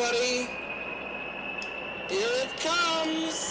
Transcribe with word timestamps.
everybody. 0.00 0.46
Here 2.08 2.28
it 2.42 2.50
comes. 2.62 3.50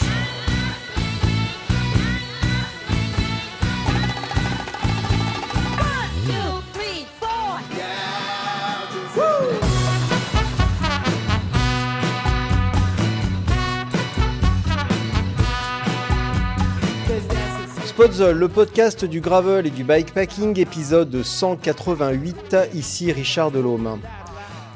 Le 18.19 18.47
podcast 18.47 19.05
du 19.05 19.19
gravel 19.19 19.67
et 19.67 19.69
du 19.69 19.83
bikepacking, 19.83 20.57
épisode 20.57 21.21
188, 21.21 22.55
ici 22.73 23.11
Richard 23.11 23.51
Delhomme. 23.51 23.99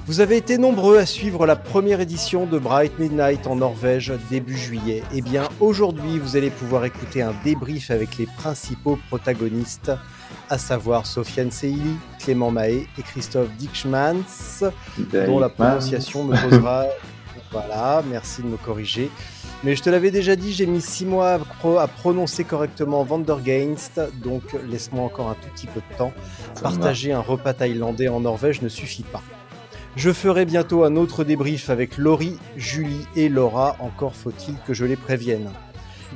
Vous 0.05 0.19
avez 0.19 0.35
été 0.35 0.57
nombreux 0.57 0.97
à 0.97 1.05
suivre 1.05 1.45
la 1.45 1.55
première 1.55 2.01
édition 2.01 2.45
de 2.45 2.59
Bright 2.59 2.99
Midnight 2.99 3.47
en 3.47 3.55
Norvège 3.55 4.11
début 4.29 4.57
juillet. 4.57 5.01
Et 5.13 5.21
bien 5.21 5.47
aujourd'hui, 5.61 6.19
vous 6.19 6.35
allez 6.35 6.49
pouvoir 6.49 6.83
écouter 6.83 7.21
un 7.21 7.33
débrief 7.45 7.89
avec 7.89 8.17
les 8.17 8.25
principaux 8.25 8.99
protagonistes, 9.07 9.93
à 10.49 10.57
savoir 10.57 11.05
Sofiane 11.05 11.51
Seili, 11.51 11.95
Clément 12.19 12.51
Mahé 12.51 12.85
et 12.97 13.01
Christophe 13.01 13.49
Dixmans, 13.57 14.65
dont 15.25 15.39
la 15.39 15.47
prononciation 15.47 16.25
me 16.25 16.35
posera... 16.49 16.85
voilà, 17.53 18.03
merci 18.09 18.41
de 18.41 18.47
me 18.47 18.57
corriger. 18.57 19.09
Mais 19.63 19.77
je 19.77 19.83
te 19.83 19.89
l'avais 19.89 20.11
déjà 20.11 20.35
dit, 20.35 20.51
j'ai 20.51 20.65
mis 20.65 20.81
6 20.81 21.05
mois 21.05 21.39
à 21.79 21.87
prononcer 21.87 22.43
correctement 22.43 23.05
Vandergeinst, 23.05 24.01
donc 24.21 24.43
laisse-moi 24.69 25.05
encore 25.05 25.29
un 25.29 25.35
tout 25.35 25.47
petit 25.55 25.67
peu 25.67 25.79
de 25.79 25.97
temps. 25.97 26.11
Partager 26.61 27.13
un 27.13 27.21
repas 27.21 27.53
thaïlandais 27.53 28.09
en 28.09 28.19
Norvège 28.19 28.61
ne 28.61 28.67
suffit 28.67 29.03
pas. 29.03 29.21
Je 29.95 30.11
ferai 30.11 30.45
bientôt 30.45 30.83
un 30.83 30.95
autre 30.95 31.23
débrief 31.23 31.69
avec 31.69 31.97
Laurie, 31.97 32.39
Julie 32.57 33.05
et 33.15 33.29
Laura, 33.29 33.75
encore 33.79 34.15
faut-il 34.15 34.55
que 34.65 34.73
je 34.73 34.85
les 34.85 34.95
prévienne. 34.95 35.51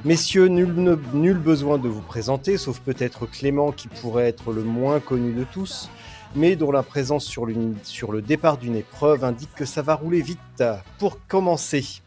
Messieurs, 0.04 0.48
nul, 0.48 1.38
besoin 1.38 1.78
de 1.78 1.88
vous 1.88 2.02
présenter, 2.02 2.58
sauf 2.58 2.80
peut-être 2.80 3.28
Clément 3.28 3.72
qui 3.72 3.88
pourrait 3.88 4.28
être 4.28 4.52
le 4.52 4.64
moins 4.64 5.00
connu 5.00 5.32
de 5.32 5.44
tous, 5.44 5.90
mais 6.36 6.56
dont 6.56 6.72
la 6.72 6.82
présence 6.82 7.26
sur 7.26 7.46
le 7.46 8.22
départ 8.24 8.58
d'une 8.58 8.76
épreuve 8.76 9.24
indique 9.24 9.54
que 9.54 9.66
ça 9.66 9.84
va 9.84 9.94
rouler 9.94 10.22
vite. 10.22 10.64
Pour 10.98 11.20
commencer, 11.28 12.02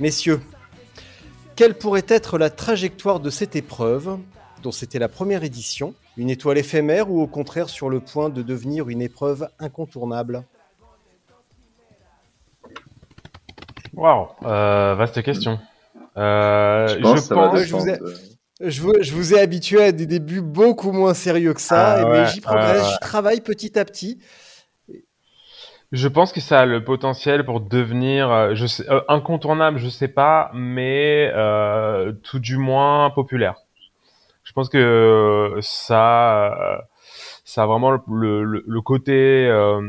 messieurs, 0.00 0.40
quelle 1.54 1.78
pourrait 1.78 2.06
être 2.08 2.38
la 2.38 2.50
trajectoire 2.50 3.20
de 3.20 3.30
cette 3.30 3.54
épreuve, 3.54 4.18
dont 4.64 4.72
c'était 4.72 4.98
la 4.98 5.08
première 5.08 5.44
édition? 5.44 5.94
Une 6.16 6.28
étoile 6.28 6.58
éphémère 6.58 7.08
ou 7.08 7.22
au 7.22 7.28
contraire 7.28 7.68
sur 7.68 7.88
le 7.88 8.00
point 8.00 8.30
de 8.30 8.42
devenir 8.42 8.88
une 8.88 9.00
épreuve 9.00 9.48
incontournable? 9.60 10.44
Waouh, 13.98 14.28
euh, 14.44 14.94
vaste 14.94 15.20
question. 15.22 15.58
Euh, 16.16 16.86
Je 16.88 16.94
pense 17.02 17.58
je 17.64 17.74
vous 17.74 17.88
ai- 17.88 17.98
de- 17.98 18.14
je 18.60 18.80
vous, 18.80 18.92
je 19.00 19.12
vous 19.12 19.34
ai 19.34 19.40
habitué 19.40 19.82
à 19.82 19.92
des 19.92 20.06
débuts 20.06 20.40
beaucoup 20.40 20.92
moins 20.92 21.14
sérieux 21.14 21.52
que 21.52 21.60
ça, 21.60 21.96
Ah 21.96 22.04
mais 22.04 22.20
ouais, 22.20 22.26
j'y 22.26 22.40
progresse, 22.40 22.90
j'y 22.92 22.98
travaille 23.00 23.40
petit 23.40 23.76
à 23.76 23.84
petit. 23.84 24.20
Je 25.90 26.06
pense 26.06 26.32
que 26.32 26.40
ça 26.40 26.60
a 26.60 26.66
le 26.66 26.84
potentiel 26.84 27.44
pour 27.44 27.60
devenir, 27.60 28.30
euh, 28.30 28.54
je 28.54 28.66
sais, 28.66 28.88
euh, 28.90 29.00
incontournable, 29.08 29.78
je 29.78 29.88
sais 29.88 30.08
pas, 30.08 30.50
mais 30.54 31.32
euh, 31.34 32.12
tout 32.22 32.38
du 32.38 32.56
moins 32.56 33.10
populaire. 33.10 33.56
Je 34.44 34.52
pense 34.52 34.68
que 34.68 34.78
euh, 34.78 35.58
ça, 35.60 36.52
euh, 36.52 36.78
ça 37.44 37.64
a 37.64 37.66
vraiment 37.66 37.90
le, 37.90 38.44
le, 38.44 38.64
le 38.66 38.80
côté 38.80 39.46
euh, 39.48 39.80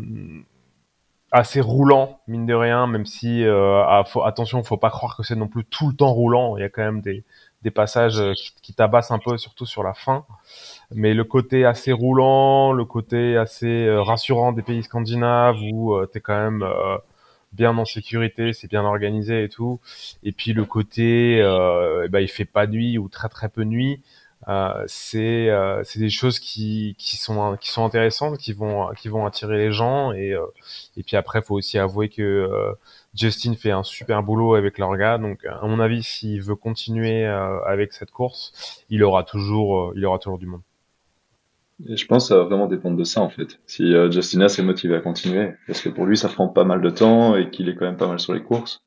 assez 1.31 1.61
roulant, 1.61 2.19
mine 2.27 2.45
de 2.45 2.53
rien, 2.53 2.87
même 2.87 3.05
si 3.05 3.43
euh, 3.45 3.83
ah, 3.85 4.03
faut, 4.05 4.23
attention, 4.23 4.63
faut 4.63 4.77
pas 4.77 4.89
croire 4.89 5.15
que 5.15 5.23
c'est 5.23 5.35
non 5.35 5.47
plus 5.47 5.63
tout 5.65 5.89
le 5.89 5.95
temps 5.95 6.11
roulant. 6.11 6.57
Il 6.57 6.61
y 6.61 6.63
a 6.63 6.69
quand 6.69 6.83
même 6.83 7.01
des, 7.01 7.23
des 7.61 7.71
passages 7.71 8.19
euh, 8.19 8.33
qui, 8.33 8.53
qui 8.61 8.73
tabassent 8.73 9.11
un 9.11 9.19
peu, 9.19 9.37
surtout 9.37 9.65
sur 9.65 9.83
la 9.83 9.93
fin. 9.93 10.25
Mais 10.91 11.13
le 11.13 11.23
côté 11.23 11.65
assez 11.65 11.91
roulant, 11.91 12.71
le 12.71 12.85
côté 12.85 13.37
assez 13.37 13.85
euh, 13.85 14.01
rassurant 14.01 14.51
des 14.53 14.63
pays 14.63 14.83
scandinaves 14.83 15.57
où 15.71 15.93
euh, 15.93 16.07
t'es 16.07 16.19
quand 16.19 16.37
même 16.37 16.63
euh, 16.63 16.97
bien 17.53 17.77
en 17.77 17.85
sécurité, 17.85 18.53
c'est 18.53 18.67
bien 18.69 18.83
organisé 18.83 19.43
et 19.43 19.49
tout. 19.49 19.79
Et 20.23 20.31
puis 20.31 20.53
le 20.53 20.65
côté, 20.65 21.41
ben, 22.09 22.19
il 22.19 22.27
fait 22.27 22.45
pas 22.45 22.67
nuit 22.67 22.97
ou 22.97 23.09
très 23.09 23.29
très 23.29 23.49
peu 23.49 23.63
nuit. 23.63 24.01
Euh, 24.49 24.83
c'est 24.87 25.49
euh, 25.49 25.81
c'est 25.83 25.99
des 25.99 26.09
choses 26.09 26.39
qui 26.39 26.95
qui 26.97 27.17
sont 27.17 27.55
qui 27.57 27.69
sont 27.69 27.85
intéressantes, 27.85 28.37
qui 28.37 28.53
vont 28.53 28.89
qui 28.97 29.07
vont 29.07 29.25
attirer 29.25 29.57
les 29.57 29.71
gens 29.71 30.11
et 30.11 30.33
euh, 30.33 30.45
et 30.97 31.03
puis 31.03 31.15
après 31.17 31.41
faut 31.41 31.55
aussi 31.55 31.77
avouer 31.77 32.09
que 32.09 32.49
Justin 33.13 33.53
fait 33.55 33.71
un 33.71 33.83
super 33.83 34.23
boulot 34.23 34.55
avec 34.55 34.77
leur 34.77 34.95
gars, 34.97 35.17
donc 35.17 35.45
à 35.45 35.65
mon 35.67 35.79
avis 35.79 36.03
s'il 36.03 36.41
veut 36.41 36.55
continuer 36.55 37.25
avec 37.25 37.93
cette 37.93 38.11
course, 38.11 38.83
il 38.89 39.03
aura 39.03 39.23
toujours 39.23 39.93
il 39.95 40.05
aura 40.05 40.19
toujours 40.19 40.39
du 40.39 40.47
monde. 40.47 40.61
Je 41.87 42.05
pense 42.05 42.25
que 42.25 42.29
ça 42.29 42.37
va 42.37 42.43
vraiment 42.43 42.67
dépendre 42.67 42.97
de 42.97 43.03
ça 43.03 43.21
en 43.21 43.29
fait. 43.29 43.59
Si 43.65 43.93
euh, 43.93 44.11
Justina 44.11 44.49
s'est 44.49 44.63
motivé 44.63 44.95
à 44.95 44.99
continuer, 44.99 45.53
parce 45.65 45.81
que 45.81 45.89
pour 45.89 46.05
lui 46.05 46.17
ça 46.17 46.27
prend 46.27 46.49
pas 46.49 46.65
mal 46.65 46.81
de 46.81 46.89
temps 46.89 47.37
et 47.37 47.49
qu'il 47.49 47.69
est 47.69 47.75
quand 47.75 47.85
même 47.85 47.97
pas 47.97 48.07
mal 48.07 48.19
sur 48.19 48.33
les 48.33 48.43
courses. 48.43 48.81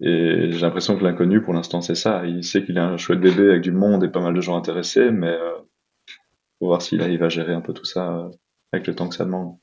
Et 0.00 0.50
j'ai 0.52 0.60
l'impression 0.60 0.96
que 0.98 1.04
l'inconnu 1.04 1.42
pour 1.42 1.54
l'instant 1.54 1.80
c'est 1.80 1.94
ça. 1.94 2.24
Il 2.26 2.44
sait 2.44 2.64
qu'il 2.64 2.78
a 2.78 2.86
un 2.86 2.96
chouette 2.98 3.20
bébé 3.20 3.50
avec 3.50 3.62
du 3.62 3.72
monde 3.72 4.04
et 4.04 4.08
pas 4.08 4.20
mal 4.20 4.34
de 4.34 4.40
gens 4.40 4.56
intéressés, 4.56 5.10
mais 5.10 5.28
euh, 5.30 5.56
faut 6.58 6.66
voir 6.66 6.82
s'il 6.82 7.02
arrive 7.02 7.22
à 7.22 7.28
gérer 7.28 7.54
un 7.54 7.60
peu 7.62 7.72
tout 7.72 7.84
ça 7.84 8.14
euh, 8.16 8.30
avec 8.72 8.86
le 8.86 8.94
temps 8.94 9.08
que 9.08 9.14
ça 9.14 9.24
demande. 9.24 9.56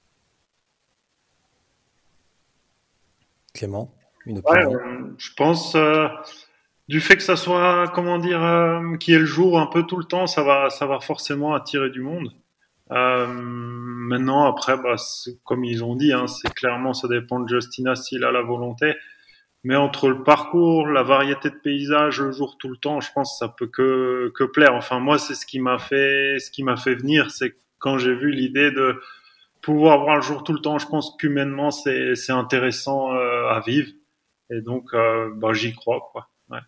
Clément, 3.54 3.92
une 4.26 4.40
Ouais, 4.46 4.64
opinion? 4.64 4.74
euh, 4.76 5.14
je 5.18 5.30
pense 5.36 5.76
euh, 5.76 6.08
du 6.90 7.00
fait 7.02 7.16
que 7.16 7.24
ça 7.24 7.36
soit, 7.36 7.88
comment 7.94 8.18
dire, 8.18 8.44
euh, 8.44 8.98
qui 8.98 9.14
est 9.14 9.20
le 9.20 9.26
jour 9.26 9.60
un 9.60 9.68
peu 9.68 9.84
tout 9.84 9.98
le 9.98 10.04
temps, 10.06 10.28
ça 10.28 10.44
va, 10.44 10.70
ça 10.70 10.86
va 10.86 11.00
forcément 11.00 11.54
attirer 11.54 11.90
du 11.90 12.02
monde. 12.02 12.30
Euh, 12.92 13.28
maintenant, 13.28 14.46
après, 14.46 14.78
bah, 14.78 14.96
comme 15.46 15.64
ils 15.64 15.84
ont 15.84 15.96
dit, 15.96 16.12
hein, 16.14 16.28
c'est 16.28 16.54
clairement, 16.54 16.94
ça 16.94 17.08
dépend 17.08 17.40
de 17.40 17.48
Justina 17.48 17.96
s'il 17.96 18.24
a 18.26 18.32
la 18.32 18.42
volonté. 18.42 18.96
Mais 19.64 19.76
entre 19.76 20.10
le 20.10 20.24
parcours, 20.24 20.88
la 20.88 21.04
variété 21.04 21.50
de 21.50 21.56
paysages, 21.56 22.20
le 22.20 22.32
jour 22.32 22.58
tout 22.58 22.68
le 22.68 22.76
temps, 22.76 23.00
je 23.00 23.12
pense 23.14 23.34
que 23.34 23.38
ça 23.46 23.48
peut 23.48 23.68
que, 23.68 24.32
que 24.36 24.44
plaire. 24.44 24.76
Enfin, 24.76 25.00
moi, 25.00 25.18
c'est 25.18 25.36
ce 25.36 25.46
qui 25.46 25.60
m'a 25.60 25.80
fait, 25.80 26.38
ce 26.40 26.52
qui 26.52 26.64
m'a 26.64 26.76
fait 26.76 26.96
venir, 26.96 27.32
c'est 27.32 27.56
quand 27.80 27.98
j'ai 27.98 28.14
vu 28.14 28.32
l'idée 28.32 28.72
de 28.72 29.00
pouvoir 29.62 30.04
voir 30.04 30.18
le 30.18 30.22
jour 30.22 30.44
tout 30.44 30.54
le 30.54 30.60
temps, 30.60 30.78
je 30.78 30.88
pense 30.88 31.16
qu'humainement, 31.18 31.72
c'est, 31.72 32.16
c'est 32.16 32.34
intéressant 32.34 33.14
euh, 33.14 33.48
à 33.50 33.62
vivre. 33.62 33.90
Et 34.50 34.62
donc, 34.62 34.94
euh, 34.94 35.32
bah, 35.36 35.54
j'y 35.54 35.74
crois, 35.74 36.10
quoi. 36.12 36.28
Ouais. 36.50 36.60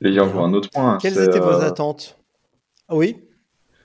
Et 0.00 0.08
il 0.08 0.14
y 0.14 0.18
a 0.18 0.24
encore 0.24 0.44
un 0.44 0.54
autre 0.54 0.70
point. 0.70 0.98
Quelles 0.98 1.14
c'est, 1.14 1.26
étaient 1.26 1.38
vos 1.38 1.50
euh, 1.50 1.66
attentes? 1.66 2.18
Ah 2.88 2.96
Oui? 2.96 3.22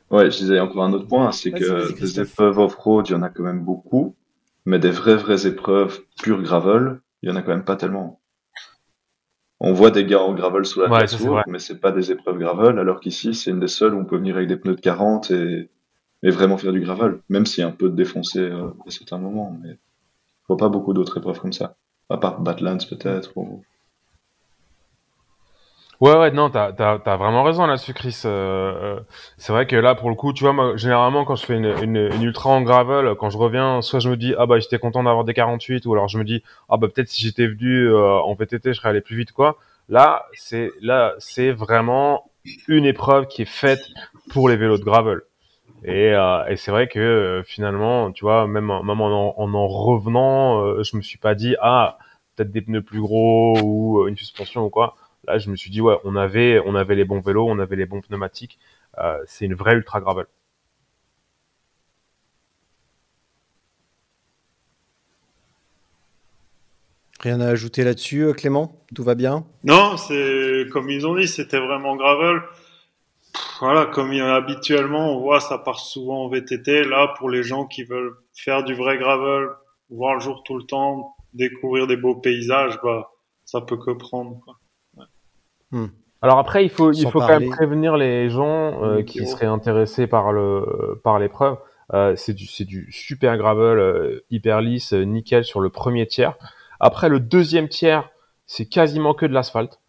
Ouais, 0.10 0.32
je 0.32 0.38
disais 0.38 0.60
encore 0.62 0.86
un 0.86 0.94
autre 0.94 1.08
point, 1.08 1.34
c'est 1.34 1.50
Vas-y, 1.50 1.62
que 1.62 1.66
vas-y, 1.66 1.94
des 1.94 2.20
épreuves 2.22 2.58
off-road, 2.58 3.08
il 3.10 3.12
y 3.12 3.16
en 3.16 3.24
a 3.24 3.30
quand 3.30 3.44
même 3.44 3.64
beaucoup, 3.66 4.16
mais 4.68 4.80
des 4.80 4.92
vraies 4.92 5.16
vraies 5.16 5.48
épreuves 5.48 6.02
pure 6.22 6.42
gravel, 6.44 7.00
il 7.22 7.30
y 7.30 7.32
en 7.32 7.38
a 7.38 7.42
quand 7.42 7.52
même 7.52 7.64
pas 7.64 7.78
tellement. 7.78 8.20
On 9.62 9.72
voit 9.72 9.92
des 9.92 10.06
gars 10.06 10.22
en 10.22 10.34
gravel 10.34 10.66
sous 10.66 10.82
la 10.82 10.90
Ouais, 10.90 11.06
vrai. 11.06 11.44
mais 11.48 11.58
c'est 11.58 11.80
pas 11.80 11.94
des 11.94 12.12
épreuves 12.12 12.38
gravel, 12.38 12.78
alors 12.78 13.00
qu'ici 13.00 13.34
c'est 13.34 13.50
une 13.50 13.62
des 13.62 13.70
seules 13.70 13.94
où 13.94 14.00
on 14.00 14.04
peut 14.06 14.18
venir 14.18 14.36
avec 14.36 14.50
des 14.50 14.58
pneus 14.58 14.76
de 14.76 14.82
40 14.82 15.32
et, 15.32 15.70
et 16.22 16.30
vraiment 16.30 16.58
faire 16.58 16.74
du 16.74 16.82
gravel, 16.82 17.20
même 17.30 17.46
s'il 17.46 17.62
y 17.62 17.66
a 17.66 17.70
un 17.70 17.72
peu 17.72 17.90
de 17.90 17.96
défoncé 17.96 18.40
euh, 18.40 18.68
à 18.86 18.92
certains 18.92 19.18
moments, 19.18 19.58
mais 19.64 19.70
je 19.72 20.48
vois 20.50 20.58
pas 20.58 20.70
beaucoup 20.70 20.94
d'autres 20.94 21.18
épreuves 21.18 21.40
comme 21.40 21.54
ça. 21.54 21.78
À 22.10 22.18
part 22.18 22.42
Badlands 22.42 22.78
peut-être. 22.90 23.38
Ou... 23.38 23.64
Ouais, 26.00 26.16
ouais, 26.16 26.30
non, 26.32 26.52
t'as, 26.52 26.74
t'as, 26.74 27.00
t'as 27.00 27.16
vraiment 27.18 27.42
raison 27.44 27.66
là-dessus, 27.66 27.94
Chris. 27.94 28.22
Euh, 28.26 28.98
euh, 29.00 29.00
c'est 29.38 29.52
vrai 29.52 29.66
que 29.66 29.76
là, 29.76 29.96
pour 29.96 30.10
le 30.10 30.16
coup, 30.16 30.32
tu 30.32 30.44
vois, 30.44 30.54
moi, 30.54 30.78
généralement, 30.78 31.26
quand 31.26 31.36
je 31.36 31.44
fais 31.46 31.56
une, 31.56 31.74
une, 31.82 31.98
une 32.14 32.22
ultra 32.24 32.52
en 32.52 32.62
gravel, 32.62 33.16
quand 33.16 33.32
je 33.32 33.38
reviens, 33.38 33.82
soit 33.82 34.00
je 34.00 34.10
me 34.10 34.16
dis, 34.16 34.36
ah 34.38 34.46
bah, 34.46 34.60
j'étais 34.60 34.78
content 34.78 35.02
d'avoir 35.04 35.24
des 35.26 35.34
48, 35.34 35.88
ou 35.88 35.94
alors 35.94 36.08
je 36.08 36.20
me 36.20 36.24
dis, 36.24 36.44
ah 36.70 36.78
bah, 36.78 36.88
peut-être 36.88 37.10
si 37.10 37.24
j'étais 37.24 37.48
venu 37.48 37.88
euh, 37.90 38.20
en 38.20 38.36
VTT, 38.36 38.74
je 38.74 38.78
serais 38.80 38.90
allé 38.90 39.02
plus 39.02 39.18
vite, 39.18 39.32
quoi. 39.32 39.58
Là, 39.90 40.26
c'est, 40.34 40.72
là, 40.82 41.16
c'est 41.18 41.52
vraiment 41.52 42.30
une 42.68 42.86
épreuve 42.86 43.26
qui 43.28 43.42
est 43.42 43.46
faite 43.46 43.82
pour 44.30 44.50
les 44.50 44.56
vélos 44.58 44.78
de 44.78 44.84
gravel. 44.84 45.22
Et, 45.84 46.12
euh, 46.14 46.46
et 46.48 46.58
c'est 46.58 46.72
vrai 46.72 46.88
que 46.88 47.00
euh, 47.00 47.44
finalement, 47.44 48.12
tu 48.12 48.26
vois, 48.26 48.48
même, 48.48 48.66
même 48.66 49.02
en, 49.02 49.40
en 49.40 49.54
en 49.54 49.68
revenant, 49.68 50.62
euh, 50.64 50.84
je 50.84 50.98
me 50.98 51.02
suis 51.02 51.18
pas 51.20 51.36
dit, 51.36 51.56
ah, 51.62 51.98
peut-être 52.36 52.52
des 52.52 52.62
pneus 52.62 52.82
plus 52.82 53.02
gros 53.02 53.58
ou 53.64 54.08
une 54.08 54.18
suspension 54.18 54.66
ou 54.66 54.70
quoi. 54.70 54.96
Là, 55.26 55.38
je 55.40 55.50
me 55.50 55.56
suis 55.56 55.70
dit, 55.70 55.82
ouais, 55.82 55.98
on 56.04 56.16
avait, 56.16 56.60
on 56.66 56.76
avait 56.76 56.96
les 56.96 57.06
bons 57.06 57.20
vélos, 57.20 57.48
on 57.50 57.60
avait 57.60 57.76
les 57.76 57.86
bons 57.86 58.02
pneumatiques. 58.02 58.60
Euh, 58.98 59.18
c'est 59.26 59.46
une 59.46 59.56
vraie 59.56 59.74
ultra 59.76 60.00
gravel. 60.00 60.26
Rien 67.20 67.42
à 67.42 67.48
ajouter 67.48 67.84
là-dessus, 67.84 68.22
euh, 68.26 68.34
Clément? 68.34 68.80
Tout 68.96 69.04
va 69.04 69.16
bien? 69.16 69.46
Non, 69.64 69.98
c'est 69.98 70.66
comme 70.72 70.90
ils 70.90 71.06
ont 71.08 71.16
dit, 71.16 71.28
c'était 71.28 71.60
vraiment 71.60 71.96
gravel. 71.96 72.42
Pff, 73.34 73.58
Voilà, 73.60 73.88
comme 73.88 74.14
il 74.14 74.20
y 74.20 74.22
a 74.22 74.36
habituellement, 74.36 75.16
on 75.18 75.20
voit 75.20 75.40
ça 75.40 75.58
part 75.58 75.80
souvent 75.80 76.26
en 76.26 76.30
VTT. 76.30 76.84
Là, 76.84 77.14
pour 77.18 77.30
les 77.30 77.44
gens 77.44 77.66
qui 77.66 77.84
veulent 77.84 78.16
faire 78.34 78.64
du 78.64 78.76
vrai 78.76 78.98
gravel, 78.98 79.50
voir 79.90 80.14
le 80.14 80.20
jour 80.22 80.44
tout 80.44 80.58
le 80.58 80.66
temps, 80.66 81.16
découvrir 81.34 81.88
des 81.88 81.98
beaux 81.98 82.16
paysages, 82.16 82.80
bah, 82.84 83.12
ça 83.46 83.62
peut 83.62 83.78
que 83.78 83.92
prendre. 83.92 84.40
Quoi. 84.44 84.56
Alors 86.22 86.40
après, 86.40 86.64
il 86.66 86.70
faut, 86.70 86.92
il 87.02 87.04
faut 87.12 87.20
quand 87.20 87.28
même 87.40 87.50
prévenir 87.56 87.96
les 87.98 88.30
gens 88.30 88.84
euh, 88.84 89.04
qui 89.04 89.20
seraient 89.28 89.46
intéressés 89.46 90.08
par 90.08 90.32
le 90.32 91.00
par 91.04 91.20
l'épreuve. 91.20 91.58
Euh, 91.94 92.16
c'est 92.16 92.34
du 92.34 92.46
c'est 92.48 92.66
du 92.66 92.92
super 92.92 93.38
gravel 93.38 93.78
euh, 93.80 94.26
hyper 94.30 94.62
lisse, 94.62 94.94
euh, 94.94 95.04
nickel 95.04 95.44
sur 95.46 95.60
le 95.62 95.70
premier 95.70 96.06
tiers. 96.08 96.36
Après 96.80 97.08
le 97.10 97.20
deuxième 97.20 97.70
tiers, 97.70 98.10
c'est 98.46 98.66
quasiment 98.66 99.14
que 99.14 99.26
de 99.26 99.34
l'asphalte. 99.34 99.80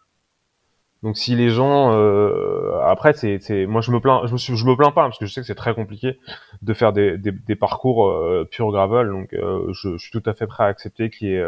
Donc 1.05 1.17
si 1.17 1.37
les 1.37 1.49
gens 1.51 1.93
euh, 1.93 2.81
après 2.85 3.13
c'est 3.13 3.39
c'est 3.41 3.67
moi 3.67 3.81
je 3.81 3.93
me 3.93 4.01
plains 4.01 4.23
je 4.27 4.33
me 4.33 4.37
suis- 4.39 4.57
je 4.57 4.67
me 4.67 4.75
plains 4.77 4.91
pas 4.91 5.05
parce 5.05 5.17
que 5.19 5.27
je 5.27 5.33
sais 5.33 5.41
que 5.41 5.47
c'est 5.47 5.55
très 5.55 5.73
compliqué 5.73 6.19
de 6.61 6.75
faire 6.75 6.93
des 6.93 7.17
des, 7.17 7.31
des 7.31 7.55
parcours 7.55 8.09
euh, 8.09 8.45
pur 8.51 8.71
gravel 8.73 9.09
donc 9.09 9.33
euh, 9.33 9.73
je, 9.73 9.91
je 9.97 9.99
suis 9.99 10.11
tout 10.11 10.29
à 10.29 10.35
fait 10.35 10.49
prêt 10.49 10.65
à 10.65 10.67
accepter 10.67 11.09
qu'il 11.09 11.29
y 11.29 11.35
ait 11.37 11.45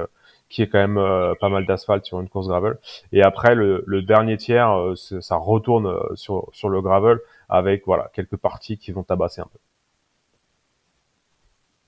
y 0.58 0.62
ait 0.62 0.68
quand 0.68 0.78
même 0.78 0.98
euh, 0.98 1.34
pas 1.40 1.48
mal 1.48 1.66
d'asphalte 1.66 2.04
sur 2.04 2.20
une 2.20 2.28
course 2.28 2.48
gravel. 2.48 2.78
Et 3.12 3.22
après, 3.22 3.54
le, 3.54 3.84
le 3.86 4.02
dernier 4.02 4.36
tiers, 4.36 4.72
euh, 4.78 4.94
ça 4.96 5.36
retourne 5.36 5.86
euh, 5.86 6.14
sur, 6.14 6.48
sur 6.52 6.68
le 6.68 6.82
gravel 6.82 7.18
avec 7.48 7.84
voilà 7.86 8.10
quelques 8.12 8.36
parties 8.36 8.78
qui 8.78 8.92
vont 8.92 9.02
tabasser 9.02 9.40
un 9.40 9.48
peu. 9.52 9.58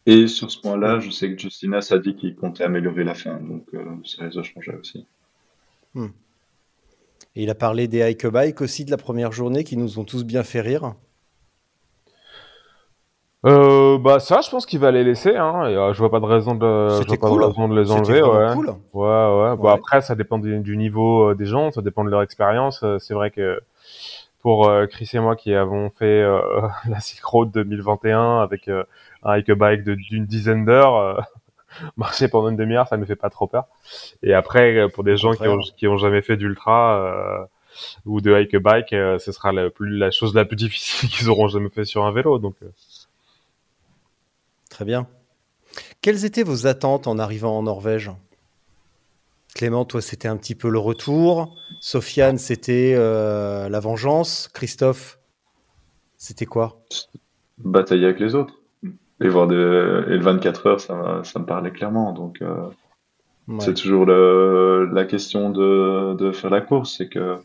Et 0.06 0.26
sur 0.26 0.50
ce 0.50 0.60
point-là, 0.60 0.98
je 0.98 1.10
sais 1.10 1.32
que 1.32 1.40
Justinas 1.40 1.88
a 1.92 1.98
dit 1.98 2.16
qu'il 2.16 2.34
comptait 2.34 2.64
améliorer 2.64 3.04
la 3.04 3.14
fin, 3.14 3.38
donc 3.38 3.66
euh, 3.74 3.84
ça 4.04 4.24
risque 4.24 4.36
de 4.36 4.42
changer 4.42 4.74
aussi. 4.74 5.06
Et 7.36 7.44
il 7.44 7.50
a 7.50 7.54
parlé 7.54 7.86
des 7.86 8.00
hike 8.00 8.26
bike 8.26 8.60
aussi 8.60 8.84
de 8.84 8.90
la 8.90 8.96
première 8.96 9.32
journée 9.32 9.64
qui 9.64 9.76
nous 9.76 9.98
ont 9.98 10.04
tous 10.04 10.24
bien 10.24 10.42
fait 10.42 10.60
rire. 10.60 10.94
Euh, 13.44 13.98
bah 13.98 14.20
ça, 14.20 14.40
je 14.40 14.48
pense 14.50 14.66
qu'il 14.66 14.78
va 14.78 14.90
les 14.92 15.02
laisser. 15.02 15.36
Hein, 15.36 15.66
et, 15.68 15.74
euh, 15.76 15.92
je 15.92 15.98
vois 15.98 16.10
pas 16.10 16.20
de 16.20 16.26
raison 16.26 16.54
de, 16.54 16.88
je 16.90 17.06
vois 17.06 17.16
pas 17.18 17.28
cool. 17.28 17.40
de 17.42 17.46
raison 17.46 17.68
de 17.68 17.80
les 17.80 17.90
enlever. 17.90 18.22
Ouais. 18.22 18.54
cool. 18.54 18.68
ouais, 18.68 18.74
ouais. 19.04 19.56
Bon 19.56 19.64
Ouais. 19.64 19.72
après, 19.72 20.00
ça 20.00 20.14
dépend 20.14 20.38
du, 20.38 20.58
du 20.60 20.76
niveau 20.76 21.30
euh, 21.30 21.34
des 21.34 21.46
gens, 21.46 21.72
ça 21.72 21.82
dépend 21.82 22.04
de 22.04 22.10
leur 22.10 22.22
expérience. 22.22 22.82
Euh, 22.84 22.98
C'est 23.00 23.14
vrai 23.14 23.30
que 23.30 23.60
pour 24.40 24.68
Chris 24.90 25.08
et 25.14 25.20
moi 25.20 25.36
qui 25.36 25.54
avons 25.54 25.90
fait 25.90 26.20
la 26.88 26.98
Silk 27.00 27.24
Road 27.24 27.52
2021 27.52 28.40
avec 28.40 28.68
un 28.68 28.84
hike 29.36 29.52
bike 29.52 29.84
d'une 29.84 30.26
dizaine 30.26 30.64
d'heures. 30.64 31.24
marcher 31.96 32.28
pendant 32.28 32.48
une 32.50 32.56
demi-heure, 32.56 32.86
ça 32.88 32.96
me 32.96 33.04
fait 33.06 33.16
pas 33.16 33.30
trop 33.30 33.46
peur. 33.46 33.64
Et 34.22 34.34
après, 34.34 34.88
pour 34.90 35.04
des 35.04 35.16
gens 35.16 35.32
qui 35.32 35.46
ont, 35.46 35.58
qui 35.76 35.86
ont 35.88 35.96
jamais 35.96 36.22
fait 36.22 36.36
d'ultra 36.36 36.96
euh, 36.96 37.44
ou 38.04 38.20
de 38.20 38.32
hike 38.36 38.56
bike, 38.56 38.90
ce 38.90 39.30
sera 39.32 39.52
la, 39.52 39.70
plus, 39.70 39.96
la 39.96 40.10
chose 40.10 40.34
la 40.34 40.44
plus 40.44 40.56
difficile 40.66 41.08
qu'ils 41.08 41.30
auront 41.30 41.46
jamais 41.48 41.70
fait 41.70 41.84
sur 41.84 42.04
un 42.04 42.10
vélo. 42.12 42.38
Donc, 42.40 42.56
Très 44.72 44.86
bien. 44.86 45.06
Quelles 46.00 46.24
étaient 46.24 46.42
vos 46.42 46.66
attentes 46.66 47.06
en 47.06 47.18
arrivant 47.18 47.58
en 47.58 47.64
Norvège? 47.64 48.10
Clément, 49.54 49.84
toi, 49.84 50.00
c'était 50.00 50.28
un 50.28 50.38
petit 50.38 50.54
peu 50.54 50.70
le 50.70 50.78
retour. 50.78 51.54
Sofiane, 51.80 52.38
c'était 52.38 52.94
euh, 52.96 53.68
la 53.68 53.80
vengeance. 53.80 54.48
Christophe, 54.54 55.18
c'était 56.16 56.46
quoi? 56.46 56.80
Batailler 57.58 58.06
avec 58.06 58.18
les 58.18 58.34
autres. 58.34 58.60
Et 59.20 59.28
voir 59.28 59.44
et 59.52 59.54
le 59.54 60.20
24 60.22 60.66
heures, 60.66 60.80
ça, 60.80 60.94
me 60.94 61.44
parlait 61.44 61.70
clairement. 61.70 62.12
Donc, 62.14 62.40
euh, 62.40 62.66
Ouais. 63.48 63.58
c'est 63.58 63.74
toujours 63.74 64.06
le... 64.06 64.88
la 64.92 65.04
question 65.04 65.50
de... 65.50 66.14
de 66.14 66.32
faire 66.32 66.48
la 66.48 66.62
course. 66.62 66.96
C'est 66.96 67.08
que 67.10 67.36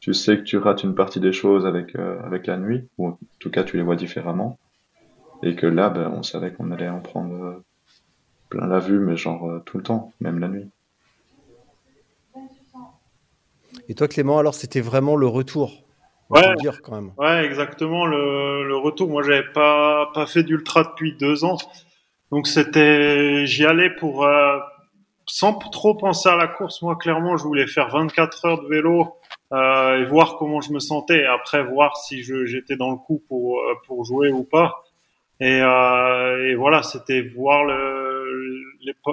tu 0.00 0.14
sais 0.14 0.38
que 0.38 0.42
tu 0.42 0.56
rates 0.56 0.82
une 0.82 0.96
partie 0.96 1.20
des 1.20 1.32
choses 1.32 1.64
avec, 1.64 1.94
euh, 1.94 2.18
avec 2.24 2.48
la 2.48 2.56
nuit, 2.56 2.88
ou 2.98 3.06
en 3.06 3.18
tout 3.38 3.50
cas, 3.50 3.62
tu 3.62 3.76
les 3.76 3.84
vois 3.84 3.96
différemment. 3.96 4.58
Et 5.42 5.56
que 5.56 5.66
là, 5.66 5.88
ben, 5.90 6.12
on 6.14 6.22
savait 6.22 6.52
qu'on 6.52 6.70
allait 6.70 6.88
en 6.88 7.00
prendre 7.00 7.34
euh, 7.34 7.64
plein 8.50 8.66
la 8.66 8.78
vue, 8.78 8.98
mais 8.98 9.16
genre 9.16 9.48
euh, 9.48 9.62
tout 9.64 9.78
le 9.78 9.82
temps, 9.82 10.12
même 10.20 10.38
la 10.38 10.48
nuit. 10.48 10.68
Et 13.88 13.94
toi, 13.94 14.08
Clément, 14.08 14.38
alors, 14.38 14.54
c'était 14.54 14.80
vraiment 14.80 15.16
le 15.16 15.26
retour. 15.26 15.84
On 16.28 16.34
Ouais. 16.36 16.48
le 16.50 16.56
dire 16.56 16.80
quand 16.82 16.92
même. 16.94 17.12
Ouais, 17.18 17.44
exactement. 17.44 18.06
Le, 18.06 18.66
le 18.66 18.76
retour, 18.76 19.08
moi, 19.08 19.22
j'avais 19.22 19.50
pas 19.52 20.10
pas 20.14 20.26
fait 20.26 20.44
d'ultra 20.44 20.84
depuis 20.84 21.16
deux 21.16 21.42
ans, 21.44 21.56
donc 22.30 22.46
c'était, 22.46 23.46
j'y 23.46 23.66
allais 23.66 23.90
pour 23.90 24.24
euh, 24.24 24.58
sans 25.26 25.54
trop 25.54 25.94
penser 25.96 26.28
à 26.28 26.36
la 26.36 26.46
course. 26.46 26.82
Moi, 26.82 26.94
clairement, 26.96 27.36
je 27.36 27.42
voulais 27.42 27.66
faire 27.66 27.88
24 27.88 28.44
heures 28.44 28.62
de 28.62 28.68
vélo 28.68 29.16
euh, 29.52 30.00
et 30.00 30.04
voir 30.04 30.36
comment 30.38 30.60
je 30.60 30.72
me 30.72 30.78
sentais. 30.78 31.22
Et 31.22 31.26
après, 31.26 31.64
voir 31.64 31.96
si 31.96 32.22
j'étais 32.22 32.76
dans 32.76 32.90
le 32.92 32.96
coup 32.96 33.20
pour 33.26 33.60
pour 33.86 34.04
jouer 34.04 34.30
ou 34.30 34.44
pas. 34.44 34.84
Et, 35.40 35.60
euh, 35.62 36.50
et 36.50 36.54
voilà, 36.54 36.82
c'était 36.82 37.22
voir 37.22 37.64
le 37.64 38.10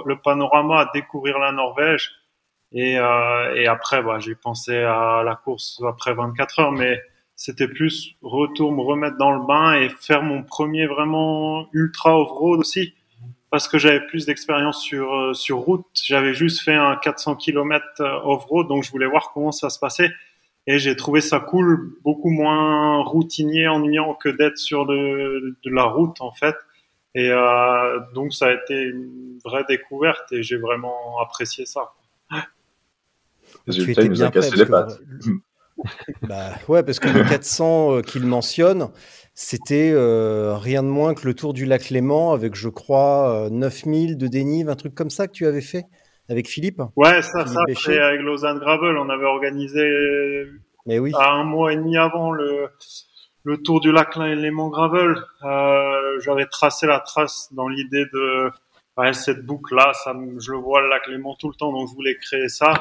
le 0.06 0.20
panorama, 0.22 0.90
découvrir 0.94 1.40
la 1.40 1.52
Norvège. 1.52 2.12
Et, 2.74 3.00
euh, 3.00 3.56
et 3.56 3.68
après, 3.68 4.04
bah, 4.04 4.20
j'ai 4.20 4.36
pensé 4.36 4.76
à 4.76 5.24
la 5.24 5.36
course 5.36 5.82
après 5.88 6.14
24 6.14 6.60
heures, 6.60 6.72
mais 6.72 7.02
c'était 7.36 7.68
plus 7.68 8.16
retour, 8.22 8.72
me 8.72 8.82
remettre 8.82 9.18
dans 9.18 9.32
le 9.32 9.46
bain 9.46 9.74
et 9.76 9.90
faire 9.90 10.24
mon 10.24 10.44
premier 10.44 10.86
vraiment 10.88 11.68
ultra 11.72 12.20
off-road 12.20 12.60
aussi, 12.60 12.94
parce 13.52 13.68
que 13.68 13.78
j'avais 13.78 14.06
plus 14.08 14.26
d'expérience 14.26 14.82
sur 14.82 15.14
euh, 15.14 15.34
sur 15.34 15.60
route. 15.60 15.86
J'avais 15.94 16.34
juste 16.34 16.62
fait 16.62 16.74
un 16.74 16.98
400 16.98 17.36
km 17.36 17.86
off-road, 18.26 18.68
donc 18.68 18.84
je 18.84 18.92
voulais 18.92 19.06
voir 19.06 19.32
comment 19.34 19.52
ça 19.52 19.70
se 19.70 19.80
passait. 19.80 20.10
Et 20.68 20.80
j'ai 20.80 20.96
trouvé 20.98 21.22
ça 21.22 21.40
cool, 21.40 21.94
beaucoup 22.04 22.30
moins 22.30 23.02
routinier, 23.04 23.68
ennuyant 23.68 24.14
que 24.16 24.30
d'être 24.30 24.58
sur 24.58 24.86
de, 24.86 25.56
de 25.64 25.70
la 25.72 25.84
route 25.86 26.20
en 26.22 26.32
fait. 26.34 26.56
Et 27.16 27.30
euh, 27.32 28.00
donc 28.14 28.34
ça 28.34 28.48
a 28.48 28.54
été 28.54 28.82
une 28.84 29.40
vraie 29.44 29.64
découverte 29.68 30.32
et 30.34 30.44
j'ai 30.44 30.58
vraiment 30.58 31.20
apprécié 31.22 31.66
ça. 31.66 31.94
Résultat, 33.66 34.02
il 34.04 34.10
nous 34.10 34.24
a 34.24 34.30
cassé 34.32 34.56
les 34.58 34.66
parce 34.66 34.96
pattes. 34.96 35.00
que- 35.00 36.28
Bah, 36.28 36.52
ouais, 36.68 36.84
parce 36.84 37.00
que 37.00 37.08
le 37.08 37.24
400 37.30 37.98
euh, 37.98 38.02
qu'il 38.02 38.26
mentionne, 38.26 38.90
c'était 39.34 39.92
euh, 39.94 40.58
rien 40.58 40.84
de 40.84 40.88
moins 40.88 41.14
que 41.14 41.26
le 41.28 41.34
tour 41.34 41.54
du 41.54 41.66
lac 41.66 41.90
Léman 41.90 42.34
avec, 42.34 42.56
je 42.56 42.70
crois, 42.70 43.46
euh, 43.46 43.50
9000 43.50 44.18
de 44.18 44.28
dénive, 44.28 44.70
un 44.70 44.76
truc 44.76 44.96
comme 44.96 45.10
ça 45.10 45.28
que 45.28 45.34
tu 45.34 45.46
avais 45.46 45.62
fait 45.62 45.86
avec 46.30 46.48
Philippe. 46.48 46.82
Ouais, 46.96 47.22
ça, 47.22 47.46
Philippe 47.46 47.80
ça, 47.80 48.08
avec 48.08 48.22
Lausanne 48.22 48.60
Gravel. 48.60 48.98
On 48.98 49.10
avait 49.10 49.26
organisé 49.26 50.46
Mais 50.86 51.00
oui, 51.00 51.12
à 51.16 51.32
un 51.32 51.44
mois 51.44 51.74
et 51.74 51.76
demi 51.76 51.98
avant 51.98 52.32
le, 52.32 52.70
le 53.44 53.58
tour 53.58 53.80
du 53.80 53.92
lac 53.92 54.16
Léman 54.18 54.70
Gravel. 54.70 55.16
Euh, 55.44 56.20
j'avais 56.20 56.46
tracé 56.46 56.86
la 56.86 57.00
trace 57.00 57.50
dans 57.54 57.68
l'idée 57.68 58.06
de 58.14 58.52
ouais, 58.98 59.14
cette 59.14 59.46
boucle-là, 59.46 59.94
ça, 59.94 60.14
je 60.40 60.52
le 60.52 60.58
vois 60.58 60.82
le 60.82 60.90
lac 60.90 61.08
Léman 61.08 61.36
tout 61.40 61.50
le 61.50 61.56
temps, 61.56 61.72
donc 61.72 61.88
je 61.90 61.94
voulais 61.94 62.18
créer 62.18 62.50
ça. 62.50 62.74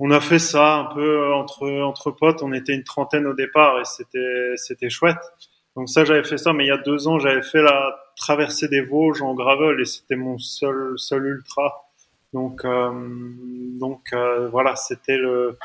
On 0.00 0.10
a 0.10 0.20
fait 0.20 0.38
ça 0.38 0.74
un 0.74 0.84
peu 0.86 1.32
entre 1.32 1.68
entre 1.82 2.10
potes. 2.10 2.42
On 2.42 2.52
était 2.52 2.74
une 2.74 2.84
trentaine 2.84 3.26
au 3.26 3.34
départ 3.34 3.80
et 3.80 3.84
c'était 3.84 4.52
c'était 4.56 4.90
chouette. 4.90 5.18
Donc 5.76 5.88
ça, 5.88 6.04
j'avais 6.04 6.24
fait 6.24 6.38
ça, 6.38 6.52
mais 6.52 6.64
il 6.64 6.68
y 6.68 6.72
a 6.72 6.78
deux 6.78 7.06
ans, 7.06 7.18
j'avais 7.18 7.42
fait 7.42 7.62
la 7.62 7.96
traversée 8.16 8.68
des 8.68 8.80
Vosges 8.80 9.22
en 9.22 9.34
gravel 9.34 9.80
et 9.80 9.84
c'était 9.84 10.16
mon 10.16 10.38
seul 10.38 10.94
seul 10.96 11.24
ultra. 11.26 11.87
Donc 12.32 12.64
euh, 12.64 12.90
donc 13.78 14.12
euh, 14.12 14.48
voilà, 14.50 14.76
c'était 14.76 15.16
le 15.16 15.58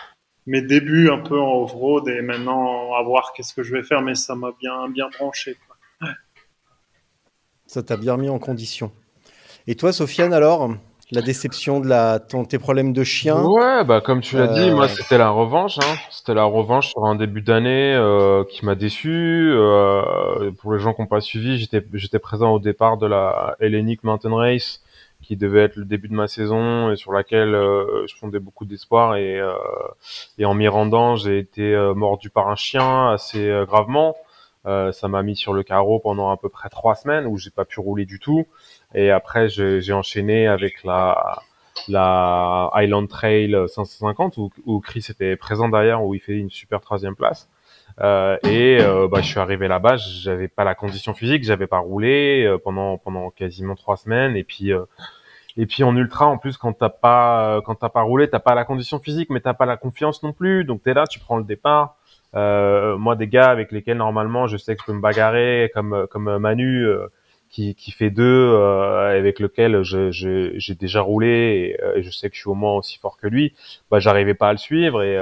mes 0.46 0.62
débuts 0.62 1.10
un 1.10 1.20
peu 1.20 1.40
en 1.40 1.62
off-road 1.62 2.08
et 2.08 2.22
maintenant 2.22 2.94
à 2.96 3.04
voir 3.04 3.34
qu'est-ce 3.34 3.54
que 3.54 3.64
je 3.64 3.74
vais 3.74 3.84
faire, 3.84 4.02
mais 4.02 4.16
ça 4.16 4.36
m'a 4.36 4.52
bien 4.60 4.90
bien 4.90 5.10
branché. 5.18 5.58
quoi. 5.68 6.10
ça 7.66 7.84
t'a 7.84 7.98
bien 7.98 8.18
mis 8.18 8.30
en 8.30 8.40
condition. 8.40 8.92
Et 9.68 9.76
toi, 9.76 9.94
Sofiane, 9.94 10.34
alors 10.34 10.70
la 11.14 11.22
déception 11.22 11.80
de 11.80 11.88
la, 11.88 12.20
ton, 12.20 12.44
tes 12.44 12.60
problèmes 12.60 12.94
de 12.94 13.04
chien? 13.04 13.42
Ouais, 13.42 13.84
bah 13.84 14.02
comme 14.02 14.22
tu 14.22 14.38
l'as 14.38 14.48
dit, 14.48 14.70
Euh, 14.70 14.76
moi 14.76 14.88
c'était 14.88 15.18
la 15.18 15.30
revanche. 15.30 15.78
Hein. 15.80 15.96
C'était 16.10 16.34
la 16.34 16.44
revanche 16.44 16.90
sur 16.90 17.06
un 17.06 17.16
début 17.16 17.42
d'année 17.42 17.94
euh, 17.94 18.44
qui 18.46 18.66
m'a 18.66 18.76
déçu. 18.76 19.12
Euh, 19.12 20.52
pour 20.60 20.74
les 20.74 20.80
gens 20.80 20.94
qui 20.94 21.02
n'ont 21.02 21.08
pas 21.08 21.22
suivi, 21.22 21.58
j'étais 21.58 21.86
j'étais 21.94 22.20
présent 22.20 22.52
au 22.52 22.60
départ 22.60 22.98
de 22.98 23.06
la 23.06 23.56
Hellenic 23.60 24.04
Mountain 24.04 24.36
Race, 24.36 24.82
qui 25.24 25.38
devait 25.38 25.64
être 25.64 25.76
le 25.76 25.86
début 25.86 26.08
de 26.08 26.14
ma 26.14 26.28
saison 26.28 26.92
et 26.92 26.96
sur 26.96 27.12
laquelle 27.12 27.56
euh, 27.56 28.06
je 28.08 28.16
fondais 28.16 28.40
beaucoup 28.40 28.66
d'espoir. 28.66 29.16
Et, 29.16 29.40
euh, 29.40 29.54
et 30.38 30.46
en 30.46 30.54
m'y 30.54 30.68
rendant, 30.68 31.16
j'ai 31.16 31.40
été 31.40 31.74
euh, 31.74 31.94
mordu 31.94 32.30
par 32.30 32.50
un 32.50 32.56
chien 32.56 33.10
assez 33.10 33.50
euh, 33.50 33.66
gravement. 33.66 34.16
Euh, 34.66 34.92
ça 34.92 35.08
m'a 35.08 35.24
mis 35.24 35.36
sur 35.36 35.54
le 35.54 35.64
carreau 35.64 36.00
pendant 36.00 36.30
à 36.30 36.38
peu 36.38 36.50
près 36.50 36.70
trois 36.70 36.96
semaines 36.96 37.26
où 37.26 37.38
j'ai 37.38 37.50
pas 37.50 37.66
pu 37.66 37.80
rouler 37.80 38.06
du 38.06 38.20
tout. 38.20 38.46
Et 38.94 39.10
après, 39.12 39.50
j'ai 39.50 39.94
enchaîné 39.94 40.48
avec 40.48 40.84
la 40.84 41.42
la 41.88 42.70
Highland 42.74 43.08
Trail 43.08 43.58
550 43.68 44.38
où, 44.38 44.52
où 44.66 44.80
Chris 44.80 45.06
était 45.10 45.36
présent 45.36 45.68
derrière 45.70 46.04
où 46.04 46.14
il 46.14 46.20
fait 46.20 46.38
une 46.38 46.52
super 46.52 46.80
troisième 46.80 47.16
place 47.16 47.50
euh, 48.02 48.38
et 48.44 48.80
euh, 48.82 49.08
bah, 49.08 49.22
je 49.22 49.28
suis 49.28 49.40
arrivé 49.40 49.68
là-bas 49.68 49.98
j'avais 49.98 50.48
pas 50.48 50.64
la 50.64 50.74
condition 50.74 51.14
physique 51.14 51.44
j'avais 51.44 51.68
pas 51.68 51.78
roulé 51.78 52.44
euh, 52.44 52.58
pendant 52.58 52.98
pendant 52.98 53.30
quasiment 53.30 53.76
trois 53.76 53.98
semaines. 53.98 54.36
Et 54.36 54.44
puis 54.44 54.74
euh, 54.74 54.86
et 55.58 55.68
puis 55.68 55.84
en 55.84 55.96
ultra 55.96 56.26
en 56.26 56.38
plus 56.40 56.58
quand 56.58 56.74
t'as 56.74 56.90
pas 56.90 57.62
quand 57.66 57.76
t'as 57.76 57.90
pas 57.90 58.02
roulé 58.02 58.28
t'as 58.30 58.40
pas 58.40 58.56
la 58.56 58.66
condition 58.66 59.00
physique 59.00 59.30
mais 59.30 59.42
t'as 59.42 59.54
pas 59.54 59.68
la 59.68 59.78
confiance 59.78 60.24
non 60.24 60.34
plus. 60.34 60.66
Donc 60.66 60.82
t'es 60.84 60.94
là 60.96 61.06
tu 61.08 61.20
prends 61.20 61.38
le 61.38 61.44
départ. 61.44 61.98
Euh, 62.36 62.98
moi 62.98 63.16
des 63.16 63.28
gars 63.28 63.52
avec 63.52 63.72
lesquels 63.72 63.98
normalement 63.98 64.48
je 64.48 64.58
sais 64.58 64.76
que 64.76 64.82
je 64.82 64.88
peux 64.88 64.94
me 64.94 65.02
bagarrer 65.02 65.70
comme 65.76 66.08
comme 66.10 66.38
Manu 66.40 66.86
euh, 66.88 67.08
qui, 67.50 67.76
qui 67.76 67.92
fait 67.92 68.10
deux, 68.10 68.56
avec 68.56 69.40
lequel 69.40 69.84
j'ai 69.84 70.74
déjà 70.74 71.02
roulé 71.02 71.78
et, 71.94 72.00
et 72.00 72.02
je 72.02 72.10
sais 72.10 72.28
que 72.32 72.36
je 72.36 72.42
suis 72.42 72.50
au 72.50 72.56
moins 72.56 72.74
aussi 72.74 72.98
fort 72.98 73.18
que 73.18 73.28
lui, 73.28 73.54
bah 73.92 74.00
j'arrivais 74.00 74.34
pas 74.34 74.50
à 74.50 74.54
le 74.54 74.58
suivre. 74.58 75.04
Et 75.04 75.20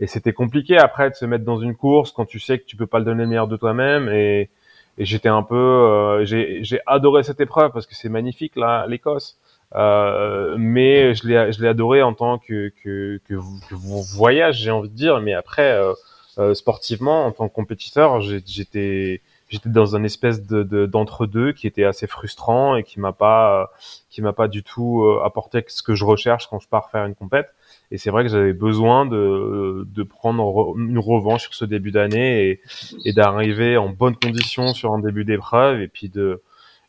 et 0.00 0.06
c'était 0.06 0.32
compliqué 0.32 0.78
après 0.78 1.10
de 1.10 1.14
se 1.14 1.24
mettre 1.24 1.44
dans 1.44 1.60
une 1.60 1.76
course 1.76 2.12
quand 2.12 2.24
tu 2.24 2.40
sais 2.40 2.58
que 2.58 2.64
tu 2.64 2.76
peux 2.76 2.86
pas 2.86 2.98
le 2.98 3.04
donner 3.04 3.22
le 3.22 3.28
meilleur 3.28 3.48
de 3.48 3.56
toi-même. 3.56 4.08
Et 4.08 4.50
et 4.98 5.04
j'étais 5.06 5.28
un 5.28 5.42
peu 5.42 5.56
euh, 5.56 6.24
j'ai 6.24 6.80
adoré 6.86 7.22
cette 7.22 7.40
épreuve 7.40 7.72
parce 7.72 7.86
que 7.86 7.94
c'est 7.94 8.10
magnifique 8.10 8.56
là 8.56 8.86
l'Écosse. 8.86 9.38
Euh, 9.74 10.54
mais 10.58 11.14
je 11.14 11.26
l'ai 11.26 11.50
je 11.52 11.62
l'ai 11.62 11.68
adoré 11.68 12.02
en 12.02 12.12
tant 12.12 12.38
que 12.38 12.70
que 12.82 13.18
que, 13.26 13.34
que 13.34 13.74
voyage 13.74 14.58
j'ai 14.60 14.70
envie 14.70 14.90
de 14.90 14.94
dire. 14.94 15.20
Mais 15.20 15.32
après 15.32 15.72
euh, 15.72 15.94
euh, 16.38 16.54
sportivement 16.54 17.24
en 17.26 17.32
tant 17.32 17.48
que 17.48 17.54
compétiteur 17.54 18.20
j'étais 18.20 19.22
j'étais 19.52 19.68
dans 19.70 19.96
un 19.96 20.04
espèce 20.04 20.46
de 20.46 20.62
de- 20.64 20.86
d'entre-deux 20.86 21.52
qui 21.52 21.66
était 21.68 21.84
assez 21.84 22.06
frustrant 22.08 22.76
et 22.76 22.82
qui 22.84 23.00
m'a 23.00 23.12
pas 23.12 23.70
qui 24.10 24.22
m'a 24.22 24.32
pas 24.32 24.48
du 24.48 24.62
tout 24.64 25.02
euh, 25.04 25.22
apporté 25.24 25.64
ce 25.68 25.82
que 25.82 25.94
je 25.94 26.04
recherche 26.04 26.48
quand 26.48 26.58
je 26.60 26.68
pars 26.68 26.90
faire 26.90 27.06
une 27.06 27.14
compète 27.14 27.54
et 27.92 27.98
c'est 27.98 28.10
vrai 28.10 28.24
que 28.24 28.30
j'avais 28.30 28.52
besoin 28.54 29.06
de 29.06 29.86
de 29.86 30.02
prendre 30.02 30.42
re- 30.44 30.78
une 30.80 30.98
revanche 30.98 31.42
sur 31.42 31.54
ce 31.54 31.64
début 31.64 31.92
d'année 31.92 32.48
et 32.50 32.60
et 33.04 33.12
d'arriver 33.12 33.76
en 33.76 33.88
bonne 33.90 34.16
condition 34.16 34.74
sur 34.74 34.92
un 34.94 34.98
début 35.00 35.24
d'épreuve 35.24 35.80
et 35.80 35.88
puis 35.88 36.08
de 36.08 36.42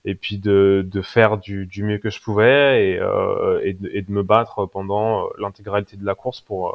et 0.05 0.15
puis 0.15 0.37
de, 0.37 0.85
de 0.89 1.01
faire 1.01 1.37
du, 1.37 1.65
du 1.65 1.83
mieux 1.83 1.97
que 1.97 2.09
je 2.09 2.21
pouvais 2.21 2.89
et, 2.91 2.99
euh, 2.99 3.61
et, 3.63 3.73
de, 3.73 3.89
et 3.93 4.01
de 4.01 4.11
me 4.11 4.21
battre 4.23 4.65
pendant 4.65 5.29
l'intégralité 5.39 5.95
de 5.97 6.05
la 6.05 6.15
course 6.15 6.41
pour 6.41 6.69
euh, 6.69 6.73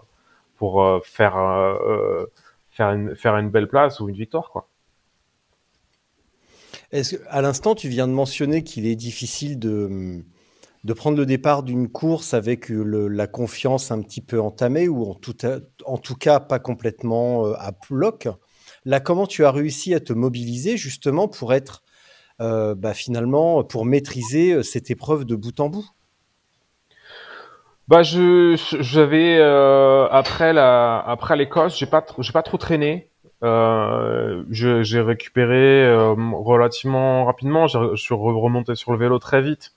pour 0.59 0.83
euh, 0.83 1.01
faire 1.05 1.37
euh, 1.37 1.75
euh, 1.87 2.27
faire 2.71 2.93
une 2.93 3.15
faire 3.17 3.37
une 3.37 3.51
belle 3.51 3.69
place 3.69 4.01
ou 4.01 4.09
une 4.09 4.17
victoire 4.17 4.51
quoi. 4.51 4.67
Est-ce 6.91 7.17
à 7.29 7.43
l'instant, 7.43 7.75
tu 7.75 7.89
viens 7.89 8.09
de 8.09 8.13
mentionner 8.13 8.65
qu'il 8.65 8.87
est 8.87 8.97
difficile 8.97 9.59
de, 9.59 10.25
prendre 10.97 11.19
le 11.19 11.27
départ 11.27 11.63
d'une 11.63 11.89
course 11.89 12.33
avec 12.35 12.71
le- 12.71 13.09
la 13.09 13.27
confiance 13.27 13.91
un 13.91 14.01
petit 14.01 14.23
peu 14.23 14.41
entamée 14.41 14.89
ou 14.89 15.05
en 15.05 15.15
tout, 15.15 15.35
cas 16.15 16.41
pas 16.41 16.59
complètement 16.59 17.47
euh, 17.47 17.53
à 17.59 17.73
bloc? 17.91 18.29
Là, 18.85 19.01
comment 19.01 19.27
tu 19.27 19.45
as 19.45 19.51
réussi 19.53 19.95
à 19.95 20.01
te 20.01 20.13
mobiliser 20.15 20.77
justement 20.79 21.29
pour 21.29 21.53
être 21.53 21.83
euh, 22.41 22.75
bah, 22.75 22.95
finalement 22.95 23.65
pour 23.65 23.85
maîtriser 23.85 24.53
euh, 24.53 24.63
cette 24.63 24.91
épreuve 24.91 25.25
de 25.27 25.37
bout 25.37 25.59
en 25.61 25.69
bout? 25.69 25.87
Bah 27.89 28.03
je 28.03 28.57
j'avais 28.81 29.39
euh, 29.39 30.07
après 30.11 30.53
la 30.53 30.99
après 31.01 31.37
l'Écosse 31.37 31.79
j'ai 31.79 31.87
pas 31.87 32.05
j'ai 32.19 32.33
pas 32.33 32.43
trop 32.43 32.59
traîné. 32.59 33.08
Euh, 33.45 34.45
j'ai 34.51 35.01
récupéré 35.01 35.85
euh, 35.85 36.15
relativement 36.35 37.25
rapidement. 37.25 37.67
J'ai 37.67 37.79
Je 37.95 38.03
suis 38.03 38.15
re- 38.15 38.41
remonté 38.41 38.75
sur 38.75 38.93
le 38.93 38.99
vélo 38.99 39.19
très 39.19 39.43
vite. 39.43 39.75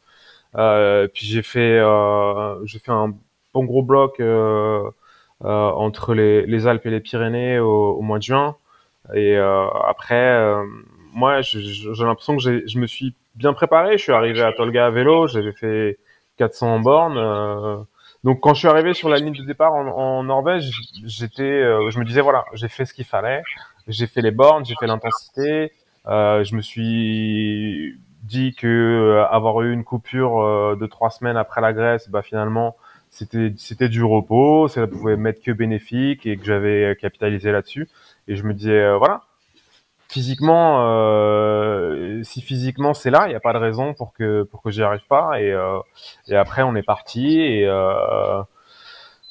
Euh, 0.58 1.08
puis 1.08 1.26
j'ai 1.28 1.44
fait 1.44 1.80
euh, 1.80 2.66
j'ai 2.66 2.80
fait 2.80 2.92
un 2.92 3.14
bon 3.54 3.66
gros 3.66 3.84
bloc 3.84 4.20
euh, 4.22 4.84
euh, 5.46 5.72
entre 5.72 6.14
les, 6.16 6.46
les 6.48 6.68
Alpes 6.68 6.86
et 6.88 6.92
les 6.92 7.00
Pyrénées 7.02 7.60
au, 7.60 7.94
au 7.96 8.02
mois 8.02 8.20
de 8.20 8.24
juin. 8.24 8.58
Et 9.16 9.38
après, 9.38 10.54
moi, 11.14 11.42
j'ai 11.42 12.06
l'impression 12.06 12.36
que 12.38 12.42
j'ai- 12.44 12.68
je 12.68 12.80
me 12.80 12.88
suis 12.88 13.16
bien 13.36 13.54
préparé. 13.54 13.98
Je 13.98 14.04
suis 14.04 14.12
arrivé 14.14 14.42
à 14.42 14.54
Tolga 14.54 14.88
à 14.88 14.90
vélo, 14.92 15.28
j'avais 15.28 15.52
fait 15.54 16.00
400 16.38 16.80
bornes. 16.80 17.86
Donc 18.24 18.40
quand 18.42 18.54
je 18.54 18.60
suis 18.60 18.68
arrivé 18.68 18.94
sur 18.94 19.10
la 19.10 19.18
ligne 19.18 19.34
de 19.34 19.44
départ 19.44 19.74
en, 19.74 19.88
en 19.88 20.24
Norvège, 20.24 20.72
j'étais, 21.06 21.44
euh, 21.44 21.90
je 21.90 22.00
me 22.00 22.06
disais 22.06 22.22
voilà, 22.22 22.46
j'ai 22.54 22.68
fait 22.68 22.86
ce 22.86 22.94
qu'il 22.94 23.06
fallait, 23.06 23.42
j'ai 23.88 24.08
fait 24.08 24.22
les 24.22 24.32
bornes, 24.32 24.66
j'ai 24.66 24.76
fait 24.80 24.88
l'intensité. 24.88 25.72
Euh, 26.08 26.44
je 26.44 26.56
me 26.56 26.62
suis 26.62 28.00
dit 28.24 28.54
que 28.56 28.68
euh, 28.68 29.26
avoir 29.28 29.62
eu 29.62 29.74
une 29.74 29.84
coupure 29.84 30.42
euh, 30.42 30.76
de 30.80 30.86
trois 30.88 31.10
semaines 31.10 31.38
après 31.38 31.62
la 31.62 31.74
Grèce, 31.74 32.10
bah 32.10 32.22
finalement 32.22 32.76
c'était 33.10 33.54
c'était 33.58 33.90
du 33.90 34.04
repos, 34.04 34.68
ça 34.68 34.88
pouvait 34.88 35.18
m'être 35.18 35.42
que 35.42 35.52
bénéfique 35.52 36.26
et 36.26 36.38
que 36.38 36.46
j'avais 36.46 36.96
capitalisé 37.00 37.52
là-dessus. 37.52 37.90
Et 38.28 38.36
je 38.36 38.44
me 38.44 38.54
disais 38.54 38.80
euh, 38.80 38.98
voilà, 38.98 39.24
physiquement, 40.12 40.86
euh, 40.90 42.22
si 42.24 42.42
physiquement 42.42 42.94
c'est 42.94 43.12
là, 43.12 43.28
il 43.28 43.30
n'y 43.30 43.36
a 43.36 43.40
pas 43.40 43.54
de 43.54 43.58
raison 43.58 43.94
pour 43.94 44.12
que 44.12 44.44
pour 44.44 44.62
que 44.62 44.70
j'y 44.70 44.84
arrive 44.84 45.06
pas. 45.08 45.40
Et 45.40 45.52
euh, 45.52 45.80
et 46.28 46.36
après 46.36 46.64
on 46.64 46.76
est 46.76 46.84
parti 46.84 47.40
et 47.40 47.66
euh, 47.66 48.44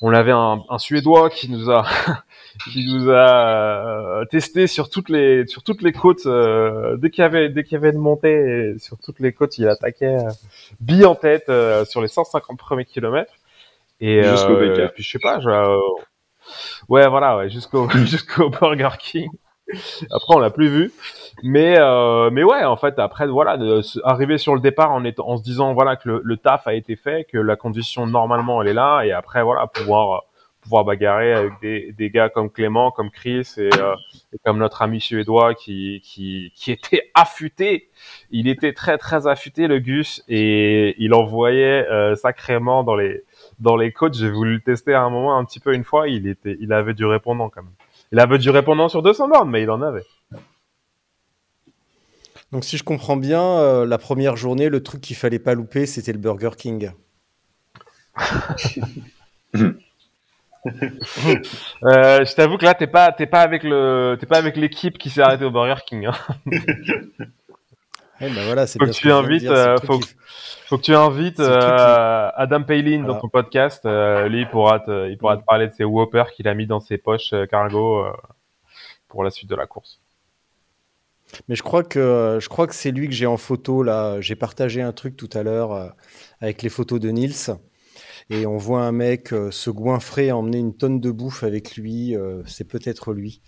on 0.01 0.15
avait 0.15 0.33
un, 0.33 0.65
un 0.71 0.79
Suédois 0.79 1.29
qui 1.29 1.51
nous 1.51 1.71
a 1.71 1.85
qui 2.73 2.87
nous 2.87 3.11
a 3.11 4.21
euh, 4.21 4.25
testé 4.25 4.67
sur 4.67 4.89
toutes 4.89 5.11
les 5.11 5.47
sur 5.47 5.63
toutes 5.63 5.83
les 5.83 5.93
côtes 5.93 6.25
euh, 6.25 6.97
dès 6.97 7.11
qu'il 7.11 7.23
y 7.23 7.27
avait 7.27 7.51
dès 7.51 7.63
qu'il 7.63 7.75
y 7.75 7.77
avait 7.77 7.91
une 7.91 7.99
montée 7.99 8.75
sur 8.79 8.97
toutes 8.99 9.21
les 9.21 9.35
côtes 9.35 9.59
il 9.59 9.69
attaquait 9.69 10.17
euh, 10.17 10.31
bille 10.81 11.05
en 11.05 11.15
tête 11.15 11.51
euh, 11.51 11.85
sur 11.85 12.01
les 12.01 12.09
150 12.09 12.59
premiers 12.59 12.87
kilomètres. 12.87 13.35
Et, 14.01 14.23
Jusqu'au 14.23 14.55
euh, 14.55 14.87
et 14.87 14.89
puis 14.89 15.03
je 15.03 15.11
sais 15.11 15.19
pas 15.19 15.41
je, 15.41 15.51
euh, 15.51 15.77
ouais 16.89 17.07
voilà 17.07 17.37
ouais 17.37 17.51
jusqu'au 17.51 17.87
jusqu'au 18.07 18.49
Burger 18.49 18.97
King 18.99 19.29
après 20.11 20.35
on 20.35 20.39
l'a 20.39 20.51
plus 20.51 20.69
vu. 20.69 20.93
Mais 21.43 21.77
euh, 21.79 22.31
mais 22.31 22.45
ouais 22.45 22.65
en 22.65 22.77
fait 22.77 22.99
après 22.99 23.27
voilà 23.27 23.57
de 23.57 23.81
arriver 24.05 24.39
sur 24.39 24.55
le 24.55 24.61
départ 24.61 24.93
en 24.93 25.05
étant 25.05 25.29
en 25.29 25.37
se 25.37 25.43
disant 25.43 25.73
voilà 25.75 25.97
que 25.97 26.09
le, 26.09 26.21
le 26.25 26.37
taf 26.37 26.67
a 26.67 26.75
été 26.75 26.97
fait 26.97 27.25
que 27.25 27.39
la 27.39 27.57
condition 27.57 28.07
normalement 28.07 28.63
elle 28.63 28.69
est 28.69 28.75
là. 28.75 29.03
Et 29.03 29.13
après 29.13 29.43
voilà 29.43 29.67
pouvoir 29.67 30.25
pouvoir 30.61 30.85
bagarrer 30.85 31.33
avec 31.33 31.53
des, 31.63 31.93
des 31.93 32.11
gars 32.11 32.29
comme 32.29 32.51
Clément 32.51 32.91
comme 32.91 33.11
Chris 33.11 33.55
et, 33.57 33.71
euh, 33.79 33.95
comme 34.45 34.59
notre 34.59 34.83
ami 34.83 35.01
suédois 35.01 35.55
qui 35.55 36.01
qui 36.05 36.53
qui 36.55 36.73
était 36.73 37.11
affûté. 37.15 37.89
Il 38.31 38.49
était 38.49 38.73
très 38.73 38.99
très 38.99 39.27
affûté 39.27 39.67
le 39.67 39.79
Gus 39.79 40.23
et 40.29 40.95
il 41.03 41.15
envoyait 41.15 41.87
euh, 41.89 42.15
sacrément 42.15 42.85
dans 42.85 42.97
les 42.97 43.25
dans 43.59 43.77
les 43.77 43.93
côtes. 43.93 44.15
J'ai 44.15 44.31
voulu 44.31 44.55
le 44.55 44.61
tester 44.61 44.95
à 44.95 45.03
un 45.03 45.11
moment 45.11 45.37
un 45.39 45.45
petit 45.45 45.61
peu 45.61 45.75
une 45.75 45.85
fois. 45.85 46.09
Il 46.09 46.27
était 46.27 46.57
il 46.61 46.73
avait 46.73 46.95
du 46.95 47.05
répondant 47.07 47.49
quand 47.49 47.63
même 47.63 47.73
il 48.13 48.19
avait 48.19 48.39
du 48.39 48.51
répondant 48.51 48.89
sur 48.89 49.03
200 49.03 49.29
bornes 49.29 49.51
mais 49.51 49.63
il 49.63 49.71
en 49.71 49.83
avait 49.83 50.05
Donc, 52.53 52.65
si 52.65 52.77
je 52.77 52.85
comprends 52.85 53.17
bien, 53.17 53.43
euh, 53.43 53.87
la 53.87 53.99
première 53.99 54.37
journée, 54.37 54.69
le 54.69 54.83
truc 54.83 55.01
qu'il 55.01 55.17
fallait 55.17 55.39
pas 55.39 55.55
louper, 55.55 55.87
c'était 55.87 56.13
le 56.13 56.19
Burger 56.19 56.51
King. 56.57 56.91
Euh, 61.85 62.23
je 62.25 62.35
t'avoue 62.35 62.59
que 62.59 62.67
là, 62.67 62.75
t'es 62.75 62.87
pas, 62.87 63.13
t'es 63.13 63.27
pas 63.27 63.41
avec 63.41 63.63
le, 63.63 64.19
t'es 64.21 64.27
pas 64.27 64.37
avec 64.37 64.57
l'équipe 64.57 64.99
qui 64.99 65.09
s'est 65.09 65.23
arrêtée 65.23 65.47
au 65.47 65.51
Burger 65.51 65.81
King. 65.87 66.07
Hein. 66.07 66.13
Eh 68.23 68.29
ben 68.29 68.45
voilà, 68.45 68.67
Faut 68.67 68.79
que 68.79 68.91
tu 68.91 69.11
invites, 69.11 69.45
euh, 69.45 69.79
faut 69.79 70.77
que 70.77 70.83
tu 70.83 70.95
invites 70.95 71.41
euh, 71.41 72.31
Adam 72.35 72.63
Palin 72.63 73.05
dans 73.05 73.19
ton 73.19 73.29
podcast. 73.29 73.87
Euh, 73.87 74.29
lui, 74.29 74.43
il 74.43 74.49
pourra 74.49 74.79
te, 74.81 75.09
il 75.09 75.17
pourra 75.17 75.39
te 75.39 75.45
parler 75.45 75.69
de 75.69 75.73
ses 75.73 75.85
whoppers 75.85 76.31
qu'il 76.33 76.47
a 76.47 76.55
mis 76.55 76.67
dans 76.67 76.81
ses 76.81 76.99
poches 76.99 77.33
euh, 77.33 77.47
cargo 77.47 78.05
euh, 78.05 78.13
pour 79.09 79.25
la 79.25 79.31
suite 79.31 79.49
de 79.49 79.55
la 79.57 79.67
course. 79.67 80.01
Mais 81.49 81.55
je 81.55 81.63
crois 81.63 81.83
que 81.83 82.39
je 82.43 82.49
crois 82.49 82.67
que 82.67 82.75
c'est 82.75 82.91
lui 82.91 83.09
que 83.09 83.15
j'ai 83.15 83.27
en 83.27 83.39
photo 83.39 83.83
là. 83.83 84.21
J'ai 84.21 84.37
partagé 84.37 84.83
un 84.83 84.93
truc 84.93 85.17
tout 85.17 85.31
à 85.33 85.43
l'heure 85.43 85.95
avec 86.41 86.61
les 86.63 86.69
photos 86.69 87.01
de 87.01 87.09
Nils 87.09 87.51
et 88.31 88.47
on 88.47 88.57
voit 88.57 88.83
un 88.83 88.93
mec 88.93 89.33
euh, 89.33 89.51
se 89.51 89.69
goinfrer, 89.71 90.33
emmener 90.33 90.59
une 90.59 90.75
tonne 90.77 91.01
de 91.01 91.11
bouffe 91.11 91.43
avec 91.43 91.77
lui. 91.77 92.17
euh, 92.17 92.43
c'est 92.47 92.65
peut-être 92.67 93.13
lui. 93.13 93.43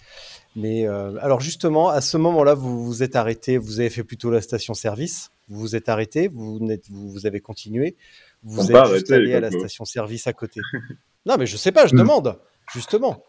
Mais 0.57 0.87
euh, 0.87 1.15
alors 1.21 1.41
justement, 1.41 1.89
à 1.89 2.01
ce 2.01 2.17
moment-là, 2.19 2.55
vous 2.55 2.85
vous 2.85 3.03
êtes 3.03 3.17
arrêté. 3.17 3.57
Vous 3.57 3.81
avez 3.81 3.89
fait 3.91 4.05
plutôt 4.05 4.31
la 4.31 4.41
station-service. 4.43 5.31
Vous 5.49 5.61
vous 5.61 5.77
êtes 5.77 5.89
arrêté. 5.89 6.29
Vous 6.29 6.59
vous, 6.91 7.11
vous 7.11 7.27
avez 7.27 7.41
continué. 7.41 7.97
Vous 8.43 8.61
On 8.61 8.65
êtes 8.67 8.73
pas 8.73 8.85
juste 8.95 9.11
arrêté, 9.11 9.15
allé 9.15 9.35
à 9.35 9.41
la 9.41 9.51
station-service 9.51 10.27
à 10.27 10.33
côté. 10.33 10.61
non, 11.27 11.37
mais 11.39 11.47
je 11.47 11.57
sais 11.57 11.73
pas. 11.73 11.87
Je 11.87 11.95
Hmm. 11.95 11.99
demande 11.99 12.39
justement. 12.75 13.23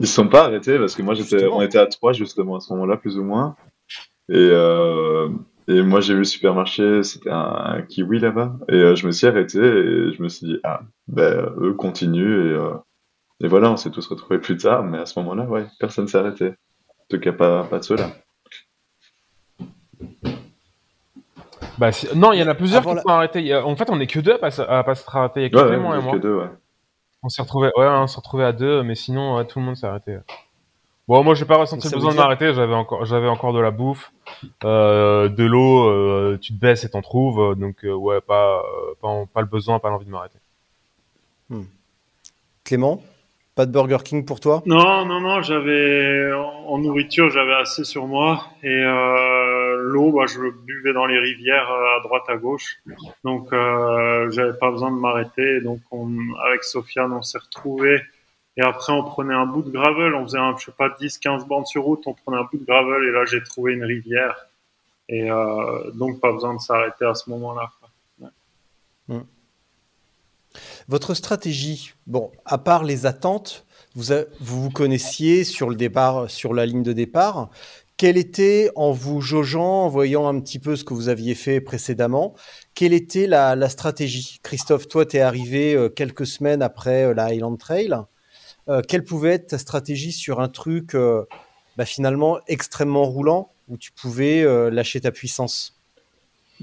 Ils 0.00 0.06
se 0.08 0.14
sont 0.14 0.26
pas 0.28 0.46
arrêtés 0.46 0.78
parce 0.78 0.94
que 0.96 1.02
moi 1.02 1.14
j'étais, 1.14 1.44
on 1.46 1.62
était 1.62 1.78
à 1.78 1.86
trois 1.86 2.12
justement 2.12 2.56
à 2.56 2.60
ce 2.60 2.72
moment-là 2.72 2.96
plus 2.96 3.18
ou 3.18 3.22
moins. 3.24 3.54
Et, 4.28 4.34
euh, 4.36 5.28
et 5.68 5.82
moi 5.82 6.00
j'ai 6.00 6.12
vu 6.14 6.20
le 6.20 6.24
supermarché, 6.24 7.02
c'était 7.02 7.30
un, 7.30 7.82
kiwi 7.88 8.18
là-bas. 8.18 8.54
Et 8.68 8.74
euh, 8.74 8.94
je 8.96 9.06
me 9.06 9.12
suis 9.12 9.26
arrêté 9.26 9.58
et 9.58 10.12
je 10.12 10.22
me 10.22 10.28
suis 10.28 10.46
dit 10.46 10.58
ah 10.64 10.80
ben 11.08 11.50
eux 11.60 11.74
continuent 11.74 12.50
et, 12.50 12.54
euh, 12.54 12.74
et 13.40 13.48
voilà 13.48 13.70
on 13.70 13.76
s'est 13.76 13.90
tous 13.90 14.06
retrouvés 14.06 14.38
plus 14.38 14.56
tard. 14.56 14.82
Mais 14.84 14.98
à 14.98 15.06
ce 15.06 15.18
moment-là 15.20 15.44
ouais 15.44 15.66
personne 15.80 16.08
s'est 16.08 16.18
arrêté. 16.18 16.48
En 16.48 17.04
tout 17.08 17.18
cas 17.20 17.32
pas 17.32 17.64
pas 17.64 17.78
de 17.78 17.84
ceux-là. 17.84 18.10
Bah, 21.78 21.90
si- 21.90 22.06
non, 22.16 22.32
il 22.32 22.38
y 22.40 22.42
en 22.42 22.48
a 22.48 22.54
plusieurs 22.54 22.82
Avant 22.82 22.90
qui 22.90 22.96
la- 22.96 23.02
sont 23.02 23.08
arrêtés. 23.08 23.54
En 23.54 23.74
fait, 23.76 23.88
on 23.90 23.98
est 23.98 24.06
que 24.06 24.20
deux 24.20 24.32
à 24.34 24.38
pas, 24.38 24.60
à 24.60 24.84
pas 24.84 24.94
se 24.94 25.04
arrêter. 25.08 25.40
Il 25.40 25.42
y 25.44 25.46
a 25.46 25.50
que 25.50 25.56
Ouais, 25.56 25.76
ouais, 25.76 25.98
et 25.98 26.02
moi. 26.02 26.12
que 26.12 26.18
deux 26.18 26.34
ouais. 26.34 26.50
On 27.22 27.28
s'est 27.28 27.42
retrouvé, 27.42 27.68
ouais, 27.76 27.86
on 27.86 28.06
s'est 28.06 28.16
retrouvé 28.16 28.44
à 28.44 28.52
deux, 28.52 28.82
mais 28.82 28.94
sinon 28.94 29.36
ouais, 29.36 29.46
tout 29.46 29.58
le 29.58 29.64
monde 29.64 29.76
s'est 29.76 29.86
arrêté. 29.86 30.18
Bon, 31.08 31.24
moi 31.24 31.34
j'ai 31.34 31.44
pas 31.44 31.56
ressenti 31.56 31.88
le 31.88 31.94
besoin 31.94 32.12
de 32.12 32.16
m'arrêter. 32.16 32.54
J'avais 32.54 32.74
encore, 32.74 33.04
j'avais 33.04 33.28
encore 33.28 33.52
de 33.52 33.60
la 33.60 33.70
bouffe, 33.70 34.12
euh, 34.64 35.28
de 35.28 35.44
l'eau. 35.44 35.88
euh, 35.88 36.38
tu 36.40 36.54
te 36.54 36.58
baisses 36.60 36.84
et 36.84 36.90
t'en 36.90 37.02
trouves, 37.02 37.54
donc 37.56 37.84
euh, 37.84 37.92
ouais, 37.92 38.20
pas, 38.20 38.58
euh, 38.60 38.94
pas, 39.00 39.24
pas 39.32 39.40
le 39.40 39.46
besoin, 39.48 39.78
pas 39.78 39.90
l'envie 39.90 40.06
de 40.06 40.10
m'arrêter. 40.10 40.38
Clément, 42.64 43.02
pas 43.54 43.66
de 43.66 43.72
Burger 43.72 43.98
King 44.04 44.24
pour 44.24 44.40
toi? 44.40 44.62
Non, 44.64 45.04
non, 45.04 45.20
non, 45.20 45.42
j'avais 45.42 46.32
en 46.32 46.52
en 46.72 46.78
nourriture, 46.78 47.28
j'avais 47.28 47.52
assez 47.52 47.84
sur 47.84 48.06
moi 48.06 48.46
et 48.62 48.68
euh, 48.68 49.76
l'eau, 49.78 50.12
bah, 50.12 50.24
je 50.26 50.38
buvais 50.64 50.94
dans 50.94 51.04
les 51.04 51.18
rivières 51.18 51.68
à 51.68 52.00
droite 52.02 52.22
à 52.28 52.36
gauche. 52.36 52.76
Donc, 53.24 53.52
euh, 53.52 54.30
j'avais 54.30 54.56
pas 54.56 54.70
besoin 54.70 54.90
de 54.90 54.96
m'arrêter. 54.96 55.60
Donc, 55.60 55.80
on, 55.90 56.08
avec 56.46 56.64
Sofiane, 56.64 57.12
on 57.12 57.20
s'est 57.20 57.38
retrouvés. 57.38 58.00
Et 58.56 58.62
après, 58.62 58.92
on 58.92 59.04
prenait 59.04 59.34
un 59.34 59.46
bout 59.46 59.62
de 59.62 59.70
gravel. 59.70 60.14
On 60.14 60.24
faisait, 60.24 60.38
un, 60.38 60.56
je 60.58 60.66
sais 60.66 60.72
pas, 60.72 60.94
10, 60.98 61.18
15 61.18 61.46
bandes 61.46 61.66
sur 61.66 61.84
route. 61.84 62.02
On 62.06 62.14
prenait 62.14 62.38
un 62.38 62.44
bout 62.50 62.58
de 62.58 62.64
gravel. 62.64 63.08
Et 63.08 63.12
là, 63.12 63.24
j'ai 63.24 63.42
trouvé 63.42 63.72
une 63.72 63.84
rivière. 63.84 64.46
Et 65.08 65.30
euh, 65.30 65.90
donc, 65.92 66.20
pas 66.20 66.32
besoin 66.32 66.54
de 66.54 66.60
s'arrêter 66.60 67.04
à 67.04 67.14
ce 67.14 67.30
moment-là. 67.30 67.70
quoi. 67.80 67.88
Votre 70.88 71.14
stratégie, 71.14 71.94
bon, 72.06 72.30
à 72.44 72.58
part 72.58 72.84
les 72.84 73.06
attentes, 73.06 73.64
vous 73.94 74.12
vous, 74.40 74.70
connaissiez 74.70 75.44
sur 75.44 75.70
le 75.70 75.76
départ, 75.76 76.30
sur 76.30 76.54
la 76.54 76.66
ligne 76.66 76.82
de 76.82 76.92
départ. 76.92 77.50
Quelle 77.96 78.16
était, 78.16 78.70
en 78.74 78.90
vous 78.90 79.20
jaugeant, 79.20 79.84
en 79.84 79.88
voyant 79.88 80.26
un 80.26 80.40
petit 80.40 80.58
peu 80.58 80.76
ce 80.76 80.84
que 80.84 80.92
vous 80.92 81.08
aviez 81.08 81.34
fait 81.34 81.60
précédemment, 81.60 82.34
quelle 82.74 82.92
était 82.92 83.26
la, 83.26 83.54
la 83.54 83.68
stratégie? 83.68 84.40
Christophe, 84.42 84.88
toi, 84.88 85.06
tu 85.06 85.18
es 85.18 85.20
arrivé 85.20 85.74
euh, 85.74 85.88
quelques 85.88 86.26
semaines 86.26 86.62
après 86.62 87.04
euh, 87.04 87.14
la 87.14 87.26
Highland 87.26 87.56
Trail. 87.56 87.94
Euh, 88.68 88.80
quelle 88.86 89.04
pouvait 89.04 89.30
être 89.30 89.48
ta 89.48 89.58
stratégie 89.58 90.12
sur 90.12 90.40
un 90.40 90.48
truc 90.48 90.94
euh, 90.94 91.24
bah, 91.76 91.84
finalement 91.84 92.38
extrêmement 92.46 93.04
roulant 93.04 93.52
où 93.68 93.76
tu 93.76 93.90
pouvais 93.92 94.42
euh, 94.42 94.70
lâcher 94.70 95.00
ta 95.00 95.10
puissance? 95.10 95.80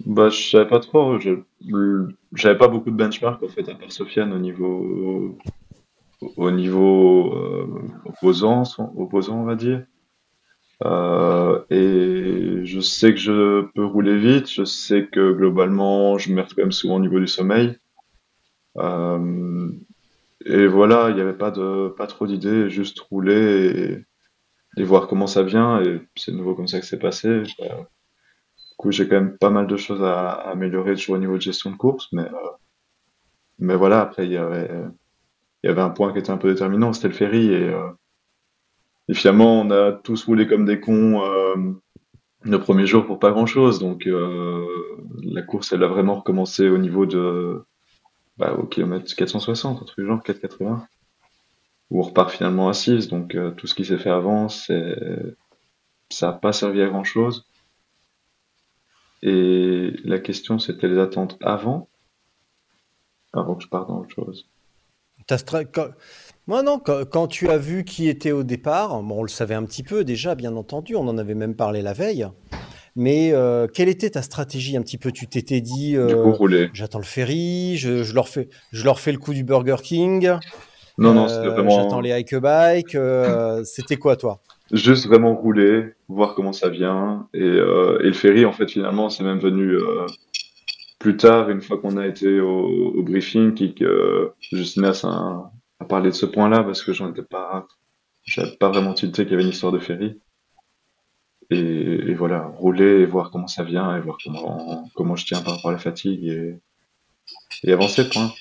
Bah, 0.06 0.30
je 0.30 0.50
savais 0.50 0.70
pas 0.70 0.80
trop. 0.80 1.18
J'avais 1.20 2.58
pas 2.58 2.70
beaucoup 2.70 2.92
de 2.92 2.96
benchmark 2.96 3.44
en 3.44 3.50
fait, 3.50 3.68
à 3.68 3.76
part 3.76 3.92
Sofiane 3.92 4.32
au 4.32 4.40
niveau, 4.40 5.38
au 6.38 6.52
niveau 6.52 7.36
opposant, 8.06 8.64
opposant, 8.96 9.42
on 9.42 9.44
va 9.44 9.56
dire. 9.56 9.84
Et 11.70 12.62
je 12.64 12.80
sais 12.80 13.12
que 13.12 13.20
je 13.20 13.66
peux 13.74 13.84
rouler 13.84 14.18
vite. 14.18 14.50
Je 14.50 14.64
sais 14.64 15.08
que 15.12 15.34
globalement, 15.34 16.18
je 16.18 16.32
merde 16.32 16.48
quand 16.56 16.62
même 16.62 16.72
souvent 16.72 16.96
au 16.96 17.02
niveau 17.02 17.20
du 17.20 17.28
sommeil. 17.28 17.78
Et 20.46 20.68
voilà, 20.68 21.10
il 21.10 21.16
n'y 21.16 21.22
avait 21.22 21.38
pas 21.38 21.52
de, 21.52 21.90
pas 21.90 22.08
trop 22.08 22.28
d'idées, 22.28 22.70
juste 22.70 23.00
rouler 23.00 24.06
et, 24.78 24.84
voir 24.84 25.08
comment 25.08 25.28
ça 25.28 25.44
vient. 25.44 25.82
Et 25.82 26.02
c'est 26.16 26.32
nouveau 26.32 26.56
comme 26.56 26.68
ça 26.68 26.80
que 26.80 26.86
c'est 26.86 27.00
passé. 27.00 27.28
Euh, 27.28 27.44
du 27.44 28.76
coup, 28.78 28.92
j'ai 28.92 29.08
quand 29.08 29.16
même 29.16 29.38
pas 29.38 29.50
mal 29.50 29.68
de 29.68 29.78
choses 29.78 30.04
à, 30.04 30.30
à 30.32 30.52
améliorer 30.52 30.96
toujours 30.96 31.16
au 31.16 31.20
niveau 31.20 31.36
de 31.36 31.42
gestion 31.42 31.72
de 31.72 31.76
course, 31.76 32.08
mais, 32.14 32.24
euh, 32.24 32.50
mais 33.60 33.76
voilà, 33.76 34.02
après, 34.02 34.26
il 34.26 34.32
y 34.32 34.38
avait, 34.38 34.70
il 35.64 35.68
y 35.68 35.70
avait 35.70 35.82
un 35.82 35.90
point 35.90 36.14
qui 36.14 36.20
était 36.20 36.32
un 36.32 36.38
peu 36.38 36.50
déterminant, 36.50 36.94
c'était 36.94 37.10
le 37.10 37.14
ferry, 37.14 37.48
et, 37.54 37.70
euh, 37.70 37.90
et 39.10 39.14
finalement, 39.14 39.60
on 39.62 39.72
a 39.72 39.92
tous 39.92 40.26
roulé 40.26 40.48
comme 40.48 40.66
des 40.66 40.80
cons 40.80 41.24
euh, 41.24 41.56
le 42.44 42.60
premier 42.60 42.86
jour 42.86 43.06
pour 43.06 43.20
pas 43.20 43.32
grand-chose, 43.32 43.80
donc 43.80 44.08
euh, 44.08 44.66
la 45.24 45.42
course, 45.42 45.74
elle 45.74 45.84
a 45.84 45.88
vraiment 45.88 46.16
recommencé 46.16 46.70
au 46.70 46.78
niveau 46.78 47.06
de, 47.06 47.62
bah, 48.40 48.54
au 48.54 48.64
kilomètre 48.64 49.14
460, 49.14 49.82
un 49.82 49.86
truc 49.86 50.06
genre 50.06 50.24
480, 50.24 50.88
où 51.92 52.00
on 52.00 52.04
repart 52.04 52.32
finalement 52.32 52.70
à 52.70 52.74
6, 52.74 53.10
donc 53.10 53.36
euh, 53.36 53.52
tout 53.52 53.68
ce 53.68 53.76
qui 53.76 53.84
s'est 53.84 53.98
fait 53.98 54.10
avant, 54.10 54.48
ça 54.48 54.74
n'a 56.22 56.32
pas 56.32 56.54
servi 56.54 56.82
à 56.82 56.88
grand-chose. 56.88 57.46
Et 59.22 59.94
la 60.06 60.20
question, 60.20 60.58
c'était 60.58 60.88
les 60.88 60.98
attentes 60.98 61.38
avant, 61.42 61.90
avant 63.34 63.56
que 63.56 63.64
je 63.64 63.68
parte 63.68 63.90
dans 63.90 64.00
autre 64.00 64.16
chose. 64.16 64.48
Moi, 66.48 66.64
non, 66.64 66.80
quand, 66.80 67.28
tu 67.28 67.50
as 67.50 67.58
vu 67.58 67.84
qui 67.84 68.08
était 68.08 68.32
au 68.32 68.44
départ, 68.44 68.94
on 68.96 69.22
le 69.22 69.28
savait 69.28 69.54
un 69.54 69.66
petit 69.66 69.84
peu 69.84 70.06
déjà, 70.06 70.34
bien 70.34 70.56
entendu, 70.56 70.96
on 70.96 71.08
en 71.08 71.18
avait 71.18 71.36
même 71.36 71.56
parlé 71.56 71.82
la 71.82 71.94
veille. 71.94 72.28
Mais 72.96 73.32
euh, 73.34 73.68
quelle 73.68 73.90
était 73.90 74.10
ta 74.12 74.22
stratégie 74.22 74.76
un 74.78 74.82
petit 74.82 74.98
peu? 74.98 75.12
Tu 75.12 75.28
t'étais 75.28 75.62
dit, 75.62 75.96
euh, 75.96 76.32
j'attends 76.74 77.00
le 77.00 77.06
ferry, 77.06 77.78
je, 77.78 78.04
je 78.04 78.14
leur 78.14 78.28
fais, 78.28 78.50
je 78.72 78.84
leur 78.84 79.00
fais 79.00 79.12
le 79.12 79.18
coup 79.18 79.34
du 79.34 79.44
Burger 79.44 79.78
King, 79.84 80.30
Non, 80.98 81.14
non, 81.14 81.26
euh, 81.26 81.28
c'était 81.28 81.48
vraiment 81.48 81.70
j'attends 81.72 82.02
les 82.02 82.12
hike 82.12 82.36
bike. 82.36 82.96
euh, 82.96 83.64
c'était 83.66 83.98
quoi, 83.98 84.16
toi? 84.16 84.42
Juste 84.72 85.08
vraiment 85.08 85.34
rouler, 85.36 85.94
voir 86.08 86.36
comment 86.36 86.54
ça 86.54 86.70
vient. 86.70 87.28
Et, 87.34 87.42
euh, 87.42 88.00
et 88.02 88.08
le 88.08 88.14
ferry, 88.14 88.46
en 88.46 88.52
fait, 88.52 88.70
finalement, 88.70 89.10
c'est 89.10 89.24
même 89.24 89.40
venu 89.40 89.72
euh, 89.74 90.06
plus 91.00 91.18
tard, 91.18 91.50
une 91.50 91.62
fois 91.62 91.78
qu'on 91.80 91.98
a 91.98 92.06
été 92.06 92.40
au, 92.40 92.94
au 92.96 93.04
briefing, 93.04 93.62
et 93.64 93.74
que 93.74 94.32
Justinas 94.52 95.02
a, 95.06 95.52
a 95.80 95.86
parlé 95.86 96.10
de 96.10 96.16
ce 96.16 96.26
point-là, 96.26 96.64
parce 96.64 96.84
que 96.84 96.94
j'en 96.94 97.10
étais 97.10 97.24
pas, 97.24 97.68
j'avais 98.24 98.56
pas 98.58 98.70
vraiment 98.70 98.94
tilté 98.94 99.24
qu'il 99.24 99.32
y 99.32 99.36
avait 99.36 99.44
une 99.44 99.50
histoire 99.50 99.72
de 99.72 99.80
ferry. 99.80 100.20
Et, 101.52 101.58
et 101.60 102.14
voilà, 102.14 102.46
rouler 102.46 103.02
et 103.02 103.06
voir 103.06 103.32
comment 103.32 103.48
ça 103.48 103.64
vient, 103.64 103.96
et 103.98 104.02
voir 104.02 104.18
comment, 104.24 104.90
comment 104.96 105.16
je 105.16 105.26
tiens 105.26 105.42
par 105.42 105.56
rapport 105.56 105.72
à 105.72 105.74
la 105.74 105.80
fatigue, 105.80 106.24
et, 106.26 106.60
et 107.64 107.74
avancer, 107.74 108.08
point. 108.08 108.32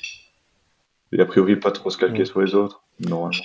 Et 1.13 1.21
a 1.21 1.25
priori, 1.25 1.57
pas 1.57 1.71
trop 1.73 1.89
se 1.89 1.97
calquer 1.97 2.23
Mm. 2.23 2.27
sur 2.27 2.41
les 2.43 2.55
autres, 2.55 2.83
normalement. 3.01 3.43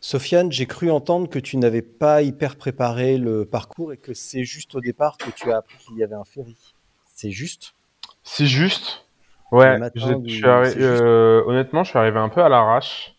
Sofiane, 0.00 0.52
j'ai 0.52 0.66
cru 0.66 0.90
entendre 0.90 1.28
que 1.28 1.38
tu 1.38 1.56
n'avais 1.56 1.82
pas 1.82 2.22
hyper 2.22 2.56
préparé 2.56 3.16
le 3.18 3.44
parcours 3.44 3.92
et 3.92 3.96
que 3.96 4.12
c'est 4.14 4.44
juste 4.44 4.74
au 4.74 4.80
départ 4.80 5.16
que 5.18 5.30
tu 5.30 5.50
as 5.50 5.56
appris 5.58 5.78
qu'il 5.78 5.96
y 5.96 6.02
avait 6.02 6.14
un 6.14 6.24
ferry. 6.24 6.56
C'est 7.14 7.30
juste? 7.30 7.74
C'est 8.22 8.46
juste? 8.46 9.06
Ouais, 9.50 9.74
Le 9.74 9.78
matin 9.78 10.00
je, 10.08 10.14
du- 10.14 10.28
je 10.30 10.34
suis 10.34 10.46
arri- 10.46 10.64
c'est 10.72 10.80
juste. 10.80 10.82
euh, 10.82 11.42
honnêtement, 11.46 11.84
je 11.84 11.90
suis 11.90 11.98
arrivé 11.98 12.18
un 12.18 12.28
peu 12.28 12.42
à 12.42 12.48
l'arrache. 12.48 13.13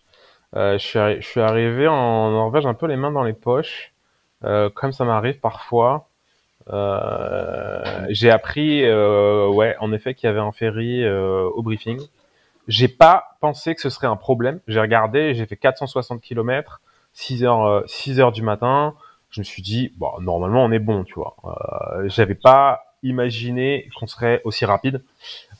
Euh, 0.56 0.78
je 0.78 0.86
suis, 0.86 1.00
je 1.22 1.28
suis 1.28 1.42
arrivé 1.42 1.88
en 1.88 2.32
Norvège 2.32 2.66
un 2.66 2.74
peu 2.74 2.88
les 2.88 2.96
mains 2.96 3.12
dans 3.12 3.24
les 3.24 3.34
poches, 3.34 3.94
euh, 4.44 4.70
comme 4.70 4.92
ça 4.92 5.06
m'arrive 5.06 5.40
parfois. 5.40 6.08
Euh, 6.72 8.06
j'ai 8.10 8.32
appris, 8.32 8.82
ouais, 8.84 9.76
en 9.80 9.92
effet, 9.92 10.14
qu'il 10.14 10.28
y 10.28 10.30
avait 10.30 10.40
un 10.40 10.52
ferry 10.52 11.08
au 11.08 11.62
briefing. 11.62 12.00
J'ai 12.68 12.88
pas 12.88 13.38
pensé 13.42 13.76
que 13.76 13.82
ce 13.82 13.90
serait 13.90 14.08
un 14.08 14.16
problème. 14.16 14.60
J'ai 14.68 14.80
regardé, 14.80 15.36
j'ai 15.36 15.46
fait 15.46 15.56
460 15.56 16.22
km, 16.22 16.82
6 17.14 17.44
heures, 17.44 17.64
euh, 17.66 17.82
6 17.86 18.20
heures 18.20 18.32
du 18.32 18.42
matin. 18.42 18.96
Je 19.30 19.42
me 19.42 19.44
suis 19.44 19.62
dit, 19.62 19.94
bon, 19.98 20.10
normalement, 20.22 20.64
on 20.64 20.72
est 20.72 20.80
bon, 20.80 21.04
tu 21.04 21.14
vois. 21.16 21.36
Euh, 21.46 22.08
J'avais 22.10 22.36
pas 22.36 22.96
imaginé 23.04 23.90
qu'on 24.00 24.08
serait 24.08 24.42
aussi 24.46 24.66
rapide. 24.66 25.04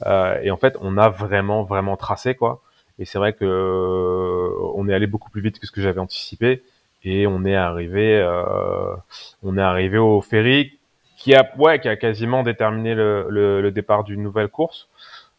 Euh, 0.06 0.40
et 0.42 0.50
en 0.50 0.58
fait, 0.58 0.78
on 0.82 0.98
a 0.98 1.10
vraiment, 1.10 1.64
vraiment 1.64 1.96
tracé, 1.96 2.34
quoi. 2.36 2.62
Et 3.00 3.06
c'est 3.06 3.18
vrai 3.18 3.34
que 3.34 3.44
euh, 3.46 4.50
on 4.76 4.88
est 4.88 4.94
allé 4.94 5.08
beaucoup 5.08 5.30
plus 5.30 5.42
vite 5.42 5.60
que 5.60 5.68
ce 5.68 5.72
que 5.72 5.82
j'avais 5.82 6.00
anticipé. 6.00 6.64
Et 7.04 7.28
on 7.28 7.46
est 7.46 7.56
arrivé, 7.56 8.18
euh, 8.20 8.96
on 9.44 9.58
est 9.58 9.62
arrivé 9.62 9.98
au 9.98 10.22
ferry 10.22 10.80
qui 11.18 11.36
a, 11.36 11.50
ouais, 11.58 11.80
qui 11.80 11.88
a 11.88 11.96
quasiment 11.98 12.42
déterminé 12.44 12.96
le, 12.96 13.28
le, 13.30 13.62
le 13.62 13.72
départ 13.72 14.04
d'une 14.04 14.24
nouvelle 14.24 14.48
course. 14.50 14.88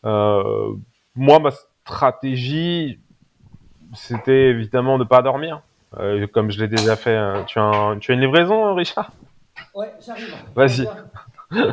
Euh, 0.04 0.72
moi, 1.16 1.38
ma 1.40 1.50
stratégie, 1.50 2.98
c'était 3.94 4.50
évidemment 4.50 4.98
de 4.98 5.04
pas 5.04 5.22
dormir. 5.22 5.62
Euh, 5.98 6.26
comme 6.26 6.50
je 6.50 6.60
l'ai 6.60 6.68
déjà 6.68 6.96
fait. 6.96 7.16
hein. 7.16 7.44
Tu 7.46 7.58
as, 7.58 7.62
un- 7.62 7.98
tu 7.98 8.10
as 8.12 8.14
une 8.14 8.20
livraison, 8.20 8.74
Richard? 8.74 9.12
Ouais, 9.74 9.92
j'arrive. 10.04 10.34
Vas-y. 10.54 10.88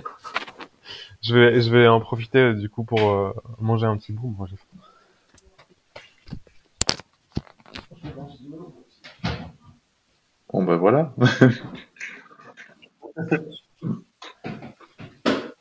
Je 1.22 1.36
vais, 1.36 1.62
je 1.62 1.70
vais 1.72 1.88
en 1.88 2.02
profiter 2.02 2.54
du 2.54 2.70
coup 2.70 2.84
pour 2.84 3.00
euh, 3.10 3.34
manger 3.62 3.86
un 3.86 3.96
petit 3.98 4.12
bout. 4.12 4.36
Moi, 4.38 4.46
j'ai 4.50 4.58
faim. 4.58 4.73
Bon 10.54 10.64
ben 10.64 10.78
voilà. 10.78 11.14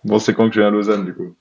bon, 0.05 0.19
c'est 0.19 0.35
quand 0.35 0.49
que 0.49 0.55
je 0.55 0.61
viens 0.61 0.69
à 0.69 0.71
Lausanne 0.71 1.07
du 1.07 1.15
coup. 1.15 1.35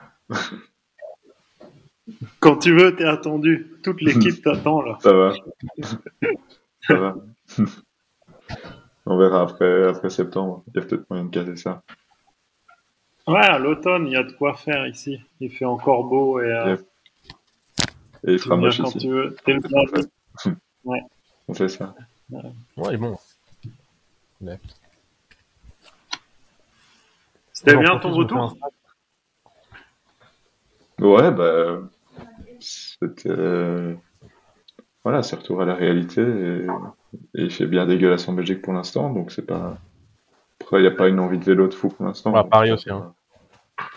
Quand 2.40 2.56
tu 2.58 2.74
veux, 2.74 2.96
t'es 2.96 3.04
attendu. 3.04 3.68
Toute 3.84 4.02
l'équipe 4.02 4.42
t'attend 4.44 4.82
là. 4.82 4.98
Ça 5.02 5.12
va. 5.12 5.34
Ça 6.88 6.96
va. 6.96 7.16
On 9.06 9.18
verra 9.18 9.42
après, 9.42 9.90
après 9.90 10.10
septembre. 10.10 10.64
Il 10.68 10.80
y 10.80 10.84
a 10.84 10.86
peut-être 10.86 11.10
moyen 11.10 11.26
de 11.26 11.30
caser 11.30 11.58
ça. 11.58 11.84
Ouais, 13.28 13.38
à 13.38 13.60
l'automne, 13.60 14.08
il 14.08 14.14
y 14.14 14.16
a 14.16 14.24
de 14.24 14.32
quoi 14.32 14.54
faire 14.54 14.88
ici. 14.88 15.20
Il 15.42 15.52
fait 15.52 15.66
encore 15.66 16.06
beau 16.06 16.40
et 16.40 16.46
euh. 16.46 16.78
Et 18.24 18.34
il 18.34 18.40
tu 18.40 18.46
fera 18.46 18.56
moche 18.56 18.80
quand 18.80 18.90
ici. 18.90 19.00
tu 19.00 19.10
veux. 19.10 19.36
T'es 19.44 19.54
le 19.54 19.60
bienvenu. 19.60 20.06
On 21.48 21.54
fait 21.54 21.68
ça. 21.68 21.94
Ouais, 22.78 22.96
bon. 22.98 23.18
C'était 27.54 27.78
bien 27.78 27.98
ton 28.00 28.12
retour. 28.12 28.58
Ouais, 31.00 31.32
bah. 31.32 31.80
C'était. 32.60 33.30
euh, 33.30 33.96
Voilà, 35.04 35.24
c'est 35.24 35.36
retour 35.36 35.62
à 35.62 35.66
la 35.66 35.74
réalité. 35.76 36.22
Et... 36.22 36.68
et 37.36 37.44
il 37.44 37.52
fait 37.52 37.66
bien 37.66 37.86
dégueulasse 37.86 38.28
en 38.28 38.34
Belgique 38.34 38.62
pour 38.62 38.74
l'instant, 38.74 39.10
donc 39.12 39.32
c'est 39.32 39.46
pas. 39.46 39.78
Après, 40.62 40.78
il 40.78 40.82
n'y 40.82 40.88
a 40.88 40.92
pas 40.92 41.08
une 41.08 41.20
envie 41.20 41.40
de 41.40 41.44
vélo 41.44 41.68
de 41.68 41.74
fou 41.74 41.90
pour 41.90 42.06
l'instant. 42.06 42.34
À 42.36 42.44
donc 42.44 42.52
Paris 42.52 42.72
aussi, 42.72 42.90
hein. 42.90 43.14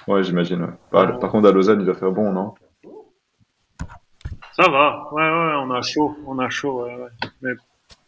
Ouais, 0.09 0.23
j'imagine, 0.23 0.63
ouais. 0.63 0.73
Par, 0.91 1.19
par 1.19 1.31
contre, 1.31 1.49
à 1.49 1.53
Lausanne, 1.53 1.81
il 1.81 1.87
doit 1.87 1.95
faire 1.95 2.11
bon, 2.11 2.33
non? 2.33 2.55
Ça 4.53 4.69
va. 4.69 5.13
Ouais, 5.13 5.23
ouais, 5.23 5.55
on 5.59 5.71
a 5.71 5.83
chaud. 5.83 6.17
On 6.27 6.39
a 6.39 6.49
chaud, 6.49 6.85
ouais, 6.85 6.97
ouais. 6.97 7.11
Mais 7.43 7.53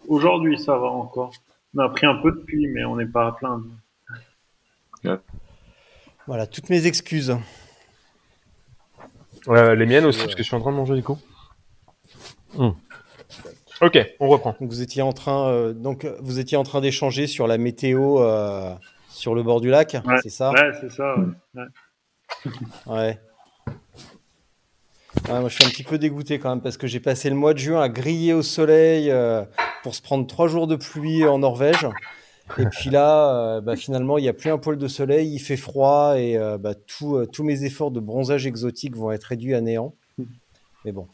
aujourd'hui, 0.09 0.59
ça 0.59 0.79
va 0.79 0.87
encore. 0.87 1.33
On 1.75 1.81
a 1.81 1.89
pris 1.91 2.07
un 2.07 2.17
peu 2.23 2.31
de 2.33 2.39
pluie, 2.39 2.67
mais 2.69 2.85
on 2.85 2.97
n'est 2.97 3.07
pas 3.07 3.27
à 3.29 3.33
plaindre. 3.33 3.65
Voilà, 6.27 6.47
toutes 6.47 6.69
mes 6.71 6.87
excuses. 6.87 7.37
Euh, 9.49 9.75
les 9.77 9.87
miennes 9.87 10.05
aussi, 10.07 10.19
C'est, 10.19 10.25
parce 10.25 10.35
que 10.35 10.43
je 10.43 10.49
suis 10.49 10.57
en 10.57 10.61
train 10.61 10.73
de 10.73 10.77
manger 10.77 10.95
du 10.97 11.03
coup. 11.03 11.19
Hmm. 12.55 12.71
Ok, 13.81 13.99
on 14.19 14.29
reprend. 14.29 14.57
Donc 14.59 14.71
vous 14.71 14.83
étiez 14.83 15.03
en 15.03 15.13
train, 15.13 15.49
euh, 15.51 15.73
donc 15.73 16.05
euh, 16.05 16.17
vous 16.21 16.39
étiez 16.41 16.57
en 16.57 16.65
train 16.65 16.81
d'échanger 16.81 17.27
sur 17.27 17.47
la 17.47 17.59
météo 17.59 18.21
euh, 18.23 18.75
sur 19.11 19.35
le 19.35 19.43
bord 19.43 19.61
du 19.61 19.69
lac, 19.69 19.97
Ouais. 20.05 20.17
c'est 20.23 20.31
ça? 20.31 20.51
Ouais, 20.51 20.73
c'est 20.81 20.91
ça. 20.91 21.15
ouais. 21.17 21.27
Ouais. 21.55 22.53
Ouais. 22.87 23.19
Ouais, 25.29 25.41
moi, 25.41 25.49
je 25.49 25.55
suis 25.55 25.65
un 25.65 25.69
petit 25.71 25.83
peu 25.85 25.99
dégoûté 25.99 26.39
quand 26.39 26.51
même 26.51 26.61
parce 26.61 26.77
que 26.77 26.87
j'ai 26.87 27.01
passé 27.01 27.31
le 27.31 27.37
mois 27.37 27.53
de 27.55 27.59
juin 27.59 27.81
à 27.81 27.89
griller 27.89 28.33
au 28.33 28.43
soleil 28.43 29.11
euh, 29.11 29.45
pour 29.87 29.94
se 29.94 30.03
prendre 30.03 30.27
trois 30.27 30.49
jours 30.49 30.66
de 30.66 30.75
pluie 30.75 31.25
en 31.29 31.38
Norvège. 31.38 31.87
Et 32.59 32.66
puis 32.66 32.90
là, 32.90 33.37
euh, 33.37 33.61
bah, 33.61 33.77
finalement, 33.77 34.18
il 34.18 34.22
n'y 34.22 34.29
a 34.29 34.33
plus 34.33 34.51
un 34.51 34.59
poil 34.59 34.77
de 34.79 34.88
soleil, 34.88 35.33
il 35.33 35.38
fait 35.38 35.57
froid 35.57 36.14
et 36.18 36.37
euh, 36.37 36.59
bah, 36.59 36.75
tout, 36.75 37.14
euh, 37.14 37.27
tous 37.33 37.44
mes 37.44 37.62
efforts 37.62 37.92
de 37.92 38.01
bronzage 38.01 38.49
exotique 38.49 38.96
vont 38.96 39.12
être 39.12 39.22
réduits 39.22 39.55
à 39.55 39.61
néant. 39.61 39.94
Mais 40.85 40.90
bon. 40.90 41.07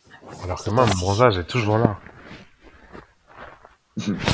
Alors 0.43 0.65
que 0.65 0.71
moi, 0.71 0.87
mon 0.87 0.95
bronzage 1.01 1.37
est 1.37 1.45
toujours 1.47 1.77
là. 1.77 1.99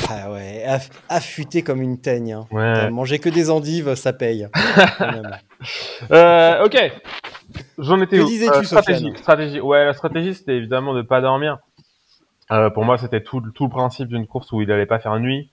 Ah 0.09 0.31
ouais, 0.31 0.63
aff- 0.65 0.89
affûté 1.09 1.63
comme 1.63 1.81
une 1.81 1.99
teigne. 1.99 2.31
hein. 2.31 2.47
Ouais. 2.49 2.89
Manger 2.89 3.19
que 3.19 3.27
des 3.27 3.49
endives, 3.49 3.93
ça 3.95 4.13
paye. 4.13 4.47
Ok. 6.09 6.77
J'en 7.77 7.99
étais 8.01 8.17
Que 8.19 8.21
où 8.21 8.63
stratégie, 8.63 9.11
stratégie. 9.17 9.59
Ouais, 9.59 9.83
la 9.83 9.93
stratégie, 9.93 10.33
c'était 10.33 10.55
évidemment 10.55 10.93
de 10.93 11.01
pas 11.01 11.19
dormir. 11.19 11.57
Euh, 12.51 12.69
pour 12.69 12.83
moi, 12.85 12.97
c'était 12.97 13.21
tout, 13.21 13.41
tout 13.53 13.65
le 13.65 13.69
principe 13.69 14.07
d'une 14.09 14.27
course 14.27 14.51
où 14.51 14.61
il 14.61 14.71
allait 14.71 14.85
pas 14.85 14.99
faire 14.99 15.19
nuit. 15.19 15.51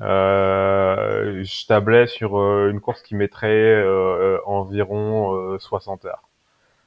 Euh, 0.00 1.42
je 1.44 1.66
tablais 1.66 2.06
sur 2.06 2.38
euh, 2.38 2.70
une 2.70 2.80
course 2.80 3.02
qui 3.02 3.14
mettrait 3.16 3.48
euh, 3.50 4.38
environ 4.46 5.34
euh, 5.54 5.58
60 5.58 6.04
heures. 6.06 6.28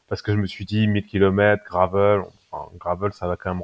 Parce 0.08 0.21
que 0.21 0.34
je 0.34 0.38
me 0.38 0.47
suis 0.47 0.65
dit, 0.65 0.88
1000 0.88 1.06
km, 1.06 1.63
gravel, 1.65 2.24
enfin, 2.52 2.69
gravel, 2.80 3.13
ça 3.13 3.28
va 3.28 3.38
quand 3.38 3.54
même 3.56 3.63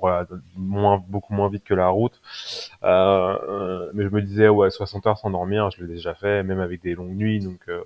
moins, 0.58 1.04
beaucoup 1.08 1.34
moins 1.34 1.50
vite 1.50 1.64
que 1.66 1.74
la 1.74 1.90
route. 1.90 2.22
Euh, 2.84 3.38
euh, 3.50 3.92
mais 3.94 4.04
je 4.04 4.10
me 4.10 4.22
disais, 4.22 4.50
ouais, 4.50 4.70
60 4.70 5.08
heures 5.08 5.18
sans 5.18 5.30
dormir, 5.32 5.70
je 5.72 5.84
l'ai 5.84 5.94
déjà 5.94 6.16
fait, 6.16 6.44
même 6.44 6.60
avec 6.60 6.82
des 6.82 6.96
longues 6.96 7.16
nuits, 7.16 7.40
donc 7.42 7.60
euh, 7.70 7.84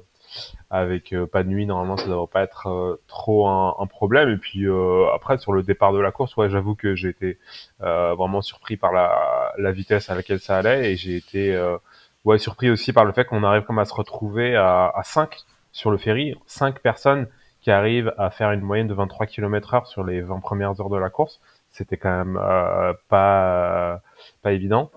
avec 0.70 1.13
euh, 1.13 1.26
pas 1.28 1.44
de 1.44 1.50
nuit, 1.50 1.65
normalement, 1.65 1.98
ça 1.98 2.08
devrait 2.08 2.28
pas 2.32 2.44
être 2.44 2.67
euh, 2.67 3.02
trop 3.08 3.48
un, 3.48 3.76
un 3.80 3.88
problème. 3.88 4.30
Et 4.30 4.38
puis 4.38 4.65
euh, 4.67 5.08
après, 5.13 5.38
sur 5.38 5.52
le 5.54 5.63
départ 5.63 5.94
de 5.94 6.00
la 6.00 6.12
course, 6.12 6.36
ouais, 6.38 6.50
j'avoue 6.50 6.76
que 6.76 6.96
j'ai 6.96 7.10
été 7.10 7.38
euh, 7.82 8.13
vraiment 8.15 8.41
surpris 8.41 8.78
par 8.78 8.91
la, 8.94 9.54
la 9.58 9.72
vitesse 9.72 10.10
à 10.10 10.15
laquelle 10.15 10.39
ça 10.39 10.58
allait, 10.58 10.91
et 10.91 10.96
j'ai 10.96 11.15
été 11.17 11.54
euh, 11.56 11.78
ouais 12.26 12.38
surpris 12.38 12.70
aussi 12.70 12.94
par 12.94 13.06
le 13.06 13.12
fait 13.13 13.26
qu'on 13.26 13.44
arrive 13.44 13.63
comme 13.63 13.80
à 13.80 13.86
se 13.86 13.94
retrouver 13.94 14.56
à, 14.56 14.91
à 14.96 15.04
5 15.04 15.38
sur 15.72 15.91
le 15.91 15.98
ferry, 15.98 16.36
5 16.48 16.80
personnes 16.80 17.28
qui 17.62 17.72
arrivent 17.72 18.13
à 18.17 18.32
faire 18.32 18.52
une 18.52 18.62
moyenne 18.62 18.88
de 18.88 18.94
23 18.94 19.28
km 19.28 19.74
heure 19.76 19.88
sur 19.88 20.04
les 20.04 20.22
20 20.22 20.39
premières 20.39 20.80
heures 20.82 20.89
de 20.89 20.98
la 20.98 21.10
course. 21.10 21.39
C'était 21.70 21.98
quand 21.98 22.10
même 22.10 22.38
euh, 22.41 22.94
pas 23.08 24.02
pas 24.41 24.52
évident. 24.52 24.91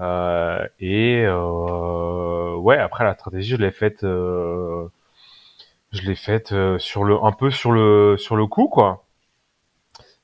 Euh, 0.00 0.66
et 0.80 1.24
euh, 1.26 2.54
ouais, 2.56 2.78
après 2.78 3.04
la 3.04 3.14
stratégie, 3.14 3.50
je 3.50 3.56
l'ai 3.56 3.70
faite, 3.72 4.04
euh, 4.04 4.88
je 5.92 6.02
l'ai 6.02 6.14
faite 6.14 6.54
sur 6.78 7.04
le, 7.04 7.22
un 7.22 7.32
peu 7.32 7.50
sur 7.50 7.72
le, 7.72 8.16
sur 8.18 8.36
le 8.36 8.46
coup, 8.46 8.68
quoi. 8.68 9.04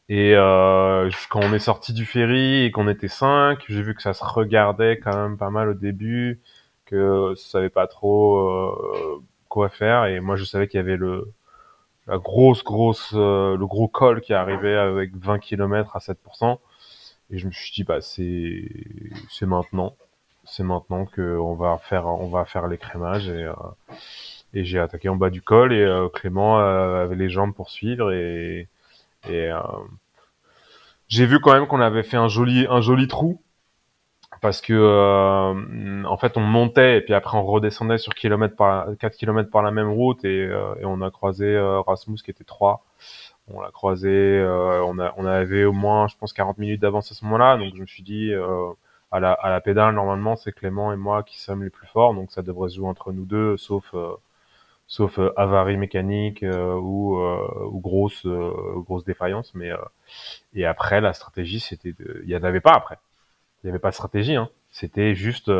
Et 0.08 0.34
euh, 0.36 1.10
quand 1.30 1.40
on 1.42 1.52
est 1.54 1.58
sorti 1.58 1.92
du 1.92 2.04
ferry 2.04 2.64
et 2.64 2.70
qu'on 2.70 2.88
était 2.88 3.08
cinq, 3.08 3.64
j'ai 3.68 3.82
vu 3.82 3.94
que 3.94 4.02
ça 4.02 4.12
se 4.14 4.24
regardait 4.24 4.98
quand 4.98 5.16
même 5.16 5.38
pas 5.38 5.50
mal 5.50 5.70
au 5.70 5.74
début, 5.74 6.40
que 6.84 7.34
ça 7.36 7.52
savait 7.52 7.70
pas 7.70 7.86
trop 7.86 8.36
euh, 8.38 9.22
quoi 9.48 9.68
faire. 9.70 10.04
Et 10.06 10.20
moi, 10.20 10.36
je 10.36 10.44
savais 10.44 10.68
qu'il 10.68 10.78
y 10.78 10.82
avait 10.82 10.96
le, 10.96 11.32
la 12.08 12.18
grosse, 12.18 12.64
grosse, 12.64 13.12
euh, 13.16 13.56
le 13.56 13.66
gros 13.66 13.88
col 13.88 14.20
qui 14.22 14.34
arrivait 14.34 14.76
avec 14.76 15.16
20 15.16 15.38
km 15.40 15.96
à 15.96 16.00
7%. 16.00 16.60
Et 17.30 17.38
je 17.38 17.46
me 17.46 17.52
suis 17.52 17.72
dit, 17.72 17.84
bah, 17.84 18.00
c'est, 18.00 18.70
c'est 19.30 19.46
maintenant. 19.46 19.96
C'est 20.44 20.62
maintenant 20.62 21.06
qu'on 21.06 21.54
va 21.54 21.78
faire, 21.78 22.06
on 22.06 22.28
va 22.28 22.44
faire 22.44 22.68
l'écrémage 22.68 23.28
et, 23.28 23.44
euh, 23.44 23.54
et 24.52 24.64
j'ai 24.64 24.78
attaqué 24.78 25.08
en 25.08 25.16
bas 25.16 25.30
du 25.30 25.42
col 25.42 25.72
et 25.72 25.80
euh, 25.80 26.08
Clément 26.08 26.60
euh, 26.60 27.02
avait 27.04 27.16
les 27.16 27.30
jambes 27.30 27.54
pour 27.54 27.70
suivre 27.70 28.12
et, 28.12 28.68
et 29.28 29.50
euh, 29.50 29.60
j'ai 31.08 31.26
vu 31.26 31.40
quand 31.40 31.52
même 31.52 31.66
qu'on 31.66 31.80
avait 31.80 32.02
fait 32.02 32.16
un 32.16 32.28
joli, 32.28 32.66
un 32.68 32.80
joli 32.80 33.08
trou 33.08 33.40
parce 34.40 34.60
que 34.60 34.74
euh, 34.74 36.04
en 36.04 36.16
fait 36.18 36.36
on 36.36 36.40
montait 36.42 36.98
et 36.98 37.00
puis 37.00 37.14
après 37.14 37.38
on 37.38 37.44
redescendait 37.46 37.98
sur 37.98 38.14
kilomètre 38.14 38.56
par 38.56 38.88
4 38.98 39.16
km 39.16 39.50
par 39.50 39.62
la 39.62 39.70
même 39.70 39.90
route 39.90 40.24
et, 40.24 40.42
euh, 40.42 40.74
et 40.80 40.84
on 40.84 41.00
a 41.02 41.10
croisé 41.10 41.46
euh, 41.46 41.80
Rasmus 41.80 42.18
qui 42.24 42.30
était 42.30 42.44
3 42.44 42.84
on 43.52 43.60
l'a 43.60 43.70
croisé 43.70 44.08
euh, 44.10 44.82
on 44.84 44.98
a 44.98 45.14
on 45.16 45.26
avait 45.26 45.64
au 45.64 45.72
moins 45.72 46.08
je 46.08 46.16
pense 46.16 46.32
40 46.32 46.58
minutes 46.58 46.80
d'avance 46.80 47.10
à 47.12 47.14
ce 47.14 47.24
moment-là. 47.24 47.56
Donc 47.58 47.74
je 47.74 47.80
me 47.80 47.86
suis 47.86 48.02
dit 48.02 48.32
euh, 48.32 48.70
à 49.10 49.20
la 49.20 49.32
à 49.32 49.50
la 49.50 49.60
pédale 49.60 49.94
normalement 49.94 50.36
c'est 50.36 50.52
Clément 50.52 50.92
et 50.92 50.96
moi 50.96 51.22
qui 51.22 51.40
sommes 51.40 51.62
les 51.64 51.70
plus 51.70 51.86
forts. 51.88 52.14
Donc 52.14 52.32
ça 52.32 52.42
devrait 52.42 52.70
se 52.70 52.76
jouer 52.76 52.88
entre 52.88 53.12
nous 53.12 53.24
deux 53.24 53.56
sauf 53.56 53.84
euh, 53.94 54.14
sauf 54.86 55.18
euh, 55.18 55.32
avarie 55.36 55.76
mécanique 55.76 56.42
euh, 56.42 56.74
ou 56.74 57.18
euh, 57.18 57.68
ou 57.70 57.80
grosse 57.80 58.26
grosse 58.26 59.04
défaillance. 59.04 59.54
Mais 59.54 59.70
et 60.54 60.66
après 60.66 61.00
la 61.00 61.12
stratégie 61.12 61.60
c'était 61.60 61.94
il 62.24 62.30
y 62.30 62.36
en 62.36 62.44
avait 62.44 62.60
pas 62.60 62.72
après. 62.72 62.98
Il 63.62 63.68
n'y 63.68 63.70
avait 63.70 63.78
pas 63.80 63.90
de 63.90 63.94
stratégie, 63.94 64.36
hein. 64.36 64.50
C'était 64.70 65.14
juste 65.14 65.50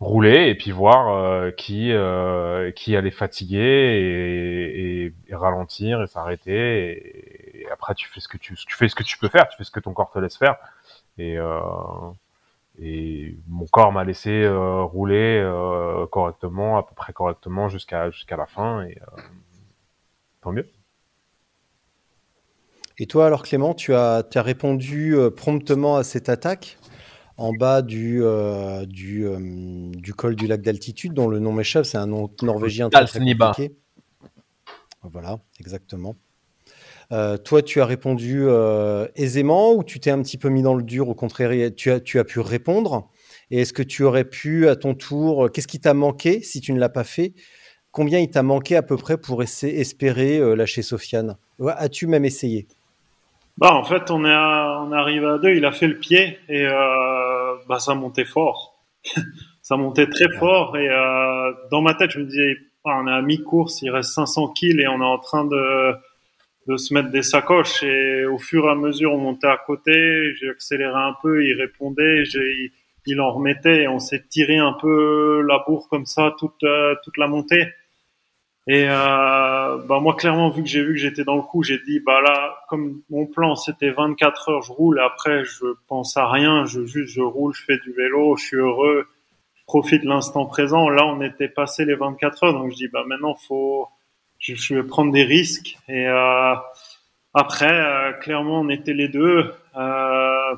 rouler 0.00 0.48
et 0.48 0.54
puis 0.54 0.70
voir 0.70 1.08
euh, 1.08 1.50
qui 1.50 1.92
euh, 1.92 2.70
qui 2.72 2.96
allait 2.96 3.10
fatiguer 3.10 5.12
et, 5.28 5.34
ralentir 5.34 6.02
et 6.02 6.06
s'arrêter. 6.06 7.62
Et, 7.62 7.66
après, 7.70 7.94
tu 7.94 8.08
fais 8.08 8.20
ce 8.20 8.28
que 8.28 8.38
tu 8.38 8.54
tu 8.54 8.76
fais 8.76 8.88
ce 8.88 8.94
que 8.94 9.02
tu 9.02 9.18
peux 9.18 9.28
faire, 9.28 9.48
tu 9.48 9.56
fais 9.56 9.64
ce 9.64 9.70
que 9.70 9.80
ton 9.80 9.92
corps 9.92 10.10
te 10.10 10.18
laisse 10.18 10.36
faire. 10.36 10.56
Et 11.18 11.36
euh, 11.38 11.60
et 12.80 13.36
mon 13.48 13.66
corps 13.66 13.92
m'a 13.92 14.04
laissé 14.04 14.48
rouler 14.48 15.40
euh, 15.42 16.06
correctement, 16.06 16.78
à 16.78 16.84
peu 16.84 16.94
près 16.94 17.12
correctement 17.12 17.68
jusqu'à 17.68 18.10
jusqu'à 18.10 18.36
la 18.36 18.46
fin. 18.46 18.82
Et 18.82 18.98
euh, 19.02 19.20
tant 20.40 20.52
mieux. 20.52 20.68
Et 22.98 23.06
toi, 23.06 23.26
alors 23.26 23.42
Clément, 23.42 23.74
tu 23.74 23.94
as, 23.94 24.24
tu 24.28 24.38
as 24.38 24.42
répondu 24.42 25.16
promptement 25.36 25.96
à 25.96 26.04
cette 26.04 26.28
attaque? 26.28 26.78
En 27.38 27.52
bas 27.52 27.82
du, 27.82 28.22
euh, 28.22 28.84
du, 28.84 29.26
euh, 29.26 29.38
du 29.92 30.12
col 30.12 30.34
du 30.34 30.46
lac 30.46 30.60
d'altitude, 30.60 31.14
dont 31.14 31.28
le 31.28 31.38
nom 31.38 31.52
m'échappe, 31.52 31.86
c'est 31.86 31.96
un 31.96 32.06
nom 32.06 32.28
norvégien 32.42 32.90
très, 32.90 33.06
très 33.06 33.20
compliqué. 33.20 33.76
Voilà, 35.02 35.38
exactement. 35.60 36.16
Euh, 37.12 37.38
toi, 37.38 37.62
tu 37.62 37.80
as 37.80 37.86
répondu 37.86 38.42
euh, 38.42 39.06
aisément 39.14 39.72
ou 39.72 39.82
tu 39.84 40.00
t'es 40.00 40.10
un 40.10 40.20
petit 40.20 40.36
peu 40.36 40.48
mis 40.50 40.60
dans 40.62 40.74
le 40.74 40.82
dur 40.82 41.08
Au 41.08 41.14
contraire, 41.14 41.70
tu 41.74 41.90
as, 41.90 42.00
tu 42.00 42.18
as 42.18 42.24
pu 42.24 42.40
répondre? 42.40 43.08
Et 43.50 43.60
est-ce 43.62 43.72
que 43.72 43.82
tu 43.82 44.02
aurais 44.02 44.24
pu, 44.24 44.68
à 44.68 44.76
ton 44.76 44.94
tour, 44.94 45.50
qu'est-ce 45.50 45.68
qui 45.68 45.80
t'a 45.80 45.94
manqué 45.94 46.42
si 46.42 46.60
tu 46.60 46.72
ne 46.74 46.78
l'as 46.80 46.90
pas 46.90 47.04
fait? 47.04 47.32
Combien 47.92 48.18
il 48.18 48.28
t'a 48.28 48.42
manqué 48.42 48.76
à 48.76 48.82
peu 48.82 48.96
près 48.96 49.16
pour 49.16 49.42
essa- 49.42 49.68
espérer 49.68 50.38
euh, 50.38 50.54
lâcher 50.54 50.82
Sofiane? 50.82 51.36
As-tu 51.66 52.06
même 52.08 52.26
essayé? 52.26 52.66
Bah, 53.56 53.74
en 53.74 53.82
fait, 53.84 54.10
on 54.10 54.24
est, 54.24 54.30
à- 54.32 54.82
on 54.86 54.92
est 54.92 54.96
arrivé 54.96 55.26
à 55.26 55.38
deux, 55.38 55.50
il 55.54 55.64
a 55.64 55.72
fait 55.72 55.88
le 55.88 55.98
pied 55.98 56.38
et 56.48 56.66
euh, 56.66 56.72
bah, 57.68 57.78
ça 57.78 57.94
montait 57.94 58.24
fort. 58.24 58.84
ça 59.62 59.76
montait 59.76 60.06
très 60.06 60.30
fort 60.38 60.76
et 60.76 60.88
euh, 60.88 61.52
dans 61.70 61.82
ma 61.82 61.94
tête, 61.94 62.10
je 62.10 62.20
me 62.20 62.24
disais, 62.24 62.56
ah, 62.84 63.00
on 63.02 63.06
est 63.06 63.12
à 63.12 63.22
mi-course, 63.22 63.82
il 63.82 63.90
reste 63.90 64.12
500 64.12 64.48
kills 64.54 64.80
et 64.80 64.88
on 64.88 65.00
est 65.00 65.04
en 65.04 65.18
train 65.18 65.44
de, 65.44 65.92
de 66.66 66.76
se 66.76 66.94
mettre 66.94 67.10
des 67.10 67.22
sacoches. 67.22 67.82
Et 67.82 68.24
au 68.24 68.38
fur 68.38 68.64
et 68.66 68.70
à 68.70 68.74
mesure, 68.74 69.12
on 69.12 69.18
montait 69.18 69.46
à 69.46 69.58
côté, 69.58 70.34
j'ai 70.34 70.48
accéléré 70.48 70.94
un 70.94 71.14
peu, 71.22 71.44
il 71.44 71.54
répondait, 71.54 72.24
il 73.06 73.20
en 73.20 73.32
remettait 73.32 73.82
et 73.82 73.88
on 73.88 73.98
s'est 73.98 74.24
tiré 74.28 74.56
un 74.56 74.72
peu 74.72 75.42
la 75.42 75.62
bourre 75.66 75.88
comme 75.88 76.06
ça 76.06 76.34
toute, 76.38 76.62
euh, 76.64 76.94
toute 77.04 77.16
la 77.16 77.26
montée. 77.26 77.68
Et 78.70 78.86
euh, 78.86 79.78
bah 79.88 79.98
moi 79.98 80.14
clairement 80.14 80.50
vu 80.50 80.62
que 80.62 80.68
j'ai 80.68 80.82
vu 80.82 80.92
que 80.92 81.00
j'étais 81.00 81.24
dans 81.24 81.36
le 81.36 81.42
coup, 81.42 81.62
j'ai 81.62 81.78
dit 81.86 82.00
bah 82.00 82.20
là 82.20 82.54
comme 82.68 83.00
mon 83.08 83.24
plan 83.24 83.56
c'était 83.56 83.90
24 83.90 84.50
heures, 84.50 84.62
je 84.62 84.72
roule. 84.72 85.00
Après 85.00 85.42
je 85.46 85.64
pense 85.88 86.18
à 86.18 86.30
rien, 86.30 86.66
je 86.66 86.84
juste 86.84 87.14
je 87.14 87.22
roule, 87.22 87.54
je 87.54 87.64
fais 87.64 87.78
du 87.78 87.92
vélo, 87.92 88.36
je 88.36 88.44
suis 88.44 88.56
heureux, 88.58 89.06
je 89.54 89.62
profite 89.66 90.02
de 90.02 90.08
l'instant 90.08 90.44
présent. 90.44 90.90
Là 90.90 91.06
on 91.06 91.22
était 91.22 91.48
passé 91.48 91.86
les 91.86 91.94
24 91.94 92.44
heures. 92.44 92.52
Donc 92.52 92.70
je 92.72 92.76
dis 92.76 92.88
bah 92.88 93.04
maintenant 93.06 93.34
faut 93.48 93.88
je, 94.38 94.54
je 94.54 94.74
vais 94.74 94.82
prendre 94.82 95.12
des 95.12 95.24
risques. 95.24 95.78
Et 95.88 96.06
euh, 96.06 96.54
après 97.32 97.72
euh, 97.72 98.12
clairement 98.12 98.60
on 98.60 98.68
était 98.68 98.92
les 98.92 99.08
deux. 99.08 99.50
Euh, 99.76 100.54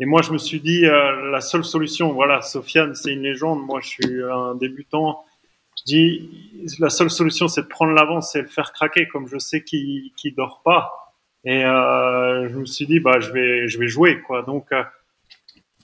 et 0.00 0.06
moi 0.06 0.22
je 0.22 0.32
me 0.32 0.38
suis 0.38 0.60
dit 0.60 0.86
euh, 0.86 1.30
la 1.30 1.42
seule 1.42 1.64
solution 1.64 2.14
voilà 2.14 2.40
Sofiane 2.40 2.94
c'est 2.94 3.12
une 3.12 3.22
légende, 3.22 3.60
moi 3.60 3.80
je 3.82 3.88
suis 3.88 4.22
un 4.22 4.54
débutant 4.54 5.22
je 5.78 5.84
dis 5.84 6.30
la 6.78 6.90
seule 6.90 7.10
solution 7.10 7.48
c'est 7.48 7.62
de 7.62 7.68
prendre 7.68 7.92
l'avance 7.92 8.34
et 8.36 8.42
le 8.42 8.48
faire 8.48 8.72
craquer 8.72 9.08
comme 9.08 9.26
je 9.26 9.38
sais 9.38 9.62
qu'il 9.62 10.12
qu'il 10.16 10.34
dort 10.34 10.62
pas 10.64 11.14
et 11.44 11.64
euh, 11.64 12.48
je 12.48 12.58
me 12.58 12.64
suis 12.64 12.86
dit 12.86 13.00
bah 13.00 13.20
je 13.20 13.30
vais 13.32 13.68
je 13.68 13.78
vais 13.78 13.88
jouer 13.88 14.20
quoi 14.22 14.42
donc 14.42 14.72
euh, 14.72 14.82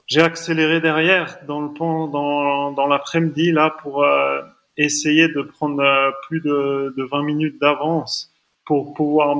j'ai 0.08 0.22
accéléré 0.22 0.80
derrière 0.80 1.38
dans 1.46 1.60
le 1.60 1.68
pont, 1.68 2.06
dans, 2.06 2.72
dans 2.72 2.86
l'après-midi 2.86 3.52
là 3.52 3.76
pour 3.82 4.02
euh, 4.02 4.40
essayer 4.78 5.28
de 5.28 5.42
prendre 5.42 5.82
euh, 5.82 6.10
plus 6.26 6.40
de, 6.40 6.94
de 6.96 7.04
20 7.04 7.22
minutes 7.24 7.60
d'avance 7.60 8.32
pour 8.64 8.94
pouvoir 8.94 9.36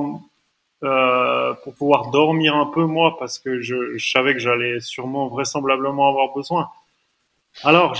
euh, 0.83 1.53
pour 1.63 1.73
pouvoir 1.73 2.11
dormir 2.11 2.55
un 2.55 2.67
peu 2.67 2.85
moi 2.85 3.17
parce 3.17 3.39
que 3.39 3.59
je, 3.59 3.97
je 3.97 4.11
savais 4.11 4.33
que 4.33 4.39
j'allais 4.39 4.79
sûrement 4.79 5.27
vraisemblablement 5.27 6.07
avoir 6.07 6.33
besoin. 6.33 6.69
Alors 7.63 7.93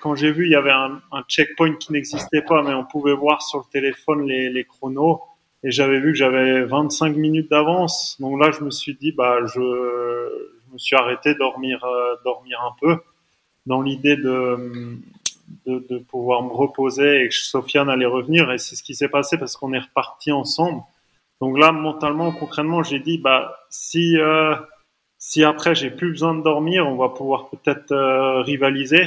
quand 0.00 0.14
j'ai 0.14 0.32
vu 0.32 0.46
il 0.46 0.52
y 0.52 0.54
avait 0.54 0.70
un, 0.70 1.00
un 1.12 1.22
checkpoint 1.28 1.74
qui 1.76 1.92
n'existait 1.92 2.42
pas 2.42 2.62
mais 2.62 2.74
on 2.74 2.84
pouvait 2.84 3.14
voir 3.14 3.42
sur 3.42 3.58
le 3.58 3.64
téléphone 3.70 4.26
les, 4.26 4.50
les 4.50 4.64
chronos. 4.64 5.22
Et 5.62 5.70
j'avais 5.70 5.98
vu 5.98 6.12
que 6.12 6.18
j'avais 6.18 6.64
25 6.64 7.16
minutes 7.16 7.50
d'avance. 7.50 8.16
Donc 8.20 8.40
là 8.40 8.50
je 8.50 8.64
me 8.64 8.70
suis 8.70 8.94
dit 8.94 9.12
bah 9.12 9.38
je, 9.46 9.60
je 9.60 10.72
me 10.72 10.78
suis 10.78 10.96
arrêté 10.96 11.34
dormir 11.34 11.84
euh, 11.84 12.16
dormir 12.24 12.60
un 12.62 12.74
peu. 12.80 13.00
Dans 13.66 13.80
l'idée 13.80 14.16
de, 14.16 14.98
de 15.66 15.86
de 15.88 15.98
pouvoir 15.98 16.42
me 16.42 16.52
reposer 16.52 17.24
et 17.24 17.28
que 17.28 17.34
Sofiane 17.34 17.88
allait 17.88 18.06
revenir. 18.06 18.50
Et 18.52 18.58
c'est 18.58 18.76
ce 18.76 18.82
qui 18.82 18.94
s'est 18.94 19.08
passé 19.08 19.38
parce 19.38 19.56
qu'on 19.56 19.72
est 19.72 19.78
reparti 19.78 20.32
ensemble. 20.32 20.82
Donc 21.40 21.58
là, 21.58 21.72
mentalement, 21.72 22.32
concrètement, 22.32 22.82
j'ai 22.82 23.00
dit, 23.00 23.18
bah, 23.18 23.56
si, 23.68 24.16
euh, 24.18 24.54
si 25.26 25.42
après 25.42 25.74
j'ai 25.74 25.90
plus 25.90 26.10
besoin 26.10 26.34
de 26.34 26.42
dormir, 26.42 26.86
on 26.86 26.96
va 26.96 27.08
pouvoir 27.08 27.48
peut-être 27.48 27.92
euh, 27.92 28.42
rivaliser. 28.42 29.06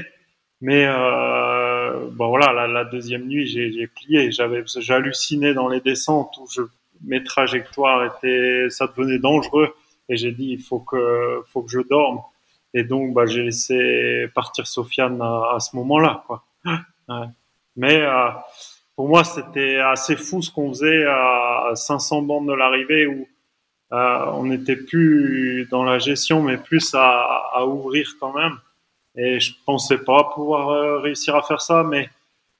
Mais 0.61 0.83
euh, 0.87 2.09
bah 2.11 2.25
voilà, 2.25 2.51
la, 2.53 2.65
la 2.65 2.85
deuxième 2.85 3.27
nuit, 3.27 3.45
j'ai, 3.45 3.85
plié. 3.85 4.31
J'avais, 4.31 4.63
j'hallucinais 4.65 5.53
dans 5.53 5.67
les 5.67 5.79
descentes 5.79 6.35
où 6.41 6.47
je, 6.51 6.63
mes 7.03 7.23
trajectoires 7.23 8.03
étaient, 8.03 8.67
ça 8.71 8.87
devenait 8.87 9.19
dangereux. 9.19 9.75
Et 10.09 10.17
j'ai 10.17 10.31
dit, 10.31 10.53
il 10.53 10.59
faut 10.59 10.79
que, 10.79 11.43
faut 11.53 11.61
que 11.61 11.69
je 11.69 11.81
dorme. 11.81 12.21
Et 12.73 12.83
donc, 12.83 13.13
bah, 13.13 13.27
j'ai 13.27 13.43
laissé 13.43 14.25
partir 14.33 14.65
Sofiane 14.65 15.21
à, 15.21 15.51
à 15.53 15.59
ce 15.59 15.75
moment-là. 15.75 16.23
Ouais. 17.09 17.27
Mais 17.77 18.01
euh, 18.01 18.27
pour 18.97 19.07
moi, 19.07 19.23
c'était 19.23 19.77
assez 19.77 20.17
fou 20.17 20.41
ce 20.41 20.51
qu'on 20.51 20.67
faisait 20.73 21.05
à 21.05 21.71
500 21.73 22.23
bandes 22.23 22.49
de 22.49 22.53
l'arrivée 22.53 23.07
où 23.07 23.25
euh, 23.93 24.25
on 24.33 24.45
n'était 24.45 24.75
plus 24.75 25.67
dans 25.71 25.83
la 25.83 25.99
gestion, 25.99 26.41
mais 26.41 26.57
plus 26.57 26.93
à, 26.93 27.49
à, 27.53 27.65
ouvrir 27.65 28.07
quand 28.19 28.33
même. 28.33 28.57
Et 29.15 29.39
je 29.39 29.53
pensais 29.65 29.97
pas 29.97 30.25
pouvoir 30.35 30.69
euh, 30.69 30.99
réussir 30.99 31.35
à 31.35 31.41
faire 31.41 31.61
ça, 31.61 31.83
mais 31.83 32.09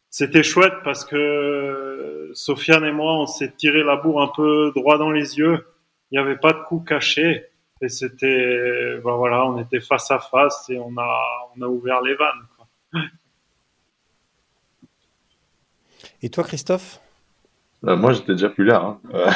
c'était 0.10 0.44
chouette 0.44 0.74
parce 0.84 1.04
que 1.06 2.32
Sofiane 2.34 2.86
et 2.86 2.92
moi, 2.92 3.14
on 3.22 3.26
s'est 3.28 3.52
tiré 3.58 3.84
la 3.84 3.98
bourre 3.98 4.22
un 4.22 4.32
peu 4.36 4.72
droit 4.76 4.98
dans 4.98 5.12
les 5.12 5.38
yeux. 5.38 5.68
Il 6.12 6.18
n'y 6.18 6.26
avait 6.26 6.38
pas 6.38 6.54
de 6.54 6.64
coup 6.64 6.80
caché. 6.80 7.46
Et 7.82 7.90
c'était, 7.90 9.00
ben 9.04 9.16
voilà, 9.18 9.46
on 9.46 9.60
était 9.60 9.82
face 9.82 10.10
à 10.10 10.18
face 10.18 10.68
et 10.70 10.80
on 10.80 10.98
a, 10.98 11.20
on 11.56 11.62
a 11.62 11.68
ouvert 11.68 12.02
les 12.02 12.16
vannes. 12.16 12.48
Quoi. 12.56 12.68
Et 16.24 16.30
toi, 16.30 16.44
Christophe? 16.44 17.00
Euh, 17.86 17.96
moi, 17.96 18.14
j'étais 18.14 18.32
déjà 18.32 18.50
plus 18.50 18.66
là. 18.66 18.82
hein. 18.82 19.00
Euh, 19.14 19.30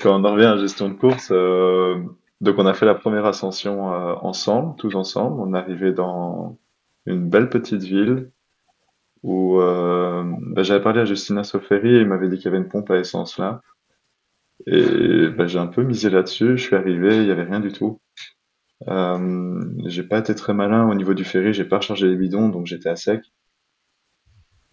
quand 0.00 0.20
on 0.20 0.24
en 0.24 0.32
revient 0.32 0.46
à 0.46 0.54
la 0.54 0.60
gestion 0.60 0.88
de 0.88 0.94
course, 0.94 1.30
euh, 1.32 2.00
donc 2.40 2.56
on 2.58 2.66
a 2.66 2.74
fait 2.74 2.86
la 2.86 2.94
première 2.94 3.26
ascension 3.26 3.92
euh, 3.92 4.14
ensemble, 4.20 4.76
tous 4.76 4.94
ensemble. 4.94 5.40
On 5.40 5.54
est 5.54 5.58
arrivé 5.58 5.92
dans 5.92 6.58
une 7.06 7.28
belle 7.28 7.48
petite 7.48 7.82
ville 7.82 8.30
où 9.22 9.60
euh, 9.60 10.22
bah, 10.52 10.62
j'avais 10.62 10.82
parlé 10.82 11.00
à 11.00 11.04
Justina 11.04 11.42
Soferi 11.42 11.96
et 11.96 12.00
il 12.00 12.06
m'avait 12.06 12.28
dit 12.28 12.36
qu'il 12.36 12.46
y 12.46 12.48
avait 12.48 12.58
une 12.58 12.68
pompe 12.68 12.90
à 12.90 12.98
essence 12.98 13.38
là. 13.38 13.62
Et 14.66 15.28
bah, 15.28 15.46
j'ai 15.46 15.58
un 15.58 15.66
peu 15.66 15.82
misé 15.82 16.10
là-dessus. 16.10 16.56
Je 16.58 16.62
suis 16.62 16.76
arrivé, 16.76 17.16
il 17.16 17.26
y 17.26 17.30
avait 17.30 17.44
rien 17.44 17.60
du 17.60 17.72
tout. 17.72 18.00
Euh, 18.88 19.64
j'ai 19.86 20.04
pas 20.04 20.18
été 20.18 20.34
très 20.34 20.54
malin 20.54 20.88
au 20.88 20.94
niveau 20.94 21.14
du 21.14 21.24
ferry, 21.24 21.52
j'ai 21.52 21.64
pas 21.64 21.78
rechargé 21.78 22.06
les 22.06 22.16
bidons, 22.16 22.48
donc 22.48 22.66
j'étais 22.66 22.88
à 22.88 22.96
sec. 22.96 23.22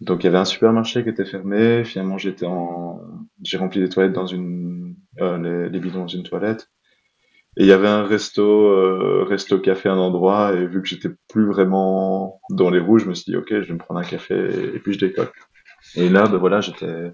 Donc 0.00 0.22
il 0.22 0.26
y 0.26 0.28
avait 0.28 0.38
un 0.38 0.44
supermarché 0.44 1.02
qui 1.02 1.08
était 1.08 1.24
fermé. 1.24 1.84
Finalement, 1.84 2.18
j'étais 2.18 2.46
en, 2.46 3.00
j'ai 3.42 3.58
rempli 3.58 3.80
les 3.80 3.88
toilettes 3.88 4.12
dans 4.12 4.26
une, 4.26 4.75
les, 5.18 5.68
les 5.68 5.80
bidons 5.80 6.00
dans 6.00 6.06
une 6.08 6.22
toilette. 6.22 6.70
Et 7.58 7.62
il 7.62 7.66
y 7.66 7.72
avait 7.72 7.88
un 7.88 8.04
resto, 8.04 8.42
euh, 8.42 9.24
resto 9.24 9.58
café, 9.58 9.88
un 9.88 9.96
endroit. 9.96 10.52
Et 10.54 10.66
vu 10.66 10.82
que 10.82 10.88
j'étais 10.88 11.08
plus 11.28 11.46
vraiment 11.46 12.40
dans 12.50 12.68
les 12.68 12.78
roues, 12.80 12.98
je 12.98 13.06
me 13.06 13.14
suis 13.14 13.32
dit 13.32 13.36
ok, 13.36 13.48
je 13.48 13.68
vais 13.68 13.72
me 13.72 13.78
prendre 13.78 14.00
un 14.00 14.04
café 14.04 14.34
et, 14.74 14.78
puis 14.78 14.92
je 14.92 14.98
décolle. 14.98 15.30
Et 15.94 16.10
là, 16.10 16.26
ben 16.28 16.36
voilà, 16.36 16.60
j'étais, 16.60 17.12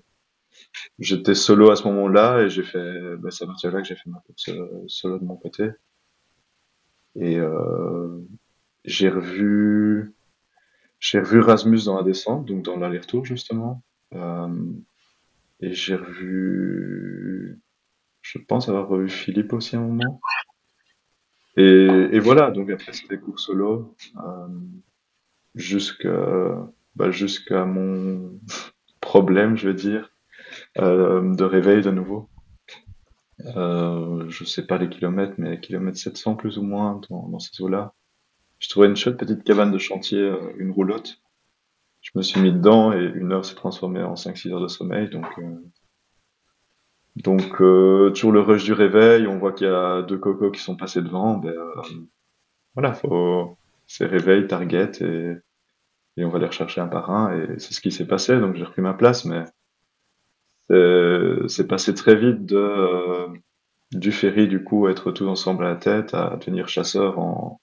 j'étais 0.98 1.34
solo 1.34 1.70
à 1.70 1.76
ce 1.76 1.84
moment-là 1.84 2.42
et 2.42 2.50
j'ai 2.50 2.64
fait, 2.64 3.16
ben, 3.18 3.30
c'est 3.30 3.44
à 3.44 3.46
partir 3.46 3.70
de 3.70 3.76
là 3.76 3.82
que 3.82 3.88
j'ai 3.88 3.94
fait 3.94 4.10
ma 4.10 4.20
course 4.20 4.48
euh, 4.48 4.84
solo 4.88 5.18
de 5.18 5.24
mon 5.24 5.36
côté. 5.36 5.70
Et 7.14 7.38
euh, 7.38 8.18
j'ai 8.84 9.10
revu, 9.10 10.12
j'ai 10.98 11.20
revu 11.20 11.40
Rasmus 11.40 11.84
dans 11.84 11.96
la 11.96 12.02
descente, 12.02 12.46
donc 12.46 12.64
dans 12.64 12.76
l'aller-retour 12.76 13.24
justement. 13.24 13.82
Euh, 14.14 14.48
et 15.60 15.72
j'ai 15.72 15.94
revu, 15.94 17.60
je 18.22 18.38
pense 18.38 18.68
avoir 18.68 18.88
revu 18.88 19.08
Philippe 19.08 19.52
aussi 19.52 19.76
à 19.76 19.80
un 19.80 19.82
moment. 19.82 20.20
Et, 21.56 22.08
et 22.12 22.18
voilà, 22.18 22.50
donc 22.50 22.70
après 22.70 22.92
c'était 22.92 23.18
cours 23.18 23.38
solo, 23.38 23.94
euh, 24.16 24.48
jusqu'à 25.54 26.68
bah, 26.96 27.10
jusqu'à 27.10 27.64
mon 27.64 28.38
problème, 29.00 29.56
je 29.56 29.68
veux 29.68 29.74
dire, 29.74 30.10
euh, 30.78 31.34
de 31.34 31.44
réveil 31.44 31.82
de 31.82 31.90
nouveau. 31.90 32.28
Euh, 33.56 34.28
je 34.28 34.44
sais 34.44 34.66
pas 34.66 34.78
les 34.78 34.88
kilomètres, 34.88 35.34
mais 35.38 35.60
kilomètres 35.60 35.98
700 35.98 36.36
plus 36.36 36.58
ou 36.58 36.62
moins 36.62 37.00
dans, 37.10 37.28
dans 37.28 37.38
ces 37.38 37.60
eaux-là. 37.62 37.94
Je 38.58 38.68
trouvais 38.68 38.86
une 38.86 38.96
chouette 38.96 39.16
petite 39.16 39.42
cabane 39.42 39.72
de 39.72 39.78
chantier, 39.78 40.20
euh, 40.20 40.52
une 40.56 40.70
roulotte. 40.70 41.20
Je 42.00 42.10
me 42.14 42.22
suis 42.22 42.40
mis 42.40 42.52
dedans 42.52 42.92
et 42.92 43.02
une 43.02 43.32
heure 43.32 43.44
s'est 43.44 43.54
transformée 43.54 44.02
en 44.02 44.14
5-6 44.14 44.52
heures 44.52 44.60
de 44.60 44.68
sommeil. 44.68 45.08
Donc, 45.08 45.26
euh, 45.38 45.56
donc 47.16 47.60
euh, 47.60 48.10
toujours 48.10 48.32
le 48.32 48.40
rush 48.40 48.64
du 48.64 48.72
réveil. 48.72 49.26
On 49.26 49.38
voit 49.38 49.52
qu'il 49.52 49.66
y 49.66 49.70
a 49.70 50.02
deux 50.02 50.18
cocos 50.18 50.50
qui 50.50 50.60
sont 50.60 50.76
passés 50.76 51.02
devant. 51.02 51.36
Ben, 51.36 51.50
euh, 51.50 51.82
voilà, 52.74 52.94
faut 52.94 53.56
c'est 53.86 54.06
réveil, 54.06 54.46
target 54.46 54.92
et, 55.02 55.36
et 56.16 56.24
on 56.24 56.30
va 56.30 56.38
les 56.38 56.46
rechercher 56.46 56.80
un 56.80 56.88
par 56.88 57.10
un. 57.10 57.36
Et 57.36 57.58
c'est 57.58 57.74
ce 57.74 57.80
qui 57.80 57.92
s'est 57.92 58.06
passé. 58.06 58.38
Donc 58.40 58.56
j'ai 58.56 58.64
repris 58.64 58.82
ma 58.82 58.94
place, 58.94 59.24
mais 59.24 59.44
c'est 60.68 61.48
c'est 61.48 61.66
passé 61.66 61.94
très 61.94 62.16
vite 62.16 62.46
de 62.46 62.56
euh, 62.56 63.28
du 63.92 64.12
ferry 64.12 64.48
du 64.48 64.62
coup 64.64 64.88
être 64.88 65.12
tous 65.12 65.26
ensemble 65.28 65.64
à 65.64 65.70
la 65.70 65.76
tête 65.76 66.14
à 66.14 66.36
devenir 66.36 66.68
chasseur 66.68 67.18
en 67.18 67.60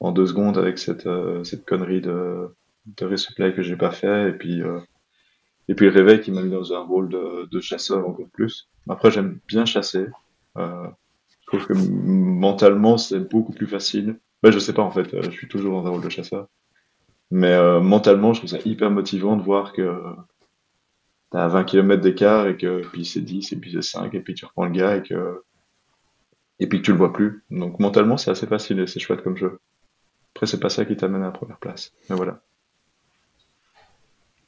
en 0.00 0.12
deux 0.12 0.26
secondes 0.26 0.58
avec 0.58 0.78
cette 0.78 1.06
euh, 1.06 1.44
cette 1.44 1.64
connerie 1.64 2.00
de 2.00 2.48
de 2.86 3.04
resupply 3.04 3.54
que 3.54 3.62
j'ai 3.62 3.76
pas 3.76 3.90
fait 3.90 4.30
et 4.30 4.32
puis 4.32 4.62
euh, 4.62 4.78
et 5.70 5.74
puis 5.74 5.86
le 5.86 5.92
réveil 5.92 6.20
qui 6.20 6.32
m'a 6.32 6.42
mis 6.42 6.50
dans 6.50 6.72
un 6.72 6.80
rôle 6.80 7.08
de, 7.08 7.60
chasseur 7.60 8.06
encore 8.06 8.28
plus. 8.32 8.68
Après 8.88 9.12
j'aime 9.12 9.38
bien 9.46 9.64
chasser. 9.64 10.08
Euh, 10.58 10.88
je 11.42 11.46
trouve 11.46 11.64
que 11.64 11.74
mentalement 11.74 12.98
c'est 12.98 13.20
beaucoup 13.20 13.52
plus 13.52 13.68
facile. 13.68 14.18
Ben 14.42 14.50
je 14.50 14.58
sais 14.58 14.72
pas 14.72 14.82
en 14.82 14.90
fait, 14.90 15.14
euh, 15.14 15.22
je 15.22 15.30
suis 15.30 15.46
toujours 15.46 15.80
dans 15.80 15.86
un 15.86 15.90
rôle 15.90 16.02
de 16.02 16.08
chasseur. 16.08 16.48
Mais 17.30 17.52
euh, 17.52 17.78
mentalement 17.78 18.32
je 18.32 18.40
trouve 18.40 18.50
ça 18.50 18.58
hyper 18.64 18.90
motivant 18.90 19.36
de 19.36 19.42
voir 19.42 19.72
que 19.72 20.02
t'as 21.30 21.46
20 21.46 21.62
km 21.62 22.02
d'écart 22.02 22.48
et 22.48 22.56
que 22.56 22.84
puis 22.88 23.04
c'est 23.04 23.20
10 23.20 23.52
et 23.52 23.56
puis 23.56 23.70
c'est 23.70 23.82
5 23.82 24.12
et 24.12 24.20
puis 24.20 24.34
tu 24.34 24.46
reprends 24.46 24.64
le 24.64 24.72
gars 24.72 24.96
et 24.96 25.04
que 25.04 25.44
et 26.58 26.66
puis 26.66 26.80
que 26.80 26.84
tu 26.86 26.90
le 26.90 26.98
vois 26.98 27.12
plus. 27.12 27.44
Donc 27.52 27.78
mentalement 27.78 28.16
c'est 28.16 28.32
assez 28.32 28.48
facile 28.48 28.80
et 28.80 28.88
c'est 28.88 28.98
chouette 28.98 29.22
comme 29.22 29.36
jeu. 29.36 29.60
Après 30.34 30.46
c'est 30.48 30.58
pas 30.58 30.68
ça 30.68 30.84
qui 30.84 30.96
t'amène 30.96 31.22
à 31.22 31.26
la 31.26 31.30
première 31.30 31.58
place. 31.58 31.92
Mais 32.08 32.16
voilà. 32.16 32.42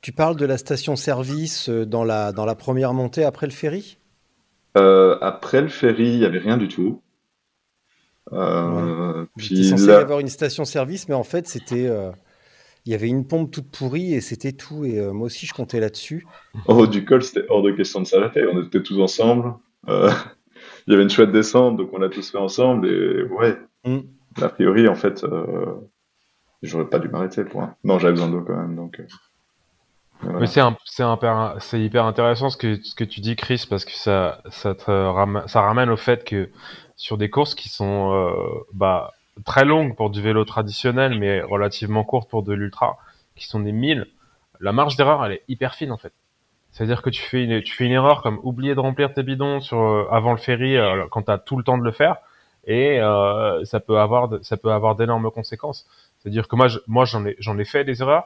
Tu 0.02 0.10
parles 0.10 0.34
de 0.36 0.44
la 0.44 0.58
station-service 0.58 1.68
euh, 1.68 1.86
dans 1.86 2.02
la, 2.02 2.32
dans 2.32 2.44
la 2.44 2.56
première 2.56 2.92
montée 2.92 3.22
après 3.24 3.46
le 3.46 3.52
ferry? 3.52 3.98
Euh, 4.76 5.16
après 5.20 5.62
le 5.62 5.68
ferry, 5.68 6.08
il 6.14 6.18
y 6.18 6.24
avait 6.24 6.40
rien 6.40 6.56
du 6.56 6.66
tout. 6.66 7.00
Euh, 8.32 9.24
puis 9.36 9.64
censé 9.64 9.86
y 9.86 9.90
avoir 9.90 10.18
une 10.18 10.28
station-service, 10.28 11.08
mais 11.08 11.14
en 11.14 11.22
fait, 11.22 11.46
c'était. 11.46 11.86
euh, 11.86 12.10
il 12.84 12.90
y 12.90 12.96
avait 12.96 13.06
une 13.06 13.28
pompe 13.28 13.52
toute 13.52 13.70
pourrie 13.70 14.12
et 14.12 14.20
c'était 14.20 14.50
tout. 14.50 14.84
Et 14.84 15.00
moi 15.12 15.26
aussi, 15.26 15.46
je 15.46 15.54
comptais 15.54 15.78
là-dessus. 15.78 16.26
haut 16.66 16.88
du 16.88 17.04
col, 17.04 17.22
c'était 17.22 17.46
hors 17.48 17.62
de 17.62 17.70
question 17.70 18.00
de 18.00 18.06
s'arrêter. 18.06 18.44
On 18.52 18.60
était 18.60 18.82
tous 18.82 19.00
ensemble. 19.00 19.54
Il 19.86 20.90
y 20.90 20.94
avait 20.94 21.04
une 21.04 21.10
chouette 21.10 21.30
descente, 21.30 21.76
donc 21.76 21.90
on 21.92 21.98
l'a 21.98 22.08
tous 22.08 22.28
fait 22.28 22.38
ensemble. 22.38 22.88
Et 22.88 23.22
ouais, 23.22 23.56
Mm. 23.84 23.98
a 24.40 24.48
priori, 24.48 24.88
en 24.88 24.94
fait, 24.96 25.24
j'aurais 26.62 26.88
pas 26.88 26.98
dû 26.98 27.08
m'arrêter 27.08 27.44
pour 27.44 27.62
un... 27.62 27.76
Non, 27.84 27.98
j'avais 28.00 28.14
besoin 28.14 28.28
d'eau 28.30 28.42
quand 28.42 28.56
même, 28.56 28.74
donc... 28.74 29.00
voilà. 30.22 30.56
C'est 30.86 31.04
c'est 31.60 31.80
hyper- 31.80 32.04
intéressant 32.06 32.50
ce 32.50 32.56
que, 32.56 32.82
ce 32.82 32.94
que 32.94 33.04
tu 33.04 33.20
dis, 33.20 33.36
Chris, 33.36 33.66
parce 33.68 33.84
que 33.84 33.92
ça, 33.92 34.40
ça 34.50 34.74
te 34.74 34.90
ramène, 34.90 35.46
ça 35.48 35.62
ramène 35.62 35.90
au 35.90 35.96
fait 35.96 36.24
que 36.24 36.50
sur 36.96 37.18
des 37.18 37.30
courses 37.30 37.54
qui 37.54 37.68
sont, 37.68 38.12
euh, 38.14 38.32
bah, 38.72 39.12
très 39.44 39.64
longues 39.64 39.96
pour 39.96 40.10
du 40.10 40.20
vélo 40.22 40.44
traditionnel, 40.44 41.18
mais 41.18 41.42
relativement 41.42 42.04
courtes 42.04 42.28
pour 42.30 42.42
de 42.42 42.52
l'ultra, 42.52 42.98
qui 43.36 43.46
sont 43.46 43.60
des 43.60 43.72
1000, 43.72 44.06
la 44.60 44.72
marge 44.72 44.96
d'erreur, 44.96 45.24
elle 45.24 45.32
est 45.32 45.42
hyper 45.48 45.74
fine, 45.74 45.90
en 45.92 45.96
fait. 45.98 46.12
C'est-à-dire 46.72 47.02
que 47.02 47.10
tu 47.10 47.22
fais 47.22 47.44
une, 47.44 47.62
tu 47.62 47.74
fais 47.74 47.86
une 47.86 47.92
erreur 47.92 48.22
comme 48.22 48.40
oublier 48.42 48.74
de 48.74 48.80
remplir 48.80 49.12
tes 49.14 49.22
bidons 49.22 49.60
sur, 49.60 49.78
euh, 49.80 50.06
avant 50.10 50.32
le 50.32 50.38
ferry, 50.38 50.76
euh, 50.76 51.06
quand 51.10 51.22
t'as 51.22 51.38
tout 51.38 51.56
le 51.56 51.64
temps 51.64 51.78
de 51.78 51.84
le 51.84 51.92
faire. 51.92 52.16
et 52.66 53.00
ça 53.64 53.80
peut 53.80 53.98
avoir 53.98 54.28
ça 54.42 54.56
peut 54.56 54.72
avoir 54.72 54.94
d'énormes 54.96 55.30
conséquences. 55.30 55.86
C'est-à-dire 56.18 56.48
que 56.48 56.56
moi 56.56 56.68
je- 56.68 56.78
moi 56.86 57.04
j'en 57.04 57.24
ai 57.26 57.34
j'en 57.38 57.58
ai 57.58 57.64
fait 57.64 57.84
des 57.84 58.02
erreurs, 58.02 58.24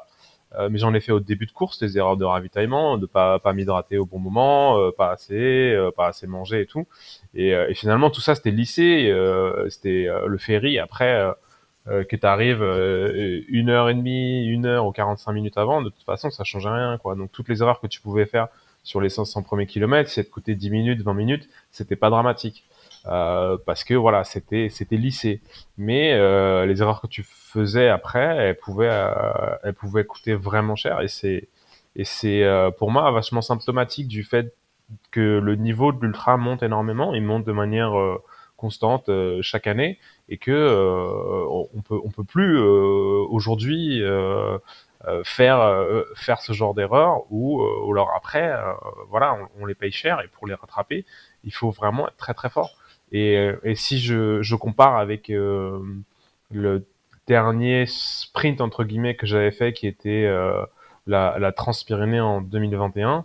euh, 0.54 0.68
mais 0.70 0.78
j'en 0.78 0.94
ai 0.94 1.00
fait 1.00 1.12
au 1.12 1.20
début 1.20 1.46
de 1.46 1.52
course 1.52 1.78
des 1.78 1.98
erreurs 1.98 2.16
de 2.16 2.24
ravitaillement, 2.24 2.98
de 2.98 3.06
pas 3.06 3.38
pas 3.40 3.52
m'hydrater 3.52 3.98
au 3.98 4.06
bon 4.06 4.18
moment, 4.18 4.78
euh, 4.78 4.90
pas 4.96 5.10
assez, 5.10 5.34
euh, 5.74 5.90
pas 5.90 6.06
assez 6.08 6.26
manger 6.26 6.62
et 6.62 6.66
tout. 6.66 6.86
Et, 7.34 7.54
euh, 7.54 7.68
et 7.68 7.74
finalement 7.74 8.10
tout 8.10 8.20
ça 8.20 8.34
c'était 8.34 8.50
lissé, 8.52 9.08
euh, 9.10 9.68
c'était 9.70 10.06
euh, 10.08 10.26
le 10.26 10.38
ferry 10.38 10.78
après. 10.78 11.32
que 11.86 12.16
tu 12.16 12.26
arrives 12.26 12.62
une 13.48 13.70
heure 13.70 13.88
et 13.88 13.94
demie, 13.94 14.44
une 14.46 14.66
heure 14.66 14.86
ou 14.86 14.92
45 14.92 15.32
minutes 15.32 15.56
avant, 15.56 15.82
de 15.82 15.90
toute 15.90 16.02
façon, 16.04 16.30
ça 16.30 16.42
change 16.42 16.66
rien, 16.66 16.98
quoi. 16.98 17.14
Donc, 17.14 17.30
toutes 17.30 17.48
les 17.48 17.62
erreurs 17.62 17.78
que 17.80 17.86
tu 17.86 18.00
pouvais 18.00 18.26
faire 18.26 18.48
sur 18.82 19.00
les 19.00 19.08
500 19.08 19.42
premiers 19.44 19.66
kilomètres, 19.66 20.08
si 20.08 20.16
ça 20.16 20.24
te 20.24 20.28
coûtait 20.30 20.56
10 20.56 20.70
minutes, 20.70 21.02
20 21.02 21.14
minutes, 21.14 21.48
c'était 21.70 21.94
pas 21.94 22.10
dramatique. 22.10 22.64
Euh, 23.06 23.56
parce 23.66 23.84
que 23.84 23.94
voilà, 23.94 24.24
c'était 24.24 24.68
c'était 24.68 24.96
lissé. 24.96 25.40
Mais 25.78 26.12
euh, 26.14 26.66
les 26.66 26.82
erreurs 26.82 27.00
que 27.00 27.06
tu 27.06 27.22
faisais 27.24 27.88
après, 27.88 28.36
elles 28.36 28.56
pouvaient 28.56 28.88
euh, 28.90 29.56
elles 29.64 29.74
pouvaient 29.74 30.04
coûter 30.04 30.34
vraiment 30.34 30.76
cher. 30.76 31.00
Et 31.02 31.08
c'est 31.08 31.48
et 31.96 32.04
c'est 32.04 32.42
euh, 32.44 32.70
pour 32.70 32.90
moi 32.90 33.10
vachement 33.12 33.42
symptomatique 33.42 34.08
du 34.08 34.24
fait 34.24 34.54
que 35.10 35.38
le 35.38 35.56
niveau 35.56 35.92
de 35.92 36.00
l'ultra 36.04 36.36
monte 36.36 36.62
énormément, 36.62 37.14
il 37.14 37.22
monte 37.22 37.44
de 37.44 37.52
manière 37.52 37.92
constante 38.56 39.10
chaque 39.42 39.66
année. 39.66 39.98
Et 40.28 40.38
que 40.38 40.52
on 41.50 41.82
peut 41.82 42.00
on 42.04 42.10
peut 42.10 42.24
plus 42.24 42.58
aujourd'hui 42.58 44.02
euh, 45.06 45.22
faire 45.24 45.60
euh, 45.60 46.02
faire 46.16 46.40
ce 46.40 46.52
genre 46.52 46.74
d'erreur 46.74 47.30
ou 47.30 47.62
euh, 47.62 47.84
ou 47.84 47.92
alors 47.92 48.12
après 48.16 48.50
voilà 49.08 49.38
on 49.60 49.66
les 49.66 49.74
paye 49.74 49.92
cher. 49.92 50.20
Et 50.22 50.28
pour 50.28 50.46
les 50.46 50.54
rattraper 50.54 51.04
il 51.44 51.52
faut 51.52 51.70
vraiment 51.70 52.08
être 52.08 52.16
très 52.16 52.34
très 52.34 52.48
fort 52.48 52.70
et, 53.16 53.38
euh, 53.38 53.56
et 53.64 53.74
si 53.74 53.98
je, 53.98 54.54
compare 54.56 54.96
avec 54.96 55.30
euh, 55.30 55.80
le 56.50 56.86
dernier 57.26 57.86
sprint 57.86 58.60
entre 58.60 58.84
guillemets 58.84 59.16
que 59.16 59.26
j'avais 59.26 59.52
fait 59.52 59.72
qui 59.72 59.86
était 59.86 60.26
euh, 60.26 60.62
la, 61.06 61.38
la 61.38 61.52
Transpyrénée 61.52 62.20
en 62.20 62.42
2021 62.42 63.24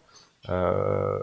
euh, 0.49 1.19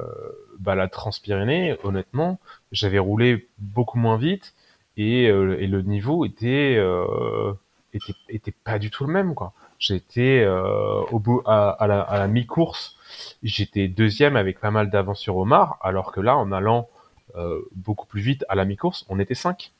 bah 0.61 0.75
la 0.75 0.89
Transpyrénée 0.89 1.77
honnêtement 1.83 2.39
j'avais 2.71 2.99
roulé 2.99 3.49
beaucoup 3.59 3.99
moins 3.99 4.19
vite 4.19 4.55
et, 4.99 5.29
le 5.31 5.83
niveau 5.83 6.25
était, 6.27 6.77
était 8.29 8.55
pas 8.65 8.81
du 8.81 8.91
tout 8.91 9.05
le 9.07 9.13
même 9.13 9.37
quoi. 9.37 9.53
J'étais 9.79 10.45
au 10.45 11.21
bout 11.21 11.41
à, 11.47 11.77
la, 11.87 12.01
à 12.01 12.19
la 12.19 12.27
mi-course, 12.27 12.97
j'étais 13.45 13.87
deuxième 13.87 14.35
avec 14.35 14.59
pas 14.59 14.73
mal 14.73 14.91
d'avance 14.91 15.21
sur 15.21 15.37
Omar, 15.37 15.79
alors 15.83 16.11
que 16.11 16.21
là 16.21 16.37
en 16.37 16.51
allant 16.51 16.89
beaucoup 17.75 18.07
plus 18.07 18.21
vite 18.21 18.45
à 18.49 18.55
la 18.55 18.65
mi-course, 18.65 19.05
on 19.09 19.19
était 19.19 19.35
cinq. 19.35 19.73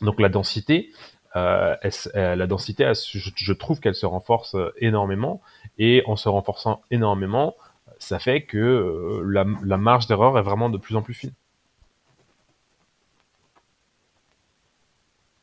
Donc 0.00 0.20
la 0.20 0.28
densité, 0.28 0.90
euh, 1.36 1.76
elle 1.82 1.92
euh, 2.16 2.36
la 2.36 2.46
densité, 2.46 2.82
elle 2.82 2.94
je, 2.94 3.30
je 3.34 3.52
trouve 3.52 3.80
qu'elle 3.80 3.94
se 3.94 4.06
renforce 4.06 4.54
euh, 4.54 4.72
énormément 4.78 5.40
et 5.78 6.02
en 6.06 6.16
se 6.16 6.28
renforçant 6.28 6.82
énormément, 6.90 7.54
ça 7.98 8.18
fait 8.18 8.42
que 8.42 8.58
euh, 8.58 9.22
la, 9.24 9.44
la 9.62 9.76
marge 9.76 10.06
d'erreur 10.06 10.38
est 10.38 10.42
vraiment 10.42 10.70
de 10.70 10.78
plus 10.78 10.96
en 10.96 11.02
plus 11.02 11.14
fine. 11.14 11.32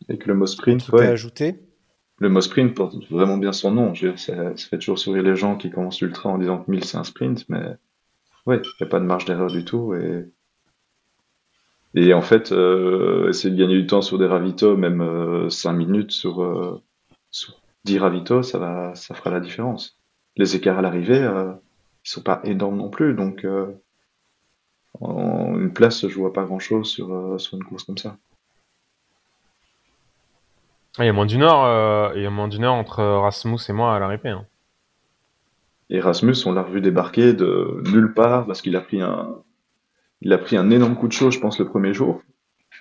Et 0.10 0.18
que 0.18 0.28
le 0.28 0.36
mot 0.36 0.46
sprint, 0.46 0.88
ouais, 0.90 1.08
ajouter 1.08 1.60
le 2.20 2.30
mot 2.30 2.42
sprint 2.42 2.74
porte 2.74 2.96
vraiment 3.12 3.38
bien 3.38 3.52
son 3.52 3.72
nom. 3.72 3.94
Je 3.94 4.08
veux 4.08 4.14
dire, 4.14 4.20
ça, 4.20 4.58
ça 4.58 4.68
fait 4.70 4.80
toujours 4.80 4.98
sourire 4.98 5.22
les 5.22 5.36
gens 5.36 5.56
qui 5.56 5.70
commencent 5.70 6.02
l'ultra 6.02 6.30
en 6.30 6.38
disant 6.38 6.58
que 6.58 6.72
1000 6.72 6.84
c'est 6.84 6.98
un 6.98 7.04
sprint, 7.04 7.48
mais 7.48 7.76
ouais, 8.48 8.58
il 8.58 8.72
n'y 8.82 8.88
a 8.88 8.90
pas 8.90 9.00
de 9.00 9.06
marge 9.06 9.26
d'erreur 9.26 9.52
du 9.52 9.64
tout. 9.64 9.94
Et, 9.94 10.26
et 12.00 12.14
en 12.14 12.22
fait, 12.22 12.52
euh, 12.52 13.30
essayer 13.30 13.50
de 13.50 13.60
gagner 13.60 13.74
du 13.74 13.88
temps 13.88 14.04
sur 14.04 14.20
des 14.20 14.28
ravitaux, 14.28 14.78
même 14.78 15.02
euh, 15.02 15.50
5 15.50 15.74
minutes 15.74 16.12
sur, 16.12 16.44
euh, 16.44 16.80
sur 17.32 17.60
10 17.86 17.98
ravitaux, 17.98 18.44
ça 18.44 18.60
va, 18.60 18.94
ça 18.94 19.16
fera 19.16 19.32
la 19.32 19.40
différence. 19.40 20.00
Les 20.36 20.56
écarts 20.56 20.78
à 20.78 20.84
l'arrivée, 20.84 21.20
euh, 21.20 21.54
ils 22.06 22.10
sont 22.10 22.22
pas 22.22 22.40
énormes 22.44 22.78
non 22.78 22.92
plus, 22.92 23.16
donc 23.16 23.46
euh, 23.46 23.74
en 25.02 25.60
une 25.60 25.74
place, 25.74 26.08
je 26.08 26.20
vois 26.20 26.34
pas 26.34 26.44
grand 26.44 26.60
chose 26.60 26.88
sur, 26.88 27.12
euh, 27.12 27.40
sur 27.40 27.58
une 27.58 27.64
course 27.64 27.86
comme 27.86 27.98
ça. 27.98 28.18
Ah, 31.00 31.04
Il 31.04 31.08
y 31.08 31.10
a 31.10 31.14
moins 31.14 31.26
d'une 31.26 31.42
heure, 31.42 31.64
euh, 31.64 32.12
il 32.16 32.22
y 32.22 32.28
a 32.28 32.30
moins 32.30 32.48
d'une 32.48 32.64
heure 32.64 32.76
entre 32.76 33.04
Rasmus 33.04 33.60
et 33.70 33.74
moi 33.74 33.96
à 33.96 33.98
l'arrivée. 33.98 34.30
Hein. 34.30 34.46
Erasmus, 35.90 36.36
on 36.46 36.52
l'a 36.52 36.62
revu 36.62 36.80
débarquer 36.80 37.34
de 37.34 37.82
nulle 37.92 38.14
part 38.14 38.46
parce 38.46 38.62
qu'il 38.62 38.76
a 38.76 38.82
pris 38.82 39.02
un, 39.02 39.42
il 40.22 40.34
a 40.34 40.38
pris 40.38 40.58
un 40.58 40.70
énorme 40.72 40.96
coup 40.96 41.08
de 41.08 41.14
chaud, 41.14 41.32
je 41.32 41.40
pense, 41.40 41.60
le 41.60 41.66
premier 41.68 41.94
jour. 41.94 42.22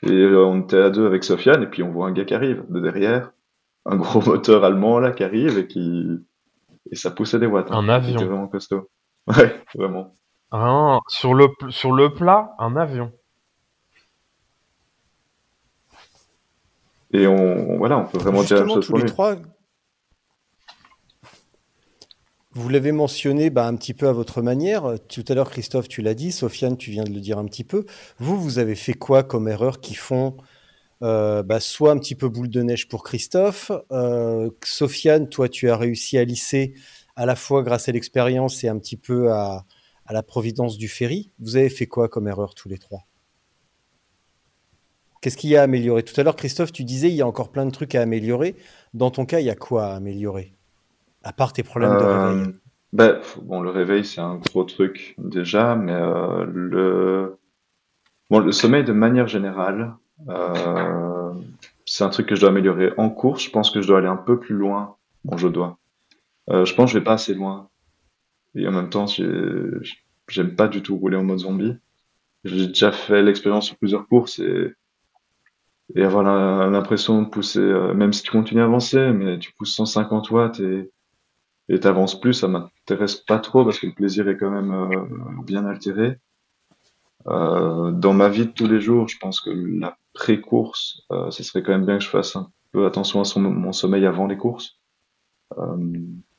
Et 0.03 0.11
euh, 0.13 0.45
on 0.45 0.61
était 0.63 0.79
à 0.79 0.91
deux 0.91 1.07
avec 1.07 1.25
Sofiane, 1.25 1.63
et 1.63 1.67
puis 1.67 1.83
on 1.83 1.91
voit 1.91 2.07
un 2.09 2.13
gars 2.13 2.25
qui 2.25 2.35
arrive 2.35 2.65
de 2.69 2.81
derrière, 2.81 3.33
un 3.87 3.97
gros 3.97 4.21
moteur 4.27 4.65
allemand 4.65 4.99
là 4.99 5.11
qui 5.13 5.25
arrive 5.25 5.59
et 5.59 5.67
qui, 5.67 6.19
et 6.91 6.97
ça 6.97 7.11
poussait 7.11 7.39
des 7.39 7.47
watts. 7.47 7.71
hein. 7.71 7.79
Un 7.79 7.89
avion. 7.89 8.19
C'était 8.19 8.25
vraiment 8.31 8.49
costaud. 8.49 8.89
Ouais, 9.29 9.61
vraiment. 9.75 10.15
Ah, 10.53 11.01
sur 11.09 11.35
le 11.35 11.49
pl- 11.59 11.73
sur 11.73 11.93
le 11.93 12.15
plat, 12.15 12.55
un 12.61 12.77
avion. 12.77 13.11
Et 17.13 17.27
on, 17.27 17.77
voilà, 17.79 17.99
on 17.99 18.05
peut 18.07 18.19
vraiment 18.19 18.43
dire 18.43 18.57
la 18.57 18.61
même 18.65 18.69
Justement, 18.69 18.75
chose 18.75 18.87
tous 18.87 18.91
pour 18.93 18.99
les 18.99 19.05
lui. 19.05 19.11
trois, 19.11 19.37
vous 22.57 22.69
l'avez 22.71 22.93
mentionné 22.93 23.51
bah, 23.51 23.67
un 23.67 23.77
petit 23.77 23.93
peu 23.93 24.09
à 24.09 24.13
votre 24.13 24.41
manière. 24.41 24.95
Tout 25.09 25.25
à 25.29 25.35
l'heure, 25.35 25.51
Christophe, 25.51 25.89
tu 25.89 26.01
l'as 26.01 26.15
dit. 26.15 26.33
Sofiane, 26.33 26.77
tu 26.79 26.91
viens 26.91 27.05
de 27.05 27.13
le 27.13 27.21
dire 27.21 27.39
un 27.39 27.45
petit 27.45 27.65
peu. 27.65 27.85
Vous, 28.19 28.41
vous 28.41 28.59
avez 28.59 28.75
fait 28.75 28.95
quoi 28.95 29.23
comme 29.23 29.47
erreur 29.47 29.81
qui 29.81 29.95
font 29.95 30.37
euh, 31.03 31.43
bah, 31.43 31.61
soit 31.61 31.91
un 31.91 31.99
petit 31.99 32.15
peu 32.15 32.29
boule 32.31 32.49
de 32.49 32.63
neige 32.63 32.89
pour 32.89 33.05
Christophe. 33.05 33.71
Euh, 33.93 34.51
Sofiane, 34.65 35.29
toi, 35.29 35.49
tu 35.51 35.69
as 35.69 35.77
réussi 35.77 36.17
à 36.17 36.25
lisser 36.25 36.75
à 37.15 37.27
la 37.27 37.37
fois 37.37 37.63
grâce 37.63 37.91
à 37.91 37.93
l'expérience 37.93 38.65
et 38.65 38.69
un 38.69 38.79
petit 38.79 38.97
peu 38.97 39.33
à, 39.33 39.67
la 40.09 40.23
providence 40.23 40.79
du 40.79 40.89
ferry. 40.89 41.33
Vous 41.39 41.57
avez 41.57 41.69
fait 41.69 41.87
quoi 41.87 42.09
comme 42.09 42.27
erreur 42.27 42.55
tous 42.55 42.71
les 42.71 42.79
trois? 42.79 43.03
Qu'est-ce 45.21 45.37
qu'il 45.37 45.51
y 45.51 45.57
a 45.57 45.61
à 45.61 45.65
améliorer? 45.65 46.05
Tout 46.05 46.19
à 46.19 46.23
l'heure, 46.23 46.37
Christophe, 46.37 46.73
tu 46.73 46.85
disais 46.85 47.09
il 47.09 47.17
y 47.17 47.23
a 47.23 47.27
encore 47.27 47.51
plein 47.51 47.67
de 47.67 47.71
trucs 47.71 47.95
à 47.95 48.03
améliorer. 48.03 48.55
Dans 48.95 49.11
ton 49.11 49.27
cas, 49.27 49.41
il 49.41 49.47
y 49.47 49.51
a 49.51 49.57
quoi 49.57 49.89
à 49.89 49.97
améliorer? 49.97 50.56
À 51.27 51.33
part 51.33 51.53
tes 51.53 51.63
problèmes 51.63 51.91
de 51.91 52.05
Euh, 52.05 52.07
réveil. 52.07 52.53
ben, 52.93 53.21
bon, 53.43 53.61
le 53.61 53.71
réveil, 53.71 54.05
c'est 54.05 54.21
un 54.21 54.37
gros 54.37 54.65
truc 54.65 55.15
déjà, 55.19 55.75
mais 55.77 55.93
euh, 55.93 56.47
le, 56.47 57.37
bon, 58.31 58.39
le 58.39 58.53
sommeil 58.53 58.85
de 58.85 58.93
manière 58.93 59.29
générale, 59.29 59.95
euh, 60.29 61.33
c'est 61.85 62.05
un 62.05 62.09
truc 62.11 62.27
que 62.29 62.35
je 62.35 62.41
dois 62.41 62.51
améliorer 62.51 62.93
en 62.97 63.11
course. 63.11 63.45
Je 63.45 63.51
pense 63.51 63.71
que 63.71 63.83
je 63.83 63.89
dois 63.89 63.99
aller 63.99 64.09
un 64.09 64.17
peu 64.17 64.39
plus 64.41 64.55
loin. 64.55 64.97
Bon, 65.25 65.37
je 65.37 65.49
dois. 65.49 65.79
Euh, 66.51 66.65
je 66.65 66.75
pense 66.75 66.91
que 66.91 66.95
je 66.95 66.99
vais 67.01 67.05
pas 67.05 67.15
assez 67.15 67.35
loin. 67.35 67.69
Et 68.55 68.67
en 68.69 68.73
même 68.73 68.91
temps, 68.91 69.07
j'ai- 69.07 69.91
j'aime 70.29 70.55
pas 70.57 70.69
du 70.69 70.83
tout 70.83 70.97
rouler 70.97 71.17
en 71.17 71.25
mode 71.25 71.41
zombie. 71.41 71.77
J'ai 72.45 72.69
déjà 72.69 72.93
fait 72.93 73.23
l'expérience 73.23 73.67
sur 73.67 73.77
plusieurs 73.77 74.07
courses 74.09 74.39
et, 74.39 74.75
et 75.95 76.03
avoir 76.05 76.23
l'impression 76.71 77.23
de 77.23 77.29
pousser, 77.29 77.61
même 77.95 78.13
si 78.13 78.23
tu 78.23 78.31
continues 78.31 78.61
à 78.61 78.65
avancer, 78.65 79.13
mais 79.13 79.39
tu 79.39 79.53
pousses 79.53 79.75
150 79.75 80.31
watts 80.31 80.61
et 80.61 80.91
et 81.69 81.81
t'avances 81.81 82.21
plus, 82.21 82.35
ça 82.35 82.49
m'intéresse 82.49 83.17
pas 83.17 83.39
trop 83.39 83.65
parce 83.65 83.79
que 83.81 83.87
le 83.87 83.95
plaisir 83.95 84.29
est 84.29 84.37
quand 84.37 84.51
même 84.51 84.73
euh, 84.73 85.43
bien 85.45 85.67
altéré. 85.67 86.19
Euh, 87.29 87.91
dans 87.91 88.13
ma 88.13 88.29
vie 88.29 88.47
de 88.47 88.53
tous 88.53 88.67
les 88.67 88.81
jours, 88.81 89.09
je 89.09 89.19
pense 89.19 89.41
que 89.41 89.51
la 89.51 89.97
pré-course, 90.15 91.03
euh, 91.11 91.31
ce 91.31 91.43
serait 91.43 91.63
quand 91.63 91.73
même 91.73 91.87
bien 91.87 91.99
que 91.99 92.05
je 92.05 92.09
fasse 92.09 92.37
un 92.37 92.51
peu 92.73 92.87
attention 92.87 93.21
à 93.21 93.25
son, 93.25 93.41
mon 93.41 93.73
sommeil 93.73 94.07
avant 94.07 94.27
les 94.27 94.37
courses. 94.37 94.79
Euh, 95.59 95.77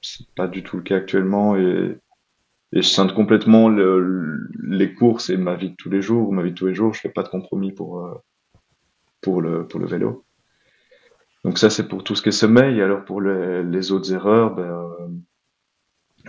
c'est 0.02 0.28
pas 0.36 0.48
du 0.48 0.64
tout 0.64 0.78
le 0.78 0.84
cas 0.84 0.98
actuellement 0.98 1.58
et, 1.58 1.98
et 2.74 2.82
je 2.82 2.88
scinde 2.88 3.14
complètement 3.14 3.70
le- 3.70 4.50
les 4.64 4.94
courses 4.96 5.30
et 5.30 5.38
ma 5.38 5.56
vie 5.56 5.72
de 5.72 5.76
tous 5.78 5.90
les 5.90 6.02
jours. 6.02 6.34
Ma 6.34 6.44
vie 6.44 6.52
de 6.52 6.56
tous 6.58 6.68
les 6.68 6.76
jours, 6.76 6.94
je 6.94 7.02
fais 7.02 7.10
pas 7.10 7.24
de 7.24 7.30
compromis 7.30 7.72
pour 7.74 8.00
euh, 8.06 8.16
pour 9.22 9.42
le 9.44 9.68
pour 9.68 9.80
le 9.80 9.86
vélo. 9.88 10.26
Donc 11.44 11.58
ça, 11.58 11.70
c'est 11.70 11.88
pour 11.88 12.04
tout 12.04 12.16
ce 12.16 12.22
qui 12.22 12.30
est 12.30 12.32
sommeil. 12.32 12.82
Alors 12.82 13.06
pour 13.06 13.22
les, 13.22 13.92
autres 13.92 14.14
erreurs, 14.14 14.56
ben, 14.56 14.64
euh, 14.64 15.08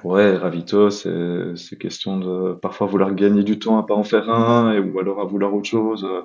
ouais, 0.04 0.36
ravito, 0.36 0.90
c'est 0.90 1.78
question 1.78 2.18
de 2.18 2.54
parfois 2.54 2.86
vouloir 2.86 3.14
gagner 3.14 3.42
du 3.42 3.58
temps 3.58 3.78
à 3.78 3.86
pas 3.86 3.94
en 3.94 4.04
faire 4.04 4.30
un, 4.30 4.72
et, 4.72 4.78
ou 4.80 4.98
alors 4.98 5.20
à 5.20 5.24
vouloir 5.24 5.54
autre 5.54 5.68
chose. 5.68 6.04
Euh, 6.04 6.22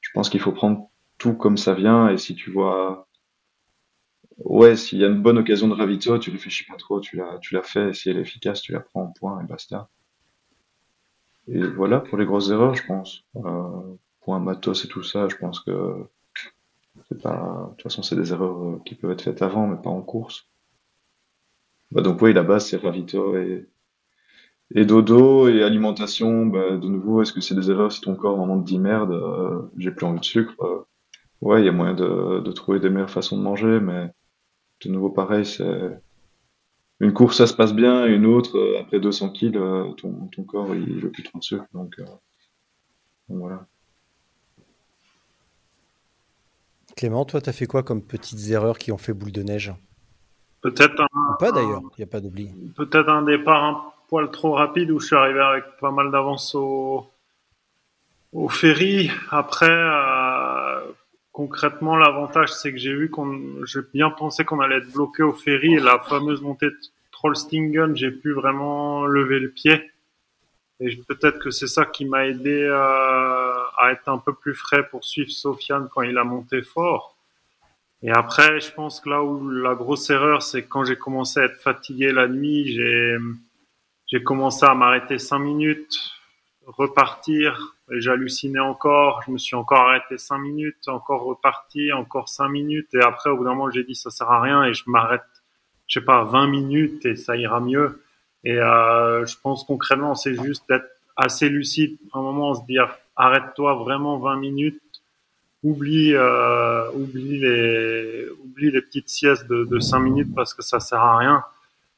Je 0.00 0.10
pense 0.14 0.30
qu'il 0.30 0.40
faut 0.40 0.52
prendre 0.52 0.90
tout 1.18 1.34
comme 1.34 1.56
ça 1.56 1.74
vient. 1.74 2.08
Et 2.08 2.18
si 2.18 2.34
tu 2.34 2.50
vois, 2.50 3.08
ouais, 4.38 4.76
s'il 4.76 4.98
y 4.98 5.04
a 5.04 5.08
une 5.08 5.22
bonne 5.22 5.38
occasion 5.38 5.68
de 5.68 5.74
ravito, 5.74 6.18
tu 6.18 6.30
réfléchis 6.30 6.64
pas 6.64 6.76
trop, 6.76 7.00
tu 7.00 7.16
la 7.16 7.38
tu 7.40 7.54
la 7.54 7.62
fais. 7.62 7.90
Et 7.90 7.94
si 7.94 8.10
elle 8.10 8.18
est 8.18 8.22
efficace, 8.22 8.62
tu 8.62 8.72
la 8.72 8.80
prends 8.80 9.02
en 9.04 9.12
point 9.12 9.40
et 9.42 9.46
basta. 9.46 9.88
Et 11.48 11.62
voilà 11.62 12.00
pour 12.00 12.18
les 12.18 12.24
grosses 12.26 12.50
erreurs, 12.50 12.74
je 12.74 12.86
pense. 12.86 13.24
Euh, 13.36 13.96
pour 14.20 14.38
matos 14.38 14.84
et 14.84 14.88
tout 14.88 15.02
ça, 15.02 15.28
je 15.28 15.36
pense 15.36 15.60
que 15.60 16.06
pas, 17.22 17.66
de 17.70 17.70
toute 17.72 17.82
façon, 17.82 18.02
c'est 18.02 18.16
des 18.16 18.32
erreurs 18.32 18.62
euh, 18.64 18.82
qui 18.84 18.94
peuvent 18.94 19.10
être 19.12 19.22
faites 19.22 19.42
avant, 19.42 19.66
mais 19.66 19.80
pas 19.80 19.90
en 19.90 20.02
course. 20.02 20.48
Bah 21.90 22.00
donc 22.02 22.22
oui, 22.22 22.32
la 22.32 22.42
base 22.42 22.66
c'est 22.66 22.78
ravito 22.78 23.36
et, 23.36 23.68
et 24.74 24.84
dodo 24.84 25.48
et 25.48 25.62
alimentation. 25.62 26.46
Bah, 26.46 26.76
de 26.76 26.88
nouveau, 26.88 27.22
est-ce 27.22 27.32
que 27.32 27.40
c'est 27.40 27.54
des 27.54 27.70
erreurs 27.70 27.92
si 27.92 28.00
ton 28.00 28.16
corps 28.16 28.36
vraiment 28.36 28.58
te 28.60 28.64
dit 28.64 28.78
merde, 28.78 29.12
euh, 29.12 29.62
j'ai 29.76 29.90
plus 29.90 30.06
envie 30.06 30.20
de 30.20 30.24
sucre, 30.24 30.54
euh, 30.62 30.86
ouais, 31.42 31.62
il 31.62 31.66
y 31.66 31.68
a 31.68 31.72
moyen 31.72 31.94
de, 31.94 32.40
de 32.40 32.52
trouver 32.52 32.80
des 32.80 32.90
meilleures 32.90 33.10
façons 33.10 33.36
de 33.36 33.42
manger, 33.42 33.80
mais 33.80 34.10
de 34.84 34.90
nouveau, 34.90 35.10
pareil, 35.10 35.46
c'est 35.46 36.00
une 37.00 37.12
course, 37.12 37.36
ça 37.36 37.46
se 37.46 37.54
passe 37.54 37.74
bien, 37.74 38.06
une 38.06 38.26
autre, 38.26 38.56
euh, 38.58 38.80
après 38.80 39.00
200 39.00 39.30
kills, 39.30 39.52
ton, 39.98 40.28
ton 40.28 40.44
corps, 40.44 40.74
il 40.74 41.00
veut 41.00 41.10
plus 41.10 41.22
trop 41.22 41.38
de 41.38 41.44
sucre, 41.44 41.66
donc, 41.74 41.96
donc 43.28 43.38
voilà. 43.38 43.66
Clément, 46.96 47.24
toi, 47.24 47.40
t'as 47.40 47.52
fait 47.52 47.66
quoi 47.66 47.82
comme 47.82 48.02
petites 48.02 48.50
erreurs 48.50 48.78
qui 48.78 48.92
ont 48.92 48.98
fait 48.98 49.12
boule 49.12 49.32
de 49.32 49.42
neige? 49.42 49.72
Peut-être 50.60 51.00
un, 51.00 51.32
Ou 51.32 51.36
pas 51.38 51.50
d'ailleurs, 51.52 51.80
il 51.96 52.00
n'y 52.00 52.04
a 52.04 52.06
pas 52.06 52.20
d'oubli. 52.20 52.50
peut-être 52.76 53.08
un 53.08 53.22
départ 53.22 53.64
un 53.64 53.82
poil 54.08 54.30
trop 54.30 54.52
rapide 54.52 54.90
où 54.90 55.00
je 55.00 55.06
suis 55.06 55.16
arrivé 55.16 55.40
avec 55.40 55.64
pas 55.80 55.90
mal 55.90 56.10
d'avance 56.10 56.54
au, 56.54 57.06
au 58.32 58.48
ferry. 58.48 59.10
Après, 59.30 59.70
euh, 59.70 60.80
concrètement, 61.32 61.96
l'avantage, 61.96 62.52
c'est 62.52 62.70
que 62.72 62.78
j'ai 62.78 62.94
vu 62.94 63.10
qu'on, 63.10 63.64
j'ai 63.64 63.80
bien 63.92 64.10
pensé 64.10 64.44
qu'on 64.44 64.60
allait 64.60 64.76
être 64.78 64.92
bloqué 64.92 65.22
au 65.22 65.32
ferry 65.32 65.74
et 65.74 65.80
la 65.80 65.98
fameuse 65.98 66.42
montée 66.42 66.66
de 66.66 66.78
Trollstingen, 67.10 67.96
j'ai 67.96 68.10
pu 68.10 68.32
vraiment 68.32 69.06
lever 69.06 69.40
le 69.40 69.50
pied. 69.50 69.90
Et 70.80 70.96
peut-être 71.08 71.38
que 71.38 71.50
c'est 71.50 71.68
ça 71.68 71.84
qui 71.86 72.04
m'a 72.04 72.26
aidé 72.26 72.62
euh, 72.62 73.41
à 73.78 73.92
être 73.92 74.08
un 74.08 74.18
peu 74.18 74.34
plus 74.34 74.54
frais 74.54 74.88
pour 74.88 75.04
suivre 75.04 75.30
Sofiane 75.30 75.88
quand 75.92 76.02
il 76.02 76.18
a 76.18 76.24
monté 76.24 76.62
fort. 76.62 77.16
Et 78.02 78.10
après, 78.10 78.60
je 78.60 78.72
pense 78.72 79.00
que 79.00 79.08
là 79.08 79.22
où 79.22 79.48
la 79.48 79.74
grosse 79.74 80.10
erreur, 80.10 80.42
c'est 80.42 80.64
quand 80.64 80.84
j'ai 80.84 80.96
commencé 80.96 81.38
à 81.38 81.44
être 81.44 81.60
fatigué 81.60 82.10
la 82.10 82.26
nuit, 82.26 82.76
j'ai 84.06 84.22
commencé 84.24 84.66
à 84.66 84.74
m'arrêter 84.74 85.18
cinq 85.18 85.38
minutes, 85.38 85.96
repartir, 86.66 87.76
et 87.92 88.00
j'hallucinais 88.00 88.58
encore. 88.58 89.22
Je 89.26 89.30
me 89.30 89.38
suis 89.38 89.54
encore 89.54 89.82
arrêté 89.82 90.18
cinq 90.18 90.38
minutes, 90.38 90.88
encore 90.88 91.22
reparti, 91.22 91.92
encore 91.92 92.28
cinq 92.28 92.48
minutes, 92.48 92.92
et 92.94 93.00
après, 93.00 93.30
au 93.30 93.36
bout 93.36 93.44
d'un 93.44 93.54
moment, 93.54 93.70
j'ai 93.70 93.84
dit 93.84 93.94
ça 93.94 94.10
sert 94.10 94.30
à 94.30 94.40
rien, 94.40 94.64
et 94.64 94.74
je 94.74 94.82
m'arrête, 94.86 95.22
je 95.86 96.00
sais 96.00 96.04
pas, 96.04 96.24
20 96.24 96.48
minutes, 96.48 97.06
et 97.06 97.14
ça 97.14 97.36
ira 97.36 97.60
mieux. 97.60 98.02
Et 98.42 98.58
euh, 98.58 99.24
je 99.26 99.36
pense 99.40 99.62
concrètement, 99.64 100.16
c'est 100.16 100.34
juste 100.34 100.64
d'être 100.68 100.88
assez 101.16 101.48
lucide, 101.48 101.98
un 102.12 102.22
moment, 102.22 102.54
se 102.54 102.64
dire 102.66 102.98
arrête-toi 103.16 103.74
vraiment 103.74 104.18
20 104.18 104.36
minutes, 104.36 104.82
oublie, 105.62 106.14
euh, 106.14 106.90
oublie 106.92 107.38
les, 107.38 108.28
oublie 108.44 108.70
les 108.70 108.82
petites 108.82 109.08
siestes 109.08 109.46
de, 109.48 109.64
de 109.64 109.78
5 109.78 110.00
minutes 110.00 110.34
parce 110.34 110.54
que 110.54 110.62
ça 110.62 110.80
sert 110.80 111.00
à 111.00 111.18
rien. 111.18 111.44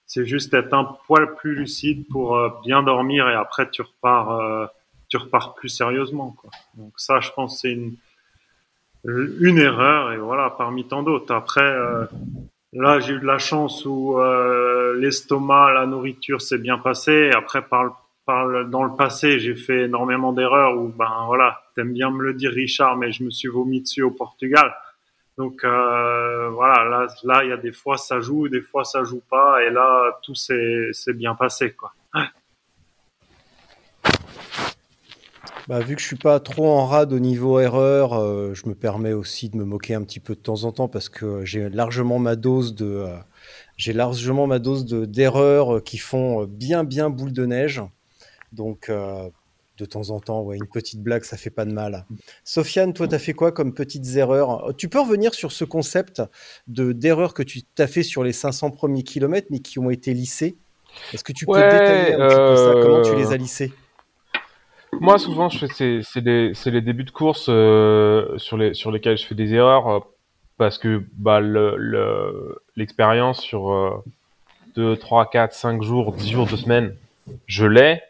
C'est 0.06 0.26
juste 0.26 0.52
être 0.52 0.74
un 0.74 0.84
poil 1.06 1.34
plus 1.34 1.54
lucide 1.54 2.06
pour 2.10 2.36
euh, 2.36 2.50
bien 2.62 2.82
dormir 2.82 3.28
et 3.28 3.34
après 3.34 3.70
tu 3.70 3.82
repars, 3.82 4.32
euh, 4.32 4.66
tu 5.08 5.16
repars 5.16 5.54
plus 5.54 5.70
sérieusement. 5.70 6.36
Donc 6.74 6.92
ça, 6.96 7.20
je 7.20 7.30
pense, 7.30 7.62
c'est 7.62 7.72
une, 7.72 7.96
une 9.04 9.58
erreur 9.58 10.12
et 10.12 10.18
voilà, 10.18 10.50
parmi 10.50 10.86
tant 10.86 11.02
d'autres. 11.02 11.32
Après, 11.34 11.74
là, 12.72 13.00
j'ai 13.00 13.14
eu 13.14 13.20
de 13.20 13.26
la 13.26 13.38
chance 13.38 13.84
où 13.84 14.18
l'estomac, 14.96 15.72
la 15.72 15.84
nourriture 15.84 16.40
s'est 16.40 16.58
bien 16.58 16.78
passé. 16.78 17.12
Et 17.12 17.32
après, 17.32 17.60
par 17.60 17.84
le 17.84 17.90
dans 18.26 18.84
le 18.84 18.96
passé, 18.96 19.38
j'ai 19.38 19.54
fait 19.54 19.84
énormément 19.84 20.32
d'erreurs 20.32 20.76
où, 20.78 20.88
ben 20.88 21.24
voilà, 21.26 21.62
t'aimes 21.74 21.92
bien 21.92 22.10
me 22.10 22.22
le 22.22 22.34
dire, 22.34 22.50
Richard, 22.52 22.96
mais 22.96 23.12
je 23.12 23.22
me 23.22 23.30
suis 23.30 23.48
vomi 23.48 23.80
dessus 23.82 24.02
au 24.02 24.10
Portugal. 24.10 24.74
Donc 25.36 25.64
euh, 25.64 26.48
voilà, 26.50 27.06
là, 27.24 27.44
il 27.44 27.50
y 27.50 27.52
a 27.52 27.56
des 27.56 27.72
fois 27.72 27.96
ça 27.98 28.20
joue, 28.20 28.48
des 28.48 28.60
fois 28.60 28.84
ça 28.84 29.02
joue 29.02 29.22
pas, 29.28 29.62
et 29.64 29.70
là, 29.70 30.18
tout 30.22 30.34
s'est 30.34 30.92
bien 31.14 31.34
passé, 31.34 31.72
quoi. 31.72 31.92
Bah, 35.66 35.80
vu 35.80 35.96
que 35.96 36.02
je 36.02 36.06
suis 36.06 36.16
pas 36.16 36.40
trop 36.40 36.68
en 36.68 36.84
rade 36.84 37.14
au 37.14 37.18
niveau 37.18 37.58
erreur, 37.58 38.12
euh, 38.12 38.52
je 38.52 38.68
me 38.68 38.74
permets 38.74 39.14
aussi 39.14 39.48
de 39.48 39.56
me 39.56 39.64
moquer 39.64 39.94
un 39.94 40.02
petit 40.02 40.20
peu 40.20 40.34
de 40.34 40.40
temps 40.40 40.64
en 40.64 40.72
temps 40.72 40.88
parce 40.88 41.08
que 41.08 41.42
j'ai 41.46 41.70
largement 41.70 42.18
ma 42.18 42.36
dose 42.36 42.74
de, 42.74 42.84
euh, 42.84 43.16
j'ai 43.78 43.94
largement 43.94 44.46
ma 44.46 44.58
dose 44.58 44.84
de 44.84 45.06
d'erreurs 45.06 45.82
qui 45.82 45.96
font 45.96 46.44
bien 46.44 46.84
bien 46.84 47.08
boule 47.08 47.32
de 47.32 47.46
neige. 47.46 47.82
Donc 48.54 48.88
euh, 48.88 49.28
de 49.76 49.84
temps 49.84 50.10
en 50.10 50.20
temps, 50.20 50.42
ouais, 50.42 50.56
une 50.56 50.68
petite 50.68 51.02
blague, 51.02 51.24
ça 51.24 51.36
fait 51.36 51.50
pas 51.50 51.64
de 51.64 51.72
mal. 51.72 52.06
Sofiane, 52.44 52.92
toi, 52.92 53.08
t'as 53.08 53.18
fait 53.18 53.34
quoi 53.34 53.50
comme 53.52 53.74
petites 53.74 54.06
erreurs? 54.16 54.74
Tu 54.76 54.88
peux 54.88 55.00
revenir 55.00 55.34
sur 55.34 55.50
ce 55.52 55.64
concept 55.64 56.22
de 56.68 56.92
d'erreurs 56.92 57.34
que 57.34 57.42
tu 57.42 57.62
t'as 57.74 57.88
fait 57.88 58.04
sur 58.04 58.22
les 58.22 58.32
500 58.32 58.70
premiers 58.70 59.02
kilomètres, 59.02 59.48
mais 59.50 59.58
qui 59.58 59.78
ont 59.78 59.90
été 59.90 60.14
lissées? 60.14 60.56
Est-ce 61.12 61.24
que 61.24 61.32
tu 61.32 61.46
peux 61.46 61.52
détailler 61.52 62.14
un 62.14 62.18
petit 62.26 62.40
peu 62.46 62.56
ça? 62.56 62.74
Comment 62.82 63.00
tu 63.02 63.14
euh, 63.14 63.16
les 63.16 63.32
as 63.32 63.36
lissées? 63.36 63.72
Moi, 65.00 65.18
souvent, 65.18 65.50
c'est 65.50 66.00
c'est 66.02 66.20
les 66.20 66.54
c'est 66.54 66.70
les 66.70 66.80
débuts 66.80 67.04
de 67.04 67.10
course 67.10 67.46
euh, 67.48 68.38
sur 68.38 68.56
les 68.56 68.74
sur 68.74 68.92
lesquels 68.92 69.18
je 69.18 69.26
fais 69.26 69.34
des 69.34 69.52
erreurs 69.52 69.88
euh, 69.88 70.00
parce 70.56 70.78
que 70.78 71.02
bah 71.16 71.40
le 71.40 71.74
le- 71.76 72.62
l'expérience 72.76 73.40
sur 73.42 73.72
euh, 73.72 73.90
2, 74.76 74.96
3, 74.96 75.28
4, 75.30 75.52
5 75.52 75.82
jours, 75.82 76.12
10 76.12 76.30
jours, 76.30 76.46
2 76.46 76.56
semaines, 76.56 76.96
je 77.46 77.66
l'ai. 77.66 78.00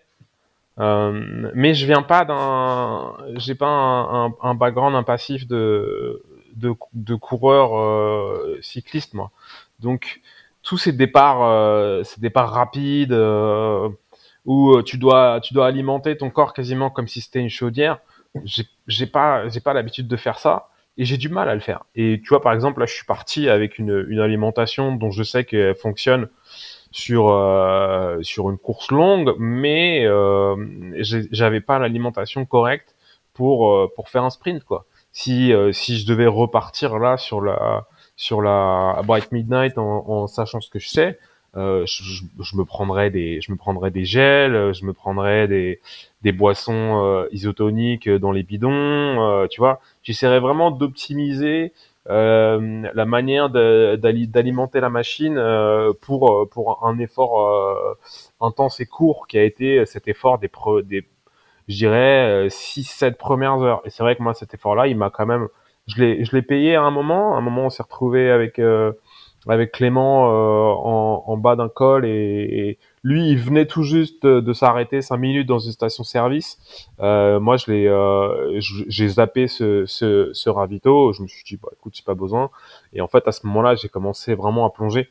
Euh, 0.80 1.50
mais 1.54 1.74
je 1.74 1.86
viens 1.86 2.02
pas 2.02 2.24
d'un, 2.24 3.14
j'ai 3.36 3.54
pas 3.54 3.68
un, 3.68 4.26
un, 4.26 4.34
un 4.42 4.54
background, 4.54 4.96
un 4.96 5.04
passif 5.04 5.46
de 5.46 6.22
de, 6.56 6.74
de 6.92 7.14
coureur 7.14 7.76
euh, 7.78 8.58
cycliste 8.62 9.14
moi. 9.14 9.30
Donc 9.80 10.20
tous 10.62 10.78
ces 10.78 10.92
départs, 10.92 11.42
euh, 11.44 12.02
ces 12.04 12.20
départs 12.20 12.50
rapides 12.50 13.12
euh, 13.12 13.88
où 14.46 14.72
euh, 14.74 14.82
tu 14.82 14.98
dois 14.98 15.40
tu 15.42 15.54
dois 15.54 15.66
alimenter 15.66 16.16
ton 16.16 16.30
corps 16.30 16.52
quasiment 16.54 16.90
comme 16.90 17.08
si 17.08 17.20
c'était 17.20 17.40
une 17.40 17.50
chaudière. 17.50 18.00
J'ai 18.88 19.06
pas 19.06 19.48
j'ai 19.48 19.60
pas 19.60 19.74
l'habitude 19.74 20.08
de 20.08 20.16
faire 20.16 20.38
ça 20.38 20.68
et 20.96 21.04
j'ai 21.04 21.16
du 21.18 21.28
mal 21.28 21.48
à 21.48 21.54
le 21.54 21.60
faire. 21.60 21.84
Et 21.94 22.20
tu 22.22 22.28
vois 22.30 22.40
par 22.42 22.52
exemple 22.52 22.80
là 22.80 22.86
je 22.86 22.94
suis 22.94 23.04
parti 23.06 23.48
avec 23.48 23.78
une 23.78 24.06
une 24.08 24.20
alimentation 24.20 24.96
dont 24.96 25.12
je 25.12 25.22
sais 25.22 25.44
qu'elle 25.44 25.76
fonctionne 25.76 26.28
sur 26.94 27.28
euh, 27.30 28.22
sur 28.22 28.50
une 28.50 28.56
course 28.58 28.92
longue, 28.92 29.34
mais 29.38 30.04
euh, 30.06 30.54
j'avais 31.32 31.60
pas 31.60 31.80
l'alimentation 31.80 32.44
correcte 32.46 32.94
pour 33.34 33.68
euh, 33.68 33.90
pour 33.96 34.08
faire 34.08 34.22
un 34.22 34.30
sprint 34.30 34.62
quoi. 34.62 34.84
Si 35.12 35.52
euh, 35.52 35.72
si 35.72 35.98
je 35.98 36.06
devais 36.06 36.28
repartir 36.28 36.98
là 37.00 37.16
sur 37.16 37.40
la 37.40 37.86
sur 38.16 38.42
la 38.42 39.00
Bright 39.04 39.32
Midnight 39.32 39.76
en, 39.76 40.08
en 40.08 40.26
sachant 40.28 40.60
ce 40.60 40.70
que 40.70 40.78
je 40.78 40.88
sais, 40.88 41.18
euh, 41.56 41.84
je, 41.86 42.04
je- 42.40 42.56
me 42.56 42.64
prendrais 42.64 43.10
des 43.10 43.40
je 43.40 43.50
me 43.50 43.56
prendrais 43.56 43.90
des 43.90 44.04
gels, 44.04 44.72
je 44.72 44.84
me 44.84 44.92
prendrais 44.92 45.48
des 45.48 45.80
des 46.22 46.30
boissons 46.30 47.02
euh, 47.04 47.26
isotoniques 47.32 48.08
dans 48.08 48.30
les 48.30 48.44
bidons, 48.44 48.70
euh, 48.72 49.48
tu 49.48 49.60
vois. 49.60 49.80
J'essaierais 50.04 50.38
vraiment 50.40 50.70
d'optimiser 50.70 51.72
la 52.06 53.04
manière 53.06 53.48
d'alimenter 53.50 54.80
la 54.80 54.90
machine 54.90 55.38
euh, 55.38 55.92
pour 56.02 56.30
euh, 56.32 56.46
pour 56.46 56.84
un 56.86 56.98
effort 56.98 57.40
euh, 57.48 57.94
intense 58.40 58.80
et 58.80 58.86
court 58.86 59.26
qui 59.26 59.38
a 59.38 59.44
été 59.44 59.86
cet 59.86 60.08
effort 60.08 60.38
des 60.38 60.48
pre- 60.48 60.82
des 60.82 61.06
je 61.68 61.76
dirais 61.76 62.46
6 62.50 62.84
7 62.84 63.16
premières 63.18 63.60
heures. 63.62 63.82
Et 63.86 63.90
c'est 63.90 64.02
vrai 64.02 64.16
que 64.16 64.22
moi 64.22 64.34
cet 64.34 64.54
effort 64.54 64.74
là 64.74 64.86
il 64.86 64.96
m'a 64.96 65.10
quand 65.10 65.26
même 65.26 65.48
je 65.86 66.02
l'ai 66.02 66.24
je 66.24 66.34
l'ai 66.36 66.42
payé 66.42 66.74
à 66.76 66.82
un 66.82 66.90
moment. 66.90 67.34
À 67.34 67.38
un 67.38 67.40
moment 67.42 67.66
on 67.66 67.70
s'est 67.70 67.82
retrouvé 67.82 68.30
avec 68.30 68.58
euh, 68.58 68.92
avec 69.48 69.72
Clément 69.72 70.30
euh, 70.30 70.74
en, 70.74 71.24
en 71.26 71.36
bas 71.36 71.56
d'un 71.56 71.68
col 71.68 72.06
et, 72.06 72.10
et 72.10 72.78
lui 73.04 73.28
il 73.30 73.38
venait 73.38 73.66
tout 73.66 73.82
juste 73.82 74.26
de, 74.26 74.52
s'arrêter 74.52 75.02
cinq 75.02 75.18
minutes 75.18 75.46
dans 75.46 75.58
une 75.60 75.72
station 75.72 76.02
service. 76.04 76.58
Euh, 77.00 77.38
moi 77.38 77.56
je 77.56 77.70
l'ai 77.70 77.86
euh, 77.86 78.58
j'ai 78.60 79.08
zappé 79.08 79.46
ce, 79.46 79.84
ce, 79.86 80.30
ce 80.32 80.50
ravito. 80.50 81.12
Je 81.12 81.22
me 81.22 81.28
suis 81.28 81.44
dit 81.44 81.58
bah 81.62 81.68
écoute 81.72 81.94
c'est 81.96 82.04
pas 82.04 82.14
besoin. 82.14 82.50
Et 82.94 83.00
en 83.00 83.08
fait 83.08 83.28
à 83.28 83.32
ce 83.32 83.46
moment 83.46 83.62
là 83.62 83.74
j'ai 83.76 83.88
commencé 83.88 84.34
vraiment 84.34 84.66
à 84.66 84.70
plonger. 84.70 85.10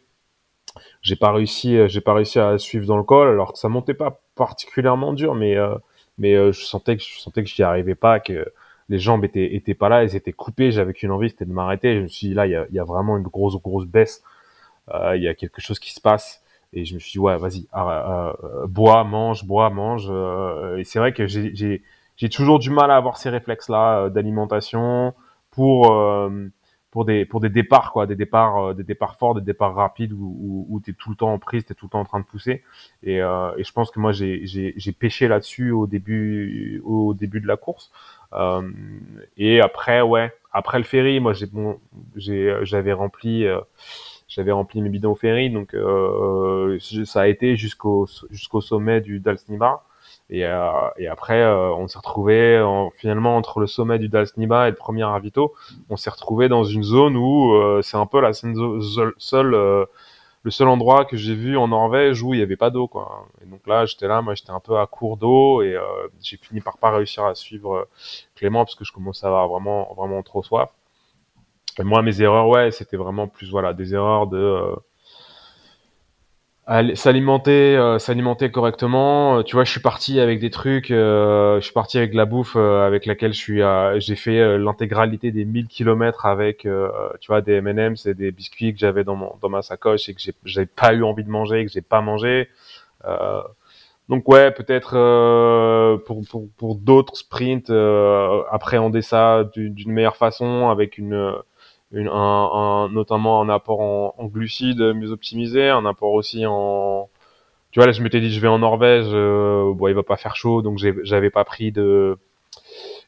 J'ai 1.01 1.15
pas 1.15 1.31
réussi 1.31 1.77
j'ai 1.87 2.01
pas 2.01 2.13
réussi 2.13 2.39
à 2.39 2.57
suivre 2.57 2.85
dans 2.87 2.97
le 2.97 3.03
col 3.03 3.29
alors 3.29 3.53
que 3.53 3.59
ça 3.59 3.69
montait 3.69 3.93
pas 3.93 4.21
particulièrement 4.35 5.13
dur 5.13 5.35
mais 5.35 5.55
euh, 5.57 5.75
mais 6.17 6.35
euh, 6.35 6.51
je 6.51 6.63
sentais 6.63 6.97
que 6.97 7.03
je 7.03 7.19
sentais 7.19 7.43
que 7.43 7.49
j'y 7.49 7.63
arrivais 7.63 7.95
pas 7.95 8.19
que 8.19 8.51
les 8.89 8.99
jambes 8.99 9.25
étaient 9.25 9.55
étaient 9.55 9.73
pas 9.75 9.89
là 9.89 10.03
elles 10.03 10.15
étaient 10.15 10.33
coupées. 10.33 10.71
J'avais 10.71 10.93
qu'une 10.93 11.11
envie 11.11 11.29
c'était 11.29 11.45
de 11.45 11.53
m'arrêter. 11.53 11.95
Je 11.95 12.01
me 12.01 12.07
suis 12.07 12.29
dit 12.29 12.33
là 12.33 12.47
il 12.47 12.51
y 12.51 12.55
a, 12.55 12.65
y 12.71 12.79
a 12.79 12.83
vraiment 12.83 13.17
une 13.17 13.23
grosse 13.23 13.55
grosse 13.61 13.85
baisse. 13.85 14.23
Euh, 14.93 15.15
il 15.15 15.23
y 15.23 15.27
a 15.27 15.33
quelque 15.33 15.61
chose 15.61 15.79
qui 15.79 15.93
se 15.93 16.01
passe 16.01 16.42
et 16.73 16.85
je 16.85 16.95
me 16.95 16.99
suis 16.99 17.11
dit 17.13 17.19
ouais 17.19 17.37
vas-y 17.37 17.67
ah, 17.71 18.33
euh, 18.43 18.67
bois 18.67 19.03
mange 19.03 19.45
bois 19.45 19.69
mange 19.69 20.07
euh, 20.09 20.77
et 20.77 20.83
c'est 20.83 20.99
vrai 20.99 21.13
que 21.13 21.27
j'ai 21.27 22.29
toujours 22.29 22.59
du 22.59 22.69
mal 22.69 22.91
à 22.91 22.95
avoir 22.95 23.17
ces 23.17 23.29
réflexes 23.29 23.69
là 23.69 24.09
d'alimentation 24.09 25.13
pour 25.51 25.91
euh, 25.91 26.49
pour 26.93 27.05
des 27.05 27.25
pour 27.25 27.39
des 27.39 27.49
départs 27.49 27.91
quoi 27.91 28.05
des 28.05 28.15
départs 28.15 28.57
euh, 28.59 28.73
des 28.75 28.83
départs 28.83 29.15
forts 29.17 29.33
des 29.33 29.41
départs 29.41 29.73
rapides 29.73 30.13
où 30.13 30.37
où, 30.39 30.67
où 30.69 30.79
tout 30.79 31.09
le 31.09 31.15
temps 31.15 31.33
en 31.33 31.39
prise 31.39 31.65
t'es 31.65 31.73
tout 31.73 31.87
le 31.87 31.89
temps 31.89 32.01
en 32.01 32.05
train 32.05 32.19
de 32.19 32.25
pousser. 32.25 32.63
Et 33.01 33.19
euh, 33.19 33.51
et 33.57 33.63
je 33.63 33.71
pense 33.73 33.89
que 33.89 33.99
moi 33.99 34.11
j'ai 34.11 34.45
j'ai 34.45 34.91
pêché 34.91 35.27
là-dessus 35.27 35.71
au 35.71 35.87
début 35.87 36.83
au 36.85 37.15
début 37.15 37.41
de 37.41 37.47
la 37.47 37.57
course. 37.57 37.91
Euh, 38.33 38.69
et 39.37 39.59
après 39.59 40.01
ouais 40.01 40.31
après 40.51 40.77
le 40.77 40.83
ferry 40.83 41.19
moi 41.19 41.33
j'ai 41.33 41.47
bon 41.47 41.79
j'ai 42.15 42.59
j'avais 42.61 42.93
rempli 42.93 43.47
euh, 43.47 43.59
j'avais 44.27 44.51
rempli 44.51 44.81
mes 44.81 44.89
bidons 44.89 45.15
ferry 45.15 45.49
donc 45.49 45.73
euh, 45.73 46.77
ça 47.05 47.21
a 47.21 47.27
été 47.27 47.55
jusqu'au 47.55 48.07
jusqu'au 48.31 48.61
sommet 48.61 49.01
du 49.01 49.19
Dalsnibar 49.19 49.83
Et, 50.29 50.45
euh, 50.45 50.71
et 50.97 51.07
après, 51.07 51.41
euh, 51.41 51.71
on 51.75 51.87
s'est 51.87 51.97
retrouvé 51.97 52.59
en, 52.59 52.89
finalement 52.91 53.35
entre 53.37 53.59
le 53.59 53.67
sommet 53.67 53.99
du 53.99 54.09
Dalsniba 54.09 54.67
et 54.67 54.71
le 54.71 54.77
premier 54.77 55.03
ravito, 55.03 55.53
on 55.89 55.97
s'est 55.97 56.09
retrouvé 56.09 56.49
dans 56.49 56.63
une 56.63 56.83
zone 56.83 57.15
où 57.17 57.53
euh, 57.53 57.81
c'est 57.81 57.97
un 57.97 58.05
peu 58.05 58.19
la 58.21 58.33
seule, 58.33 59.13
seule, 59.17 59.53
euh, 59.53 59.85
le 60.43 60.51
seul 60.51 60.67
endroit 60.69 61.05
que 61.05 61.17
j'ai 61.17 61.35
vu 61.35 61.57
en 61.57 61.67
Norvège 61.69 62.21
où 62.23 62.33
il 62.33 62.37
n'y 62.37 62.43
avait 62.43 62.57
pas 62.57 62.69
d'eau, 62.69 62.87
quoi. 62.87 63.27
Et 63.41 63.45
donc 63.45 63.65
là, 63.67 63.85
j'étais 63.85 64.07
là, 64.07 64.21
moi, 64.21 64.35
j'étais 64.35 64.51
un 64.51 64.59
peu 64.59 64.77
à 64.79 64.87
court 64.87 65.17
d'eau 65.17 65.61
et 65.61 65.77
j'ai 66.21 66.37
fini 66.37 66.61
par 66.61 66.77
pas 66.77 66.91
réussir 66.91 67.25
à 67.25 67.35
suivre 67.35 67.87
Clément 68.35 68.65
parce 68.65 68.75
que 68.75 68.85
je 68.85 68.91
commençais 68.93 69.25
à 69.25 69.29
avoir 69.29 69.47
vraiment, 69.49 69.93
vraiment 69.95 70.21
trop 70.23 70.43
soif. 70.43 70.69
Moi, 71.79 72.01
mes 72.01 72.21
erreurs, 72.21 72.47
ouais, 72.47 72.71
c'était 72.71 72.97
vraiment 72.97 73.27
plus, 73.27 73.49
voilà, 73.49 73.73
des 73.73 73.93
erreurs 73.93 74.27
de 74.27 74.75
s'alimenter 76.95 77.75
euh, 77.75 77.99
s'alimenter 77.99 78.49
correctement. 78.49 79.39
Euh, 79.39 79.43
tu 79.43 79.55
vois 79.55 79.65
je 79.65 79.71
suis 79.71 79.81
parti 79.81 80.19
avec 80.19 80.39
des 80.39 80.49
trucs 80.49 80.91
euh, 80.91 81.59
je 81.59 81.65
suis 81.65 81.73
parti 81.73 81.97
avec 81.97 82.13
la 82.13 82.25
bouffe 82.25 82.55
avec 82.55 83.05
laquelle 83.05 83.33
je 83.33 83.37
suis 83.37 83.61
j'ai 83.97 84.15
fait 84.15 84.57
l'intégralité 84.57 85.31
des 85.31 85.45
1000 85.45 85.67
kilomètres 85.67 86.25
avec 86.25 86.59
tu 87.19 87.27
vois 87.27 87.41
des 87.41 87.53
M&M's 87.55 88.05
et 88.05 88.13
des 88.13 88.31
biscuits 88.31 88.73
que 88.73 88.79
j'avais 88.79 89.03
dans 89.03 89.15
mon 89.15 89.33
dans 89.41 89.49
ma 89.49 89.61
sacoche 89.61 90.07
et 90.09 90.13
que 90.13 90.21
j'ai 90.21 90.33
j'ai 90.45 90.65
pas 90.65 90.93
eu 90.93 91.03
envie 91.03 91.23
de 91.23 91.29
manger 91.29 91.61
et 91.61 91.65
que 91.65 91.71
j'ai 91.71 91.81
pas 91.81 92.01
mangé. 92.01 92.49
Donc 94.09 94.27
ouais 94.29 94.51
peut-être 94.51 94.91
pour 96.05 96.21
pour 96.29 96.47
pour 96.57 96.75
d'autres 96.75 97.17
sprints 97.17 97.69
appréhender 98.51 99.01
ça 99.01 99.43
d'une 99.53 99.91
meilleure 99.91 100.17
façon 100.17 100.69
avec 100.69 100.97
une 100.97 101.33
une, 101.93 102.07
un, 102.07 102.11
un, 102.11 102.89
notamment 102.89 103.41
un 103.41 103.49
apport 103.49 103.81
en, 103.81 104.15
en, 104.17 104.25
glucides 104.25 104.81
mieux 104.81 105.11
optimisé, 105.11 105.69
un 105.69 105.85
apport 105.85 106.13
aussi 106.13 106.45
en 106.45 107.09
tu 107.71 107.79
vois 107.79 107.87
là 107.87 107.91
je 107.91 108.01
m'étais 108.03 108.19
dit 108.19 108.31
je 108.31 108.39
vais 108.39 108.47
en 108.47 108.59
Norvège 108.59 109.07
euh, 109.09 109.73
bon 109.73 109.87
il 109.87 109.95
va 109.95 110.03
pas 110.03 110.17
faire 110.17 110.35
chaud 110.35 110.61
donc 110.61 110.77
j'avais 110.77 111.29
pas 111.29 111.43
pris 111.43 111.71
de 111.71 112.17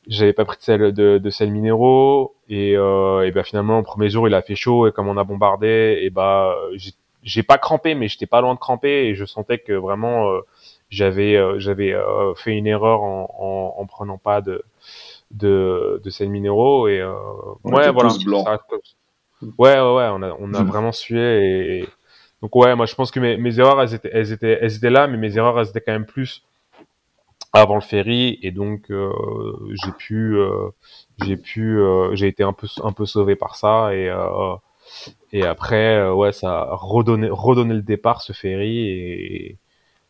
j'avais 0.07 0.33
pas 0.33 0.45
pris 0.45 0.57
de 0.57 0.63
sel 0.63 0.93
de, 0.93 1.17
de 1.17 1.29
sel 1.29 1.51
minéraux 1.51 2.35
et, 2.49 2.75
euh, 2.75 3.27
et 3.27 3.31
ben 3.31 3.43
finalement 3.43 3.77
le 3.77 3.83
premier 3.83 4.09
jour 4.09 4.27
il 4.27 4.33
a 4.33 4.41
fait 4.41 4.55
chaud 4.55 4.87
et 4.87 4.91
comme 4.91 5.07
on 5.07 5.17
a 5.17 5.23
bombardé 5.23 5.99
et 6.01 6.09
bah 6.09 6.55
j'ai 7.25 7.43
pas 7.43 7.57
crampé 7.57 7.95
mais 7.95 8.07
j'étais 8.07 8.27
pas 8.27 8.39
loin 8.39 8.53
de 8.53 8.59
cramper 8.59 9.07
et 9.07 9.15
je 9.15 9.25
sentais 9.25 9.57
que 9.57 9.73
vraiment 9.73 10.29
euh, 10.29 10.41
j'avais 10.89 11.35
euh, 11.35 11.59
j'avais 11.59 11.93
euh, 11.93 12.33
fait 12.35 12.55
une 12.55 12.67
erreur 12.67 13.03
en, 13.03 13.27
en, 13.37 13.81
en, 13.81 13.85
prenant 13.87 14.17
pas 14.17 14.41
de 14.41 14.63
de, 15.31 16.01
de 16.03 16.09
sels 16.09 16.29
minéraux 16.29 16.87
et 16.87 17.01
euh, 17.01 17.13
ouais 17.63 17.91
voilà. 17.91 18.09
ça, 18.09 18.59
ouais 19.41 19.49
ouais 19.57 19.79
ouais 19.79 20.09
on 20.11 20.21
a 20.21 20.35
on 20.39 20.53
a 20.53 20.63
vraiment 20.63 20.91
sué 20.91 21.79
et, 21.79 21.89
donc 22.41 22.55
ouais 22.55 22.75
moi 22.75 22.85
je 22.85 22.95
pense 22.95 23.11
que 23.11 23.19
mes, 23.19 23.37
mes 23.37 23.59
erreurs 23.59 23.81
elles 23.81 23.93
étaient 23.93 24.09
elles 24.13 24.31
étaient 24.31 24.57
elles 24.61 24.75
étaient 24.75 24.89
là 24.89 25.07
mais 25.07 25.17
mes 25.17 25.37
erreurs 25.37 25.59
elles 25.59 25.69
étaient 25.69 25.81
quand 25.81 25.93
même 25.93 26.05
plus 26.05 26.43
avant 27.53 27.75
le 27.75 27.81
ferry 27.81 28.37
et 28.41 28.51
donc 28.51 28.91
euh, 28.91 29.11
j'ai 29.83 29.91
pu 29.91 30.35
euh, 30.35 30.69
j'ai 31.23 31.37
pu 31.37 31.79
euh, 31.79 32.13
j'ai 32.13 32.27
été 32.27 32.43
un 32.43 32.53
peu 32.53 32.67
un 32.83 32.91
peu 32.91 33.05
sauvé 33.05 33.35
par 33.35 33.55
ça 33.55 33.93
et 33.95 34.13
et 35.31 35.43
après 35.43 36.09
ouais 36.11 36.31
ça 36.31 36.61
a 36.61 36.75
redonné 36.75 37.29
redonné 37.31 37.73
le 37.73 37.81
départ 37.81 38.21
ce 38.21 38.33
ferry 38.33 38.89
et, 38.89 39.57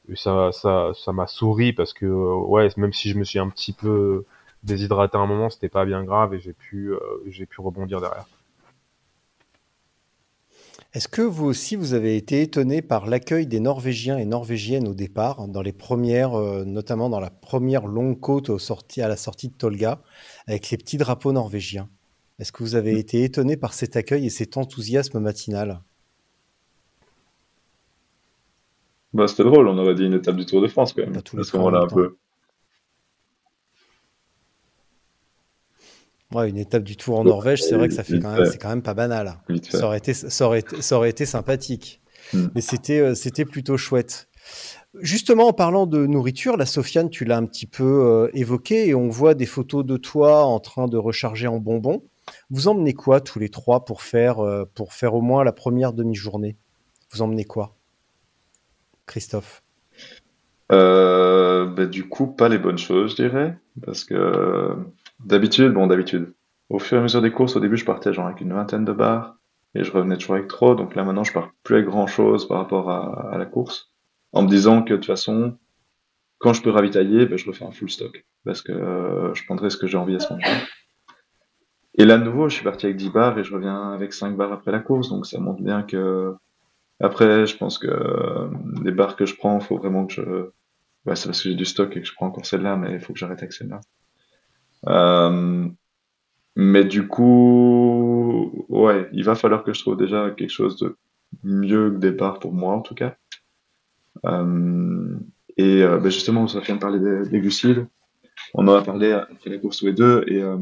et 0.09 0.15
ça 0.15 0.51
ça 0.51 0.91
ça 0.95 1.13
m'a 1.13 1.27
souri 1.27 1.71
parce 1.73 1.93
que 1.93 2.05
ouais 2.05 2.69
même 2.77 2.93
si 2.93 3.09
je 3.09 3.17
me 3.17 3.23
suis 3.23 3.39
un 3.39 3.49
petit 3.49 3.73
peu 3.73 4.25
déshydraté 4.65 5.17
à 5.17 5.21
un 5.21 5.27
moment, 5.27 5.49
c'était 5.49 5.69
pas 5.69 5.85
bien 5.85 6.03
grave 6.03 6.33
et 6.33 6.39
j'ai 6.39 6.53
pu, 6.53 6.93
euh, 6.93 6.99
j'ai 7.27 7.45
pu 7.45 7.61
rebondir 7.61 8.01
derrière. 8.01 8.25
Est-ce 10.93 11.09
que 11.09 11.21
vous 11.21 11.45
aussi, 11.45 11.75
vous 11.75 11.93
avez 11.93 12.15
été 12.15 12.41
étonné 12.41 12.81
par 12.81 13.05
l'accueil 13.05 13.47
des 13.47 13.59
Norvégiens 13.59 14.17
et 14.17 14.23
Norvégiennes 14.25 14.87
au 14.87 14.93
départ, 14.93 15.47
dans 15.47 15.61
les 15.61 15.73
premières, 15.73 16.35
euh, 16.35 16.63
notamment 16.63 17.09
dans 17.09 17.19
la 17.19 17.29
première 17.29 17.85
longue 17.85 18.19
côte 18.19 18.49
au 18.49 18.59
sorti, 18.59 19.01
à 19.01 19.09
la 19.09 19.17
sortie 19.17 19.49
de 19.49 19.53
Tolga, 19.53 20.01
avec 20.47 20.69
les 20.69 20.77
petits 20.77 20.97
drapeaux 20.97 21.33
norvégiens? 21.33 21.89
Est-ce 22.39 22.51
que 22.51 22.63
vous 22.63 22.75
avez 22.75 22.97
été 22.97 23.23
étonné 23.23 23.57
par 23.57 23.73
cet 23.73 23.95
accueil 23.95 24.25
et 24.25 24.29
cet 24.29 24.55
enthousiasme 24.57 25.19
matinal? 25.19 25.81
Bah, 29.13 29.27
C'était 29.27 29.43
drôle, 29.43 29.67
on 29.67 29.77
aurait 29.77 29.95
dit 29.95 30.05
une 30.05 30.13
étape 30.13 30.35
du 30.35 30.45
Tour 30.45 30.61
de 30.61 30.67
France 30.67 30.93
quand 30.93 31.01
même, 31.01 31.15
à 31.17 31.43
ce 31.43 31.57
moment-là 31.57 31.81
un 31.83 31.87
peu. 31.87 32.17
Ouais, 36.35 36.49
une 36.49 36.57
étape 36.57 36.83
du 36.83 36.97
Tour 36.97 37.19
en 37.19 37.23
Norvège, 37.23 37.63
c'est 37.63 37.75
vrai 37.75 37.87
que 37.87 37.93
ça 37.93 38.03
fait 38.03 38.19
quand 38.19 38.35
même, 38.35 38.45
c'est 38.45 38.57
quand 38.57 38.69
même 38.69 38.81
pas 38.81 38.93
banal. 38.93 39.37
Ça 39.69 39.85
aurait 39.85 39.99
été, 39.99 40.13
ça 40.13 40.45
aurait 40.45 40.59
été, 40.59 40.81
ça 40.81 40.97
aurait 40.97 41.09
été 41.09 41.25
sympathique. 41.25 42.01
Mm. 42.33 42.45
Mais 42.55 42.61
c'était, 42.61 42.99
euh, 42.99 43.15
c'était 43.15 43.45
plutôt 43.45 43.77
chouette. 43.77 44.27
Justement, 45.01 45.47
en 45.47 45.53
parlant 45.53 45.87
de 45.87 46.05
nourriture, 46.05 46.57
la 46.57 46.65
Sofiane, 46.65 47.09
tu 47.09 47.25
l'as 47.25 47.37
un 47.37 47.45
petit 47.45 47.65
peu 47.65 47.83
euh, 47.83 48.29
évoqué 48.33 48.87
et 48.87 48.95
on 48.95 49.09
voit 49.09 49.33
des 49.33 49.45
photos 49.45 49.85
de 49.85 49.97
toi 49.97 50.43
en 50.43 50.59
train 50.59 50.87
de 50.87 50.97
recharger 50.97 51.47
en 51.47 51.59
bonbons. 51.59 52.03
Vous 52.49 52.67
emmenez 52.67 52.93
quoi 52.93 53.21
tous 53.21 53.39
les 53.39 53.49
trois 53.49 53.85
pour 53.85 54.01
faire, 54.01 54.39
euh, 54.39 54.65
pour 54.73 54.93
faire 54.93 55.13
au 55.13 55.21
moins 55.21 55.43
la 55.43 55.51
première 55.51 55.93
demi-journée? 55.93 56.57
Vous 57.11 57.21
emmenez 57.21 57.45
quoi? 57.45 57.75
Christophe 59.05 59.61
euh, 60.71 61.65
bah, 61.65 61.85
Du 61.85 62.07
coup, 62.07 62.27
pas 62.27 62.49
les 62.49 62.57
bonnes 62.57 62.77
choses, 62.77 63.11
je 63.11 63.15
dirais. 63.15 63.57
Parce 63.85 64.05
que 64.05 64.75
D'habitude, 65.23 65.73
bon, 65.73 65.87
d'habitude. 65.87 66.33
Au 66.69 66.79
fur 66.79 66.97
et 66.97 66.99
à 66.99 67.03
mesure 67.03 67.21
des 67.21 67.31
courses, 67.31 67.55
au 67.55 67.59
début, 67.59 67.77
je 67.77 67.85
partais 67.85 68.11
genre 68.13 68.27
avec 68.27 68.41
une 68.41 68.53
vingtaine 68.53 68.85
de 68.85 68.91
barres 68.91 69.37
et 69.75 69.83
je 69.83 69.91
revenais 69.91 70.17
toujours 70.17 70.35
avec 70.35 70.47
trop. 70.47 70.75
Donc 70.75 70.95
là, 70.95 71.03
maintenant, 71.03 71.23
je 71.23 71.33
pars 71.33 71.51
plus 71.63 71.75
avec 71.75 71.87
grand 71.87 72.07
chose 72.07 72.47
par 72.47 72.57
rapport 72.57 72.89
à, 72.89 73.37
la 73.37 73.45
course. 73.45 73.91
En 74.33 74.43
me 74.43 74.47
disant 74.47 74.81
que 74.81 74.93
de 74.93 74.97
toute 74.97 75.05
façon, 75.05 75.57
quand 76.39 76.53
je 76.53 76.61
peux 76.61 76.69
ravitailler, 76.69 77.25
ben, 77.25 77.37
je 77.37 77.47
refais 77.47 77.65
un 77.65 77.71
full 77.71 77.89
stock. 77.89 78.25
Parce 78.43 78.61
que 78.61 78.71
euh, 78.71 79.33
je 79.33 79.45
prendrai 79.45 79.69
ce 79.69 79.77
que 79.77 79.87
j'ai 79.87 79.97
envie 79.97 80.15
à 80.15 80.19
ce 80.19 80.33
moment-là. 80.33 80.61
Et 81.97 82.05
là, 82.05 82.17
de 82.17 82.23
nouveau, 82.23 82.49
je 82.49 82.55
suis 82.55 82.63
parti 82.63 82.87
avec 82.87 82.97
10 82.97 83.09
barres 83.09 83.39
et 83.39 83.43
je 83.43 83.53
reviens 83.53 83.93
avec 83.93 84.13
5 84.13 84.35
barres 84.35 84.51
après 84.51 84.71
la 84.71 84.79
course. 84.79 85.09
Donc 85.09 85.25
ça 85.25 85.39
montre 85.39 85.61
bien 85.61 85.83
que. 85.83 86.35
Après, 87.01 87.45
je 87.45 87.57
pense 87.57 87.77
que 87.77 87.87
euh, 87.87 88.47
les 88.83 88.91
barres 88.91 89.15
que 89.15 89.25
je 89.25 89.35
prends, 89.35 89.59
faut 89.59 89.77
vraiment 89.77 90.05
que 90.05 90.13
je. 90.13 90.21
Ouais, 91.05 91.15
c'est 91.15 91.27
parce 91.27 91.43
que 91.43 91.49
j'ai 91.49 91.55
du 91.55 91.65
stock 91.65 91.95
et 91.95 92.01
que 92.01 92.07
je 92.07 92.13
prends 92.13 92.27
encore 92.27 92.45
celle-là, 92.45 92.75
mais 92.77 92.93
il 92.93 92.99
faut 92.99 93.13
que 93.13 93.19
j'arrête 93.19 93.39
avec 93.39 93.53
celle-là. 93.53 93.79
Euh, 94.87 95.67
mais 96.55 96.85
du 96.85 97.07
coup, 97.07 98.65
ouais, 98.69 99.09
il 99.11 99.23
va 99.23 99.35
falloir 99.35 99.63
que 99.63 99.73
je 99.73 99.81
trouve 99.81 99.97
déjà 99.97 100.31
quelque 100.31 100.51
chose 100.51 100.77
de 100.77 100.97
mieux 101.43 101.91
que 101.91 101.97
départ 101.97 102.39
pour 102.39 102.53
moi 102.53 102.73
en 102.73 102.81
tout 102.81 102.95
cas. 102.95 103.15
Euh, 104.25 105.17
et 105.57 105.83
euh, 105.83 105.97
ben 105.97 106.09
justement, 106.09 106.47
ça 106.47 106.59
vient 106.59 106.75
de 106.75 106.79
parler 106.79 106.99
des, 106.99 107.29
des, 107.29 107.39
glucides. 107.39 107.87
On 108.53 108.67
en 108.67 108.75
a 108.75 108.81
parlé 108.81 109.11
après 109.11 109.49
la 109.49 109.57
course 109.57 109.79
tous 109.79 109.85
les 109.85 109.93
deux 109.93 110.23
et 110.27 110.41
euh, 110.41 110.57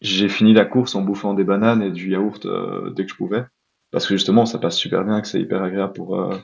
j'ai 0.00 0.28
fini 0.28 0.52
la 0.54 0.64
course 0.64 0.94
en 0.94 1.02
bouffant 1.02 1.34
des 1.34 1.44
bananes 1.44 1.82
et 1.82 1.90
du 1.90 2.10
yaourt 2.10 2.44
euh, 2.46 2.90
dès 2.90 3.04
que 3.04 3.10
je 3.10 3.16
pouvais. 3.16 3.44
Parce 3.90 4.06
que 4.06 4.14
justement, 4.14 4.46
ça 4.46 4.58
passe 4.58 4.76
super 4.76 5.04
bien, 5.04 5.20
que 5.20 5.28
c'est 5.28 5.40
hyper 5.40 5.62
agréable 5.62 5.92
pour, 5.92 6.34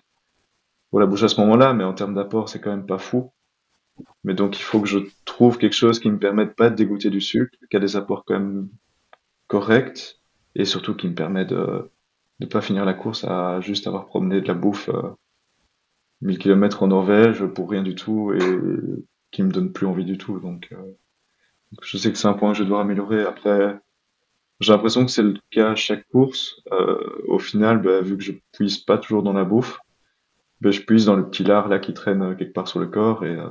pour 0.91 1.01
la 1.01 1.07
bouche 1.07 1.23
à 1.23 1.29
ce 1.29 1.41
moment-là, 1.41 1.73
mais 1.73 1.83
en 1.83 1.95
termes 1.95 2.15
d'apport, 2.15 2.51
c'est 2.51 2.61
quand 2.61 2.69
même 2.69 2.85
pas 2.85 2.99
fou. 2.99 3.33
Mais 4.25 4.35
donc, 4.35 4.59
il 4.59 4.63
faut 4.63 4.81
que 4.81 4.89
je 4.89 4.99
trouve 5.25 5.59
quelque 5.59 5.75
chose 5.75 6.01
qui 6.01 6.11
me 6.11 6.19
permette 6.19 6.55
pas 6.57 6.71
de 6.71 6.75
dégoûter 6.75 7.11
du 7.11 7.21
sucre, 7.21 7.57
qui 7.71 7.77
a 7.77 7.81
des 7.81 7.97
apports 7.97 8.25
quand 8.25 8.39
même 8.39 8.69
corrects, 9.47 10.21
et 10.55 10.65
surtout 10.65 10.95
qui 10.95 11.09
me 11.09 11.15
permet 11.15 11.45
de 11.45 11.91
ne 12.41 12.47
pas 12.47 12.61
finir 12.61 12.85
la 12.85 12.95
course 12.95 13.25
à 13.25 13.61
juste 13.61 13.87
avoir 13.87 14.07
promené 14.07 14.41
de 14.41 14.49
la 14.49 14.55
bouffe 14.55 14.89
euh, 14.91 15.11
1000 16.23 16.39
km 16.39 16.83
en 16.83 16.89
Norvège 16.89 17.45
pour 17.47 17.71
rien 17.71 17.83
du 17.83 17.95
tout 17.95 18.33
et 18.33 18.39
qui 19.31 19.43
me 19.43 19.51
donne 19.51 19.73
plus 19.73 19.87
envie 19.87 20.05
du 20.05 20.19
tout. 20.19 20.41
Donc, 20.41 20.69
euh, 20.73 20.97
je 21.83 21.97
sais 21.97 22.11
que 22.11 22.19
c'est 22.19 22.29
un 22.29 22.35
point 22.35 22.53
que 22.53 22.59
je 22.59 22.65
dois 22.65 22.81
améliorer. 22.81 23.23
Après, 23.23 23.79
j'ai 24.61 24.73
l'impression 24.73 25.05
que 25.05 25.11
c'est 25.11 25.23
le 25.23 25.35
cas 25.51 25.71
à 25.71 25.75
chaque 25.75 26.07
course. 26.09 26.61
Euh, 26.73 27.23
au 27.27 27.39
final, 27.39 27.81
bah, 27.83 28.01
vu 28.01 28.17
que 28.17 28.25
je 28.25 28.33
puise 28.53 28.79
pas 28.79 28.99
toujours 28.99 29.23
dans 29.23 29.33
la 29.33 29.45
bouffe, 29.45 29.79
bah, 30.61 30.71
je 30.71 30.81
puise 30.81 31.07
dans 31.07 31.17
le 31.17 31.29
petit 31.29 31.45
lard 31.45 31.69
là 31.69 31.79
qui 31.79 31.95
traîne 31.95 32.37
quelque 32.37 32.53
part 32.53 32.69
sur 32.69 32.81
le 32.81 32.87
corps 32.87 33.25
et 33.25 33.37
euh, 33.37 33.49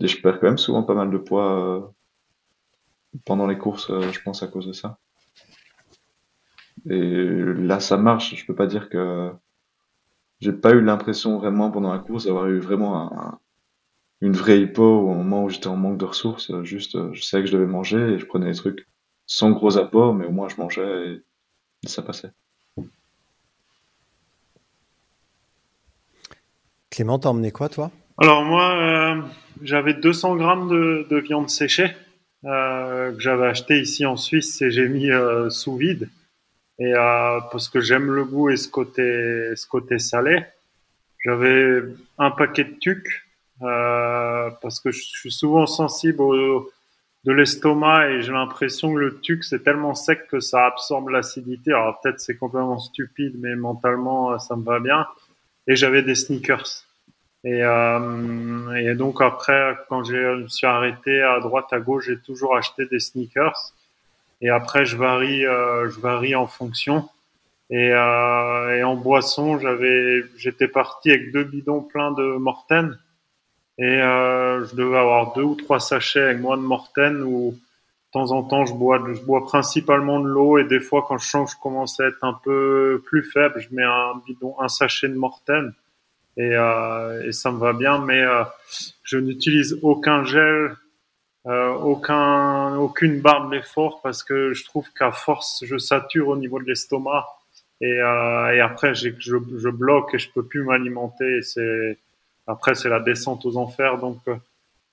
et 0.00 0.06
je 0.06 0.20
perds 0.20 0.40
quand 0.40 0.46
même 0.46 0.58
souvent 0.58 0.82
pas 0.82 0.94
mal 0.94 1.10
de 1.10 1.18
poids 1.18 1.58
euh, 1.58 1.80
pendant 3.24 3.46
les 3.46 3.58
courses, 3.58 3.90
euh, 3.90 4.12
je 4.12 4.20
pense 4.22 4.42
à 4.42 4.48
cause 4.48 4.66
de 4.66 4.72
ça. 4.72 4.98
Et 6.88 7.24
là, 7.56 7.80
ça 7.80 7.96
marche. 7.96 8.34
Je 8.34 8.46
peux 8.46 8.54
pas 8.54 8.66
dire 8.66 8.88
que 8.88 9.32
j'ai 10.40 10.52
pas 10.52 10.72
eu 10.72 10.80
l'impression 10.80 11.38
vraiment 11.38 11.70
pendant 11.70 11.92
la 11.92 11.98
course 11.98 12.26
d'avoir 12.26 12.46
eu 12.46 12.60
vraiment 12.60 13.12
un, 13.12 13.38
une 14.20 14.34
vraie 14.34 14.60
hypo 14.60 14.82
au 14.82 15.14
moment 15.14 15.44
où 15.44 15.48
j'étais 15.48 15.66
en 15.66 15.76
manque 15.76 15.98
de 15.98 16.04
ressources. 16.04 16.52
Juste, 16.62 17.12
je 17.12 17.22
savais 17.22 17.44
que 17.44 17.50
je 17.50 17.56
devais 17.56 17.66
manger 17.66 17.98
et 17.98 18.18
je 18.18 18.26
prenais 18.26 18.50
des 18.50 18.56
trucs 18.56 18.86
sans 19.26 19.50
gros 19.50 19.76
apports, 19.76 20.14
mais 20.14 20.26
au 20.26 20.32
moins 20.32 20.48
je 20.48 20.56
mangeais 20.56 21.22
et, 21.84 21.88
ça 21.88 22.02
passait. 22.02 22.32
Clément, 26.90 27.18
t'as 27.18 27.28
emmené 27.28 27.52
quoi, 27.52 27.68
toi? 27.68 27.90
Alors 28.20 28.44
moi, 28.44 28.74
euh, 28.74 29.22
j'avais 29.62 29.94
200 29.94 30.34
grammes 30.36 30.68
de, 30.68 31.06
de 31.08 31.20
viande 31.20 31.48
séchée 31.48 31.94
euh, 32.44 33.12
que 33.12 33.20
j'avais 33.20 33.46
acheté 33.46 33.80
ici 33.80 34.06
en 34.06 34.16
Suisse 34.16 34.60
et 34.60 34.72
j'ai 34.72 34.88
mis 34.88 35.08
euh, 35.12 35.50
sous 35.50 35.76
vide. 35.76 36.10
Et 36.80 36.92
euh, 36.94 37.38
parce 37.52 37.68
que 37.68 37.80
j'aime 37.80 38.10
le 38.10 38.24
goût 38.24 38.50
et 38.50 38.56
ce 38.56 38.68
côté, 38.68 39.54
ce 39.54 39.68
côté 39.68 40.00
salé, 40.00 40.44
j'avais 41.24 41.82
un 42.18 42.32
paquet 42.32 42.64
de 42.64 42.74
tucs 42.80 43.24
euh, 43.62 44.50
parce 44.62 44.80
que 44.80 44.90
je 44.90 45.00
suis 45.00 45.30
souvent 45.32 45.66
sensible 45.66 46.20
au, 46.20 46.70
de 47.22 47.32
l'estomac 47.32 48.10
et 48.10 48.22
j'ai 48.22 48.32
l'impression 48.32 48.92
que 48.94 48.98
le 48.98 49.20
tuc 49.20 49.44
c'est 49.44 49.62
tellement 49.62 49.94
sec 49.94 50.26
que 50.26 50.40
ça 50.40 50.66
absorbe 50.66 51.10
l'acidité. 51.10 51.70
Alors 51.72 52.00
peut-être 52.00 52.18
c'est 52.18 52.36
complètement 52.36 52.78
stupide, 52.78 53.36
mais 53.38 53.54
mentalement 53.54 54.40
ça 54.40 54.56
me 54.56 54.64
va 54.64 54.80
bien. 54.80 55.06
Et 55.68 55.76
j'avais 55.76 56.02
des 56.02 56.16
sneakers. 56.16 56.87
Et, 57.48 57.62
euh, 57.62 58.74
et 58.74 58.94
donc 58.94 59.22
après, 59.22 59.78
quand 59.88 60.04
je 60.04 60.42
me 60.42 60.48
suis 60.48 60.66
arrêté 60.66 61.22
à 61.22 61.40
droite, 61.40 61.72
à 61.72 61.80
gauche, 61.80 62.04
j'ai 62.08 62.18
toujours 62.18 62.54
acheté 62.54 62.84
des 62.84 63.00
sneakers. 63.00 63.72
Et 64.42 64.50
après, 64.50 64.84
je 64.84 64.98
varie, 64.98 65.46
euh, 65.46 65.88
je 65.88 65.98
varie 65.98 66.34
en 66.34 66.46
fonction. 66.46 67.08
Et, 67.70 67.90
euh, 67.90 68.76
et 68.76 68.82
en 68.82 68.96
boisson, 68.96 69.58
j'avais, 69.58 70.24
j'étais 70.36 70.68
parti 70.68 71.10
avec 71.10 71.32
deux 71.32 71.44
bidons 71.44 71.80
pleins 71.80 72.12
de 72.12 72.36
Morten. 72.36 72.98
Et 73.78 73.98
je 73.98 74.74
devais 74.74 74.98
avoir 74.98 75.32
deux 75.34 75.44
ou 75.44 75.54
trois 75.54 75.80
sachets 75.80 76.20
avec 76.20 76.40
moi 76.40 76.56
de 76.56 76.62
Morten 76.62 77.22
où 77.22 77.52
de 77.52 78.10
temps 78.12 78.32
en 78.32 78.42
temps 78.42 78.66
je 78.66 78.74
bois, 78.74 79.00
je 79.14 79.20
bois 79.20 79.46
principalement 79.46 80.18
de 80.18 80.26
l'eau 80.26 80.58
et 80.58 80.64
des 80.64 80.80
fois 80.80 81.04
quand 81.06 81.16
je 81.16 81.30
que 81.30 81.50
je 81.50 81.56
commence 81.62 82.00
à 82.00 82.08
être 82.08 82.18
un 82.22 82.36
peu 82.42 83.00
plus 83.06 83.22
faible, 83.22 83.60
je 83.60 83.68
mets 83.70 83.84
un 83.84 84.20
bidon, 84.26 84.56
un 84.58 84.66
sachet 84.66 85.08
de 85.08 85.14
Morten 85.14 85.72
et, 86.38 86.54
euh, 86.54 87.26
et 87.26 87.32
ça 87.32 87.50
me 87.50 87.58
va 87.58 87.72
bien. 87.72 87.98
Mais 87.98 88.22
euh, 88.22 88.44
je 89.02 89.18
n'utilise 89.18 89.78
aucun 89.82 90.24
gel, 90.24 90.76
euh, 91.46 91.72
aucun, 91.74 92.76
aucune 92.76 93.20
barre 93.20 93.48
de 93.48 93.56
l'effort 93.56 94.00
parce 94.02 94.22
que 94.22 94.54
je 94.54 94.64
trouve 94.64 94.88
qu'à 94.92 95.10
force 95.12 95.64
je 95.66 95.76
sature 95.76 96.28
au 96.28 96.36
niveau 96.36 96.60
de 96.60 96.64
l'estomac 96.64 97.26
et, 97.80 97.90
et 97.90 98.60
après 98.60 98.94
je, 98.94 99.10
je 99.18 99.68
bloque 99.68 100.14
et 100.14 100.18
je 100.18 100.30
peux 100.30 100.44
plus 100.44 100.62
m'alimenter. 100.62 101.42
C'est 101.42 101.98
après 102.46 102.74
c'est 102.74 102.88
la 102.88 103.00
descente 103.00 103.44
aux 103.44 103.56
enfers 103.56 103.98
donc 103.98 104.18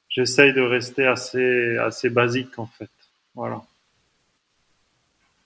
j'essaye 0.09 0.53
de 0.53 0.61
rester 0.61 1.05
assez 1.05 1.77
assez 1.77 2.09
basique 2.09 2.57
en 2.59 2.67
fait. 2.67 2.89
Voilà. 3.33 3.61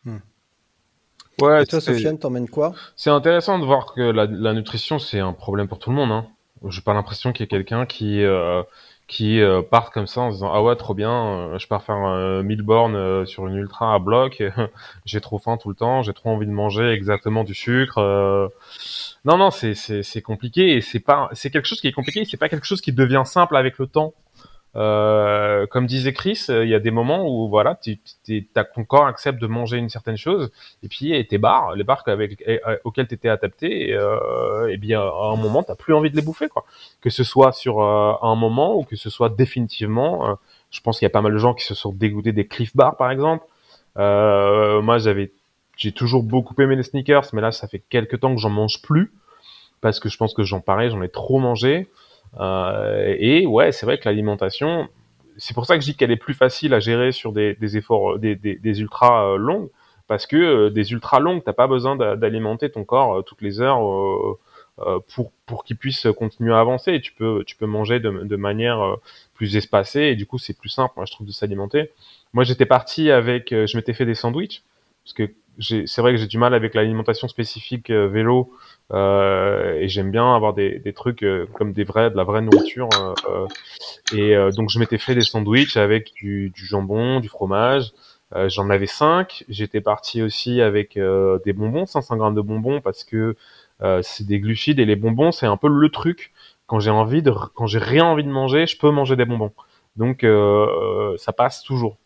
Hmm. 0.05 0.17
Ouais, 1.41 1.63
Et 1.63 1.65
toi, 1.65 1.81
Sofiane, 1.81 2.17
t'emmènes 2.19 2.49
quoi? 2.49 2.73
C'est 2.95 3.09
intéressant 3.09 3.59
de 3.59 3.65
voir 3.65 3.93
que 3.93 4.01
la, 4.01 4.25
la 4.25 4.53
nutrition, 4.53 4.99
c'est 4.99 5.19
un 5.19 5.33
problème 5.33 5.67
pour 5.67 5.79
tout 5.79 5.89
le 5.89 5.95
monde. 5.95 6.11
Hein. 6.11 6.25
J'ai 6.67 6.81
pas 6.81 6.93
l'impression 6.93 7.31
qu'il 7.31 7.43
y 7.43 7.45
ait 7.45 7.47
quelqu'un 7.47 7.85
qui 7.85 8.21
euh, 8.23 8.63
qui 9.07 9.39
euh, 9.41 9.61
part 9.61 9.91
comme 9.91 10.07
ça 10.07 10.21
en 10.21 10.29
se 10.29 10.35
disant 10.35 10.51
ah 10.53 10.61
ouais 10.61 10.75
trop 10.75 10.93
bien, 10.93 11.11
euh, 11.53 11.57
je 11.59 11.67
pars 11.67 11.81
faire 11.83 12.05
euh, 12.05 12.43
1000 12.43 12.61
bornes 12.61 12.95
euh, 12.95 13.25
sur 13.25 13.47
une 13.47 13.55
ultra 13.55 13.95
à 13.95 13.99
bloc, 13.99 14.43
j'ai 15.05 15.21
trop 15.21 15.39
faim 15.39 15.57
tout 15.57 15.69
le 15.69 15.75
temps, 15.75 16.03
j'ai 16.03 16.13
trop 16.13 16.29
envie 16.29 16.45
de 16.45 16.51
manger 16.51 16.91
exactement 16.91 17.43
du 17.45 17.53
sucre. 17.55 17.97
euh. 17.99 18.49
Non 19.25 19.37
non 19.37 19.51
c'est 19.51 19.73
c'est 19.73 20.03
c'est 20.03 20.21
compliqué 20.21 20.75
et 20.75 20.81
c'est 20.81 20.99
pas 20.99 21.29
c'est 21.33 21.49
quelque 21.49 21.65
chose 21.65 21.79
qui 21.81 21.87
est 21.87 21.91
compliqué, 21.93 22.25
c'est 22.25 22.37
pas 22.37 22.49
quelque 22.49 22.65
chose 22.65 22.81
qui 22.81 22.91
devient 22.93 23.23
simple 23.25 23.55
avec 23.55 23.77
le 23.79 23.87
temps. 23.87 24.13
Euh, 24.75 25.65
comme 25.65 25.87
disait 25.87 26.13
Chris, 26.13 26.45
euh, 26.49 26.63
il 26.63 26.69
y 26.69 26.75
a 26.75 26.79
des 26.79 26.91
moments 26.91 27.25
où 27.27 27.49
voilà, 27.49 27.79
ton 28.75 28.83
corps 28.83 29.07
accepte 29.07 29.41
de 29.41 29.47
manger 29.47 29.77
une 29.77 29.89
certaine 29.89 30.15
chose, 30.17 30.51
et 30.83 30.87
puis 30.87 31.11
et 31.13 31.25
tes 31.25 31.39
barres, 31.39 31.75
les 31.75 31.83
barres 31.83 32.03
avec, 32.05 32.39
et- 32.45 32.61
auxquelles 32.83 33.07
tu 33.07 33.15
étais 33.15 33.29
adapté, 33.29 33.89
et, 33.89 33.93
euh, 33.95 34.75
bien 34.77 35.01
à 35.01 35.31
un 35.33 35.35
moment, 35.37 35.63
t'as 35.63 35.75
plus 35.75 35.93
envie 35.95 36.11
de 36.11 36.15
les 36.15 36.21
bouffer, 36.21 36.49
quoi. 36.49 36.65
Que 37.01 37.09
ce 37.09 37.23
soit 37.23 37.51
sur 37.51 37.81
euh, 37.81 38.13
un 38.21 38.35
moment 38.35 38.75
ou 38.77 38.83
que 38.83 38.95
ce 38.95 39.09
soit 39.09 39.29
définitivement. 39.29 40.29
euh, 40.29 40.33
je 40.71 40.81
pense 40.81 40.99
qu'il 40.99 41.05
y 41.07 41.07
a 41.07 41.09
pas 41.09 41.21
mal 41.21 41.33
de 41.33 41.37
gens 41.39 41.55
qui 41.55 41.65
se 41.65 41.73
sont 41.73 41.91
dégoûtés 41.91 42.31
des 42.31 42.45
Cliff 42.45 42.75
Bars, 42.75 42.95
par 42.95 43.09
exemple. 43.09 43.43
Euh, 43.97 44.81
moi, 44.83 44.99
j'avais, 44.99 45.31
j'ai 45.77 45.91
toujours 45.91 46.21
beaucoup 46.21 46.53
aimé 46.61 46.75
les 46.75 46.83
sneakers, 46.83 47.25
mais 47.33 47.41
là, 47.41 47.51
ça 47.51 47.67
fait 47.67 47.81
quelques 47.89 48.19
temps 48.19 48.35
que 48.35 48.39
j'en 48.39 48.51
mange 48.51 48.81
plus 48.83 49.11
parce 49.81 49.99
que 49.99 50.09
je 50.09 50.17
pense 50.17 50.33
que 50.35 50.43
j'en 50.43 50.59
parais, 50.59 50.91
j'en 50.91 51.01
ai 51.01 51.09
trop 51.09 51.39
mangé. 51.39 51.87
Euh, 52.39 53.15
et 53.17 53.45
ouais, 53.45 53.71
c'est 53.71 53.85
vrai 53.85 53.97
que 53.97 54.07
l'alimentation, 54.07 54.87
c'est 55.37 55.53
pour 55.53 55.65
ça 55.65 55.75
que 55.75 55.81
je 55.81 55.91
dis 55.91 55.95
qu'elle 55.95 56.11
est 56.11 56.17
plus 56.17 56.33
facile 56.33 56.73
à 56.73 56.79
gérer 56.79 57.11
sur 57.11 57.31
des, 57.33 57.55
efforts, 57.77 58.19
des, 58.19 58.35
des, 58.35 58.55
des 58.55 58.81
ultras 58.81 59.33
euh, 59.33 59.37
longues, 59.37 59.69
parce 60.07 60.25
que 60.27 60.35
euh, 60.37 60.69
des 60.69 60.91
ultras 60.91 61.19
longues, 61.19 61.43
t'as 61.43 61.53
pas 61.53 61.67
besoin 61.67 61.95
d'a- 61.95 62.15
d'alimenter 62.15 62.69
ton 62.71 62.83
corps 62.83 63.17
euh, 63.17 63.21
toutes 63.21 63.41
les 63.41 63.61
heures 63.61 63.83
euh, 63.87 64.37
euh, 64.79 64.99
pour 65.13 65.31
pour 65.45 65.63
qu'il 65.63 65.77
puisse 65.77 66.07
continuer 66.17 66.53
à 66.53 66.59
avancer. 66.59 66.93
Et 66.93 67.01
tu 67.01 67.13
peux 67.13 67.43
tu 67.45 67.55
peux 67.55 67.65
manger 67.65 67.99
de, 67.99 68.09
de 68.11 68.35
manière 68.35 68.81
euh, 68.81 68.95
plus 69.35 69.55
espacée 69.57 70.01
et 70.03 70.15
du 70.15 70.25
coup 70.25 70.37
c'est 70.37 70.57
plus 70.57 70.69
simple, 70.69 70.93
moi 70.97 71.05
je 71.05 71.11
trouve, 71.13 71.27
de 71.27 71.31
s'alimenter. 71.31 71.91
Moi 72.33 72.43
j'étais 72.43 72.65
parti 72.65 73.11
avec, 73.11 73.51
euh, 73.51 73.67
je 73.67 73.77
m'étais 73.77 73.93
fait 73.93 74.05
des 74.05 74.15
sandwichs 74.15 74.63
parce 75.03 75.13
que 75.13 75.31
c'est 75.59 76.01
vrai 76.01 76.11
que 76.13 76.17
j'ai 76.17 76.27
du 76.27 76.37
mal 76.37 76.53
avec 76.53 76.73
l'alimentation 76.73 77.27
spécifique 77.27 77.89
euh, 77.89 78.07
vélo 78.07 78.51
euh, 78.91 79.73
et 79.79 79.89
j'aime 79.89 80.11
bien 80.11 80.33
avoir 80.35 80.53
des, 80.53 80.79
des 80.79 80.93
trucs 80.93 81.23
euh, 81.23 81.45
comme 81.53 81.73
des 81.73 81.83
vrais, 81.83 82.09
de 82.09 82.15
la 82.15 82.23
vraie 82.23 82.41
nourriture. 82.41 82.89
euh, 83.27 83.45
euh, 84.15 84.49
et 84.49 84.51
donc 84.55 84.69
je 84.69 84.79
m'étais 84.79 84.97
fait 84.97 85.15
des 85.15 85.21
sandwichs 85.23 85.77
avec 85.77 86.13
du, 86.15 86.49
du 86.49 86.65
jambon, 86.65 87.19
du 87.19 87.29
fromage. 87.29 87.91
J'en 88.47 88.69
avais 88.69 88.85
cinq. 88.87 89.43
J'étais 89.49 89.81
parti 89.81 90.21
aussi 90.21 90.61
avec 90.61 90.95
des 90.97 91.53
bonbons, 91.53 91.85
500 91.85 92.17
grammes 92.17 92.35
de 92.35 92.41
bonbons 92.41 92.81
parce 92.81 93.03
que 93.03 93.35
c'est 94.01 94.25
des 94.27 94.39
glucides 94.39 94.79
et 94.79 94.85
les 94.85 94.95
bonbons 94.95 95.31
c'est 95.31 95.45
un 95.47 95.57
peu 95.57 95.67
le 95.67 95.89
truc. 95.89 96.31
Quand 96.67 96.79
j'ai 96.79 96.91
envie 96.91 97.21
de, 97.23 97.31
quand 97.55 97.65
j'ai 97.67 97.79
rien 97.79 98.05
envie 98.05 98.23
de 98.23 98.29
manger, 98.29 98.67
je 98.67 98.77
peux 98.77 98.91
manger 98.91 99.15
des 99.15 99.25
bonbons. 99.25 99.51
Donc 99.95 100.25
ça 101.17 101.33
passe 101.33 101.63
toujours. 101.63 101.97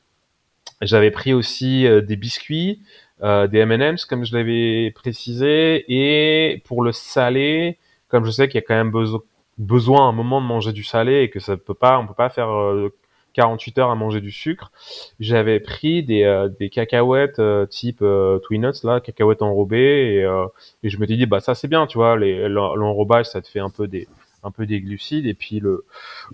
J'avais 0.81 1.11
pris 1.11 1.33
aussi 1.33 1.85
des 2.03 2.15
biscuits, 2.15 2.81
euh, 3.23 3.47
des 3.47 3.59
M&M's 3.59 4.05
comme 4.05 4.25
je 4.25 4.35
l'avais 4.35 4.91
précisé, 4.91 5.85
et 5.87 6.61
pour 6.65 6.83
le 6.83 6.91
salé, 6.91 7.77
comme 8.09 8.25
je 8.25 8.31
sais 8.31 8.47
qu'il 8.47 8.55
y 8.59 8.63
a 8.63 8.65
quand 8.67 8.75
même 8.75 8.91
beso- 8.91 9.23
besoin 9.57 10.05
à 10.05 10.09
un 10.09 10.11
moment 10.11 10.41
de 10.41 10.45
manger 10.47 10.71
du 10.73 10.83
salé 10.83 11.21
et 11.23 11.29
que 11.29 11.39
ça 11.39 11.57
peut 11.57 11.73
pas, 11.73 11.99
on 11.99 12.07
peut 12.07 12.13
pas 12.13 12.29
faire 12.29 12.49
euh, 12.51 12.93
48 13.33 13.77
heures 13.79 13.89
à 13.89 13.95
manger 13.95 14.21
du 14.21 14.29
sucre, 14.31 14.71
j'avais 15.19 15.59
pris 15.59 16.03
des, 16.03 16.23
euh, 16.23 16.49
des 16.59 16.69
cacahuètes 16.69 17.39
euh, 17.39 17.65
type 17.65 17.99
euh, 18.03 18.37
Twinuts 18.39 18.83
là, 18.83 18.99
cacahuètes 18.99 19.41
enrobées, 19.41 20.15
et, 20.17 20.23
euh, 20.23 20.45
et 20.83 20.89
je 20.89 20.97
me 20.99 21.07
dit 21.07 21.25
bah 21.25 21.39
ça 21.39 21.55
c'est 21.55 21.67
bien, 21.67 21.87
tu 21.87 21.97
vois, 21.97 22.15
l'enrobage 22.15 23.25
ça 23.25 23.41
te 23.41 23.47
fait 23.47 23.59
un 23.59 23.69
peu 23.71 23.87
des 23.87 24.07
un 24.43 24.51
peu 24.51 24.65
des 24.65 24.81
glucides 24.81 25.25
et 25.25 25.33
puis 25.33 25.59
le 25.59 25.85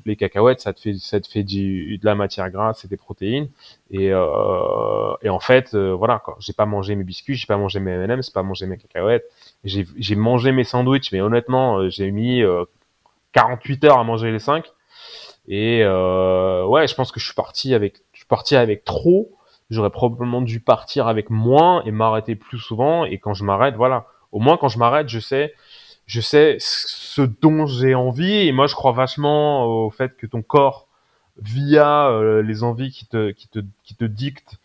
les 0.06 0.16
cacahuètes 0.16 0.62
ça 0.62 0.74
te 0.74 0.80
fait 0.80 0.96
ça 0.98 1.20
te 1.20 1.28
fait 1.28 1.44
du, 1.44 1.98
de 1.98 2.06
la 2.06 2.16
matière 2.16 2.50
grasse 2.50 2.86
et 2.86 2.88
des 2.88 2.98
protéines 2.98 3.50
et, 3.92 4.12
euh, 4.12 5.14
et 5.22 5.30
en 5.30 5.40
fait, 5.40 5.74
euh, 5.74 5.94
voilà, 5.94 6.20
quoi. 6.20 6.36
J'ai 6.40 6.54
pas 6.54 6.66
mangé 6.66 6.96
mes 6.96 7.04
biscuits, 7.04 7.36
j'ai 7.36 7.48
pas 7.48 7.58
mangé 7.58 7.80
mes 7.80 7.92
M&M's, 7.92 8.30
pas 8.30 8.44
mangé 8.44 8.68
mes 8.68 8.78
cacahuètes. 8.78 9.26
J'ai, 9.64 9.86
j'ai 9.98 10.16
mangé 10.16 10.52
mes 10.52 10.64
sandwichs, 10.64 11.12
mais 11.12 11.22
honnêtement, 11.22 11.80
euh, 11.80 11.90
j'ai 11.90 12.12
mis 12.12 12.42
euh, 12.42 12.66
48 13.34 13.84
heures 13.86 14.00
à 14.00 14.04
manger 14.04 14.32
les 14.32 14.40
5. 14.40 14.66
Et 15.48 15.82
euh, 15.84 16.66
ouais, 16.66 16.88
je 16.88 16.96
pense 16.96 17.12
que 17.12 17.20
je 17.20 17.26
suis 17.26 17.34
parti 17.34 17.74
avec, 17.74 17.98
je 18.14 18.20
suis 18.20 18.28
parti 18.28 18.56
avec 18.56 18.84
trop. 18.86 19.32
J'aurais 19.72 19.90
probablement 19.90 20.42
dû 20.42 20.60
partir 20.60 21.08
avec 21.08 21.30
moins 21.30 21.84
et 21.86 21.92
m'arrêter 21.92 22.36
plus 22.36 22.60
souvent. 22.60 23.06
Et 23.06 23.18
quand 23.18 23.34
je 23.34 23.44
m'arrête, 23.44 23.76
voilà. 23.76 24.08
Au 24.32 24.40
moins, 24.40 24.58
quand 24.58 24.68
je 24.68 24.78
m'arrête, 24.78 25.10
je 25.10 25.20
sais, 25.20 25.54
je 26.10 26.22
sais 26.22 26.58
ce 26.60 27.24
dont 27.24 27.68
j'ai 27.68 27.96
envie. 27.96 28.34
Et 28.50 28.54
moi, 28.54 28.68
je 28.68 28.76
crois 28.76 28.94
vachement 28.94 29.66
au 29.68 29.92
fait 29.92 30.18
que 30.18 30.28
ton 30.28 30.44
corps 30.44 30.88
via 31.42 32.10
euh, 32.10 32.44
les 32.44 32.64
envies 32.64 32.92
qui 32.92 33.08
te 33.08 33.32
qui 33.32 33.50
te 33.50 33.60
qui 33.84 33.96
te 33.96 34.06
dictent 34.06 34.58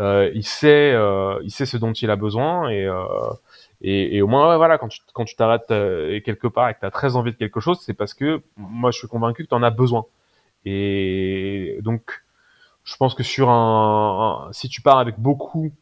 euh, 0.00 0.30
il 0.34 0.44
sait 0.46 0.92
euh, 0.94 1.38
il 1.44 1.50
sait 1.52 1.66
ce 1.66 1.76
dont 1.78 1.92
il 1.92 2.10
a 2.10 2.16
besoin 2.16 2.68
et 2.70 2.84
euh, 2.86 3.04
et, 3.82 4.16
et 4.16 4.22
au 4.22 4.26
moins 4.28 4.50
ouais, 4.50 4.56
voilà 4.56 4.78
quand 4.78 4.88
tu 4.88 5.00
quand 5.14 5.24
tu 5.24 5.36
t'arrêtes 5.36 5.70
euh, 5.70 6.20
quelque 6.20 6.48
part 6.48 6.68
et 6.70 6.74
que 6.74 6.80
tu 6.80 6.86
as 6.86 6.90
très 6.90 7.16
envie 7.16 7.32
de 7.32 7.36
quelque 7.36 7.60
chose 7.60 7.80
c'est 7.82 7.94
parce 7.94 8.14
que 8.14 8.42
moi 8.56 8.90
je 8.90 8.98
suis 8.98 9.08
convaincu 9.08 9.44
que 9.44 9.48
tu 9.48 9.54
en 9.54 9.62
as 9.62 9.70
besoin 9.70 10.06
et 10.66 11.78
donc 11.82 12.24
je 12.84 12.96
pense 12.96 13.14
que 13.14 13.22
sur 13.22 13.50
un, 13.50 14.46
un- 14.48 14.52
si 14.52 14.68
tu 14.68 14.82
pars 14.82 14.98
avec 14.98 15.18
beaucoup 15.18 15.72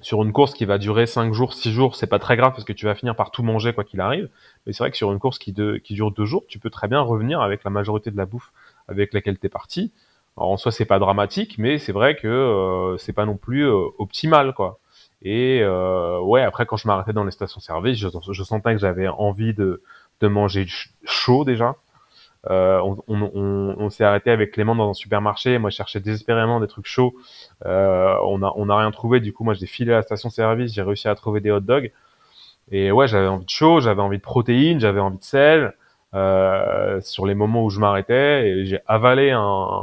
sur 0.00 0.22
une 0.22 0.32
course 0.32 0.52
qui 0.54 0.64
va 0.64 0.78
durer 0.78 1.06
5 1.06 1.32
jours, 1.32 1.54
6 1.54 1.72
jours, 1.72 1.96
c'est 1.96 2.06
pas 2.06 2.18
très 2.18 2.36
grave 2.36 2.52
parce 2.52 2.64
que 2.64 2.72
tu 2.72 2.84
vas 2.86 2.94
finir 2.94 3.16
par 3.16 3.30
tout 3.30 3.42
manger 3.42 3.72
quoi 3.72 3.84
qu'il 3.84 4.00
arrive. 4.00 4.28
Mais 4.66 4.72
c'est 4.72 4.82
vrai 4.82 4.90
que 4.90 4.96
sur 4.96 5.12
une 5.12 5.18
course 5.18 5.38
qui, 5.38 5.54
qui 5.82 5.94
dure 5.94 6.10
2 6.12 6.24
jours, 6.26 6.44
tu 6.48 6.58
peux 6.58 6.70
très 6.70 6.88
bien 6.88 7.00
revenir 7.00 7.40
avec 7.40 7.64
la 7.64 7.70
majorité 7.70 8.10
de 8.10 8.16
la 8.16 8.26
bouffe 8.26 8.52
avec 8.88 9.12
laquelle 9.14 9.38
t'es 9.38 9.48
parti. 9.48 9.92
Alors 10.36 10.50
en 10.50 10.56
soi 10.58 10.70
c'est 10.72 10.84
pas 10.84 10.98
dramatique, 10.98 11.56
mais 11.58 11.78
c'est 11.78 11.92
vrai 11.92 12.14
que 12.16 12.28
euh, 12.28 12.96
c'est 12.98 13.12
pas 13.14 13.24
non 13.24 13.36
plus 13.36 13.64
euh, 13.66 13.86
optimal 13.98 14.52
quoi. 14.54 14.78
Et 15.22 15.60
euh, 15.62 16.20
ouais 16.20 16.42
après 16.42 16.66
quand 16.66 16.76
je 16.76 16.86
m'arrêtais 16.86 17.12
dans 17.14 17.24
les 17.24 17.30
stations-service, 17.30 17.98
je, 17.98 18.08
je 18.32 18.42
sentais 18.42 18.74
que 18.74 18.80
j'avais 18.80 19.08
envie 19.08 19.54
de, 19.54 19.82
de 20.20 20.28
manger 20.28 20.64
ch- 20.64 20.90
chaud 21.04 21.44
déjà. 21.44 21.76
Euh, 22.50 22.80
on 23.08 23.90
s'est 23.90 24.04
arrêté 24.04 24.30
avec 24.30 24.52
Clément 24.52 24.74
dans 24.74 24.90
un 24.90 24.94
supermarché. 24.94 25.58
Moi, 25.58 25.70
je 25.70 25.76
cherchais 25.76 26.00
désespérément 26.00 26.60
des 26.60 26.68
trucs 26.68 26.86
chauds. 26.86 27.14
Euh, 27.64 28.16
on 28.24 28.42
a 28.42 28.52
on 28.56 28.68
a 28.68 28.78
rien 28.78 28.90
trouvé. 28.90 29.20
Du 29.20 29.32
coup, 29.32 29.44
moi, 29.44 29.54
j'ai 29.54 29.66
filé 29.66 29.92
à 29.92 29.96
la 29.96 30.02
station-service. 30.02 30.72
J'ai 30.72 30.82
réussi 30.82 31.08
à 31.08 31.14
trouver 31.14 31.40
des 31.40 31.50
hot 31.50 31.60
dogs. 31.60 31.92
Et 32.70 32.90
ouais, 32.92 33.08
j'avais 33.08 33.28
envie 33.28 33.44
de 33.44 33.50
chaud, 33.50 33.80
j'avais 33.80 34.02
envie 34.02 34.18
de 34.18 34.22
protéines, 34.22 34.80
j'avais 34.80 35.00
envie 35.00 35.18
de 35.18 35.24
sel. 35.24 35.74
Euh, 36.14 37.00
sur 37.00 37.26
les 37.26 37.34
moments 37.34 37.64
où 37.64 37.70
je 37.70 37.80
m'arrêtais, 37.80 38.64
j'ai 38.64 38.80
avalé 38.86 39.30
un. 39.30 39.82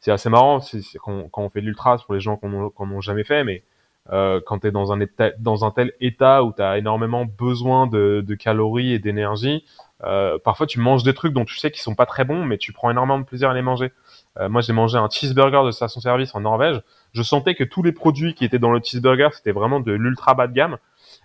C'est 0.00 0.10
assez 0.10 0.28
marrant 0.28 0.60
quand, 1.00 1.30
on 1.36 1.48
fait 1.50 1.60
de 1.60 1.66
l'ultra 1.66 1.96
pour 1.98 2.14
les 2.14 2.20
gens 2.20 2.36
qui 2.36 2.46
n'ont 2.46 3.00
jamais 3.00 3.22
fait, 3.22 3.44
mais 3.44 3.62
quand 4.10 4.58
tu 4.60 4.66
es 4.66 4.70
dans 4.72 4.92
un, 4.92 5.70
tel 5.70 5.92
état 6.00 6.42
où 6.42 6.52
tu 6.52 6.60
as 6.60 6.76
énormément 6.76 7.24
besoin 7.24 7.86
de 7.86 8.34
calories 8.34 8.92
et 8.92 8.98
d'énergie, 8.98 9.64
euh, 10.04 10.38
parfois 10.42 10.66
tu 10.66 10.80
manges 10.80 11.02
des 11.02 11.14
trucs 11.14 11.32
dont 11.32 11.44
tu 11.44 11.56
sais 11.56 11.70
qu'ils 11.70 11.82
sont 11.82 11.94
pas 11.94 12.06
très 12.06 12.24
bons, 12.24 12.44
mais 12.44 12.58
tu 12.58 12.72
prends 12.72 12.90
énormément 12.90 13.18
de 13.18 13.24
plaisir 13.24 13.50
à 13.50 13.54
les 13.54 13.62
manger. 13.62 13.92
Euh, 14.38 14.48
moi, 14.48 14.60
j'ai 14.62 14.72
mangé 14.72 14.96
un 14.98 15.08
cheeseburger 15.10 15.64
de 15.64 15.70
station-service 15.70 16.34
en 16.34 16.40
Norvège. 16.40 16.80
Je 17.12 17.22
sentais 17.22 17.54
que 17.54 17.64
tous 17.64 17.82
les 17.82 17.92
produits 17.92 18.34
qui 18.34 18.44
étaient 18.44 18.58
dans 18.58 18.70
le 18.70 18.80
cheeseburger, 18.82 19.28
c'était 19.32 19.52
vraiment 19.52 19.80
de 19.80 19.92
l'ultra 19.92 20.34
bas 20.34 20.46
de 20.46 20.54
gamme. 20.54 20.78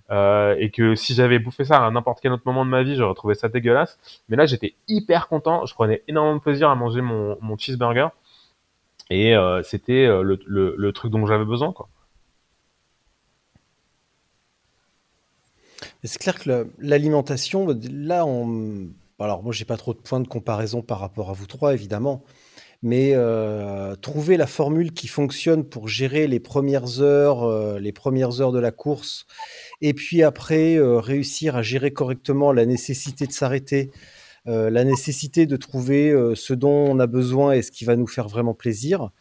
Euh, 0.10 0.56
et 0.58 0.70
que 0.72 0.96
si 0.96 1.14
j'avais 1.14 1.40
bouffé 1.40 1.66
ça 1.66 1.86
à 1.86 1.92
n'importe 1.92 2.20
quel 2.22 2.32
autre 2.32 2.44
moment 2.46 2.66
de 2.66 2.70
ma 2.70 2.84
vie, 2.84 2.96
j'aurais 2.96 3.14
trouvé 3.14 3.36
ça 3.36 3.50
dégueulasse. 3.50 4.00
Mais 4.30 4.38
là, 4.38 4.46
j'étais 4.46 4.76
hyper 4.88 5.28
content. 5.28 5.66
Je 5.66 5.74
prenais 5.74 6.04
énormément 6.08 6.38
de 6.38 6.42
plaisir 6.42 6.70
à 6.70 6.76
manger 6.76 7.02
mon, 7.02 7.38
mon 7.42 7.58
cheeseburger. 7.58 8.10
Et 9.10 9.36
euh, 9.36 9.62
c'était 9.64 10.06
euh, 10.06 10.22
le, 10.22 10.40
le, 10.46 10.76
le, 10.78 10.92
truc 10.92 11.12
dont 11.12 11.26
j'avais 11.26 11.46
besoin, 11.46 11.72
quoi. 11.72 11.88
C'est 16.04 16.20
clair 16.20 16.40
que 16.40 16.68
l'alimentation, 16.80 17.68
là, 17.92 18.26
on... 18.26 18.88
alors 19.20 19.44
moi, 19.44 19.54
j'ai 19.54 19.66
pas 19.66 19.78
trop 19.78 19.94
de 19.94 20.00
points 20.00 20.20
de 20.20 20.28
comparaison 20.28 20.82
par 20.82 21.00
rapport 21.00 21.30
à 21.30 21.34
vous 21.34 21.48
trois, 21.48 21.74
évidemment, 21.74 22.24
mais 22.82 23.12
euh, 23.14 23.96
trouver 23.96 24.38
la 24.38 24.48
formule 24.48 24.94
qui 24.94 25.08
fonctionne 25.08 25.64
pour 25.64 25.88
gérer 25.88 26.28
les 26.28 26.40
premières 26.40 27.02
heures, 27.02 27.44
euh, 27.44 27.80
les 27.80 27.92
premières 27.92 28.42
heures 28.42 28.52
de 28.52 28.60
la 28.60 28.72
course, 28.72 29.26
et 29.82 29.94
puis 29.94 30.24
après 30.24 30.76
euh, 30.76 31.00
réussir 31.00 31.56
à 31.56 31.62
gérer 31.62 31.92
correctement 31.92 32.52
la 32.52 32.66
nécessité 32.66 33.26
de 33.28 33.32
s'arrêter, 33.32 33.92
la 34.50 34.86
nécessité 34.86 35.46
de 35.46 35.58
trouver 35.58 36.16
ce 36.36 36.54
dont 36.54 36.70
on 36.70 37.00
a 37.00 37.06
besoin 37.06 37.52
et 37.52 37.62
ce 37.62 37.70
qui 37.70 37.84
va 37.84 37.98
nous 37.98 38.08
faire 38.08 38.30
vraiment 38.30 38.54
plaisir. 38.54 39.12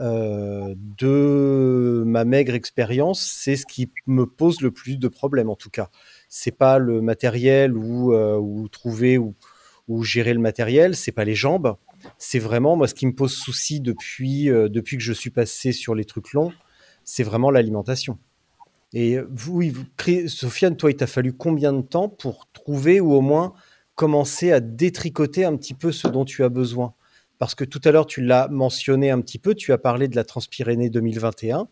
Euh, 0.00 0.74
de 0.98 2.02
ma 2.04 2.24
maigre 2.24 2.54
expérience, 2.54 3.22
c'est 3.22 3.54
ce 3.54 3.64
qui 3.64 3.92
me 4.06 4.26
pose 4.26 4.60
le 4.60 4.72
plus 4.72 4.98
de 4.98 5.06
problèmes 5.06 5.50
en 5.50 5.54
tout 5.54 5.70
cas. 5.70 5.88
C'est 6.28 6.56
pas 6.56 6.78
le 6.78 7.00
matériel 7.00 7.76
ou, 7.76 8.12
euh, 8.12 8.36
ou 8.36 8.68
trouver 8.68 9.18
ou, 9.18 9.36
ou, 9.86 10.02
gérer 10.02 10.34
le 10.34 10.40
matériel, 10.40 10.96
c'est 10.96 11.12
pas 11.12 11.24
les 11.24 11.36
jambes. 11.36 11.76
C'est 12.18 12.40
vraiment 12.40 12.74
moi 12.76 12.88
ce 12.88 12.94
qui 12.94 13.06
me 13.06 13.14
pose 13.14 13.32
souci 13.32 13.80
depuis 13.80 14.50
euh, 14.50 14.68
depuis 14.68 14.96
que 14.96 15.02
je 15.02 15.12
suis 15.12 15.30
passé 15.30 15.70
sur 15.70 15.94
les 15.94 16.04
trucs 16.04 16.32
longs, 16.32 16.52
c'est 17.04 17.22
vraiment 17.22 17.52
l'alimentation. 17.52 18.18
Et 18.94 19.18
vous, 19.30 19.54
oui, 19.54 19.70
vous, 19.70 19.84
Sofiane, 20.28 20.76
toi, 20.76 20.90
il 20.90 20.96
t'a 20.96 21.08
fallu 21.08 21.32
combien 21.32 21.72
de 21.72 21.82
temps 21.82 22.08
pour 22.08 22.48
trouver 22.52 23.00
ou 23.00 23.12
au 23.12 23.20
moins 23.20 23.54
commencer 23.96 24.52
à 24.52 24.60
détricoter 24.60 25.44
un 25.44 25.56
petit 25.56 25.74
peu 25.74 25.92
ce 25.92 26.08
dont 26.08 26.24
tu 26.24 26.44
as 26.44 26.48
besoin? 26.48 26.94
Parce 27.38 27.54
que 27.54 27.64
tout 27.64 27.80
à 27.84 27.90
l'heure, 27.90 28.06
tu 28.06 28.22
l'as 28.22 28.48
mentionné 28.48 29.10
un 29.10 29.20
petit 29.20 29.38
peu, 29.38 29.54
tu 29.54 29.72
as 29.72 29.78
parlé 29.78 30.08
de 30.08 30.16
la 30.16 30.24
Transpyrénée 30.24 30.90
2021. 30.90 31.68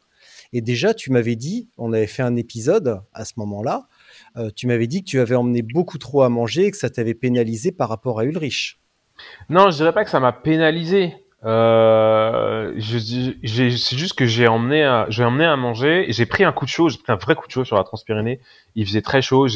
Et 0.52 0.60
déjà, 0.60 0.92
tu 0.92 1.10
m'avais 1.10 1.36
dit, 1.36 1.68
on 1.78 1.92
avait 1.92 2.06
fait 2.06 2.22
un 2.22 2.36
épisode 2.36 3.00
à 3.14 3.24
ce 3.24 3.32
moment-là, 3.36 3.88
euh, 4.36 4.50
tu 4.54 4.66
m'avais 4.66 4.86
dit 4.86 5.02
que 5.02 5.08
tu 5.08 5.20
avais 5.20 5.34
emmené 5.34 5.62
beaucoup 5.62 5.98
trop 5.98 6.22
à 6.22 6.28
manger 6.28 6.66
et 6.66 6.70
que 6.70 6.76
ça 6.76 6.90
t'avait 6.90 7.14
pénalisé 7.14 7.72
par 7.72 7.88
rapport 7.88 8.20
à 8.20 8.24
Ulrich. 8.24 8.78
Non, 9.48 9.70
je 9.70 9.76
dirais 9.76 9.92
pas 9.92 10.04
que 10.04 10.10
ça 10.10 10.20
m'a 10.20 10.32
pénalisé. 10.32 11.14
Euh, 11.44 12.72
c'est 12.78 13.96
juste 13.96 14.14
que 14.14 14.26
j'ai 14.26 14.46
emmené, 14.46 14.84
à, 14.84 15.56
manger. 15.56 16.06
J'ai 16.08 16.26
pris 16.26 16.44
un 16.44 16.52
coup 16.52 16.66
de 16.66 16.70
chaud, 16.70 16.88
j'ai 16.88 16.98
pris 16.98 17.12
un 17.12 17.16
vrai 17.16 17.34
coup 17.34 17.46
de 17.46 17.52
chaud 17.52 17.64
sur 17.64 17.76
la 17.76 17.84
Transpyrénée. 17.84 18.40
Il 18.74 18.86
faisait 18.86 19.02
très 19.02 19.22
chaud. 19.22 19.48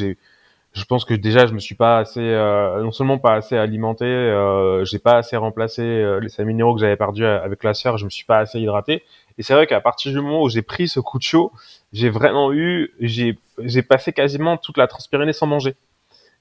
Je 0.76 0.84
pense 0.84 1.06
que 1.06 1.14
déjà 1.14 1.46
je 1.46 1.54
me 1.54 1.58
suis 1.58 1.74
pas 1.74 1.98
assez, 1.98 2.20
euh, 2.20 2.82
non 2.82 2.92
seulement 2.92 3.18
pas 3.18 3.34
assez 3.34 3.56
alimenté, 3.56 4.04
euh, 4.04 4.84
j'ai 4.84 4.98
pas 4.98 5.16
assez 5.16 5.36
remplacé 5.36 5.80
euh, 5.82 6.20
les 6.20 6.28
5 6.28 6.44
minéraux 6.44 6.74
que 6.74 6.80
j'avais 6.80 6.96
perdus 6.96 7.24
avec 7.24 7.64
la 7.64 7.72
sueur, 7.72 7.96
je 7.96 8.04
me 8.04 8.10
suis 8.10 8.26
pas 8.26 8.38
assez 8.38 8.60
hydraté. 8.60 9.02
Et 9.38 9.42
c'est 9.42 9.54
vrai 9.54 9.66
qu'à 9.66 9.80
partir 9.80 10.12
du 10.12 10.20
moment 10.20 10.42
où 10.42 10.48
j'ai 10.50 10.62
pris 10.62 10.86
ce 10.86 11.00
coup 11.00 11.18
de 11.18 11.22
chaud, 11.22 11.50
j'ai 11.92 12.10
vraiment 12.10 12.52
eu, 12.52 12.94
j'ai, 13.00 13.38
j'ai 13.58 13.82
passé 13.82 14.12
quasiment 14.12 14.58
toute 14.58 14.76
la 14.76 14.86
Transpyrénée 14.86 15.32
sans 15.32 15.46
manger. 15.46 15.76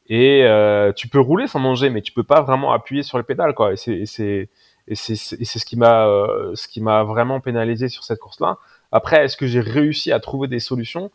Et 0.07 0.43
euh, 0.43 0.91
tu 0.93 1.07
peux 1.07 1.19
rouler 1.19 1.47
sans 1.47 1.59
manger, 1.59 1.89
mais 1.89 2.01
tu 2.01 2.11
peux 2.11 2.23
pas 2.23 2.41
vraiment 2.41 2.71
appuyer 2.73 3.03
sur 3.03 3.17
les 3.17 3.23
pédales, 3.23 3.55
quoi. 3.55 3.73
Et 3.73 3.75
c'est, 3.75 4.05
c'est, 4.05 4.49
et 4.87 4.95
c'est, 4.95 5.15
ce 5.15 5.65
qui 5.65 5.77
m'a, 5.77 6.07
euh, 6.07 6.51
ce 6.53 6.67
qui 6.67 6.81
m'a 6.81 7.03
vraiment 7.03 7.39
pénalisé 7.39 7.89
sur 7.89 8.03
cette 8.03 8.19
course-là. 8.19 8.57
Après, 8.91 9.25
est-ce 9.25 9.35
que 9.35 9.47
j'ai 9.47 9.61
réussi 9.61 10.11
à 10.11 10.19
trouver 10.19 10.47
des 10.47 10.59
solutions? 10.59 11.11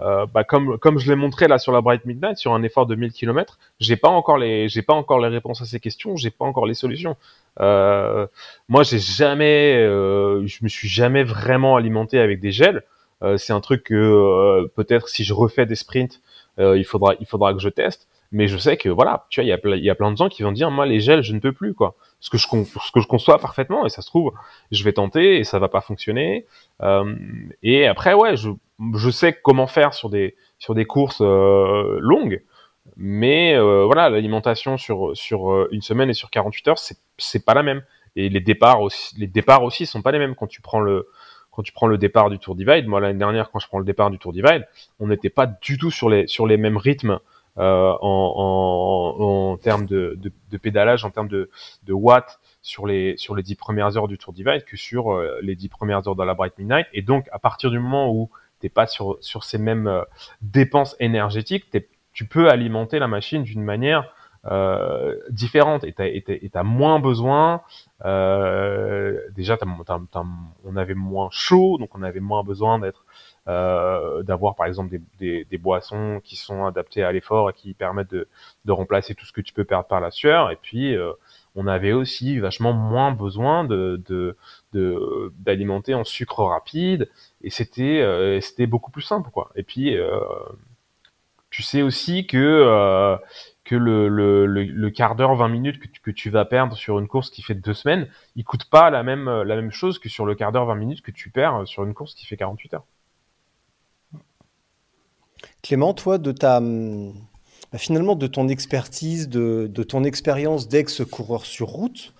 Euh, 0.00 0.26
bah, 0.26 0.44
comme 0.44 0.98
je 0.98 1.08
l'ai 1.08 1.16
montré 1.16 1.46
là 1.46 1.58
sur 1.58 1.72
la 1.72 1.80
Bright 1.80 2.04
Midnight 2.04 2.36
sur 2.36 2.52
un 2.52 2.62
effort 2.62 2.86
de 2.86 2.94
1000 2.94 3.12
km, 3.12 3.58
j'ai 3.78 3.96
pas 3.96 4.08
encore 4.08 4.38
les 4.38 4.68
pas 4.86 4.94
encore 4.94 5.20
les 5.20 5.28
réponses 5.28 5.62
à 5.62 5.66
ces 5.66 5.80
questions, 5.80 6.16
j'ai 6.16 6.30
pas 6.30 6.44
encore 6.44 6.66
les 6.66 6.74
solutions. 6.74 7.16
Euh, 7.60 8.26
moi, 8.68 8.82
j'ai 8.82 8.98
jamais, 8.98 9.76
euh, 9.76 10.46
je 10.46 10.64
me 10.64 10.68
suis 10.68 10.88
jamais 10.88 11.22
vraiment 11.22 11.76
alimenté 11.76 12.18
avec 12.18 12.40
des 12.40 12.50
gels. 12.52 12.82
C'est 13.38 13.54
un 13.54 13.60
truc 13.62 13.84
que 13.84 14.66
peut-être 14.76 15.08
si 15.08 15.24
je 15.24 15.32
refais 15.32 15.64
des 15.64 15.76
sprints, 15.76 16.20
il 16.58 16.84
faudra 16.84 17.14
il 17.20 17.26
faudra 17.26 17.54
que 17.54 17.58
je 17.58 17.70
teste. 17.70 18.06
Mais 18.32 18.48
je 18.48 18.58
sais 18.58 18.76
que 18.76 18.90
voilà, 18.90 19.26
tu 19.30 19.40
vois, 19.40 19.44
il 19.44 19.48
y 19.48 19.52
a 19.52 19.76
il 19.76 19.84
y 19.84 19.88
a 19.88 19.94
plein 19.94 20.12
de 20.12 20.16
gens 20.18 20.28
qui 20.28 20.42
vont 20.42 20.52
dire 20.52 20.70
moi 20.70 20.84
les 20.84 21.00
gels 21.00 21.22
je 21.22 21.32
ne 21.32 21.38
peux 21.38 21.52
plus 21.52 21.72
quoi. 21.72 21.94
Ce 22.20 22.28
que 22.28 22.36
je 22.36 22.46
ce 22.46 22.92
que 22.92 23.00
je 23.00 23.06
conçois 23.06 23.38
parfaitement 23.38 23.86
et 23.86 23.88
ça 23.88 24.02
se 24.02 24.08
trouve 24.08 24.32
je 24.72 24.84
vais 24.84 24.92
tenter 24.92 25.38
et 25.38 25.44
ça 25.44 25.58
va 25.58 25.68
pas 25.68 25.80
fonctionner. 25.80 26.44
et 27.62 27.86
après 27.86 28.12
ouais 28.12 28.36
je 28.36 28.50
je 28.94 29.10
sais 29.10 29.32
comment 29.32 29.66
faire 29.66 29.94
sur 29.94 30.10
des 30.10 30.36
sur 30.58 30.74
des 30.74 30.84
courses 30.84 31.20
euh, 31.20 31.98
longues, 32.00 32.42
mais 32.96 33.54
euh, 33.54 33.84
voilà, 33.84 34.10
l'alimentation 34.10 34.76
sur 34.76 35.16
sur 35.16 35.50
euh, 35.52 35.68
une 35.72 35.82
semaine 35.82 36.10
et 36.10 36.14
sur 36.14 36.30
48 36.30 36.68
heures, 36.68 36.78
c'est 36.78 36.98
c'est 37.18 37.44
pas 37.44 37.54
la 37.54 37.62
même. 37.62 37.82
Et 38.16 38.28
les 38.28 38.40
départs 38.40 38.80
aussi, 38.80 39.18
les 39.18 39.26
départs 39.26 39.62
aussi 39.64 39.86
sont 39.86 40.02
pas 40.02 40.12
les 40.12 40.18
mêmes 40.18 40.34
quand 40.34 40.46
tu 40.46 40.60
prends 40.60 40.80
le 40.80 41.08
quand 41.50 41.62
tu 41.62 41.72
prends 41.72 41.86
le 41.86 41.98
départ 41.98 42.30
du 42.30 42.38
Tour 42.38 42.54
Divide. 42.56 42.86
Moi 42.86 43.00
l'année 43.00 43.18
dernière, 43.18 43.50
quand 43.50 43.58
je 43.58 43.68
prends 43.68 43.78
le 43.78 43.84
départ 43.84 44.10
du 44.10 44.18
Tour 44.18 44.32
Divide, 44.32 44.66
on 45.00 45.06
n'était 45.08 45.30
pas 45.30 45.46
du 45.46 45.78
tout 45.78 45.90
sur 45.90 46.08
les 46.08 46.26
sur 46.26 46.46
les 46.46 46.56
mêmes 46.56 46.76
rythmes. 46.76 47.20
Euh, 47.56 47.92
en, 48.00 49.14
en, 49.16 49.52
en, 49.52 49.56
termes 49.58 49.86
de, 49.86 50.18
de, 50.50 50.58
pédalage, 50.58 51.04
en 51.04 51.10
termes 51.10 51.28
de, 51.28 51.50
de 51.84 51.92
watts 51.92 52.40
sur 52.62 52.84
les 52.84 53.16
sur 53.16 53.36
les 53.36 53.44
dix 53.44 53.54
premières 53.54 53.96
heures 53.96 54.08
du 54.08 54.18
Tour 54.18 54.32
Divide 54.32 54.64
que 54.64 54.76
sur 54.76 55.12
euh, 55.12 55.38
les 55.40 55.54
dix 55.54 55.68
premières 55.68 56.08
heures 56.08 56.16
de 56.16 56.24
la 56.24 56.34
Bright 56.34 56.58
Midnight. 56.58 56.88
Et 56.92 57.02
donc 57.02 57.28
à 57.30 57.38
partir 57.38 57.70
du 57.70 57.78
moment 57.78 58.10
où 58.10 58.28
t'es 58.64 58.70
pas 58.70 58.86
sur, 58.86 59.18
ces 59.20 59.58
mêmes 59.58 59.86
euh, 59.86 60.02
dépenses 60.40 60.96
énergétiques, 60.98 61.66
tu 62.14 62.24
peux 62.24 62.48
alimenter 62.48 62.98
la 62.98 63.08
machine 63.08 63.42
d'une 63.42 63.62
manière 63.62 64.10
euh, 64.46 65.18
différente 65.28 65.84
et 65.84 65.92
tu 65.92 66.50
as, 66.54 66.62
moins 66.62 66.98
besoin. 66.98 67.60
Euh, 68.06 69.20
déjà, 69.32 69.58
on 70.64 70.76
avait 70.76 70.94
moins 70.94 71.28
chaud, 71.30 71.76
donc 71.78 71.94
on 71.94 72.02
avait 72.02 72.20
moins 72.20 72.42
besoin 72.42 72.78
d'être 72.78 73.04
d'avoir 73.46 74.54
par 74.54 74.64
exemple 74.64 74.98
des, 75.18 75.58
boissons 75.58 76.22
qui 76.24 76.36
sont 76.36 76.64
adaptées 76.64 77.04
à 77.04 77.12
l'effort 77.12 77.50
et 77.50 77.52
qui 77.52 77.74
permettent 77.74 78.12
de, 78.12 78.28
de, 78.64 78.72
remplacer 78.72 79.14
tout 79.14 79.26
ce 79.26 79.32
que 79.32 79.42
tu 79.42 79.52
peux 79.52 79.64
perdre 79.64 79.86
par 79.86 80.00
la 80.00 80.10
sueur. 80.10 80.50
Et 80.50 80.56
puis, 80.56 80.96
on 81.54 81.66
avait 81.66 81.92
aussi 81.92 82.38
vachement 82.38 82.72
moins 82.72 83.12
besoin 83.12 83.64
d'alimenter 84.72 85.94
en 85.94 86.04
sucre 86.04 86.42
rapide 86.44 87.08
et 87.42 87.50
c'était 87.50 88.00
euh, 88.00 88.40
beaucoup 88.66 88.90
plus 88.90 89.02
simple. 89.02 89.30
Et 89.54 89.62
puis 89.62 89.96
euh, 89.96 90.18
tu 91.50 91.62
sais 91.62 91.82
aussi 91.82 92.26
que 92.26 92.36
euh, 92.38 93.16
le, 93.70 94.88
quart 94.90 95.14
d'heure, 95.14 95.34
20 95.36 95.48
minutes 95.48 95.80
que 96.02 96.10
tu, 96.10 96.30
vas 96.30 96.44
perdre 96.44 96.76
sur 96.76 96.98
une 96.98 97.06
course 97.06 97.30
qui 97.30 97.42
fait 97.42 97.54
deux 97.54 97.74
semaines, 97.74 98.08
il 98.34 98.44
coûte 98.44 98.68
pas 98.68 98.90
la 98.90 99.02
même 99.02 99.30
la 99.42 99.56
même 99.56 99.70
chose 99.70 99.98
que 99.98 100.08
sur 100.08 100.26
le 100.26 100.34
quart 100.34 100.50
d'heure, 100.50 100.66
20 100.66 100.74
minutes 100.74 101.02
que 101.02 101.12
tu 101.12 101.30
perds 101.30 101.66
sur 101.66 101.84
une 101.84 101.94
course 101.94 102.14
qui 102.14 102.26
fait 102.26 102.36
48 102.36 102.74
heures. 102.74 102.84
Clément, 105.62 105.94
toi, 105.94 106.18
de 106.18 106.32
ta 106.32 106.60
finalement 107.78 108.16
de 108.16 108.26
ton 108.26 108.48
expertise, 108.48 109.28
de, 109.28 109.66
ton 109.82 110.04
expérience 110.04 110.68
d'ex-coureur 110.68 111.46
sur 111.46 111.68
route, 111.68 112.14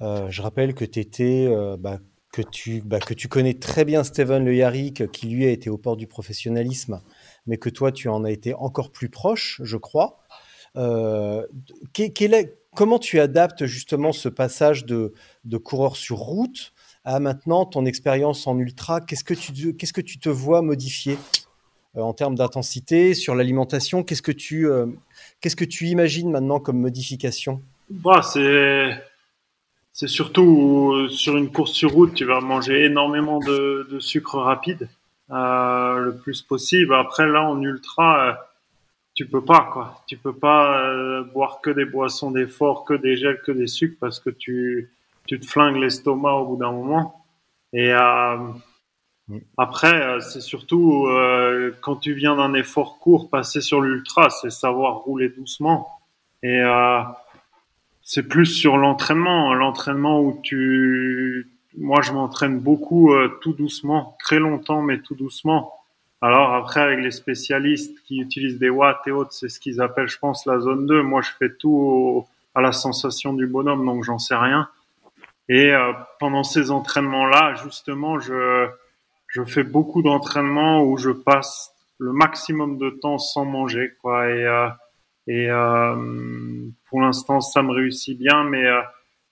euh, 0.00 0.28
je 0.30 0.42
rappelle 0.42 0.74
que 0.74 0.84
étais 0.84 1.46
euh, 1.48 1.76
bah, 1.78 1.98
que 2.32 2.42
tu, 2.42 2.82
bah, 2.84 2.98
que 2.98 3.14
tu 3.14 3.28
connais 3.28 3.54
très 3.54 3.84
bien 3.84 4.02
Steven 4.02 4.44
Le 4.44 4.54
Yarrick, 4.54 5.10
qui 5.12 5.28
lui 5.28 5.46
a 5.46 5.50
été 5.50 5.70
au 5.70 5.78
port 5.78 5.96
du 5.96 6.06
professionnalisme, 6.06 7.00
mais 7.46 7.58
que 7.58 7.70
toi, 7.70 7.92
tu 7.92 8.08
en 8.08 8.24
as 8.24 8.32
été 8.32 8.54
encore 8.54 8.90
plus 8.90 9.08
proche, 9.08 9.60
je 9.62 9.76
crois. 9.76 10.18
Euh, 10.76 11.46
comment 12.74 12.98
tu 12.98 13.20
adaptes 13.20 13.66
justement 13.66 14.12
ce 14.12 14.28
passage 14.28 14.84
de, 14.84 15.12
de 15.44 15.56
coureur 15.56 15.96
sur 15.96 16.18
route 16.18 16.72
à 17.04 17.20
maintenant 17.20 17.66
ton 17.66 17.86
expérience 17.86 18.46
en 18.46 18.58
ultra? 18.58 19.00
Qu'est-ce 19.00 19.24
que 19.24 19.34
tu, 19.34 19.76
qu'est-ce 19.76 19.92
que 19.92 20.00
tu 20.00 20.18
te 20.18 20.28
vois 20.28 20.62
modifier? 20.62 21.16
En 22.02 22.12
termes 22.12 22.34
d'intensité 22.34 23.14
sur 23.14 23.34
l'alimentation 23.34 24.02
Qu'est-ce 24.02 24.22
que 24.22 24.32
tu, 24.32 24.68
euh, 24.68 24.86
qu'est-ce 25.40 25.56
que 25.56 25.64
tu 25.64 25.86
imagines 25.86 26.30
maintenant 26.30 26.60
comme 26.60 26.78
modification? 26.78 27.60
Bah, 27.90 28.22
c'est 28.22 29.02
c'est 29.92 30.08
surtout 30.08 31.08
sur 31.08 31.36
une 31.36 31.52
course 31.52 31.72
sur 31.72 31.92
route, 31.92 32.14
tu 32.14 32.24
vas 32.24 32.40
manger 32.40 32.84
énormément 32.86 33.38
de, 33.38 33.86
de 33.88 34.00
sucre 34.00 34.38
rapide 34.38 34.88
euh, 35.30 35.98
le 35.98 36.16
plus 36.16 36.42
possible. 36.42 36.94
Après 36.94 37.26
là 37.26 37.42
en 37.42 37.60
ultra, 37.62 38.28
euh, 38.28 38.32
tu 39.14 39.26
peux 39.26 39.44
pas 39.44 39.68
quoi. 39.72 40.02
Tu 40.06 40.16
peux 40.16 40.34
pas 40.34 40.82
euh, 40.82 41.24
boire 41.24 41.60
que 41.62 41.70
des 41.70 41.84
boissons 41.84 42.30
d'effort, 42.30 42.84
que 42.84 42.94
des 42.94 43.16
gels, 43.16 43.40
que 43.42 43.52
des 43.52 43.66
sucres 43.66 43.96
parce 44.00 44.20
que 44.20 44.30
tu 44.30 44.90
tu 45.26 45.40
te 45.40 45.46
flingues 45.46 45.76
l'estomac 45.76 46.34
au 46.34 46.46
bout 46.46 46.56
d'un 46.56 46.72
moment. 46.72 47.24
Et 47.72 47.92
euh, 47.92 48.36
après, 49.56 50.20
c'est 50.20 50.40
surtout 50.40 51.08
quand 51.80 51.96
tu 51.96 52.12
viens 52.12 52.36
d'un 52.36 52.54
effort 52.54 52.98
court, 52.98 53.30
passer 53.30 53.60
sur 53.60 53.80
l'ultra, 53.80 54.30
c'est 54.30 54.50
savoir 54.50 54.98
rouler 54.98 55.28
doucement 55.28 55.88
Et 56.42 56.60
euh, 56.60 57.00
c'est 58.02 58.28
plus 58.28 58.46
sur 58.46 58.76
l'entraînement, 58.76 59.54
l'entraînement 59.54 60.20
où 60.20 60.38
tu, 60.42 61.50
moi 61.76 62.02
je 62.02 62.12
m'entraîne 62.12 62.58
beaucoup 62.58 63.14
euh, 63.14 63.38
tout 63.40 63.54
doucement, 63.54 64.16
très 64.20 64.38
longtemps 64.38 64.82
mais 64.82 64.98
tout 64.98 65.14
doucement. 65.14 65.72
Alors 66.20 66.54
après 66.54 66.80
avec 66.80 67.00
les 67.00 67.10
spécialistes 67.10 67.98
qui 68.04 68.20
utilisent 68.20 68.58
des 68.58 68.70
watts 68.70 69.06
et 69.06 69.10
autres, 69.10 69.32
c'est 69.32 69.48
ce 69.48 69.60
qu'ils 69.60 69.80
appellent, 69.80 70.08
je 70.08 70.18
pense, 70.18 70.46
la 70.46 70.60
zone 70.60 70.86
2. 70.86 71.02
Moi 71.02 71.22
je 71.22 71.30
fais 71.38 71.50
tout 71.50 72.26
à 72.54 72.60
la 72.60 72.72
sensation 72.72 73.32
du 73.32 73.46
bonhomme, 73.46 73.84
donc 73.84 74.04
j'en 74.04 74.18
sais 74.18 74.36
rien. 74.36 74.68
Et 75.48 75.72
euh, 75.72 75.92
pendant 76.20 76.44
ces 76.44 76.70
entraînements-là, 76.70 77.54
justement, 77.62 78.18
je 78.18 78.68
je 79.34 79.42
fais 79.42 79.64
beaucoup 79.64 80.00
d'entraînements 80.00 80.84
où 80.84 80.96
je 80.96 81.10
passe 81.10 81.72
le 81.98 82.12
maximum 82.12 82.78
de 82.78 82.90
temps 82.90 83.18
sans 83.18 83.44
manger, 83.44 83.92
quoi. 84.00 84.30
Et 84.30 84.46
euh, 84.46 84.68
et 85.26 85.50
euh, 85.50 86.68
pour 86.88 87.00
l'instant, 87.00 87.40
ça 87.40 87.62
me 87.62 87.72
réussit 87.72 88.16
bien, 88.16 88.44
mais 88.44 88.64
euh, 88.64 88.80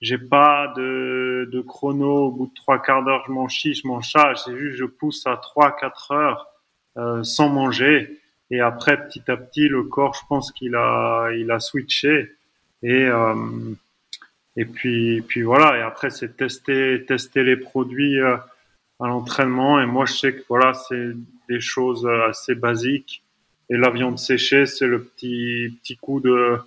j'ai 0.01 0.17
pas 0.17 0.73
de, 0.75 1.47
de 1.51 1.61
chrono. 1.61 2.25
Au 2.25 2.31
bout 2.31 2.47
de 2.47 2.53
trois 2.53 2.81
quarts 2.81 3.03
d'heure, 3.03 3.23
je 3.27 3.31
m'en 3.31 3.47
chie, 3.47 3.75
je 3.75 3.87
m'en 3.87 4.01
charge. 4.01 4.41
C'est 4.43 4.57
juste, 4.57 4.77
je 4.77 4.85
pousse 4.85 5.25
à 5.25 5.37
trois, 5.37 5.71
quatre 5.73 6.11
heures 6.11 6.47
euh, 6.97 7.23
sans 7.23 7.47
manger. 7.47 8.19
Et 8.51 8.59
après, 8.59 9.07
petit 9.07 9.23
à 9.31 9.37
petit, 9.37 9.69
le 9.69 9.83
corps, 9.83 10.15
je 10.15 10.27
pense 10.27 10.51
qu'il 10.51 10.75
a, 10.75 11.29
il 11.31 11.49
a 11.49 11.59
switché. 11.59 12.33
Et 12.81 13.05
euh, 13.05 13.35
et 14.57 14.65
puis, 14.65 15.21
puis 15.21 15.43
voilà. 15.43 15.77
Et 15.77 15.81
après, 15.81 16.09
c'est 16.09 16.35
tester, 16.35 17.05
tester 17.05 17.43
les 17.43 17.55
produits 17.57 18.19
euh, 18.19 18.35
à 19.03 19.07
l'entraînement. 19.07 19.81
Et 19.81 19.85
moi, 19.85 20.05
je 20.05 20.13
sais 20.13 20.33
que 20.33 20.41
voilà, 20.49 20.73
c'est 20.73 21.13
des 21.49 21.59
choses 21.59 22.07
assez 22.29 22.55
basiques. 22.55 23.23
Et 23.69 23.77
la 23.77 23.89
viande 23.89 24.17
séchée, 24.19 24.65
c'est 24.65 24.87
le 24.87 25.03
petit, 25.03 25.77
petit 25.81 25.97
coup 25.97 26.19
de 26.19 26.57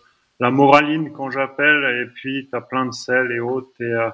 la 0.41 0.51
moraline 0.51 1.13
quand 1.13 1.31
j'appelle. 1.31 2.03
Et 2.03 2.07
puis, 2.15 2.47
tu 2.51 2.57
as 2.57 2.61
plein 2.61 2.87
de 2.87 2.93
sel 2.93 3.33
et 3.33 3.41
autres. 3.41 3.71
Et 3.81 3.85
euh, 3.85 4.11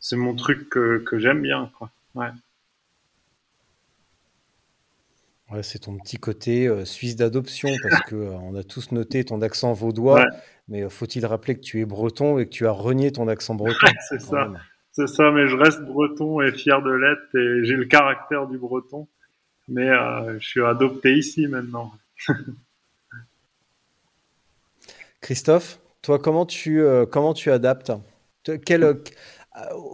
c'est 0.00 0.16
mon 0.16 0.34
truc 0.34 0.68
que, 0.68 0.98
que 0.98 1.18
j'aime 1.18 1.42
bien. 1.42 1.70
Quoi. 1.78 1.90
Ouais. 2.14 2.28
Ouais, 5.50 5.62
c'est 5.62 5.78
ton 5.80 5.96
petit 5.96 6.16
côté 6.16 6.66
euh, 6.66 6.84
suisse 6.84 7.14
d'adoption 7.14 7.68
parce 7.88 8.02
que 8.02 8.16
euh, 8.16 8.30
on 8.32 8.56
a 8.56 8.64
tous 8.64 8.90
noté 8.90 9.24
ton 9.24 9.42
accent 9.42 9.72
vaudois, 9.72 10.16
Ouais. 10.16 10.24
mais 10.66 10.82
euh, 10.82 10.88
faut-il 10.88 11.24
rappeler 11.24 11.54
que 11.54 11.60
tu 11.60 11.80
es 11.80 11.84
breton 11.84 12.38
et 12.38 12.46
que 12.46 12.50
tu 12.50 12.66
as 12.66 12.72
renié 12.72 13.12
ton 13.12 13.28
accent 13.28 13.54
breton? 13.54 13.86
C'est 14.08 14.20
ça. 14.20 14.46
même. 14.48 14.60
C'est 14.96 15.08
ça, 15.08 15.30
mais 15.30 15.46
je 15.46 15.56
reste 15.56 15.82
breton 15.82 16.40
et 16.40 16.52
fier 16.52 16.80
de 16.80 16.90
l'être. 16.90 17.34
Et 17.34 17.66
j'ai 17.66 17.76
le 17.76 17.84
caractère 17.84 18.46
du 18.46 18.56
breton. 18.56 19.06
Mais 19.68 19.90
euh, 19.90 20.38
je 20.38 20.48
suis 20.48 20.64
adopté 20.64 21.14
ici 21.18 21.46
maintenant. 21.48 21.92
Christophe, 25.20 25.80
toi, 26.02 26.18
comment 26.18 26.46
tu, 26.46 26.80
euh, 26.80 27.04
comment 27.04 27.34
tu 27.34 27.50
adaptes? 27.50 27.92
Te- 28.44 28.56
quel, 28.56 28.84
euh, 28.84 28.94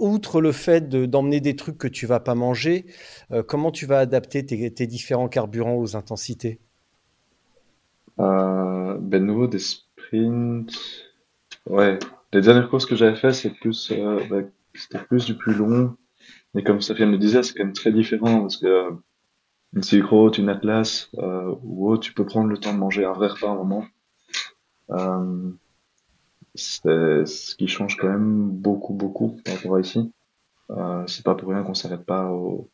Outre 0.01 0.41
le 0.41 0.53
fait 0.53 0.89
de- 0.89 1.07
d'emmener 1.07 1.41
des 1.41 1.57
trucs 1.57 1.79
que 1.79 1.89
tu 1.89 2.07
vas 2.07 2.21
pas 2.21 2.35
manger, 2.35 2.87
euh, 3.33 3.43
comment 3.43 3.71
tu 3.73 3.87
vas 3.87 4.01
adapter 4.01 4.45
tes, 4.47 4.73
tes 4.73 4.87
différents 4.87 5.29
carburants 5.29 5.77
aux 5.77 5.97
intensités? 5.97 6.61
Euh, 8.21 8.99
ben, 9.01 9.25
nouveau, 9.25 9.47
des 9.47 9.59
sprints. 9.59 10.73
Ouais, 11.67 11.99
les 12.33 12.41
dernières 12.41 12.69
courses 12.69 12.87
que 12.87 12.97
j'avais 12.97 13.17
fait, 13.17 13.33
c'est 13.33 13.51
plus, 13.51 13.91
euh, 13.93 14.21
c'était 14.75 15.05
plus 15.05 15.27
du 15.27 15.37
plus 15.37 15.55
long. 15.55 15.97
Et 16.57 16.63
comme 16.63 16.81
Sofiane 16.81 17.11
le 17.11 17.19
disait, 17.19 17.43
c'est 17.43 17.55
quand 17.55 17.65
même 17.65 17.73
très 17.73 17.93
différent 17.93 18.41
parce 18.41 18.57
que 18.59 18.67
euh, 18.67 18.91
une 19.73 20.05
Road, 20.05 20.37
une 20.39 20.49
Atlas 20.49 21.11
euh, 21.19 21.55
ou 21.63 21.91
autre, 21.91 22.03
tu 22.03 22.13
peux 22.13 22.27
prendre 22.27 22.49
le 22.49 22.59
temps 22.59 22.75
de 22.75 22.79
manger 22.79 23.05
un 23.05 23.13
vrai 23.13 23.29
repas 23.29 23.51
un 23.51 23.57
moment. 23.57 23.87
Euh, 24.91 25.51
c'est 26.55 27.25
ce 27.25 27.55
qui 27.57 27.69
change 27.69 27.97
quand 27.97 28.09
même 28.09 28.51
beaucoup, 28.51 28.93
beaucoup 28.93 29.39
par 29.45 29.55
rapport 29.55 29.77
à 29.77 29.81
ici. 29.81 30.13
Euh, 30.71 31.05
c'est 31.07 31.25
pas 31.25 31.35
pour 31.35 31.49
rien 31.51 31.63
qu'on 31.63 31.75
s'arrête 31.75 32.05
pas 32.05 32.31
au, 32.31 32.71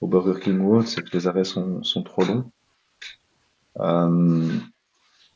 au 0.00 0.06
Burger 0.08 0.40
King 0.40 0.60
ou 0.60 0.76
autre, 0.76 0.88
c'est 0.88 1.02
que 1.02 1.16
les 1.16 1.26
arrêts 1.28 1.44
sont, 1.44 1.82
sont 1.82 2.02
trop 2.02 2.24
longs. 2.24 2.50
Euh, 3.78 4.48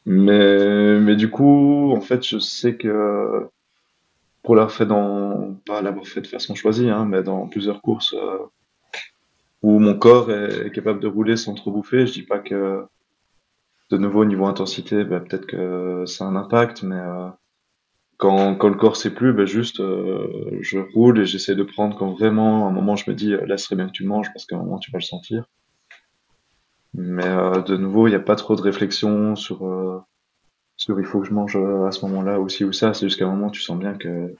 mais, 0.06 1.00
mais 1.00 1.16
du 1.16 1.30
coup, 1.30 1.92
en 1.92 2.00
fait, 2.00 2.26
je 2.26 2.38
sais 2.38 2.76
que 2.76 3.48
pour 4.44 4.54
l'avoir 4.54 4.72
fait 4.72 4.86
dans, 4.86 5.54
pas 5.66 5.82
l'avoir 5.82 6.06
fait 6.06 6.20
de 6.20 6.26
façon 6.26 6.54
choisie, 6.54 6.90
hein, 6.90 7.06
mais 7.06 7.22
dans 7.22 7.48
plusieurs 7.48 7.80
courses 7.82 8.14
euh, 8.14 8.38
où 9.62 9.78
mon 9.78 9.98
corps 9.98 10.30
est, 10.30 10.70
capable 10.70 11.00
de 11.00 11.08
rouler 11.08 11.36
sans 11.36 11.54
trop 11.54 11.72
bouffer, 11.72 12.06
je 12.06 12.12
dis 12.12 12.22
pas 12.22 12.38
que 12.38 12.84
de 13.90 13.96
nouveau 13.96 14.20
au 14.20 14.24
niveau 14.26 14.46
intensité, 14.46 15.04
ben, 15.04 15.20
peut-être 15.20 15.46
que 15.46 16.04
ça 16.06 16.26
a 16.26 16.28
un 16.28 16.36
impact, 16.36 16.82
mais 16.82 16.96
euh, 16.96 17.28
quand, 18.18 18.54
quand 18.56 18.68
le 18.68 18.74
corps 18.74 18.96
sait 18.96 19.14
plus, 19.14 19.32
ben, 19.32 19.46
juste 19.46 19.80
euh, 19.80 20.58
je 20.60 20.78
roule 20.78 21.20
et 21.20 21.26
j'essaie 21.26 21.54
de 21.54 21.62
prendre 21.62 21.96
quand 21.96 22.12
vraiment 22.12 22.66
à 22.66 22.68
un 22.68 22.72
moment 22.72 22.96
je 22.96 23.10
me 23.10 23.16
dis 23.16 23.32
euh, 23.32 23.46
là 23.46 23.56
ce 23.56 23.64
serait 23.64 23.76
bien 23.76 23.86
que 23.86 23.92
tu 23.92 24.04
manges 24.04 24.30
parce 24.32 24.44
qu'à 24.44 24.56
un 24.56 24.60
moment 24.60 24.78
tu 24.78 24.90
vas 24.90 24.98
le 24.98 25.04
sentir. 25.04 25.46
Mais 26.92 27.26
euh, 27.26 27.62
de 27.62 27.76
nouveau, 27.76 28.06
il 28.06 28.10
n'y 28.10 28.16
a 28.16 28.20
pas 28.20 28.36
trop 28.36 28.54
de 28.56 28.62
réflexion 28.62 29.34
sur, 29.36 29.64
sur 30.76 30.98
il 31.00 31.06
faut 31.06 31.20
que 31.20 31.26
je 31.28 31.34
mange 31.34 31.56
euh, 31.56 31.86
à 31.86 31.92
ce 31.92 32.04
moment-là 32.06 32.40
aussi 32.40 32.64
ou 32.64 32.72
ça. 32.72 32.94
C'est 32.94 33.06
jusqu'à 33.06 33.26
un 33.26 33.30
moment 33.30 33.50
tu 33.50 33.60
sens 33.60 33.78
bien 33.78 33.94
que 33.94 34.34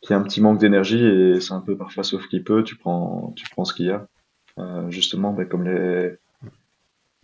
qu'il 0.00 0.10
y 0.10 0.14
a 0.14 0.18
un 0.18 0.22
petit 0.22 0.40
manque 0.40 0.58
d'énergie 0.58 1.02
et 1.04 1.40
c'est 1.40 1.52
un 1.52 1.60
peu 1.60 1.76
parfois 1.76 2.04
sauf 2.04 2.26
qui 2.28 2.40
peut, 2.40 2.64
tu 2.64 2.76
prends 2.76 3.32
tu 3.36 3.44
prends 3.50 3.64
ce 3.64 3.74
qu'il 3.74 3.86
y 3.86 3.90
a. 3.90 4.06
Euh, 4.58 4.90
justement, 4.90 5.32
ben, 5.32 5.46
comme 5.48 5.64
les, 5.64 6.16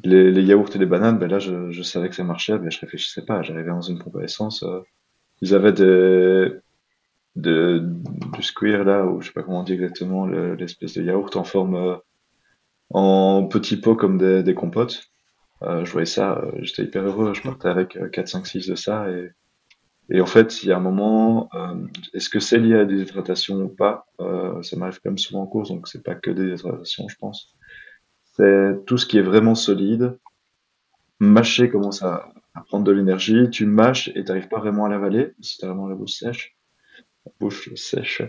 les 0.05 0.31
les 0.31 0.43
yaourts 0.43 0.71
et 0.75 0.79
les 0.79 0.87
bananes, 0.87 1.19
ben 1.19 1.29
là 1.31 1.39
je, 1.39 1.71
je 1.71 1.83
savais 1.83 2.09
que 2.09 2.15
ça 2.15 2.25
marchait, 2.25 2.59
ben 2.59 2.71
je 2.71 2.81
réfléchissais 2.81 3.25
pas. 3.25 3.43
J'arrivais 3.43 3.71
dans 3.71 3.81
une 3.83 3.99
pompe 3.99 4.19
essence, 4.23 4.63
euh, 4.63 4.81
ils 5.43 5.55
avaient 5.55 5.73
des 5.73 6.53
de, 7.37 7.83
du 8.35 8.43
square 8.43 8.85
là, 8.85 9.07
ou 9.07 9.21
je 9.23 9.29
sais 9.29 9.33
pas 9.35 9.43
comment 9.43 9.61
on 9.61 9.65
dit 9.65 9.75
exactement, 9.75 10.27
le- 10.27 10.55
l'espèce 10.57 10.95
de 10.95 11.03
yaourt 11.03 11.37
en 11.37 11.45
forme 11.45 11.77
euh, 11.77 11.97
en 12.91 13.47
petits 13.49 13.77
pots 13.79 13.97
comme 13.97 14.19
des, 14.19 14.43
des 14.43 14.55
compotes. 14.55 15.11
Euh, 15.63 15.85
je 15.85 15.93
voyais 15.93 16.07
ça, 16.07 16.39
euh, 16.39 16.53
j'étais 16.63 16.85
hyper 16.85 17.03
heureux. 17.05 17.35
Je 17.35 17.43
partais 17.43 17.69
avec 17.69 17.97
euh, 17.97 18.09
4, 18.09 18.29
5, 18.29 18.47
6 18.47 18.67
de 18.69 18.75
ça. 18.75 19.11
Et, 19.11 19.31
et 20.11 20.21
en 20.21 20.27
fait, 20.27 20.63
il 20.63 20.69
y 20.71 20.73
a 20.73 20.77
un 20.77 20.81
moment, 20.81 21.49
euh, 21.55 21.87
est-ce 22.15 22.31
que 22.31 22.41
c'est 22.41 22.59
lié 22.59 22.77
à 22.77 22.85
des 22.85 23.03
hydratations 23.03 23.57
ou 23.57 23.69
pas? 23.69 24.07
Euh, 24.21 24.63
Ça 24.63 24.77
m'arrive 24.77 25.01
quand 25.03 25.11
même 25.11 25.19
souvent 25.19 25.43
en 25.43 25.47
course, 25.47 25.71
donc 25.71 25.89
c'est 25.89 26.05
pas 26.05 26.15
que 26.17 26.31
des 26.31 26.49
hydratations, 26.55 27.09
je 27.09 27.17
pense. 27.17 27.55
C'est 28.37 28.85
tout 28.87 28.99
ce 28.99 29.07
qui 29.07 29.19
est 29.19 29.23
vraiment 29.23 29.55
solide. 29.55 30.19
Mâcher 31.21 31.69
commence 31.71 32.03
à, 32.03 32.33
à 32.55 32.63
prendre 32.63 32.85
de 32.85 32.93
l'énergie. 32.93 33.51
Tu 33.51 33.67
mâches 33.67 34.09
et 34.15 34.25
t'arrives 34.25 34.49
pas 34.49 34.61
vraiment 34.61 34.87
à 34.87 34.89
l'avaler, 34.89 35.35
si 35.41 35.59
t'as 35.59 35.67
vraiment 35.69 35.89
la 35.89 35.95
bouche 35.95 36.13
sèche. 36.13 36.57
La 37.27 37.33
bouche 37.41 37.75
sèche, 37.77 38.23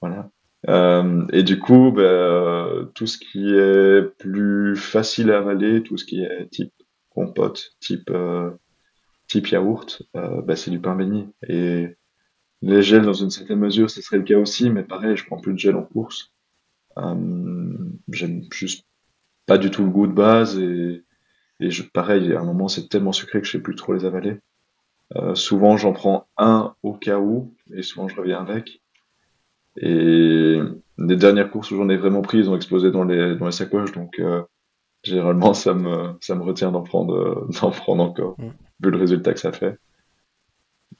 voilà. 0.00 0.30
Euh, 0.66 1.26
et 1.32 1.42
du 1.42 1.58
coup, 1.58 1.92
ben, 1.92 2.02
euh, 2.02 2.84
tout 2.94 3.06
ce 3.06 3.18
qui 3.18 3.50
est 3.54 4.02
plus 4.18 4.76
facile 4.76 5.30
à 5.30 5.38
avaler, 5.38 5.82
tout 5.82 5.96
ce 5.96 6.04
qui 6.04 6.22
est 6.22 6.48
type 6.50 6.72
compote, 7.10 7.72
type 7.80 8.10
euh, 8.10 8.50
type 9.28 9.48
yaourt, 9.48 10.02
ben, 10.14 10.56
c'est 10.56 10.70
du 10.70 10.80
pain 10.80 10.96
béni. 10.96 11.28
Et 11.48 11.96
les 12.62 12.82
gels, 12.82 13.02
dans 13.04 13.12
une 13.12 13.30
certaine 13.30 13.60
mesure, 13.60 13.90
ce 13.90 14.02
serait 14.02 14.18
le 14.18 14.24
cas 14.24 14.38
aussi, 14.38 14.70
mais 14.70 14.82
pareil, 14.82 15.16
je 15.16 15.26
prends 15.26 15.40
plus 15.40 15.52
de 15.52 15.58
gel 15.58 15.76
en 15.76 15.84
course. 15.84 16.32
J'aime 18.08 18.42
juste 18.52 18.84
pas 19.46 19.58
du 19.58 19.70
tout 19.70 19.84
le 19.84 19.90
goût 19.90 20.06
de 20.06 20.12
base 20.12 20.58
et, 20.58 21.04
pareil, 21.92 22.32
à 22.34 22.40
un 22.40 22.44
moment, 22.44 22.68
c'est 22.68 22.88
tellement 22.88 23.12
sucré 23.12 23.40
que 23.40 23.46
je 23.46 23.52
sais 23.52 23.62
plus 23.62 23.76
trop 23.76 23.92
les 23.92 24.04
avaler. 24.04 24.40
Souvent, 25.34 25.76
j'en 25.76 25.92
prends 25.92 26.26
un 26.36 26.74
au 26.82 26.94
cas 26.94 27.18
où, 27.18 27.54
et 27.72 27.82
souvent, 27.82 28.08
je 28.08 28.16
reviens 28.16 28.40
avec. 28.40 28.80
Et 29.80 30.60
les 30.98 31.16
dernières 31.16 31.50
courses 31.50 31.70
où 31.70 31.76
j'en 31.76 31.88
ai 31.88 31.96
vraiment 31.96 32.22
pris, 32.22 32.38
ils 32.38 32.50
ont 32.50 32.56
explosé 32.56 32.90
dans 32.90 33.04
les, 33.04 33.36
dans 33.36 33.46
les 33.46 33.52
sacoches, 33.52 33.92
donc 33.92 34.18
euh, 34.18 34.42
généralement 35.04 35.54
ça 35.54 35.74
me, 35.74 36.14
ça 36.20 36.34
me 36.34 36.42
retient 36.42 36.72
d'en 36.72 36.82
prendre, 36.82 37.14
euh, 37.14 37.48
d'en 37.60 37.70
prendre 37.70 38.02
encore, 38.02 38.34
Mm. 38.38 38.48
vu 38.80 38.90
le 38.90 38.98
résultat 38.98 39.32
que 39.34 39.40
ça 39.40 39.52
fait. 39.52 39.78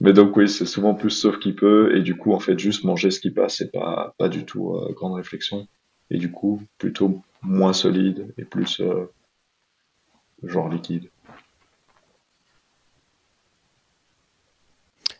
Mais 0.00 0.12
donc 0.12 0.36
oui, 0.36 0.48
c'est 0.48 0.66
souvent 0.66 0.94
plus 0.94 1.10
sauf 1.10 1.38
qui 1.38 1.52
peut, 1.52 1.96
et 1.96 2.02
du 2.02 2.16
coup 2.16 2.32
en 2.32 2.38
fait 2.38 2.58
juste 2.58 2.84
manger 2.84 3.10
ce 3.10 3.20
qui 3.20 3.30
passe, 3.30 3.56
c'est 3.56 3.72
pas, 3.72 4.14
pas 4.18 4.28
du 4.28 4.44
tout 4.44 4.74
euh, 4.76 4.92
grande 4.92 5.14
réflexion, 5.14 5.66
et 6.10 6.18
du 6.18 6.30
coup 6.30 6.62
plutôt 6.78 7.20
moins 7.42 7.72
solide 7.72 8.32
et 8.38 8.44
plus 8.44 8.80
euh, 8.80 9.06
genre 10.44 10.68
liquide. 10.68 11.10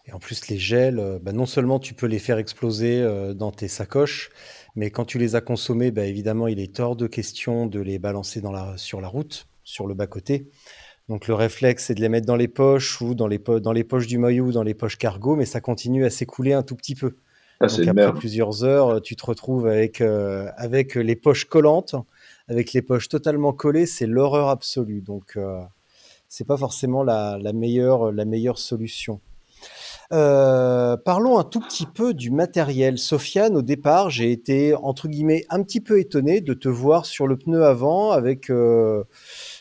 Et 0.09 0.13
en 0.13 0.19
plus, 0.19 0.49
les 0.49 0.59
gels, 0.59 0.99
euh, 0.99 1.19
bah, 1.21 1.33
non 1.33 1.47
seulement 1.47 1.79
tu 1.79 1.95
peux 1.95 2.07
les 2.07 2.19
faire 2.19 2.39
exploser 2.39 3.01
euh, 3.01 3.35
dans 3.35 3.53
tes 3.53 3.69
sacoches, 3.69 4.31
mais 4.75 4.91
quand 4.91 5.05
tu 5.05 5.19
les 5.19 5.37
as 5.37 5.41
consommés, 5.43 5.91
bah, 5.91 6.07
évidemment, 6.07 6.49
il 6.49 6.61
est 6.61 6.81
hors 6.81 6.97
de 6.97 7.07
question 7.07 7.67
de 7.67 7.81
les 7.81 7.99
balancer 7.99 8.41
dans 8.41 8.53
la, 8.53 8.77
sur 8.79 9.01
la 9.01 9.09
route, 9.09 9.47
sur 9.65 9.87
le 9.87 9.95
bas-côté. 9.95 10.49
Donc 11.09 11.27
le 11.27 11.35
réflexe, 11.35 11.87
c'est 11.87 11.95
de 11.95 12.01
les 12.01 12.09
mettre 12.09 12.27
dans 12.27 12.37
les 12.37 12.49
poches 12.49 13.01
ou 13.01 13.15
dans 13.15 13.27
les, 13.27 13.39
po- 13.39 13.61
dans 13.61 13.73
les 13.73 13.85
poches 13.85 14.07
du 14.07 14.19
maillot 14.19 14.47
ou 14.47 14.53
dans 14.53 14.63
les 14.63 14.75
poches 14.75 14.97
cargo, 14.99 15.37
mais 15.37 15.47
ça 15.47 15.61
continue 15.61 16.05
à 16.05 16.11
s'écouler 16.11 16.53
un 16.53 16.63
tout 16.63 16.77
petit 16.77 16.95
peu. 16.95 17.17
Ah, 17.61 17.67
Donc 17.67 17.81
après 17.81 17.95
merde. 17.95 18.19
plusieurs 18.19 18.65
heures, 18.65 19.03
tu 19.03 19.17
te 19.17 19.27
retrouves 19.27 19.67
avec, 19.67 20.01
euh, 20.01 20.49
avec 20.57 20.95
les 20.95 21.17
poches 21.17 21.47
collantes, 21.47 21.95
avec 22.47 22.73
les 22.73 22.83
poches 22.83 23.09
totalement 23.09 23.53
collées, 23.53 23.87
c'est 23.87 24.07
l'horreur 24.07 24.49
absolue. 24.49 25.01
Donc 25.03 25.37
euh, 25.37 25.61
c'est 26.29 26.47
pas 26.47 26.57
forcément 26.57 27.03
la, 27.03 27.39
la 27.41 27.53
meilleure, 27.53 28.13
la 28.13 28.25
meilleure 28.25 28.59
solution. 28.59 29.21
Euh, 30.11 30.97
parlons 30.97 31.39
un 31.39 31.45
tout 31.45 31.61
petit 31.61 31.85
peu 31.85 32.15
du 32.15 32.31
matériel. 32.31 32.99
Sofiane, 32.99 33.57
au 33.57 33.63
départ, 33.63 34.09
j'ai 34.09 34.33
été 34.33 34.75
entre 34.75 35.07
guillemets 35.07 35.45
un 35.51 35.63
petit 35.63 35.81
peu 35.81 35.99
étonné 36.01 36.41
de 36.41 36.55
te 36.55 36.69
voir 36.69 37.05
sur 37.05 37.27
le 37.27 37.37
pneu 37.37 37.65
avant 37.65 38.13
avec, 38.13 38.49
euh, 38.51 39.05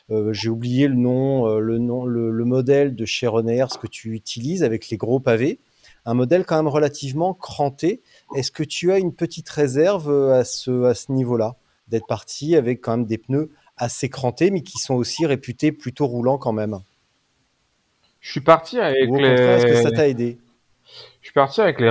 euh, 0.10 0.32
j'ai 0.32 0.50
oublié 0.50 0.88
le 0.88 0.96
nom, 0.96 1.58
le 1.58 1.80
nom, 1.80 2.06
le, 2.06 2.32
le 2.32 2.46
modèle 2.46 2.96
de 2.96 3.06
chez 3.06 3.28
ce 3.28 3.78
que 3.78 3.88
tu 3.88 4.14
utilises 4.14 4.64
avec 4.64 4.90
les 4.90 4.96
gros 4.96 5.20
pavés, 5.20 5.60
un 6.06 6.14
modèle 6.14 6.46
quand 6.46 6.56
même 6.56 6.70
relativement 6.70 7.34
cranté. 7.34 8.02
Est-ce 8.36 8.52
que 8.52 8.64
tu 8.64 8.94
as 8.94 9.00
une 9.00 9.14
petite 9.14 9.50
réserve 9.50 10.10
à 10.32 10.46
ce, 10.46 10.86
à 10.86 10.94
ce 10.94 11.12
niveau-là, 11.12 11.56
d'être 11.90 12.08
parti 12.08 12.56
avec 12.56 12.80
quand 12.80 12.98
même 12.98 13.06
des 13.06 13.18
pneus 13.18 13.52
assez 13.76 14.08
crantés, 14.08 14.50
mais 14.50 14.62
qui 14.62 14.80
sont 14.80 14.96
aussi 14.96 15.26
réputés 15.26 15.74
plutôt 15.74 16.08
roulants 16.08 16.38
quand 16.38 16.54
même 16.54 16.80
Je 18.20 18.32
suis 18.32 18.42
parti 18.42 18.80
avec 18.80 19.10
Ou 19.10 19.14
contraire, 19.14 19.58
est-ce 19.58 19.66
que 19.66 19.76
ça 19.76 19.90
les. 19.90 19.96
t'a 19.96 20.08
aidé 20.08 20.38
Je 21.22 21.28
suis 21.28 21.34
parti 21.34 21.62
avec 21.62 21.80
les 21.80 21.90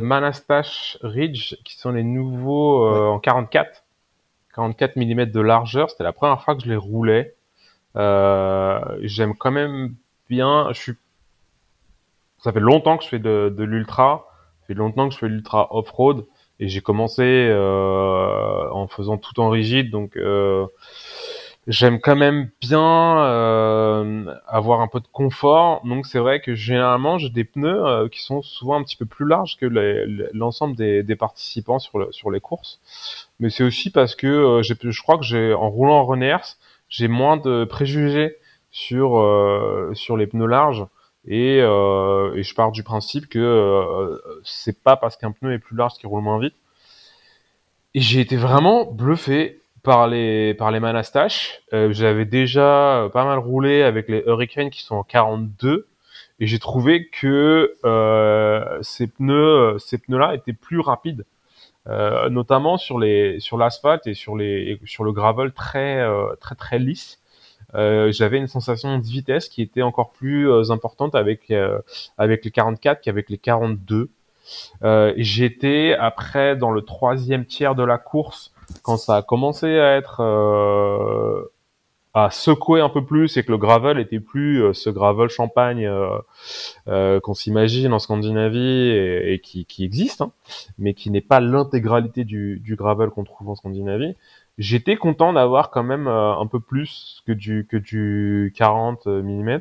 Manastash 0.00 0.98
Ridge, 1.02 1.56
qui 1.64 1.76
sont 1.78 1.90
les 1.90 2.04
nouveaux 2.04 2.84
euh, 2.86 3.08
en 3.08 3.18
44, 3.18 3.84
44 4.54 4.96
mm 4.96 5.26
de 5.26 5.40
largeur. 5.40 5.90
C'était 5.90 6.04
la 6.04 6.12
première 6.12 6.42
fois 6.42 6.54
que 6.54 6.62
je 6.62 6.68
les 6.68 6.76
roulais. 6.76 7.34
Euh, 7.96 8.80
J'aime 9.02 9.34
quand 9.34 9.50
même 9.50 9.94
bien. 10.28 10.68
Je 10.72 10.80
suis. 10.80 10.92
Ça 12.38 12.52
fait 12.52 12.60
longtemps 12.60 12.98
que 12.98 13.04
je 13.04 13.08
fais 13.08 13.18
de, 13.18 13.52
de 13.56 13.64
l'ultra. 13.64 14.26
Ça 14.60 14.68
fait 14.68 14.74
longtemps 14.74 15.08
que 15.08 15.14
je 15.14 15.18
fais 15.18 15.28
de 15.28 15.32
l'ultra 15.32 15.74
off-road. 15.74 16.24
Et 16.60 16.68
j'ai 16.68 16.80
commencé 16.80 17.22
euh, 17.22 18.68
en 18.70 18.88
faisant 18.88 19.16
tout 19.16 19.38
en 19.38 19.48
rigide, 19.48 19.90
donc 19.90 20.16
euh, 20.16 20.66
j'aime 21.68 22.00
quand 22.00 22.16
même 22.16 22.50
bien 22.62 23.18
euh, 23.18 24.34
avoir 24.46 24.80
un 24.80 24.88
peu 24.88 25.00
de 25.00 25.06
confort. 25.12 25.82
Donc 25.84 26.06
c'est 26.06 26.18
vrai 26.18 26.40
que 26.40 26.54
généralement 26.54 27.18
j'ai 27.18 27.28
des 27.28 27.44
pneus 27.44 27.86
euh, 27.86 28.08
qui 28.08 28.22
sont 28.22 28.42
souvent 28.42 28.76
un 28.80 28.82
petit 28.82 28.96
peu 28.96 29.04
plus 29.04 29.26
larges 29.26 29.56
que 29.58 29.66
l'ensemble 30.32 30.74
des, 30.74 31.16
participants 31.16 31.78
sur, 31.78 32.12
sur 32.12 32.30
les 32.30 32.40
courses. 32.40 32.80
Mais 33.38 33.50
c'est 33.50 33.64
aussi 33.64 33.90
parce 33.90 34.16
que 34.16 34.26
euh, 34.26 34.62
je 34.62 35.02
crois 35.02 35.18
que 35.18 35.24
j'ai 35.24 35.52
en 35.52 35.68
roulant 35.68 35.98
en 35.98 36.04
Renaers, 36.04 36.56
j'ai 36.88 37.06
moins 37.06 37.36
de 37.36 37.64
préjugés 37.64 38.36
sur 38.70 39.18
euh, 39.18 39.92
sur 39.94 40.16
les 40.16 40.26
pneus 40.26 40.46
larges. 40.46 40.86
Et, 41.30 41.58
et 41.58 42.42
je 42.42 42.54
pars 42.54 42.72
du 42.72 42.82
principe 42.82 43.28
que 43.28 44.18
c'est 44.44 44.82
pas 44.82 44.96
parce 44.96 45.16
qu'un 45.18 45.30
pneu 45.30 45.52
est 45.52 45.58
plus 45.58 45.76
large 45.76 45.92
qu'il 45.94 46.08
roule 46.08 46.22
moins 46.22 46.38
vite. 46.38 46.54
Et 47.92 48.00
j'ai 48.00 48.20
été 48.20 48.36
vraiment 48.36 48.86
bluffé 48.86 49.60
par 49.82 50.08
les 50.08 50.54
par 50.54 50.70
les 50.70 50.80
Manastash. 50.80 51.62
Euh, 51.72 51.92
J'avais 51.92 52.24
déjà 52.24 53.08
pas 53.12 53.24
mal 53.24 53.38
roulé 53.38 53.82
avec 53.82 54.08
les 54.08 54.22
Hurricane 54.26 54.70
qui 54.70 54.82
sont 54.82 54.96
en 54.96 55.02
42 55.04 55.86
et 56.40 56.46
j'ai 56.46 56.58
trouvé 56.58 57.08
que 57.08 57.74
euh, 57.84 58.78
ces 58.82 59.06
pneus 59.08 59.78
ces 59.78 59.98
pneus-là 59.98 60.34
étaient 60.34 60.52
plus 60.52 60.80
rapides, 60.80 61.24
euh, 61.88 62.28
notamment 62.28 62.78
sur 62.78 62.98
les 62.98 63.40
sur 63.40 63.56
l'asphalte 63.58 64.06
et 64.06 64.14
sur 64.14 64.36
les 64.36 64.78
sur 64.84 65.04
le 65.04 65.12
gravel 65.12 65.52
très 65.52 65.98
euh, 66.00 66.34
très 66.40 66.54
très 66.54 66.78
lisse. 66.78 67.20
Euh, 67.74 68.10
J'avais 68.12 68.38
une 68.38 68.46
sensation 68.46 68.98
de 68.98 69.04
vitesse 69.04 69.48
qui 69.48 69.62
était 69.62 69.82
encore 69.82 70.10
plus 70.12 70.48
euh, 70.50 70.70
importante 70.70 71.14
avec 71.14 71.52
avec 72.18 72.44
les 72.44 72.50
44 72.50 73.00
qu'avec 73.00 73.28
les 73.30 73.38
42. 73.38 74.10
Euh, 74.84 75.12
J'étais 75.16 75.94
après 75.98 76.56
dans 76.56 76.70
le 76.70 76.82
troisième 76.82 77.44
tiers 77.44 77.74
de 77.74 77.82
la 77.84 77.98
course 77.98 78.52
quand 78.82 78.96
ça 78.96 79.16
a 79.16 79.22
commencé 79.22 79.66
à 79.78 79.96
être 79.96 80.20
euh, 80.20 81.42
à 82.14 82.30
secouer 82.30 82.80
un 82.80 82.88
peu 82.88 83.04
plus 83.04 83.36
et 83.36 83.44
que 83.44 83.50
le 83.50 83.58
gravel 83.58 83.98
était 83.98 84.20
plus 84.20 84.62
euh, 84.62 84.72
ce 84.72 84.90
gravel 84.90 85.28
champagne 85.28 85.86
euh, 85.86 86.18
euh, 86.88 87.20
qu'on 87.20 87.34
s'imagine 87.34 87.92
en 87.92 87.98
Scandinavie 87.98 88.90
et, 88.90 89.40
qui, 89.42 89.64
qui 89.66 89.84
existe, 89.84 90.22
hein, 90.22 90.32
mais 90.78 90.94
qui 90.94 91.10
n'est 91.10 91.20
pas 91.20 91.40
l'intégralité 91.40 92.24
du, 92.24 92.60
du 92.60 92.76
gravel 92.76 93.10
qu'on 93.10 93.24
trouve 93.24 93.50
en 93.50 93.54
Scandinavie. 93.54 94.16
J'étais 94.56 94.96
content 94.96 95.32
d'avoir 95.32 95.70
quand 95.70 95.84
même 95.84 96.08
euh, 96.08 96.36
un 96.36 96.46
peu 96.46 96.60
plus 96.60 97.22
que 97.26 97.32
du 97.32 97.66
que 97.70 97.76
du 97.76 98.52
40 98.56 99.06
mm. 99.06 99.60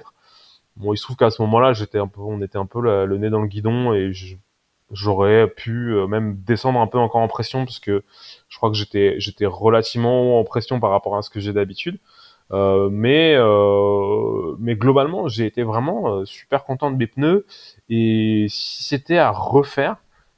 Bon, 0.77 0.93
il 0.93 0.97
se 0.97 1.03
trouve 1.03 1.15
qu'à 1.15 1.31
ce 1.31 1.41
moment-là, 1.41 1.73
j'étais 1.73 1.97
un 1.97 2.07
peu, 2.07 2.21
on 2.21 2.41
était 2.41 2.57
un 2.57 2.65
peu 2.67 2.81
le, 2.81 3.05
le 3.05 3.17
nez 3.17 3.29
dans 3.29 3.41
le 3.41 3.47
guidon 3.47 3.93
et 3.93 4.13
je, 4.13 4.35
j'aurais 4.91 5.47
pu 5.49 5.93
euh, 5.93 6.07
même 6.07 6.37
descendre 6.45 6.79
un 6.79 6.87
peu 6.87 6.97
encore 6.97 7.21
en 7.21 7.27
pression 7.27 7.65
parce 7.65 7.79
que 7.79 8.03
je 8.49 8.57
crois 8.57 8.69
que 8.69 8.75
j'étais 8.75 9.15
j'étais 9.19 9.45
relativement 9.45 10.39
en 10.39 10.43
pression 10.43 10.79
par 10.79 10.91
rapport 10.91 11.17
à 11.17 11.21
ce 11.21 11.29
que 11.29 11.39
j'ai 11.39 11.53
d'habitude. 11.53 11.99
Euh, 12.53 12.87
mais 12.89 13.35
euh, 13.35 14.55
mais 14.59 14.75
globalement 14.75 15.27
j'ai 15.27 15.45
été 15.45 15.63
vraiment 15.63 16.19
euh, 16.19 16.25
super 16.25 16.63
content 16.63 16.91
de 16.91 16.97
mes 16.97 17.07
pneus. 17.07 17.45
Et 17.89 18.47
si 18.49 18.83
c'était 18.83 19.17
à 19.17 19.31
refaire 19.31 19.97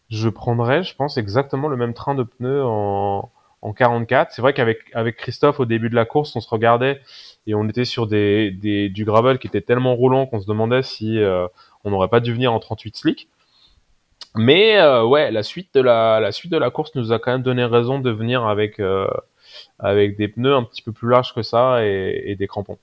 je 0.10 0.28
prendrais 0.30 0.84
je 0.84 0.96
pense 0.96 1.18
exactement 1.18 1.68
le 1.68 1.78
même 1.78 1.94
train 1.94 2.16
de 2.16 2.24
pneus 2.24 2.64
en 2.66 3.32
en 3.62 3.74
44 3.74 4.32
c'est 4.32 4.42
vrai 4.42 4.54
qu'avec 4.54 4.80
avec 4.94 5.18
Christophe 5.18 5.60
au 5.60 5.66
début 5.66 5.90
de 5.90 5.96
la 5.96 6.06
course 6.06 6.36
on 6.36 6.40
se 6.40 6.50
regardait 6.50 7.02
et 7.46 7.54
on 7.54 7.68
était 7.68 7.86
sur 7.86 8.08
des, 8.08 8.52
des 8.52 8.90
du 8.90 9.06
gravel 9.06 9.38
qui 9.38 9.48
était 9.48 9.62
tellement 9.62 9.96
roulant 9.96 10.26
qu'on 10.26 10.40
se 10.40 10.48
demandait 10.48 10.82
si 10.82 11.20
euh, 11.20 11.48
on 11.84 11.92
n'aurait 11.92 12.08
pas 12.08 12.22
dû 12.22 12.34
venir 12.34 12.54
en 12.54 12.60
38 12.60 12.98
slick 12.98 13.30
mais 14.36 14.78
euh, 14.80 15.06
ouais, 15.06 15.32
la 15.32 15.44
suite 15.44 15.74
de 15.74 15.82
la 15.82 16.20
la 16.20 16.32
suite 16.32 16.52
de 16.52 16.58
la 16.58 16.70
course 16.72 16.94
nous 16.96 17.12
a 17.12 17.20
quand 17.20 17.32
même 17.32 17.44
donné 17.44 17.66
raison 17.66 18.00
de 18.00 18.12
venir 18.12 18.46
avec 18.46 18.80
euh, 18.80 19.08
avec 19.80 20.18
des 20.18 20.28
pneus 20.30 20.56
un 20.56 20.64
petit 20.64 20.82
peu 20.84 20.92
plus 20.94 21.10
larges 21.10 21.34
que 21.36 21.44
ça 21.44 21.86
et, 21.86 22.24
et 22.28 22.36
des 22.36 22.48
crampons. 22.48 22.80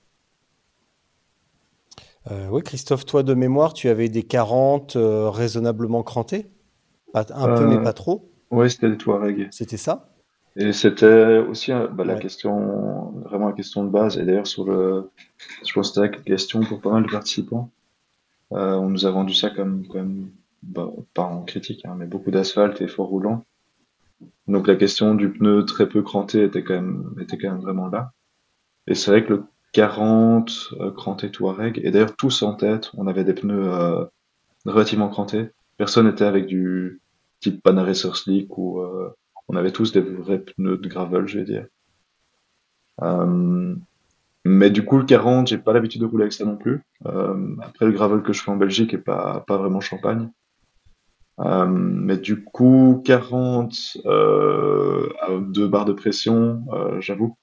Euh, 2.31 2.49
oui, 2.51 2.63
Christophe, 2.63 3.07
toi 3.07 3.23
de 3.23 3.35
mémoire, 3.35 3.73
tu 3.73 3.89
avais 3.89 4.09
des 4.09 4.23
40 4.25 4.97
euh, 4.97 5.31
raisonnablement 5.31 6.03
crantés 6.03 6.47
Pas- 7.13 7.27
Un 7.35 7.49
peu, 7.49 7.65
mais 7.67 7.79
pas 7.79 7.93
trop? 7.93 8.29
Ouais, 8.51 8.69
c'était 8.69 8.89
les 8.89 8.97
Touareg. 8.97 9.49
C'était 9.51 9.77
ça? 9.77 10.09
Et 10.57 10.73
c'était 10.73 11.39
aussi 11.39 11.73
bah, 11.93 12.05
la 12.05 12.15
Ouais. 12.15 12.21
question, 12.21 13.13
vraiment 13.27 13.49
la 13.49 13.53
question 13.53 13.85
de 13.85 13.91
base. 13.91 14.19
Et 14.19 14.25
d'ailleurs, 14.25 14.47
sur 14.47 14.65
le, 14.65 15.11
je 15.65 15.73
pense 15.73 15.91
que 15.91 15.95
c'était 15.95 16.17
la 16.19 16.23
question 16.23 16.61
pour 16.63 16.81
pas 16.81 16.91
mal 16.93 17.05
de 17.05 17.11
participants. 17.11 17.71
Euh, 18.53 18.75
on 18.77 18.91
nous 18.91 19.07
a 19.07 19.11
vendu 19.11 19.35
ça 19.35 19.51
comme, 19.51 19.87
comme 19.89 20.31
bah, 20.63 20.91
pas 21.15 21.23
en 21.23 21.43
critique, 21.45 21.85
hein, 21.85 21.95
mais 21.97 22.07
beaucoup 22.07 22.31
d'asphalte 22.31 22.81
et 22.81 22.89
fort 22.89 23.09
roulant. 23.09 23.45
Donc 24.49 24.67
la 24.67 24.77
question 24.77 25.15
du 25.15 25.31
pneu 25.31 25.65
très 25.65 25.89
peu 25.89 26.03
cranté 26.03 26.45
était 26.45 26.63
quand 26.63 26.75
même, 26.75 27.15
était 27.21 27.37
quand 27.37 27.51
même 27.51 27.61
vraiment 27.61 27.89
là. 27.89 28.13
Et 28.87 28.95
c'est 28.95 29.11
vrai 29.11 29.25
que 29.25 29.35
le 29.35 29.45
40 29.73 30.51
euh, 30.81 30.91
cranté 30.91 31.31
Touareg, 31.31 31.81
et 31.83 31.91
d'ailleurs 31.91 32.17
tous 32.17 32.43
en 32.43 32.55
tête, 32.55 32.91
on 32.95 33.07
avait 33.07 33.25
des 33.25 33.35
pneus 33.35 33.69
euh, 33.69 34.05
relativement 34.65 35.09
crantés. 35.09 35.51
Personne 35.77 36.07
n'était 36.07 36.25
avec 36.25 36.47
du 36.47 37.01
type 37.41 37.63
Panaracer 37.63 38.15
Slick 38.15 38.57
ou 38.57 38.81
euh, 38.81 39.15
on 39.49 39.57
avait 39.57 39.73
tous 39.73 39.93
des 39.93 40.01
vrais 40.01 40.39
pneus 40.39 40.79
de 40.79 40.89
gravel, 40.89 41.27
je 41.27 41.39
vais 41.39 41.45
dire. 41.45 41.67
Euh, 43.03 43.75
mais 44.45 44.71
du 44.71 44.85
coup, 44.85 44.97
le 44.99 45.05
40, 45.05 45.49
j'ai 45.49 45.59
pas 45.59 45.73
l'habitude 45.73 46.01
de 46.01 46.07
rouler 46.07 46.23
avec 46.23 46.33
ça 46.33 46.45
non 46.45 46.57
plus. 46.57 46.81
Après, 47.05 47.85
le 47.85 47.93
gravel 47.93 48.23
que 48.23 48.33
je 48.33 48.43
fais 48.43 48.51
en 48.51 48.57
Belgique 48.57 48.95
est 48.95 48.99
pas, 48.99 49.45
pas 49.47 49.57
vraiment 49.57 49.81
champagne. 49.81 50.31
Euh, 51.41 51.67
mais 51.67 52.17
du 52.17 52.43
coup, 52.45 53.03
40 53.05 53.75
euh, 54.07 55.09
à 55.21 55.29
deux 55.39 55.69
barres 55.69 55.85
de 55.85 55.93
pression, 55.93 56.65
euh, 56.73 57.01
j'avoue, 57.01 57.37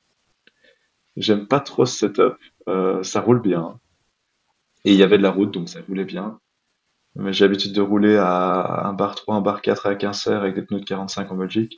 j'aime 1.17 1.47
pas 1.47 1.59
trop 1.59 1.85
ce 1.85 1.97
setup. 1.97 2.37
Euh, 2.67 3.01
ça 3.03 3.21
roule 3.21 3.41
bien. 3.41 3.79
Et 4.85 4.91
il 4.93 4.97
y 4.97 5.03
avait 5.03 5.17
de 5.17 5.23
la 5.23 5.31
route, 5.31 5.51
donc 5.51 5.67
ça 5.69 5.79
roulait 5.87 6.05
bien. 6.05 6.39
Mais 7.15 7.33
j'ai 7.33 7.45
l'habitude 7.45 7.73
de 7.73 7.81
rouler 7.81 8.17
à 8.17 8.87
un 8.87 8.93
bar 8.93 9.15
3, 9.15 9.35
un 9.35 9.41
bar 9.41 9.61
4 9.61 9.87
avec 9.87 10.03
un 10.03 10.13
serre 10.13 10.41
avec 10.41 10.55
des 10.55 10.63
pneus 10.63 10.81
de 10.81 10.85
45 10.85 11.31
en 11.31 11.37
Belgique. 11.37 11.77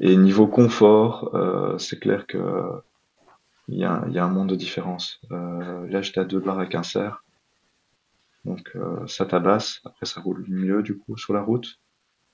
Et 0.00 0.16
niveau 0.16 0.46
confort, 0.46 1.34
euh, 1.34 1.78
c'est 1.78 2.00
clair 2.00 2.26
que 2.26 2.38
il 3.68 3.78
y 3.78 3.84
a, 3.84 3.92
un- 4.24 4.28
monde 4.28 4.48
de 4.48 4.56
différence. 4.56 5.20
Là, 5.30 6.02
j'étais 6.02 6.20
à 6.20 6.24
deux 6.24 6.40
bars 6.40 6.58
avec 6.58 6.74
un 6.74 6.82
serre. 6.82 7.22
Donc 8.48 8.72
euh, 8.76 9.06
ça 9.06 9.26
tabasse. 9.26 9.80
Après, 9.84 10.06
ça 10.06 10.20
roule 10.20 10.44
mieux 10.48 10.82
du 10.82 10.96
coup 10.96 11.16
sur 11.16 11.34
la 11.34 11.42
route. 11.42 11.78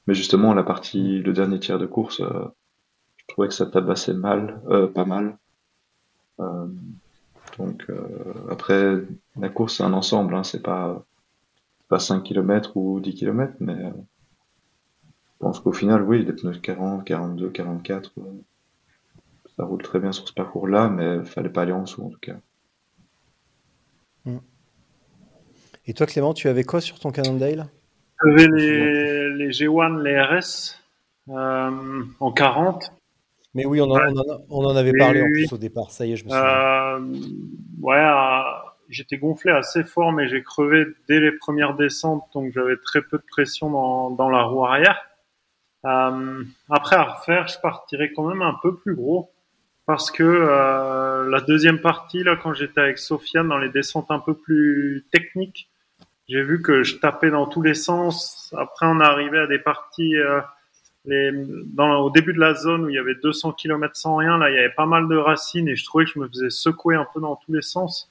Mais 0.06 0.14
justement, 0.14 0.54
la 0.54 0.62
partie, 0.62 1.20
le 1.20 1.32
dernier 1.32 1.58
tiers 1.58 1.78
de 1.78 1.86
course, 1.86 2.20
euh, 2.20 2.44
je 3.16 3.24
trouvais 3.28 3.48
que 3.48 3.54
ça 3.54 3.66
tabassait 3.66 4.14
mal, 4.14 4.62
euh, 4.68 4.86
pas 4.86 5.04
mal. 5.04 5.38
Donc 7.58 7.86
après, 8.50 8.96
la 9.36 9.48
course 9.48 9.76
c'est 9.76 9.84
un 9.84 9.92
ensemble, 9.92 10.34
hein, 10.34 10.42
c'est 10.42 10.62
pas 10.62 11.04
pas 11.88 12.00
5 12.00 12.22
km 12.24 12.76
ou 12.76 12.98
10 12.98 13.14
km, 13.14 13.54
mais 13.60 13.92
je 15.34 15.38
pense 15.38 15.60
qu'au 15.60 15.72
final, 15.72 16.02
oui, 16.02 16.24
des 16.24 16.32
pneus 16.32 16.52
de 16.52 16.58
40, 16.58 17.04
42, 17.04 17.50
44, 17.50 18.12
euh, 18.18 18.22
ça 19.56 19.64
roule 19.64 19.82
très 19.82 20.00
bien 20.00 20.10
sur 20.12 20.26
ce 20.26 20.32
parcours-là, 20.32 20.88
mais 20.88 21.24
fallait 21.24 21.50
pas 21.50 21.62
aller 21.62 21.72
en 21.72 21.82
dessous 21.82 22.02
en 22.02 22.08
tout 22.08 22.18
cas. 22.18 22.36
Et 25.86 25.94
toi, 25.94 26.06
Clément, 26.06 26.34
tu 26.34 26.48
avais 26.48 26.64
quoi 26.64 26.80
sur 26.80 26.98
ton 26.98 27.10
Cannondale 27.10 27.66
J'avais 28.24 28.48
les, 28.48 29.30
les 29.30 29.50
G1, 29.50 30.02
les 30.02 30.20
RS 30.20 30.80
euh, 31.28 32.02
en 32.20 32.32
40. 32.32 32.92
Mais 33.54 33.66
oui, 33.66 33.80
on 33.80 33.84
en, 33.84 33.98
on 33.98 34.16
en 34.16 34.34
a- 34.34 34.40
on 34.50 34.64
en 34.64 34.76
avait 34.76 34.92
parlé 34.98 35.22
en 35.22 35.26
plus 35.26 35.42
oui. 35.42 35.48
au 35.52 35.58
départ. 35.58 35.90
Ça 35.90 36.06
y 36.06 36.12
est, 36.12 36.16
je 36.16 36.24
me 36.24 36.30
souviens. 36.30 36.44
Euh, 36.44 36.98
ouais, 37.82 38.10
j'étais 38.88 39.16
gonflé 39.18 39.52
assez 39.52 39.84
fort, 39.84 40.10
mais 40.12 40.26
j'ai 40.28 40.42
crevé 40.42 40.86
dès 41.08 41.20
les 41.20 41.32
premières 41.32 41.74
descentes, 41.74 42.24
donc 42.34 42.52
j'avais 42.52 42.76
très 42.78 43.02
peu 43.02 43.18
de 43.18 43.24
pression 43.30 43.70
dans, 43.70 44.10
dans 44.10 44.28
la 44.28 44.42
roue 44.42 44.64
arrière. 44.64 44.98
Euh, 45.84 46.42
après 46.70 46.96
à 46.96 47.04
refaire, 47.04 47.46
je 47.46 47.58
partirais 47.60 48.10
quand 48.16 48.26
même 48.26 48.40
un 48.42 48.56
peu 48.62 48.74
plus 48.74 48.94
gros 48.94 49.30
parce 49.86 50.10
que 50.10 50.22
euh, 50.24 51.28
la 51.28 51.42
deuxième 51.42 51.78
partie 51.78 52.22
là, 52.22 52.36
quand 52.42 52.54
j'étais 52.54 52.80
avec 52.80 52.96
Sofiane 52.96 53.48
dans 53.48 53.58
les 53.58 53.68
descentes 53.68 54.10
un 54.10 54.18
peu 54.18 54.32
plus 54.34 55.04
techniques, 55.12 55.68
j'ai 56.28 56.42
vu 56.42 56.62
que 56.62 56.82
je 56.82 56.96
tapais 56.96 57.30
dans 57.30 57.46
tous 57.46 57.62
les 57.62 57.74
sens. 57.74 58.54
Après, 58.56 58.86
on 58.86 59.00
arrivé 59.00 59.38
à 59.38 59.46
des 59.46 59.58
parties 59.58 60.16
euh, 60.16 60.40
les, 61.04 61.30
dans, 61.32 62.00
au 62.00 62.10
début 62.10 62.32
de 62.32 62.40
la 62.40 62.54
zone 62.54 62.84
où 62.84 62.88
il 62.90 62.94
y 62.94 62.98
avait 62.98 63.14
200 63.22 63.52
km 63.52 63.94
sans 63.96 64.16
rien. 64.16 64.38
Là, 64.38 64.50
il 64.50 64.56
y 64.56 64.58
avait 64.58 64.70
pas 64.70 64.86
mal 64.86 65.08
de 65.08 65.16
racines 65.16 65.68
et 65.68 65.76
je 65.76 65.84
trouvais 65.84 66.04
que 66.04 66.12
je 66.14 66.18
me 66.18 66.28
faisais 66.28 66.50
secouer 66.50 66.96
un 66.96 67.06
peu 67.12 67.20
dans 67.20 67.36
tous 67.36 67.52
les 67.52 67.62
sens. 67.62 68.10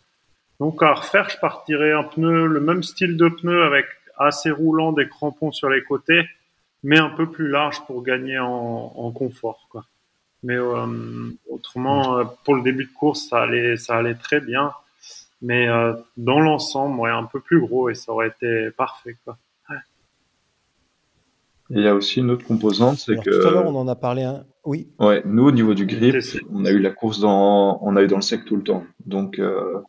Donc 0.60 0.82
à 0.84 0.94
refaire, 0.94 1.30
je 1.30 1.38
partirais 1.40 1.92
un 1.92 2.04
pneu, 2.04 2.46
le 2.46 2.60
même 2.60 2.84
style 2.84 3.18
de 3.18 3.28
pneu 3.28 3.64
avec 3.64 3.88
assez 4.18 4.52
roulant, 4.52 4.92
des 4.92 5.10
crampons 5.10 5.52
sur 5.52 5.70
les 5.70 5.84
côtés 5.84 6.28
mais 6.84 7.00
un 7.00 7.10
peu 7.10 7.32
plus 7.32 7.48
large 7.48 7.86
pour 7.86 8.04
gagner 8.04 8.38
en, 8.40 8.94
en 8.96 9.12
confort. 9.12 9.68
Quoi. 9.70 9.86
Mais 10.44 10.58
euh, 10.58 11.32
autrement, 11.50 12.18
euh, 12.18 12.26
pour 12.44 12.56
le 12.56 12.62
début 12.62 12.86
de 12.86 12.94
course, 12.94 13.30
ça 13.30 13.44
allait, 13.44 13.78
ça 13.78 13.98
allait 13.98 14.16
très 14.16 14.42
bien. 14.42 14.74
Mais 15.44 15.68
euh, 15.68 15.94
dans 16.16 16.40
l'ensemble, 16.40 17.00
ouais, 17.00 17.12
un 17.12 17.26
peu 17.26 17.42
plus 17.42 17.60
gros 17.60 17.90
et 17.90 17.96
ça 17.96 18.14
aurait 18.14 18.30
été 18.30 18.72
parfait. 18.72 19.18
Quoi. 19.26 19.38
Ouais. 19.70 19.76
il 21.70 21.82
y 21.82 21.88
a 21.88 21.94
aussi 21.94 22.22
une 22.22 22.32
autre 22.32 22.46
composante, 22.46 22.98
c'est 22.98 23.18
que. 23.18 23.42
Tout 23.42 23.48
à 23.48 23.52
l'heure, 23.52 23.68
on 23.68 23.76
en 23.76 23.88
a 23.90 23.96
parlé. 23.96 24.24
Hein. 24.24 24.46
Oui. 24.64 24.88
Ouais, 25.00 25.22
nous, 25.26 25.46
au 25.46 25.52
niveau 25.52 25.74
du 25.74 25.86
grip, 25.86 26.16
on 26.50 26.64
a 26.64 26.72
eu 26.72 26.80
la 26.80 26.92
course 26.92 27.20
dans, 27.20 27.78
on 27.82 27.96
a 27.98 28.02
eu 28.02 28.08
dans 28.08 28.16
le 28.16 28.22
sec 28.22 28.46
tout 28.46 28.56
le 28.56 28.64
temps. 28.64 28.86
Donc, 29.06 29.38
euh, 29.38 29.82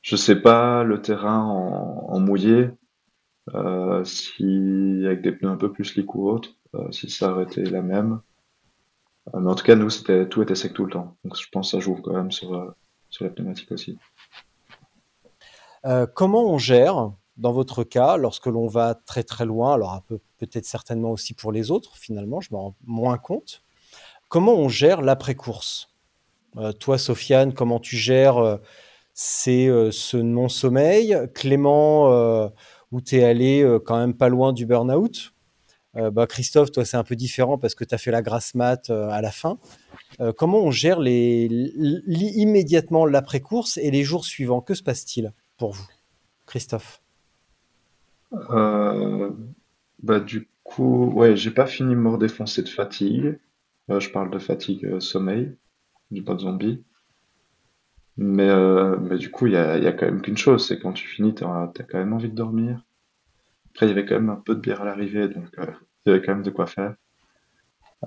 je 0.00 0.14
sais 0.14 0.36
pas 0.36 0.84
le 0.84 1.02
terrain 1.02 1.40
en, 1.40 2.06
en 2.10 2.20
mouillé, 2.20 2.70
euh, 3.54 4.04
si 4.04 5.02
avec 5.04 5.22
des 5.22 5.32
pneus 5.32 5.50
un 5.50 5.56
peu 5.56 5.72
plus 5.72 5.86
slick 5.86 6.14
ou 6.14 6.28
autre, 6.28 6.50
euh, 6.76 6.92
si 6.92 7.10
ça 7.10 7.32
aurait 7.32 7.44
été 7.44 7.64
la 7.64 7.82
même. 7.82 8.20
Euh, 9.34 9.40
mais 9.40 9.50
en 9.50 9.56
tout 9.56 9.64
cas, 9.64 9.74
nous, 9.74 9.90
c'était 9.90 10.28
tout 10.28 10.40
était 10.40 10.54
sec 10.54 10.72
tout 10.72 10.84
le 10.84 10.92
temps. 10.92 11.16
Donc 11.24 11.36
je 11.36 11.48
pense 11.50 11.72
que 11.72 11.78
ça 11.78 11.80
joue 11.80 11.96
quand 11.96 12.12
même 12.12 12.30
sur, 12.30 12.74
sur 13.10 13.24
la 13.24 13.30
pneumatique 13.30 13.72
aussi. 13.72 13.98
Comment 16.14 16.44
on 16.44 16.58
gère, 16.58 17.12
dans 17.36 17.52
votre 17.52 17.84
cas, 17.84 18.16
lorsque 18.16 18.46
l'on 18.46 18.66
va 18.66 18.94
très 18.94 19.22
très 19.22 19.44
loin, 19.44 19.74
alors 19.74 20.02
peu 20.06 20.18
peut-être 20.38 20.66
certainement 20.66 21.10
aussi 21.10 21.34
pour 21.34 21.52
les 21.52 21.70
autres, 21.70 21.96
finalement, 21.96 22.40
je 22.40 22.48
m'en 22.52 22.62
rends 22.62 22.76
moins 22.84 23.18
compte, 23.18 23.62
comment 24.28 24.54
on 24.54 24.68
gère 24.68 25.02
l'après-course? 25.02 25.90
Toi, 26.80 26.98
Sofiane, 26.98 27.52
comment 27.52 27.80
tu 27.80 27.96
gères 27.96 28.60
c'est 29.12 29.66
ce 29.90 30.16
non-sommeil? 30.16 31.28
Clément, 31.34 32.50
où 32.94 33.00
tu 33.00 33.16
es 33.16 33.24
allé 33.24 33.62
euh, 33.62 33.80
quand 33.80 33.98
même 33.98 34.14
pas 34.14 34.28
loin 34.28 34.52
du 34.52 34.66
burn-out? 34.66 35.32
Euh, 35.96 36.12
bah, 36.12 36.28
Christophe, 36.28 36.70
toi, 36.70 36.84
c'est 36.84 36.96
un 36.96 37.02
peu 37.02 37.16
différent 37.16 37.58
parce 37.58 37.74
que 37.74 37.82
tu 37.84 37.92
as 37.92 37.98
fait 37.98 38.12
la 38.12 38.22
grasse 38.22 38.54
mat 38.54 38.88
euh, 38.88 39.08
à 39.08 39.20
la 39.20 39.32
fin. 39.32 39.58
comment 40.36 40.60
on 40.60 40.70
gère 40.70 41.00
immédiatement 41.04 43.04
l'après-course 43.04 43.78
et 43.78 43.90
les 43.90 44.04
jours 44.04 44.24
suivants? 44.24 44.60
Que 44.60 44.74
se 44.74 44.84
passe-t-il? 44.84 45.32
Pour 45.56 45.72
vous, 45.72 45.86
Christophe? 46.46 47.02
Bah, 48.30 50.20
Du 50.20 50.48
coup, 50.62 51.10
ouais, 51.12 51.36
j'ai 51.36 51.50
pas 51.50 51.66
fini 51.66 51.94
mort 51.94 52.18
défoncé 52.18 52.62
de 52.62 52.68
fatigue. 52.68 53.38
je 53.88 54.08
parle 54.10 54.30
de 54.30 54.38
fatigue 54.38 55.00
sommeil, 55.00 55.56
du 56.10 56.22
pas 56.22 56.34
de 56.34 56.40
zombie. 56.40 56.82
Mais, 58.16 58.48
euh, 58.48 58.96
mais 59.00 59.16
du 59.18 59.30
coup, 59.30 59.46
il 59.46 59.54
y 59.54 59.56
a, 59.56 59.76
y 59.78 59.86
a 59.86 59.92
quand 59.92 60.06
même 60.06 60.22
qu'une 60.22 60.36
chose, 60.36 60.66
c'est 60.66 60.78
quand 60.78 60.92
tu 60.92 61.06
finis, 61.06 61.34
tu 61.34 61.44
as, 61.44 61.72
quand 61.90 61.98
même 61.98 62.12
envie 62.12 62.28
de 62.28 62.34
dormir. 62.34 62.84
Après, 63.70 63.86
il 63.86 63.88
y 63.88 63.92
avait 63.92 64.06
quand 64.06 64.14
même 64.14 64.30
un 64.30 64.36
peu 64.36 64.54
de 64.54 64.60
bière 64.60 64.82
à 64.82 64.84
l'arrivée, 64.84 65.28
donc 65.28 65.48
euh, 65.58 65.66
il 66.06 66.10
y 66.10 66.14
avait 66.14 66.24
quand 66.24 66.32
même 66.34 66.44
de 66.44 66.50
quoi 66.50 66.66
faire. 66.66 66.94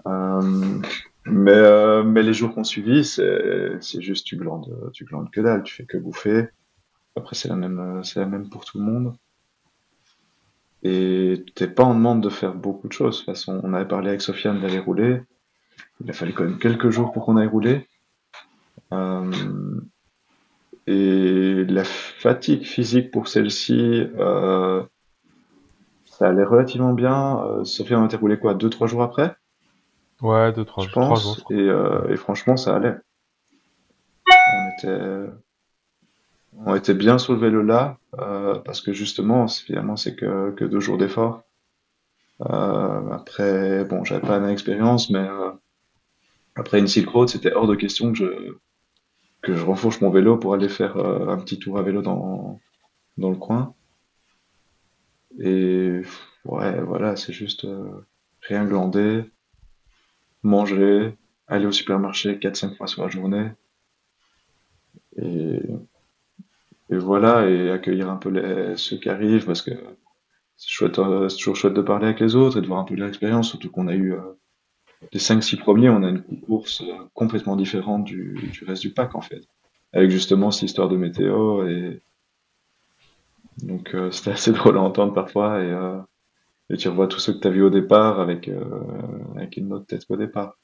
Euh, 0.06 0.80
mais, 1.26 1.52
euh, 1.52 2.04
mais 2.04 2.24
les 2.24 2.34
jours 2.34 2.54
qu'on 2.54 2.64
suivi, 2.64 3.04
c'est 3.04 4.02
juste 4.02 4.26
tu 4.26 4.38
glandes, 4.38 4.92
tu 4.94 5.04
glandes 5.04 5.30
que 5.30 5.42
dalle, 5.42 5.64
tu 5.64 5.76
fais 5.76 5.86
que 5.86 5.98
bouffer. 5.98 6.48
Après, 7.18 7.36
c'est 7.36 7.50
la 7.50 7.56
même, 7.56 8.04
c'est 8.04 8.20
la 8.20 8.26
même 8.26 8.50
pour 8.50 8.64
tout 8.64 8.78
le 8.78 8.86
monde. 8.86 9.14
Et 10.84 11.44
t'es 11.56 11.68
pas 11.68 11.84
en 11.84 11.96
demande 11.96 12.22
de 12.22 12.30
faire 12.30 12.54
beaucoup 12.54 12.88
de 12.88 12.94
choses. 12.94 13.16
De 13.16 13.26
toute 13.26 13.36
façon, 13.36 13.60
on 13.64 13.74
avait 13.74 13.88
parlé 13.88 14.10
avec 14.10 14.22
Sofiane 14.22 14.62
d'aller 14.62 14.80
rouler. 14.80 15.22
Il 16.02 16.10
a 16.10 16.14
fallu 16.14 16.34
quand 16.34 16.44
même 16.44 16.60
quelques 16.60 16.90
jours 16.90 17.12
pour 17.12 17.26
qu'on 17.26 17.38
aille 17.38 17.48
rouler. 17.48 17.88
Euh, 18.94 19.82
et 20.86 21.66
la 21.66 21.84
fatigue 21.84 22.64
physique 22.64 23.12
pour 23.12 23.28
celle-ci, 23.28 24.08
euh, 24.18 24.84
ça 26.06 26.30
allait 26.30 26.44
relativement 26.44 26.94
bien. 26.94 27.40
Euh, 27.44 27.64
en 27.96 28.04
a 28.04 28.06
été 28.06 28.16
roulé 28.16 28.40
quoi, 28.40 28.54
deux 28.54 28.70
trois 28.70 28.88
jours 28.88 29.04
après? 29.04 29.36
Ouais, 30.22 30.54
deux 30.54 30.66
trois, 30.66 30.86
je 30.86 30.90
pense. 30.92 31.22
jours. 31.24 31.52
Et, 31.52 31.56
euh, 31.56 32.08
et, 32.10 32.16
franchement, 32.16 32.56
ça 32.56 32.76
allait. 32.76 32.96
On 34.30 34.70
était, 34.78 35.32
on 36.66 36.76
était 36.76 36.94
bien 36.94 37.18
sur 37.18 37.34
le 37.34 37.40
vélo 37.40 37.62
là, 37.62 37.98
euh, 38.20 38.60
parce 38.60 38.82
que 38.82 38.94
justement, 38.94 39.48
finalement, 39.48 39.96
c'est 39.96 40.16
que, 40.16 40.66
deux 40.66 40.80
jours 40.80 40.98
d'effort. 40.98 41.44
Euh, 42.42 43.12
après, 43.12 43.86
bon, 43.86 44.04
j'avais 44.04 44.26
pas 44.26 44.40
d'expérience, 44.40 45.10
mais 45.10 45.20
euh, 45.20 45.52
après 46.56 46.80
une 46.80 46.88
Silk 46.88 47.10
Road, 47.10 47.30
c'était 47.30 47.54
hors 47.54 47.68
de 47.68 47.76
question 47.76 48.12
que 48.12 48.18
je 48.18 48.58
que 49.42 49.56
je 49.56 50.04
mon 50.04 50.10
vélo 50.10 50.38
pour 50.38 50.54
aller 50.56 50.68
faire 50.68 50.98
un 50.98 51.38
petit 51.38 51.60
tour 51.60 51.78
à 51.78 51.84
vélo 51.84 52.02
dans, 52.02 52.60
dans 53.18 53.30
le 53.30 53.38
coin. 53.38 53.76
Et 55.40 56.02
ouais, 56.46 56.82
voilà, 56.82 57.16
c'est 57.16 57.34
juste 57.34 57.66
rien 58.42 58.66
glander, 58.66 59.24
manger, 60.44 61.16
aller 61.48 61.66
au 61.66 61.72
supermarché 61.72 62.38
4-5 62.40 62.76
fois 62.76 62.88
sur 62.88 63.04
la 63.04 63.10
journée. 63.10 63.52
Et, 65.18 65.62
et 66.90 66.98
voilà, 66.98 67.50
et 67.50 67.70
accueillir 67.70 68.10
un 68.10 68.18
peu 68.18 68.30
les, 68.30 68.78
ceux 68.78 68.98
qui 68.98 69.10
arrivent 69.10 69.46
parce 69.46 69.62
que 69.62 69.72
c'est 70.56 70.70
chouette, 70.70 71.00
euh, 71.00 71.30
c'est 71.30 71.38
toujours 71.38 71.56
chouette 71.56 71.74
de 71.74 71.82
parler 71.82 72.06
avec 72.06 72.20
les 72.20 72.36
autres 72.36 72.58
et 72.58 72.62
de 72.62 72.68
voir 72.68 72.80
un 72.80 72.84
peu 72.84 72.96
leur 72.96 73.10
expérience, 73.10 73.50
surtout 73.50 73.70
qu'on 73.70 73.88
a 73.88 73.96
eu 73.96 74.16
les 75.12 75.20
5-6 75.20 75.58
premiers, 75.58 75.90
on 75.90 76.04
a 76.04 76.10
une 76.10 76.42
course 76.42 76.82
euh, 76.82 76.94
complètement 77.14 77.56
différente 77.56 78.04
du, 78.04 78.34
du, 78.52 78.64
reste 78.66 78.82
du 78.82 78.94
pack 78.94 79.16
en 79.16 79.22
fait. 79.22 79.44
Avec 79.94 80.10
justement 80.10 80.52
cette 80.52 80.64
histoire 80.64 80.90
de 80.90 80.98
météo 80.98 81.68
et 81.68 82.02
donc 83.64 83.94
euh, 83.96 84.12
c'était 84.12 84.32
assez 84.32 84.52
drôle 84.52 84.78
à 84.78 84.82
entendre 84.82 85.14
parfois 85.14 85.62
et, 85.62 85.72
euh, 85.72 86.00
et 86.70 86.78
tu 86.78 86.90
revois 86.90 87.08
tous 87.08 87.20
ceux 87.20 87.34
que 87.34 87.40
tu 87.40 87.48
as 87.48 87.52
vus 87.52 87.64
au 87.64 87.70
départ 87.70 88.20
avec, 88.20 88.48
euh, 88.48 88.64
avec 89.36 89.58
une 89.58 89.72
autre 89.74 89.86
tête 89.86 90.06
qu'au 90.06 90.18
départ. 90.18 90.58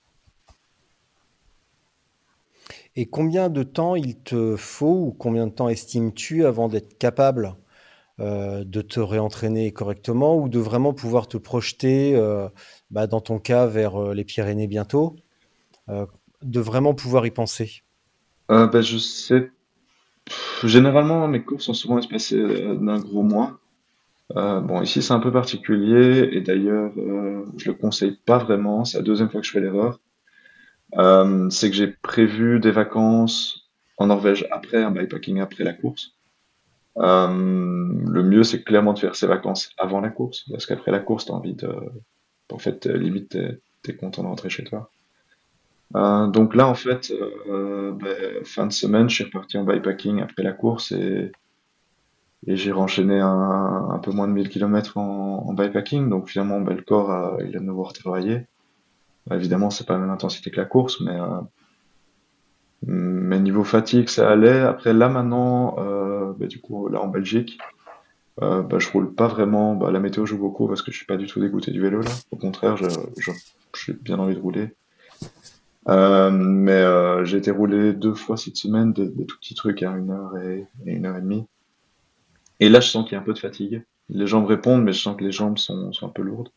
Et 2.96 3.08
combien 3.08 3.50
de 3.50 3.64
temps 3.64 3.96
il 3.96 4.20
te 4.20 4.56
faut 4.56 5.08
ou 5.08 5.16
combien 5.18 5.48
de 5.48 5.52
temps 5.52 5.70
estimes-tu 5.70 6.46
avant 6.46 6.68
d'être 6.68 6.98
capable 6.98 7.56
euh, 8.20 8.64
de 8.64 8.82
te 8.82 9.00
réentraîner 9.00 9.72
correctement 9.72 10.38
ou 10.38 10.48
de 10.48 10.60
vraiment 10.60 10.94
pouvoir 10.94 11.28
te 11.28 11.38
projeter, 11.38 12.16
euh, 12.16 12.48
bah, 12.92 13.08
dans 13.08 13.22
ton 13.22 13.40
cas, 13.40 13.66
vers 13.66 13.96
euh, 13.96 14.14
les 14.14 14.24
Pyrénées 14.24 14.68
bientôt, 14.68 15.16
de 15.88 16.60
vraiment 16.60 16.94
pouvoir 16.94 17.26
y 17.26 17.32
penser? 17.32 17.82
Bah, 18.48 18.82
Je 18.82 18.98
sais. 19.00 19.52
Généralement, 20.64 21.28
mes 21.28 21.42
courses 21.42 21.66
sont 21.66 21.74
souvent 21.74 21.98
espacées 21.98 22.42
d'un 22.80 23.00
gros 23.00 23.24
mois. 23.24 23.60
bon, 24.30 24.82
ici 24.82 25.02
c'est 25.02 25.14
un 25.14 25.20
peu 25.20 25.32
particulier 25.32 26.30
et 26.32 26.42
d'ailleurs, 26.42 26.92
je 27.58 27.72
le 27.72 27.74
conseille 27.74 28.18
pas 28.26 28.38
vraiment. 28.38 28.86
C'est 28.86 29.00
la 29.00 29.04
deuxième 29.04 29.30
fois 29.30 29.42
que 29.42 29.48
je 29.48 29.52
fais 29.52 29.60
l'erreur. 29.60 30.00
C'est 30.96 31.70
que 31.70 31.76
j'ai 31.76 31.88
prévu 31.88 32.60
des 32.60 32.72
vacances 32.72 33.64
en 33.98 34.08
Norvège 34.08 34.48
après 34.52 34.84
un 34.84 34.92
bikepacking 34.92 35.40
après 35.40 35.64
la 35.64 35.74
course. 35.74 36.14
Euh, 36.98 37.28
le 37.28 38.24
mieux, 38.24 38.44
c'est 38.44 38.64
clairement 38.64 38.94
de 38.94 39.00
faire 39.00 39.16
ses 39.16 39.28
vacances 39.28 39.72
avant 39.78 40.02
la 40.02 40.10
course, 40.10 40.46
parce 40.50 40.66
qu'après 40.66 40.92
la 40.92 41.00
course, 41.00 41.26
t'as 41.26 41.34
envie 41.34 41.56
de, 41.56 41.74
en 42.52 42.60
fait, 42.60 42.86
limite, 42.86 43.30
t'es, 43.30 43.60
t'es 43.82 43.96
content 43.96 44.24
de 44.24 44.28
rentrer 44.28 44.50
chez 44.50 44.64
toi. 44.64 44.92
Euh, 45.96 46.28
donc 46.28 46.56
là, 46.56 46.68
en 46.68 46.76
fait, 46.76 47.12
euh, 47.50 47.92
ben, 47.92 48.44
fin 48.46 48.68
de 48.68 48.74
semaine, 48.74 49.10
je 49.10 49.16
suis 49.16 49.24
reparti 49.26 49.58
en 49.58 49.64
bikepacking 49.64 50.22
après 50.22 50.44
la 50.44 50.54
course 50.54 50.92
et, 50.92 51.32
j'ai 52.46 52.74
renchaîné 52.74 53.22
un, 53.22 54.00
peu 54.04 54.12
moins 54.12 54.28
de 54.28 54.34
1000 54.34 54.50
km 54.50 54.98
en, 54.98 55.48
en. 55.48 55.54
Donc 55.54 56.28
finalement, 56.28 56.60
ben, 56.60 56.76
le 56.76 56.82
corps, 56.82 57.40
il 57.40 57.56
a 57.56 57.60
de 57.60 57.64
nouveau 57.64 57.84
retravaillé. 57.84 58.48
Ben, 59.28 59.38
évidemment, 59.38 59.70
c'est 59.70 59.86
pas 59.86 59.94
la 59.94 60.00
même 60.00 60.10
intensité 60.10 60.52
que 60.52 60.58
la 60.58 60.66
course, 60.66 61.00
mais 61.02 61.18
euh, 62.90 63.40
niveau 63.40 63.64
fatigue, 63.64 64.10
ça 64.10 64.30
allait. 64.30 64.62
Après, 64.62 64.94
là 64.94 65.10
maintenant, 65.10 65.76
euh, 65.80 66.34
bah, 66.38 66.48
du 66.48 66.60
coup, 66.60 66.90
là 66.90 67.02
en 67.02 67.08
Belgique, 67.08 67.58
euh, 68.42 68.62
bah, 68.62 68.80
je 68.80 68.90
roule 68.90 69.14
pas 69.14 69.28
vraiment. 69.28 69.76
Bah, 69.76 69.92
la 69.92 70.00
météo 70.00 70.26
joue 70.26 70.38
beaucoup 70.38 70.68
parce 70.68 70.82
que 70.82 70.92
je 70.92 70.98
suis 70.98 71.06
pas 71.06 71.18
du 71.18 71.28
tout 71.28 71.40
dégoûté 71.40 71.72
du 71.72 71.82
vélo 71.82 72.02
là. 72.02 72.12
Au 72.32 72.36
contraire, 72.36 72.78
j'ai 72.78 73.94
bien 73.94 74.20
envie 74.20 74.36
de 74.36 74.42
rouler. 74.42 74.76
Mais 75.88 77.26
j'ai 77.26 77.38
été 77.38 77.52
roulé 77.52 77.94
deux 77.94 78.14
fois 78.14 78.38
cette 78.38 78.58
semaine, 78.58 78.94
des, 78.94 79.26
tout 79.26 79.38
petits 79.38 79.56
trucs 79.56 79.84
à 79.84 79.92
une 79.92 80.12
heure 80.12 80.38
et, 80.38 80.68
une 80.86 81.06
heure 81.06 81.18
et 81.18 81.22
demie. 81.22 81.46
Et 82.60 82.70
là, 82.70 82.80
je 82.80 82.90
sens 82.90 83.04
qu'il 83.04 83.14
y 83.14 83.16
a 83.16 83.20
un 83.20 83.24
peu 83.24 83.34
de 83.34 83.40
fatigue. 83.40 83.84
Les 84.10 84.28
jambes 84.28 84.46
répondent, 84.46 84.84
mais 84.84 84.94
je 84.94 85.02
sens 85.02 85.16
que 85.18 85.24
les 85.24 85.32
jambes 85.32 85.58
sont 85.58 85.92
un 86.02 86.10
peu 86.10 86.22
lourdes. 86.22 86.50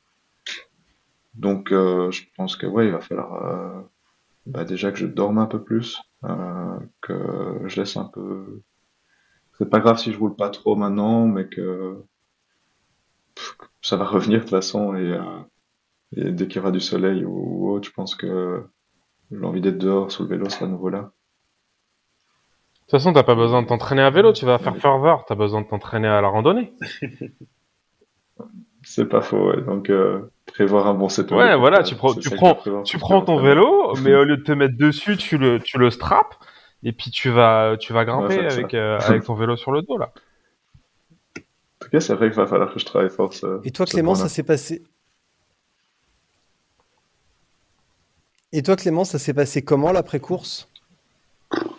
Donc, 1.37 1.73
euh, 1.73 2.11
je 2.11 2.25
pense 2.37 2.57
que 2.57 2.67
ouais, 2.67 2.87
il 2.87 2.93
va 2.93 3.01
falloir 3.01 3.45
euh, 3.45 3.83
bah, 4.47 4.65
déjà 4.65 4.93
que 4.93 4.99
je 4.99 5.07
dorme 5.07 5.39
un 5.39 5.47
peu 5.47 5.63
plus, 5.63 6.01
euh, 6.25 6.79
que 7.03 7.61
je 7.67 7.81
laisse 7.81 7.97
un 7.97 8.07
peu. 8.07 8.63
C'est 9.59 9.71
pas 9.71 9.81
grave 9.81 9.99
si 9.99 10.13
je 10.13 10.19
roule 10.19 10.37
pas 10.37 10.51
trop 10.51 10.77
maintenant, 10.77 11.27
mais 11.27 11.49
que 11.49 12.05
pff, 13.35 13.57
ça 13.83 13.97
va 13.97 14.05
revenir 14.05 14.39
de 14.39 14.43
toute 14.45 14.51
façon 14.51 14.95
et, 14.97 15.13
euh, 15.13 15.41
et 16.17 16.33
dès 16.33 16.49
qu'il 16.49 16.57
y 16.57 16.61
aura 16.61 16.73
du 16.73 16.81
soleil 16.81 17.25
ou, 17.25 17.67
ou 17.67 17.71
autre, 17.73 17.89
je 17.89 17.93
pense 17.93 18.15
que 18.15 18.65
l'envie 19.31 19.61
d'être 19.61 19.79
dehors 19.79 20.13
sur 20.13 20.25
le 20.25 20.31
vélo 20.31 20.49
sera 20.49 20.67
à 20.67 20.69
nouveau 20.69 20.89
là. 20.91 21.03
De 22.87 22.93
toute 22.93 23.01
façon, 23.01 23.13
t'as 23.13 23.25
pas 23.25 23.35
besoin 23.35 23.63
de 23.63 23.67
t'entraîner 23.67 24.03
à 24.03 24.11
vélo, 24.11 24.33
tu 24.33 24.47
vas 24.47 24.59
faire 24.59 24.77
ferveur, 24.77 25.25
t'as 25.27 25.35
besoin 25.35 25.63
de 25.63 25.67
t'entraîner 25.67 26.07
à 26.09 26.21
la 26.21 26.29
randonnée. 26.29 26.73
C'est 28.89 29.07
pas 29.07 29.21
faux, 29.21 29.51
ouais. 29.51 29.61
Donc, 29.63 29.91
euh, 29.91 30.21
prévoir 30.47 30.87
un 30.87 30.95
bon 30.95 31.09
setup. 31.09 31.33
Ouais, 31.33 31.57
voilà, 31.57 31.81
Euh, 31.81 31.83
tu 31.83 31.97
prends, 31.97 32.15
tu 32.15 32.31
prends, 32.31 32.57
tu 32.85 32.99
prends 32.99 33.21
ton 33.23 33.43
vélo, 33.43 33.95
mais 33.97 34.15
au 34.15 34.25
lieu 34.25 34.37
de 34.37 34.43
te 34.43 34.53
mettre 34.53 34.77
dessus, 34.79 35.17
tu 35.17 35.39
le, 35.39 35.59
tu 35.59 35.77
le 35.77 35.91
straps, 35.91 36.37
et 36.85 36.93
puis 36.93 37.11
tu 37.11 37.31
vas, 37.31 37.77
tu 37.79 37.93
vas 37.93 38.05
grimper 38.05 38.39
Ouais, 38.39 38.47
avec, 38.47 38.75
euh, 38.75 38.99
avec 39.01 39.25
ton 39.25 39.35
vélo 39.35 39.57
sur 39.57 39.73
le 39.73 39.83
dos, 39.83 39.99
là. 39.99 40.13
En 41.37 41.85
tout 41.85 41.91
cas, 41.91 42.01
c'est 42.01 42.15
vrai 42.15 42.29
qu'il 42.31 42.37
va 42.37 42.47
falloir 42.47 42.73
que 42.73 42.79
je 42.79 42.85
travaille 42.87 43.11
fort. 43.11 43.35
ce- 43.35 43.61
Et 43.65 43.71
toi, 43.71 43.87
Clément, 43.87 44.15
ça 44.15 44.29
s'est 44.29 44.43
passé. 44.45 44.83
Et 48.53 48.63
toi, 48.63 48.77
Clément, 48.77 49.05
ça 49.05 49.19
s'est 49.19 49.35
passé 49.35 49.63
comment 49.63 49.93
l'après-course? 49.93 50.69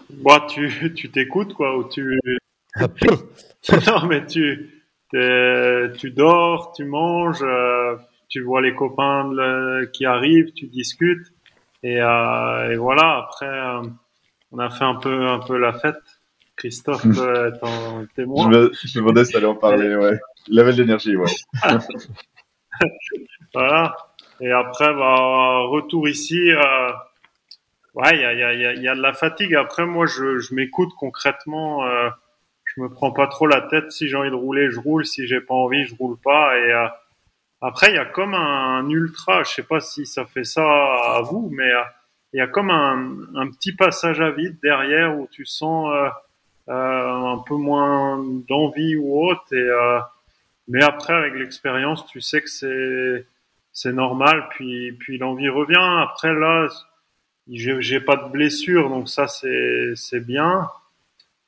Bah, 0.09 0.45
tu 0.49 0.93
tu 0.95 1.09
t'écoutes, 1.09 1.53
quoi, 1.53 1.77
ou 1.77 1.87
tu. 1.89 2.19
Ah, 2.75 2.87
non, 3.87 4.07
mais 4.07 4.25
tu, 4.25 4.76
tu 5.11 6.11
dors, 6.11 6.73
tu 6.75 6.85
manges, 6.85 7.41
euh, 7.43 7.95
tu 8.29 8.41
vois 8.41 8.61
les 8.61 8.73
copains 8.75 9.29
qui 9.93 10.05
arrivent, 10.05 10.51
tu 10.53 10.67
discutes. 10.67 11.27
Et, 11.83 12.01
euh, 12.01 12.71
et 12.71 12.75
voilà, 12.75 13.17
après, 13.17 13.47
euh, 13.47 13.81
on 14.51 14.59
a 14.59 14.69
fait 14.69 14.83
un 14.83 14.95
peu, 14.95 15.27
un 15.27 15.39
peu 15.39 15.57
la 15.57 15.73
fête. 15.73 16.01
Christophe 16.55 17.05
être 17.05 17.63
en 17.63 18.01
Je 18.01 18.05
témoin. 18.15 18.49
me, 18.49 18.71
je 18.73 18.97
me 18.99 19.03
demandais 19.03 19.25
si 19.25 19.45
en 19.45 19.53
parler, 19.53 19.95
ouais. 19.95 20.17
Il 20.47 20.59
avait 20.59 20.73
de 20.73 20.81
l'énergie, 20.81 21.15
ouais. 21.15 21.29
Voilà. 23.53 23.95
Et 24.39 24.51
après, 24.51 24.93
bah, 24.93 25.59
retour 25.67 26.07
ici. 26.07 26.51
Euh, 26.51 26.89
ouais, 27.95 28.15
il 28.15 28.21
y 28.21 28.25
a, 28.25 28.33
il 28.33 28.39
y, 28.39 28.43
a, 28.43 28.53
il 28.53 28.61
y 28.61 28.65
a- 28.65 28.73
il 28.73 28.81
y 28.83 28.87
a 28.87 28.95
de 28.95 29.01
la 29.01 29.13
fatigue. 29.13 29.55
Après, 29.55 29.85
moi, 29.85 30.05
je, 30.05 30.39
je 30.39 30.53
m'écoute 30.53 30.89
concrètement. 30.97 31.85
Euh, 31.85 32.09
je 32.77 32.83
me 32.83 32.89
prends 32.89 33.11
pas 33.11 33.27
trop 33.27 33.47
la 33.47 33.61
tête. 33.61 33.91
Si 33.91 34.07
j'ai 34.07 34.15
envie 34.15 34.29
de 34.29 34.35
rouler, 34.35 34.69
je 34.69 34.79
roule. 34.79 35.03
Si 35.03 35.27
j'ai 35.27 35.41
pas 35.41 35.55
envie, 35.55 35.85
je 35.85 35.95
roule 35.95 36.17
pas. 36.17 36.57
Et 36.59 36.71
euh, 36.71 36.87
après, 37.59 37.89
il 37.89 37.95
y 37.95 37.99
a 37.99 38.05
comme 38.05 38.35
un, 38.35 38.87
ultra. 38.87 39.43
Je 39.43 39.49
sais 39.49 39.63
pas 39.63 39.79
si 39.79 40.05
ça 40.05 40.25
fait 40.25 40.43
ça 40.43 40.63
à 40.63 41.21
vous, 41.23 41.49
mais 41.51 41.71
euh, 41.71 41.81
il 42.33 42.37
y 42.37 42.41
a 42.41 42.47
comme 42.47 42.69
un, 42.69 43.49
petit 43.49 43.75
passage 43.75 44.21
à 44.21 44.29
vide 44.29 44.59
derrière 44.61 45.17
où 45.17 45.27
tu 45.31 45.43
sens 45.43 45.91
euh, 46.69 47.09
un 47.11 47.39
peu 47.47 47.55
moins 47.55 48.23
d'envie 48.47 48.95
ou 48.95 49.25
autre. 49.27 49.51
Et 49.53 49.67
mais 50.67 50.83
après, 50.83 51.13
avec 51.13 51.33
l'expérience, 51.33 52.05
tu 52.07 52.21
sais 52.21 52.41
que 52.41 52.49
c'est 52.49 53.25
c'est 53.71 53.93
normal. 53.93 54.49
Puis 54.51 54.91
puis 54.91 55.17
l'envie 55.17 55.49
revient. 55.49 55.77
Après 55.79 56.33
là, 56.33 56.67
j'ai 57.47 58.01
pas 58.01 58.17
de 58.17 58.29
blessure, 58.29 58.89
donc 58.89 59.09
ça 59.09 59.27
c'est 59.27 59.93
c'est 59.95 60.19
bien. 60.19 60.69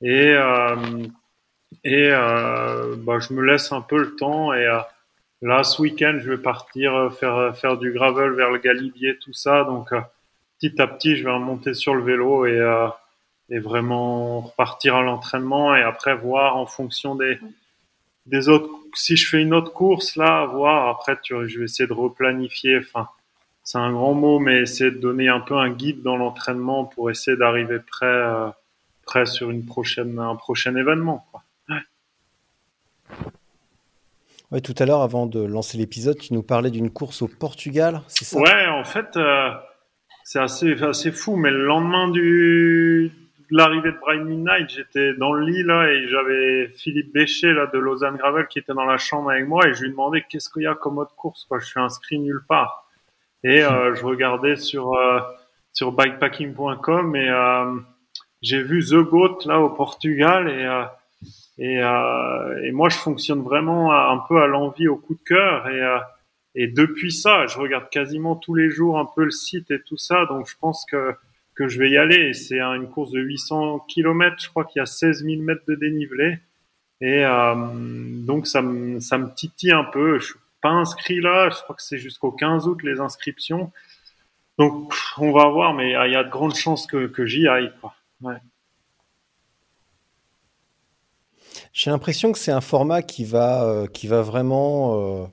Et 0.01 0.33
et 1.83 2.09
euh, 2.11 2.95
bah, 2.97 3.19
je 3.19 3.33
me 3.33 3.43
laisse 3.43 3.71
un 3.71 3.81
peu 3.81 3.97
le 3.99 4.15
temps. 4.15 4.53
Et 4.53 4.65
euh, 4.65 4.79
là, 5.41 5.63
ce 5.63 5.81
week-end, 5.81 6.17
je 6.19 6.31
vais 6.31 6.37
partir 6.37 6.95
euh, 6.95 7.09
faire 7.09 7.55
faire 7.57 7.77
du 7.77 7.91
gravel 7.91 8.31
vers 8.31 8.51
le 8.51 8.59
Galibier, 8.59 9.17
tout 9.19 9.33
ça. 9.33 9.63
Donc 9.63 9.89
petit 10.59 10.81
à 10.81 10.87
petit, 10.87 11.15
je 11.15 11.23
vais 11.23 11.31
remonter 11.31 11.73
sur 11.73 11.95
le 11.95 12.03
vélo 12.03 12.45
et 12.45 12.59
euh, 12.59 12.87
et 13.49 13.59
vraiment 13.59 14.41
repartir 14.41 14.95
à 14.95 15.01
l'entraînement 15.01 15.75
et 15.75 15.81
après 15.81 16.15
voir 16.15 16.57
en 16.57 16.65
fonction 16.65 17.15
des 17.15 17.39
des 18.25 18.47
autres 18.47 18.69
si 18.93 19.15
je 19.15 19.27
fais 19.27 19.41
une 19.41 19.53
autre 19.53 19.73
course 19.73 20.15
là 20.15 20.45
voir 20.45 20.87
après 20.89 21.17
tu, 21.21 21.33
je 21.47 21.59
vais 21.59 21.65
essayer 21.65 21.87
de 21.87 21.93
replanifier 21.93 22.77
enfin 22.77 23.09
c'est 23.63 23.79
un 23.79 23.91
grand 23.91 24.13
mot 24.13 24.39
mais 24.39 24.59
essayer 24.61 24.91
de 24.91 24.97
donner 24.97 25.29
un 25.29 25.39
peu 25.39 25.55
un 25.55 25.71
guide 25.71 26.03
dans 26.03 26.15
l'entraînement 26.15 26.85
pour 26.85 27.09
essayer 27.09 27.37
d'arriver 27.37 27.79
prêt 27.79 28.05
euh, 28.05 28.49
prêt 29.03 29.25
sur 29.25 29.49
une 29.49 29.65
prochaine 29.65 30.19
un 30.19 30.35
prochain 30.35 30.75
événement 30.75 31.25
quoi. 31.31 31.41
Ouais, 34.51 34.61
tout 34.61 34.73
à 34.79 34.85
l'heure, 34.85 35.01
avant 35.01 35.27
de 35.27 35.43
lancer 35.43 35.77
l'épisode, 35.77 36.17
tu 36.17 36.33
nous 36.33 36.41
parlais 36.41 36.71
d'une 36.71 36.89
course 36.89 37.21
au 37.21 37.27
Portugal, 37.27 38.01
c'est 38.07 38.25
ça? 38.25 38.39
Ouais, 38.39 38.65
en 38.65 38.83
fait, 38.83 39.15
euh, 39.15 39.51
c'est 40.23 40.39
assez, 40.39 40.81
assez 40.81 41.11
fou, 41.11 41.35
mais 41.35 41.51
le 41.51 41.63
lendemain 41.65 42.07
de 42.07 43.11
l'arrivée 43.51 43.91
de 43.91 43.97
Brian 43.99 44.25
Midnight, 44.25 44.71
j'étais 44.71 45.13
dans 45.13 45.33
le 45.33 45.45
lit, 45.45 45.61
là, 45.61 45.91
et 45.91 46.07
j'avais 46.07 46.67
Philippe 46.69 47.13
Bécher, 47.13 47.53
là, 47.53 47.67
de 47.67 47.77
Lausanne 47.77 48.17
Gravel, 48.17 48.47
qui 48.47 48.57
était 48.57 48.73
dans 48.73 48.85
la 48.85 48.97
chambre 48.97 49.29
avec 49.29 49.47
moi, 49.47 49.67
et 49.67 49.75
je 49.75 49.83
lui 49.83 49.91
demandais 49.91 50.25
qu'est-ce 50.27 50.49
qu'il 50.49 50.63
y 50.63 50.67
a 50.67 50.73
comme 50.73 50.97
autre 50.97 51.15
course. 51.15 51.47
Je 51.59 51.65
suis 51.65 51.79
inscrit 51.79 52.17
nulle 52.17 52.43
part. 52.47 52.89
Et, 53.43 53.63
euh, 53.63 53.93
je 53.93 54.03
regardais 54.03 54.55
sur, 54.55 54.95
euh, 54.95 55.19
sur 55.73 55.91
bikepacking.com, 55.91 57.15
et, 57.15 57.29
j'ai 58.41 58.63
vu 58.63 58.83
The 58.83 59.07
Goat, 59.07 59.39
là, 59.45 59.59
au 59.59 59.69
Portugal, 59.69 60.49
et, 60.49 60.65
et, 61.59 61.81
euh, 61.83 62.63
et 62.63 62.71
moi, 62.71 62.89
je 62.89 62.97
fonctionne 62.97 63.41
vraiment 63.43 63.91
à- 63.91 64.09
un 64.11 64.19
peu 64.27 64.41
à 64.41 64.47
l'envie, 64.47 64.87
au 64.87 64.97
coup 64.97 65.15
de 65.15 65.21
cœur, 65.23 65.67
et, 65.69 65.81
euh, 65.81 65.99
et 66.55 66.67
depuis 66.67 67.11
ça, 67.11 67.45
je 67.47 67.57
regarde 67.59 67.89
quasiment 67.89 68.35
tous 68.35 68.55
les 68.55 68.69
jours 68.69 68.97
un 68.99 69.05
peu 69.05 69.23
le 69.25 69.31
site 69.31 69.69
et 69.71 69.81
tout 69.81 69.97
ça, 69.97 70.25
donc 70.25 70.47
je 70.49 70.55
pense 70.59 70.85
que, 70.89 71.13
que 71.55 71.67
je 71.67 71.77
vais 71.79 71.89
y 71.91 71.97
aller. 71.97 72.33
C'est 72.33 72.59
un- 72.59 72.73
une 72.75 72.89
course 72.89 73.11
de 73.11 73.19
800 73.21 73.79
km, 73.87 74.37
je 74.41 74.49
crois 74.49 74.65
qu'il 74.65 74.79
y 74.79 74.83
a 74.83 74.85
16 74.87 75.23
000 75.25 75.41
mètres 75.41 75.63
de 75.67 75.75
dénivelé. 75.75 76.39
Et 77.01 77.23
euh, 77.25 77.55
donc 78.25 78.47
ça 78.47 78.61
me, 78.61 78.99
ça 78.99 79.17
me 79.17 79.33
titille 79.33 79.71
un 79.71 79.83
peu. 79.85 80.19
Je 80.19 80.25
suis 80.27 80.35
pas 80.61 80.69
inscrit 80.71 81.21
là, 81.21 81.49
je 81.49 81.61
crois 81.63 81.75
que 81.75 81.81
c'est 81.83 81.97
jusqu'au 81.97 82.31
15 82.31 82.67
août 82.67 82.81
les 82.83 82.99
inscriptions. 82.99 83.71
Donc 84.57 84.93
on 85.17 85.31
va 85.31 85.47
voir, 85.49 85.73
mais 85.73 85.91
il 85.91 86.11
y 86.11 86.15
a 86.15 86.23
de 86.23 86.29
grandes 86.29 86.55
chances 86.55 86.87
que, 86.87 87.07
que 87.07 87.25
j'y 87.25 87.47
aille. 87.47 87.71
Quoi. 87.81 87.93
Ouais. 88.21 88.35
J'ai 91.73 91.91
l'impression 91.91 92.31
que 92.31 92.39
c'est 92.39 92.51
un 92.51 92.61
format 92.61 93.01
qui 93.01 93.25
va, 93.25 93.63
euh, 93.63 93.87
qui 93.87 94.07
va 94.07 94.21
vraiment 94.21 95.23
euh, 95.23 95.25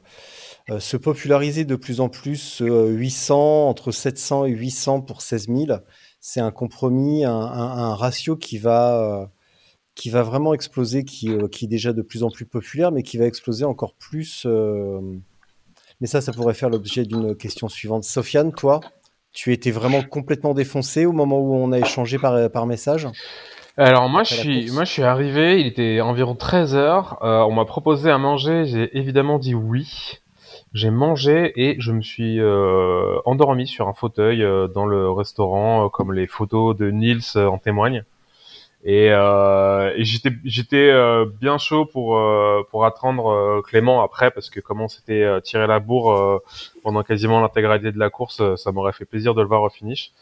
euh, 0.71 0.81
se 0.81 0.97
populariser 0.97 1.65
de 1.65 1.77
plus 1.77 2.01
en 2.01 2.09
plus. 2.09 2.61
euh, 2.63 2.89
800, 2.89 3.69
entre 3.69 3.91
700 3.93 4.47
et 4.47 4.51
800 4.51 5.01
pour 5.03 5.23
16 5.23 5.49
000. 5.49 5.79
C'est 6.21 6.41
un 6.41 6.51
compromis, 6.51 7.25
un, 7.25 7.95
ratio 7.95 8.37
qui 8.37 8.59
va, 8.59 9.31
qui 9.95 10.11
va 10.11 10.25
vraiment 10.25 10.55
exploser, 10.55 11.05
qui, 11.05 11.31
qui 11.53 11.67
est 11.67 11.69
déjà 11.69 11.93
de 11.93 12.03
plus 12.03 12.25
en 12.25 12.31
plus 12.31 12.47
populaire, 12.47 12.91
mais 12.91 13.05
qui 13.05 13.17
va 13.17 13.27
exploser 13.27 13.65
encore 13.65 13.95
plus. 13.95 14.45
Mais 16.01 16.09
ça, 16.09 16.21
ça 16.21 16.33
pourrait 16.33 16.55
faire 16.55 16.69
l'objet 16.69 17.05
d'une 17.05 17.37
question 17.37 17.69
suivante. 17.69 18.03
Sofiane, 18.03 18.53
toi, 18.53 18.81
tu 19.33 19.53
étais 19.53 19.71
vraiment 19.71 20.03
complètement 20.03 20.53
défoncé 20.53 21.07
au 21.07 21.13
moment 21.13 21.39
où 21.39 21.55
on 21.55 21.71
a 21.71 21.79
échangé 21.79 22.19
par, 22.19 22.51
par 22.51 22.67
message? 22.67 23.07
Alors 23.79 24.09
moi 24.09 24.23
je 24.25 24.35
suis 24.35 24.71
moi 24.71 24.85
je 24.85 24.93
suis 24.93 25.03
arrivé, 25.03 25.61
il 25.61 25.67
était 25.67 26.01
environ 26.01 26.35
13 26.35 26.75
heures. 26.75 27.19
euh, 27.23 27.41
on 27.43 27.53
m'a 27.53 27.67
proposé 27.67 28.11
à 28.11 28.17
manger, 28.19 28.65
j'ai 28.65 28.97
évidemment 28.97 29.39
dit 29.39 29.55
oui. 29.55 30.19
J'ai 30.73 30.91
mangé 30.91 31.53
et 31.57 31.77
je 31.79 31.93
me 31.93 32.01
suis 32.01 32.41
euh, 32.41 33.19
endormi 33.27 33.67
sur 33.67 33.89
un 33.89 33.93
fauteuil 33.95 34.43
euh, 34.43 34.67
dans 34.69 34.87
le 34.87 35.11
restaurant, 35.11 35.87
euh, 35.87 35.89
comme 35.91 36.13
les 36.13 36.27
photos 36.27 36.77
de 36.77 36.91
Nils 36.91 37.37
en 37.37 37.59
témoignent. 37.59 38.05
Et, 38.85 39.09
euh, 39.11 39.93
et 39.97 40.05
j'étais 40.05 40.31
j'étais 40.45 40.91
euh, 40.91 41.27
bien 41.41 41.59
chaud 41.59 41.85
pour 41.87 42.17
euh, 42.17 42.63
pour 42.71 42.85
attendre 42.87 43.61
Clément 43.67 44.03
après 44.03 44.31
parce 44.31 44.49
que 44.49 44.61
comment 44.61 44.89
c'était 44.89 45.41
tiré 45.43 45.67
la 45.67 45.81
bourre 45.81 46.13
euh, 46.13 46.39
pendant 46.83 47.03
quasiment 47.03 47.41
l'intégralité 47.41 47.93
de 47.93 47.99
la 47.99 48.09
course, 48.11 48.43
ça 48.57 48.73
m'aurait 48.73 48.93
fait 48.93 49.05
plaisir 49.05 49.35
de 49.35 49.43
le 49.43 49.49
voir 49.49 49.63
au 49.63 49.69
finish. 49.71 50.13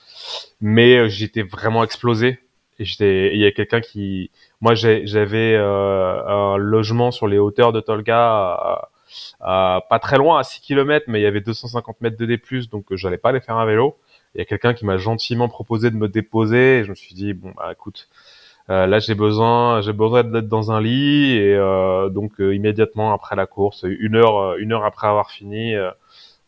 Mais 0.60 1.08
j'étais 1.08 1.42
vraiment 1.42 1.84
explosé 1.84 2.38
et 2.78 3.34
il 3.34 3.40
y 3.40 3.46
a 3.46 3.52
quelqu'un 3.52 3.80
qui 3.80 4.30
moi 4.60 4.74
j'avais 4.74 5.54
euh, 5.54 6.26
un 6.26 6.56
logement 6.56 7.10
sur 7.10 7.28
les 7.28 7.38
hauteurs 7.38 7.72
de 7.72 7.80
Tolga 7.80 8.88
pas 9.40 9.98
très 10.00 10.16
loin 10.16 10.38
à 10.38 10.42
6 10.42 10.60
km 10.60 11.06
mais 11.08 11.20
il 11.20 11.22
y 11.22 11.26
avait 11.26 11.40
250 11.40 12.00
mètres 12.00 12.16
de 12.16 12.26
D+, 12.26 12.40
donc 12.70 12.92
euh, 12.92 12.96
j'allais 12.96 13.18
pas 13.18 13.30
aller 13.30 13.40
faire 13.40 13.56
un 13.56 13.66
vélo. 13.66 13.96
Il 14.34 14.38
y 14.38 14.42
a 14.42 14.44
quelqu'un 14.44 14.74
qui 14.74 14.84
m'a 14.84 14.96
gentiment 14.96 15.48
proposé 15.48 15.90
de 15.90 15.96
me 15.96 16.08
déposer 16.08 16.80
et 16.80 16.84
je 16.84 16.90
me 16.90 16.94
suis 16.94 17.14
dit 17.14 17.34
bon 17.34 17.52
bah 17.56 17.70
écoute 17.72 18.08
euh, 18.70 18.86
là 18.86 18.98
j'ai 18.98 19.14
besoin 19.14 19.80
j'ai 19.82 19.92
besoin 19.92 20.24
d'être 20.24 20.48
dans 20.48 20.72
un 20.72 20.80
lit 20.80 21.32
et 21.36 21.54
euh, 21.54 22.08
donc 22.08 22.40
euh, 22.40 22.54
immédiatement 22.54 23.12
après 23.12 23.36
la 23.36 23.46
course 23.46 23.84
une 23.86 24.16
heure 24.16 24.38
euh, 24.38 24.56
une 24.58 24.72
heure 24.72 24.84
après 24.84 25.06
avoir 25.06 25.30
fini 25.30 25.74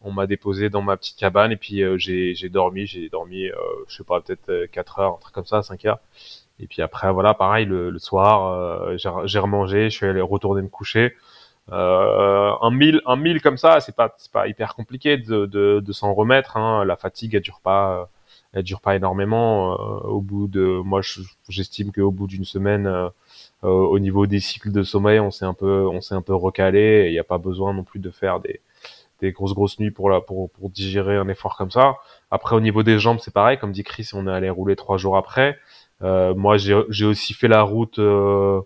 on 0.02 0.12
m'a 0.12 0.26
déposé 0.26 0.70
dans 0.70 0.82
ma 0.82 0.96
petite 0.96 1.16
cabane 1.18 1.52
et 1.52 1.56
puis 1.56 1.82
euh, 1.82 1.98
j'ai 1.98 2.34
j'ai 2.34 2.48
dormi 2.48 2.86
j'ai 2.86 3.08
dormi 3.08 3.46
euh, 3.46 3.54
je 3.88 3.96
sais 3.96 4.04
pas 4.04 4.20
peut-être 4.20 4.66
4 4.72 4.98
heures 5.00 5.14
un 5.14 5.18
truc 5.20 5.34
comme 5.34 5.46
ça 5.46 5.62
5 5.62 5.84
heures 5.86 6.00
Et 6.60 6.66
puis 6.66 6.82
après, 6.82 7.12
voilà, 7.12 7.34
pareil, 7.34 7.66
le, 7.66 7.90
le 7.90 7.98
soir, 7.98 8.52
euh, 8.52 8.96
j'ai- 8.96 9.10
j'ai 9.26 9.38
remangé, 9.38 9.90
je 9.90 9.96
suis 9.96 10.06
allé 10.06 10.20
retourner 10.22 10.62
me 10.62 10.68
coucher. 10.68 11.14
Euh, 11.72 12.52
un 12.62 12.70
mille, 12.70 13.02
un 13.06 13.16
mille 13.16 13.42
comme 13.42 13.56
ça, 13.58 13.80
c'est 13.80 13.94
pas, 13.96 14.14
c'est 14.18 14.32
pas 14.32 14.46
hyper 14.48 14.74
compliqué 14.74 15.16
de, 15.18 15.46
de, 15.46 15.80
de 15.84 15.92
s'en 15.92 16.14
remettre. 16.14 16.56
Hein. 16.56 16.84
La 16.84 16.96
fatigue, 16.96 17.34
elle 17.34 17.42
dure 17.42 17.60
pas, 17.62 18.08
elle 18.52 18.62
dure 18.64 18.80
pas 18.80 18.96
énormément. 18.96 19.74
Euh, 19.74 20.08
au 20.08 20.20
bout 20.20 20.46
de, 20.48 20.62
moi, 20.84 21.00
je- 21.02 21.20
j'estime 21.48 21.92
qu'au 21.92 22.10
bout 22.12 22.26
d'une 22.28 22.44
semaine, 22.44 22.86
euh, 22.86 23.08
euh, 23.64 23.68
au 23.68 23.98
niveau 23.98 24.26
des 24.26 24.40
cycles 24.40 24.72
de 24.72 24.82
sommeil, 24.82 25.20
on 25.20 25.30
s'est 25.30 25.44
un 25.44 25.54
peu, 25.54 25.86
on 25.88 26.00
s'est 26.00 26.14
un 26.14 26.22
peu 26.22 26.34
recalé. 26.34 27.06
Il 27.08 27.12
n'y 27.12 27.18
a 27.18 27.24
pas 27.24 27.38
besoin 27.38 27.74
non 27.74 27.84
plus 27.84 28.00
de 28.00 28.10
faire 28.10 28.40
des, 28.40 28.60
des 29.20 29.32
grosses 29.32 29.54
grosses 29.54 29.78
nuits 29.78 29.90
pour 29.90 30.10
la, 30.10 30.20
pour, 30.20 30.50
pour 30.50 30.70
digérer 30.70 31.16
un 31.16 31.28
effort 31.28 31.56
comme 31.56 31.70
ça. 31.70 31.96
Après, 32.30 32.56
au 32.56 32.60
niveau 32.60 32.82
des 32.82 32.98
jambes, 32.98 33.18
c'est 33.20 33.32
pareil. 33.32 33.58
Comme 33.58 33.72
dit 33.72 33.84
Chris, 33.84 34.10
on 34.12 34.26
est 34.26 34.32
allé 34.32 34.50
rouler 34.50 34.76
trois 34.76 34.98
jours 34.98 35.16
après. 35.16 35.58
Euh, 36.02 36.34
moi, 36.34 36.56
j'ai 36.56 37.06
aussi 37.06 37.32
fait 37.32 37.48
la 37.48 37.62
route 37.62 37.98
euh, 37.98 38.60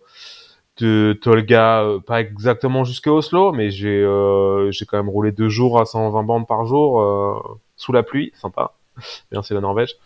de 0.79 1.19
Tolga, 1.21 1.83
euh, 1.83 2.01
pas 2.01 2.21
exactement 2.21 2.85
jusqu'à 2.85 3.13
Oslo, 3.13 3.53
mais 3.53 3.71
j'ai 3.71 4.03
euh, 4.03 4.71
j'ai 4.71 4.87
quand 4.87 4.97
même 4.97 5.11
roulé 5.11 5.33
deux 5.33 5.49
jours 5.49 5.81
à 5.81 5.85
120 5.85 6.23
bandes 6.25 6.47
par 6.47 6.65
jour 6.67 7.01
euh, 7.01 7.39
sous 7.77 7.93
la 7.93 8.03
pluie, 8.03 8.33
sympa. 8.35 8.73
Bien, 9.31 9.43
c'est 9.43 9.55
la 9.55 9.61
Norvège. 9.61 9.97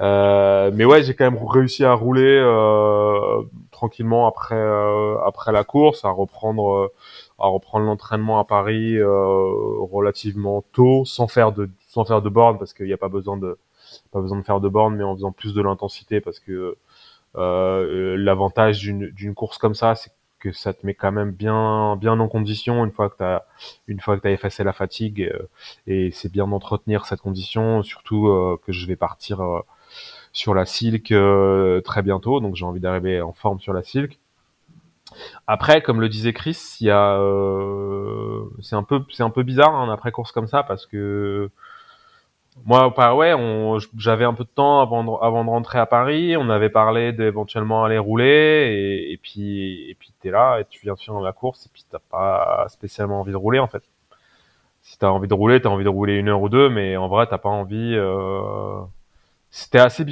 Euh, 0.00 0.70
mais 0.72 0.84
ouais, 0.84 1.02
j'ai 1.02 1.14
quand 1.14 1.30
même 1.30 1.42
réussi 1.44 1.84
à 1.84 1.92
rouler 1.94 2.40
tranquillement 3.72 4.28
après 4.28 4.62
après 5.26 5.52
la 5.52 5.64
course, 5.64 6.04
à 6.04 6.10
reprendre 6.10 6.92
à 7.40 7.48
reprendre 7.48 7.86
l'entraînement 7.86 8.38
à 8.38 8.44
Paris 8.44 8.96
euh, 8.96 9.06
relativement 9.90 10.62
tôt, 10.72 11.04
sans 11.04 11.28
faire 11.28 11.52
de 11.52 11.70
sans 11.88 12.04
faire 12.04 12.22
de 12.22 12.28
borne 12.28 12.58
parce 12.58 12.74
qu'il 12.74 12.86
n'y 12.86 12.92
a 12.92 12.98
pas 12.98 13.08
besoin 13.08 13.36
de 13.36 13.58
pas 14.12 14.20
besoin 14.20 14.38
de 14.38 14.44
faire 14.44 14.60
de 14.60 14.68
borne, 14.68 14.96
mais 14.96 15.04
en 15.04 15.14
faisant 15.16 15.32
plus 15.32 15.54
de 15.54 15.62
l'intensité 15.62 16.20
parce 16.20 16.40
que 16.40 16.76
euh, 17.36 18.16
l'avantage 18.16 18.80
d'une 18.80 19.34
course 19.34 19.58
comme 19.58 19.74
ça, 19.74 19.94
c'est 19.94 20.12
que 20.40 20.52
ça 20.52 20.72
te 20.72 20.86
met 20.86 20.94
quand 20.94 21.12
même 21.12 21.32
bien 21.32 21.96
bien 21.96 22.18
en 22.18 22.28
condition 22.28 22.84
une 22.84 22.92
fois 22.92 23.10
que 23.10 23.16
t'as 23.18 23.42
une 23.86 24.00
fois 24.00 24.16
que 24.16 24.22
t'as 24.22 24.30
effacé 24.30 24.64
la 24.64 24.72
fatigue 24.72 25.22
euh, 25.22 25.48
et 25.86 26.10
c'est 26.12 26.32
bien 26.32 26.48
d'entretenir 26.48 27.06
cette 27.06 27.20
condition, 27.20 27.82
surtout 27.82 28.28
euh, 28.28 28.58
que 28.66 28.72
je 28.72 28.86
vais 28.86 28.96
partir 28.96 29.40
euh, 29.40 29.60
sur 30.32 30.54
la 30.54 30.66
Silk 30.66 31.10
euh, 31.12 31.80
très 31.82 32.02
bientôt, 32.02 32.40
donc 32.40 32.56
j'ai 32.56 32.64
envie 32.64 32.80
d'arriver 32.80 33.20
en 33.20 33.32
forme 33.32 33.60
sur 33.60 33.72
la 33.72 33.82
Silk. 33.82 34.19
Après, 35.46 35.82
comme 35.82 36.00
le 36.00 36.08
disait 36.08 36.32
Chris, 36.32 36.78
euh, 36.82 38.44
c'est 38.60 38.76
un 38.76 38.82
peu, 38.82 39.42
bizarre 39.42 39.74
un 39.74 39.92
après 39.92 40.12
course 40.12 40.32
comme 40.32 40.46
ça 40.46 40.62
parce 40.62 40.86
que 40.86 41.50
moi, 42.66 42.92
bah 42.96 43.14
ouais, 43.14 43.34
j'avais 43.96 44.24
un 44.24 44.34
peu 44.34 44.44
de 44.44 44.50
temps 44.50 44.80
avant 44.80 45.04
de, 45.04 45.50
rentrer 45.50 45.78
à 45.78 45.86
Paris. 45.86 46.36
On 46.36 46.50
avait 46.50 46.68
parlé 46.68 47.12
d'éventuellement 47.12 47.84
aller 47.84 47.98
rouler 47.98 49.06
et, 49.10 49.16
puis, 49.16 49.90
et 49.90 49.94
puis 49.94 50.12
t'es 50.20 50.30
là 50.30 50.60
et 50.60 50.64
tu 50.68 50.80
viens 50.82 50.94
de 50.94 50.98
finir 50.98 51.20
la 51.20 51.32
course 51.32 51.66
et 51.66 51.70
puis 51.72 51.84
t'as 51.90 52.00
pas 52.10 52.66
spécialement 52.68 53.20
envie 53.20 53.32
de 53.32 53.36
rouler 53.36 53.60
en 53.60 53.68
fait. 53.68 53.82
Si 54.82 54.98
t'as 54.98 55.08
envie 55.08 55.28
de 55.28 55.34
rouler, 55.34 55.60
t'as 55.60 55.68
envie 55.68 55.84
de 55.84 55.88
rouler 55.90 56.16
une 56.16 56.28
heure 56.28 56.40
ou 56.40 56.48
deux, 56.48 56.68
mais 56.70 56.96
en 56.96 57.08
vrai, 57.08 57.26
t'as 57.26 57.38
pas 57.38 57.50
envie. 57.50 57.94
Euh... 57.94 58.80
C'était 59.50 59.78
assez, 59.80 60.04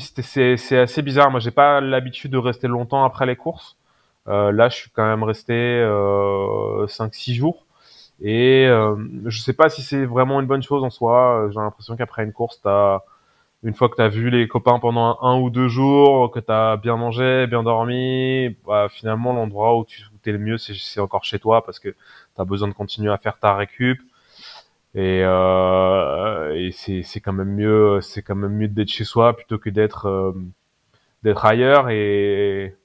c'est 0.56 0.78
assez 0.78 1.02
bizarre. 1.02 1.30
Moi, 1.30 1.40
j'ai 1.40 1.50
pas 1.52 1.80
l'habitude 1.80 2.32
de 2.32 2.38
rester 2.38 2.66
longtemps 2.68 3.04
après 3.04 3.24
les 3.24 3.36
courses. 3.36 3.77
Euh, 4.28 4.52
là, 4.52 4.68
je 4.68 4.76
suis 4.76 4.90
quand 4.90 5.06
même 5.06 5.22
resté 5.22 5.54
euh, 5.54 6.86
5-6 6.86 7.34
jours. 7.34 7.66
Et 8.20 8.66
euh, 8.66 8.96
je 9.26 9.40
sais 9.40 9.52
pas 9.52 9.68
si 9.68 9.82
c'est 9.82 10.04
vraiment 10.04 10.40
une 10.40 10.46
bonne 10.46 10.62
chose 10.62 10.84
en 10.84 10.90
soi. 10.90 11.48
J'ai 11.50 11.60
l'impression 11.60 11.96
qu'après 11.96 12.24
une 12.24 12.32
course, 12.32 12.60
t'as 12.62 13.00
une 13.64 13.74
fois 13.74 13.88
que 13.88 13.96
t'as 13.96 14.08
vu 14.08 14.30
les 14.30 14.46
copains 14.48 14.78
pendant 14.78 15.18
un, 15.22 15.38
ou 15.40 15.50
deux 15.50 15.68
jours, 15.68 16.30
que 16.30 16.38
t'as 16.40 16.76
bien 16.76 16.96
mangé, 16.96 17.46
bien 17.48 17.62
dormi, 17.62 18.56
bah, 18.66 18.88
finalement 18.90 19.32
l'endroit 19.32 19.76
où 19.78 19.84
tu 19.84 20.02
es 20.26 20.32
le 20.32 20.38
mieux, 20.38 20.58
c'est, 20.58 21.00
encore 21.00 21.24
chez 21.24 21.38
toi 21.38 21.64
parce 21.64 21.80
que 21.80 21.94
t'as 22.36 22.44
besoin 22.44 22.68
de 22.68 22.74
continuer 22.74 23.10
à 23.12 23.18
faire 23.18 23.38
ta 23.38 23.56
récup. 23.56 24.00
Et, 24.94 25.22
euh, 25.24 26.70
c'est, 26.72 27.20
quand 27.20 27.32
même 27.32 27.54
mieux, 27.54 28.00
c'est 28.00 28.22
quand 28.22 28.34
même 28.34 28.52
mieux 28.52 28.68
d'être 28.68 28.88
chez 28.90 29.04
soi 29.04 29.36
plutôt 29.36 29.58
que 29.58 29.70
d'être 29.70 30.06
euh, 30.06 30.32
d'être 31.22 31.44
ailleurs. 31.44 31.90
Et 31.90 32.76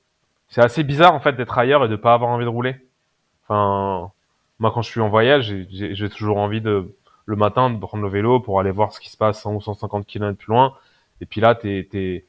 c'est 0.54 0.62
assez 0.62 0.84
bizarre 0.84 1.16
en 1.16 1.20
fait 1.20 1.34
d'être 1.34 1.58
ailleurs 1.58 1.84
et 1.84 1.88
de 1.88 1.96
pas 1.96 2.14
avoir 2.14 2.30
envie 2.30 2.46
de 2.46 2.50
rouler. 2.50 2.76
Enfin, 3.44 4.12
moi 4.60 4.72
quand 4.72 4.84
je 4.84 4.90
suis 4.92 5.02
en 5.02 5.10
voyage, 5.10 5.52
j'ai, 5.72 6.10
toujours 6.10 6.38
envie 6.38 6.62
de 6.62 6.96
le 7.26 7.36
matin 7.36 7.72
de 7.72 7.80
prendre 7.80 8.04
le 8.04 8.10
vélo 8.10 8.40
pour 8.40 8.60
aller 8.60 8.70
voir 8.70 8.94
ce 8.94 9.00
qui 9.00 9.10
se 9.10 9.18
passe 9.18 9.42
100 9.42 9.56
ou 9.56 9.62
150 9.62 10.06
km 10.06 10.38
plus 10.38 10.52
loin. 10.52 10.76
Et 11.22 11.26
puis 11.26 11.42
là, 11.42 11.56
t'es 11.56 11.88
t'es 11.90 12.28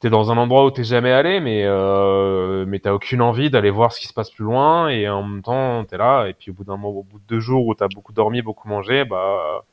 t'es 0.00 0.10
dans 0.10 0.32
un 0.32 0.38
endroit 0.38 0.64
où 0.66 0.72
t'es 0.72 0.82
jamais 0.84 1.12
allé, 1.12 1.40
mais 1.40 1.64
euh, 1.66 2.64
mais 2.66 2.80
t'as 2.80 2.92
aucune 2.92 3.22
envie 3.22 3.48
d'aller 3.48 3.70
voir 3.70 3.92
ce 3.92 4.00
qui 4.00 4.08
se 4.08 4.14
passe 4.14 4.30
plus 4.30 4.44
loin. 4.44 4.88
Et 4.88 5.08
en 5.08 5.22
même 5.22 5.42
temps, 5.42 5.84
t'es 5.84 5.98
là. 5.98 6.26
Et 6.26 6.34
puis 6.34 6.50
au 6.50 6.54
bout 6.54 6.64
d'un 6.64 6.76
moment, 6.76 6.98
au 6.98 7.04
bout 7.04 7.20
de 7.20 7.26
deux 7.28 7.40
jours 7.40 7.64
où 7.66 7.74
t'as 7.76 7.88
beaucoup 7.88 8.12
dormi, 8.12 8.42
beaucoup 8.42 8.68
mangé, 8.68 9.04
bah 9.04 9.64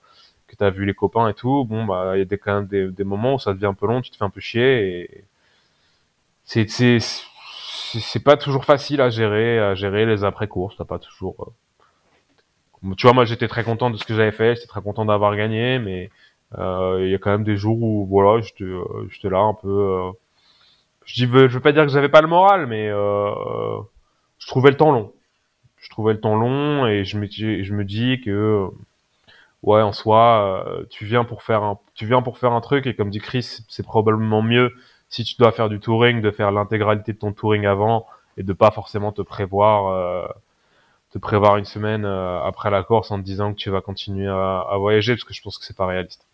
que 0.48 0.56
t'as 0.56 0.70
vu 0.70 0.86
les 0.86 0.94
copains 0.94 1.28
et 1.30 1.34
tout, 1.34 1.66
bon 1.66 1.86
bah 1.86 2.16
il 2.16 2.20
y 2.20 2.22
a 2.22 2.26
des, 2.26 2.38
quand 2.38 2.54
même 2.56 2.68
des, 2.68 2.90
des 2.92 3.04
moments 3.04 3.36
où 3.36 3.40
ça 3.40 3.54
devient 3.54 3.66
un 3.68 3.74
peu 3.74 3.88
long, 3.88 4.02
tu 4.02 4.12
te 4.12 4.18
fais 4.18 4.26
un 4.26 4.30
peu 4.30 4.42
chier. 4.42 5.02
Et 5.12 5.26
c'est 6.46 7.00
c'est 8.00 8.24
pas 8.24 8.38
toujours 8.38 8.66
facile 8.66 9.02
à 9.02 9.10
gérer 9.10 9.60
à 9.60 9.76
gérer 9.76 10.06
les 10.06 10.24
après 10.24 10.48
courses. 10.48 10.76
T'as 10.78 10.86
pas 10.86 11.00
toujours 11.00 11.54
euh, 12.84 12.94
tu 12.96 13.08
vois, 13.08 13.14
moi 13.14 13.26
j'étais 13.26 13.48
très 13.48 13.64
content 13.64 13.90
de 13.90 13.98
ce 13.98 14.06
que 14.06 14.14
j'avais 14.16 14.32
fait, 14.32 14.56
j'étais 14.56 14.68
très 14.68 14.82
content 14.82 15.06
d'avoir 15.06 15.36
gagné, 15.36 15.80
mais 15.80 16.10
euh, 16.58 17.00
il 17.02 17.10
y 17.10 17.16
a 17.16 17.18
quand 17.18 17.32
même 17.32 17.44
des 17.44 17.58
jours 17.58 17.82
où 17.82 18.06
voilà, 18.06 18.42
j'étais 18.42 18.64
euh, 18.64 19.08
j'étais 19.10 19.30
là 19.30 19.40
un 19.40 19.54
peu. 19.54 20.12
je 21.06 21.14
dis, 21.16 21.32
je 21.32 21.48
veux 21.48 21.60
pas 21.60 21.72
dire 21.72 21.84
que 21.84 21.92
j'avais 21.92 22.10
pas 22.10 22.22
le 22.22 22.28
moral, 22.28 22.68
mais 22.68 22.90
je 22.90 24.48
trouvais 24.48 24.72
le 24.72 24.78
temps 24.78 24.92
long. 24.92 25.14
Je 25.78 25.90
trouvais 25.90 26.14
le 26.14 26.20
temps 26.20 26.36
long 26.36 26.88
et 26.88 27.06
je 27.06 27.18
me 27.18 27.28
je 27.30 27.74
me 27.74 27.84
dis 27.86 28.22
que 28.22 28.68
ouais, 29.64 29.82
en 29.82 29.94
soi, 29.94 30.86
tu 30.90 31.06
viens 31.06 31.24
pour 31.26 31.44
faire 31.44 31.64
un, 31.64 31.80
tu 31.96 32.06
viens 32.06 32.22
pour 32.22 32.38
faire 32.38 32.54
un 32.54 32.62
truc 32.62 32.88
et 32.88 32.96
comme 32.96 33.10
dit 33.10 33.20
Chris, 33.20 33.60
c'est 33.70 33.84
probablement 33.86 34.42
mieux 34.42 34.74
si 35.10 35.24
tu 35.24 35.36
dois 35.38 35.52
faire 35.52 35.70
du 35.70 35.80
touring 35.80 36.22
de 36.22 36.32
faire 36.32 36.52
l'intégralité 36.52 37.14
de 37.14 37.18
ton 37.18 37.34
touring 37.34 37.66
avant 37.66 38.06
et 38.38 38.44
de 38.44 38.54
pas 38.54 38.72
forcément 38.72 39.12
te 39.12 39.22
prévoir. 39.22 39.88
euh, 39.88 40.28
te 41.12 41.18
prévoir 41.20 41.58
une 41.58 41.66
semaine 41.66 42.06
euh, 42.06 42.42
après 42.44 42.70
la 42.70 42.84
course 42.84 43.12
en 43.12 43.20
te 43.20 43.24
disant 43.24 43.54
que 43.54 43.58
tu 43.58 43.70
vas 43.70 43.82
continuer 43.82 44.28
à, 44.28 44.76
voyager 44.78 45.14
parce 45.16 45.24
que 45.24 45.34
je 45.34 45.42
pense 45.42 45.58
que 45.58 45.66
c'est 45.66 45.76
pas 45.76 45.86
réaliste. 45.86 46.26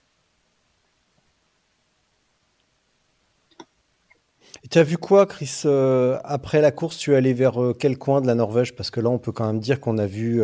Tu 4.72 4.80
as 4.80 4.84
vu 4.84 4.98
quoi, 4.98 5.26
Chris 5.26 5.62
euh, 5.66 6.20
Après 6.24 6.62
la 6.62 6.72
course, 6.72 6.98
tu 6.98 7.14
es 7.14 7.16
allé 7.16 7.34
vers 7.34 7.58
quel 7.80 7.98
coin 7.98 8.22
de 8.22 8.28
la 8.28 8.34
Norvège? 8.34 8.76
Parce 8.76 8.90
que 8.90 9.00
là, 9.00 9.10
on 9.10 9.20
peut 9.20 9.32
quand 9.32 9.46
même 9.46 9.60
dire 9.60 9.80
qu'on 9.80 9.98
a 9.98 10.08
vu 10.08 10.42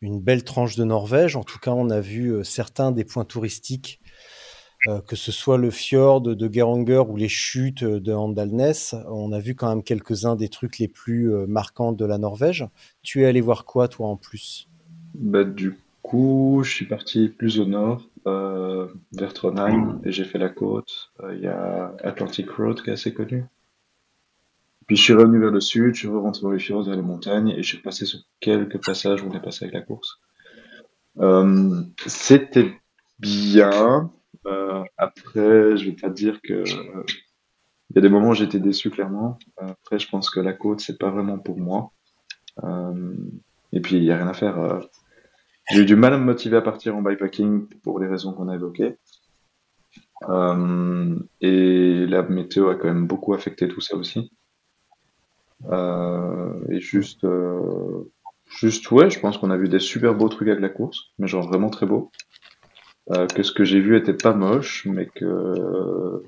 une 0.00 0.20
belle 0.20 0.44
tranche 0.44 0.76
de 0.76 0.84
Norvège. 0.84 1.36
En 1.36 1.42
tout 1.42 1.58
cas, 1.58 1.72
on 1.72 1.90
a 1.90 2.00
vu 2.00 2.44
certains 2.44 2.92
des 2.92 3.04
points 3.04 3.24
touristiques, 3.24 3.99
euh, 4.88 5.02
que 5.02 5.14
ce 5.14 5.30
soit 5.30 5.58
le 5.58 5.70
fjord 5.70 6.22
de 6.22 6.48
Geiranger 6.50 7.02
ou 7.06 7.16
les 7.16 7.28
chutes 7.28 7.84
de 7.84 8.12
Andalnes. 8.14 8.72
On 9.08 9.30
a 9.32 9.38
vu 9.38 9.54
quand 9.54 9.68
même 9.68 9.82
quelques-uns 9.82 10.36
des 10.36 10.48
trucs 10.48 10.78
les 10.78 10.88
plus 10.88 11.34
euh, 11.34 11.46
marquants 11.46 11.92
de 11.92 12.04
la 12.06 12.16
Norvège. 12.16 12.66
Tu 13.02 13.22
es 13.22 13.26
allé 13.26 13.42
voir 13.42 13.66
quoi, 13.66 13.88
toi, 13.88 14.08
en 14.08 14.16
plus? 14.16 14.68
Bah, 15.14 15.44
du 15.44 15.76
coup, 16.00 16.62
je 16.64 16.70
suis 16.70 16.86
parti 16.86 17.28
plus 17.28 17.60
au 17.60 17.66
nord, 17.66 18.08
euh, 18.26 18.86
vers 19.12 19.34
Trondheim, 19.34 20.00
et 20.04 20.12
j'ai 20.12 20.24
fait 20.24 20.38
la 20.38 20.48
côte. 20.48 21.12
Il 21.30 21.40
y 21.40 21.46
a 21.46 21.94
Atlantic 22.02 22.50
Road 22.50 22.80
qui 22.82 22.88
est 22.88 22.94
assez 22.94 23.12
connu. 23.12 23.44
Puis 24.86 24.96
je 24.96 25.02
suis 25.02 25.12
revenu 25.12 25.38
vers 25.38 25.50
le 25.50 25.60
sud, 25.60 25.94
je 25.94 26.00
suis 26.00 26.08
rentré 26.08 26.40
dans 26.42 26.50
les 26.50 26.58
fjords, 26.58 26.84
vers 26.84 26.96
les 26.96 27.02
montagnes, 27.02 27.50
et 27.50 27.62
je 27.62 27.68
suis 27.68 27.82
passé 27.82 28.06
sur 28.06 28.20
quelques 28.40 28.82
passages 28.84 29.22
où 29.22 29.28
on 29.30 29.34
est 29.34 29.42
passé 29.42 29.66
avec 29.66 29.74
la 29.74 29.82
course. 29.82 30.20
C'était 32.06 32.72
bien. 33.18 34.10
Euh, 34.46 34.84
après, 34.96 35.76
je 35.76 35.86
vais 35.86 35.96
pas 35.96 36.08
dire 36.08 36.40
que 36.42 36.54
euh, 36.54 37.04
il 37.90 37.96
y 37.96 37.98
a 37.98 38.02
des 38.02 38.08
moments 38.08 38.30
où 38.30 38.34
j'étais 38.34 38.60
déçu 38.60 38.90
clairement. 38.90 39.38
Euh, 39.60 39.68
Après, 39.68 39.98
je 39.98 40.08
pense 40.08 40.30
que 40.30 40.40
la 40.40 40.52
côte 40.52 40.80
c'est 40.80 40.98
pas 40.98 41.10
vraiment 41.10 41.38
pour 41.38 41.58
moi. 41.58 41.92
Et 43.72 43.80
puis 43.80 43.96
il 43.96 44.04
y 44.04 44.12
a 44.12 44.16
rien 44.16 44.28
à 44.28 44.34
faire. 44.34 44.80
j'ai 45.70 45.82
eu 45.82 45.86
du 45.86 45.96
mal 45.96 46.12
à 46.12 46.18
me 46.18 46.24
motiver 46.24 46.56
à 46.56 46.62
partir 46.62 46.96
en 46.96 47.02
bikepacking 47.02 47.68
pour 47.82 47.98
les 47.98 48.08
raisons 48.08 48.32
qu'on 48.32 48.48
a 48.48 48.54
évoquées. 48.54 48.98
Et 51.40 52.06
la 52.06 52.22
météo 52.22 52.68
a 52.68 52.74
quand 52.74 52.88
même 52.88 53.06
beaucoup 53.06 53.32
affecté 53.34 53.68
tout 53.68 53.80
ça 53.80 53.96
aussi. 53.96 54.30
Et 55.70 56.80
juste, 56.80 57.26
juste 58.46 58.90
ouais, 58.90 59.10
je 59.10 59.20
pense 59.20 59.38
qu'on 59.38 59.50
a 59.50 59.56
vu 59.56 59.68
des 59.68 59.80
super 59.80 60.14
beaux 60.14 60.28
trucs 60.28 60.48
avec 60.48 60.60
la 60.60 60.68
course, 60.68 61.12
mais 61.18 61.28
genre 61.28 61.46
vraiment 61.46 61.70
très 61.70 61.86
beaux. 61.86 62.10
Euh, 63.10 63.26
que 63.26 63.42
ce 63.42 63.52
que 63.52 63.64
j'ai 63.64 63.80
vu 63.80 63.96
était 63.96 64.14
pas 64.14 64.34
moche, 64.34 64.86
mais 64.86 65.06
que 65.06 66.22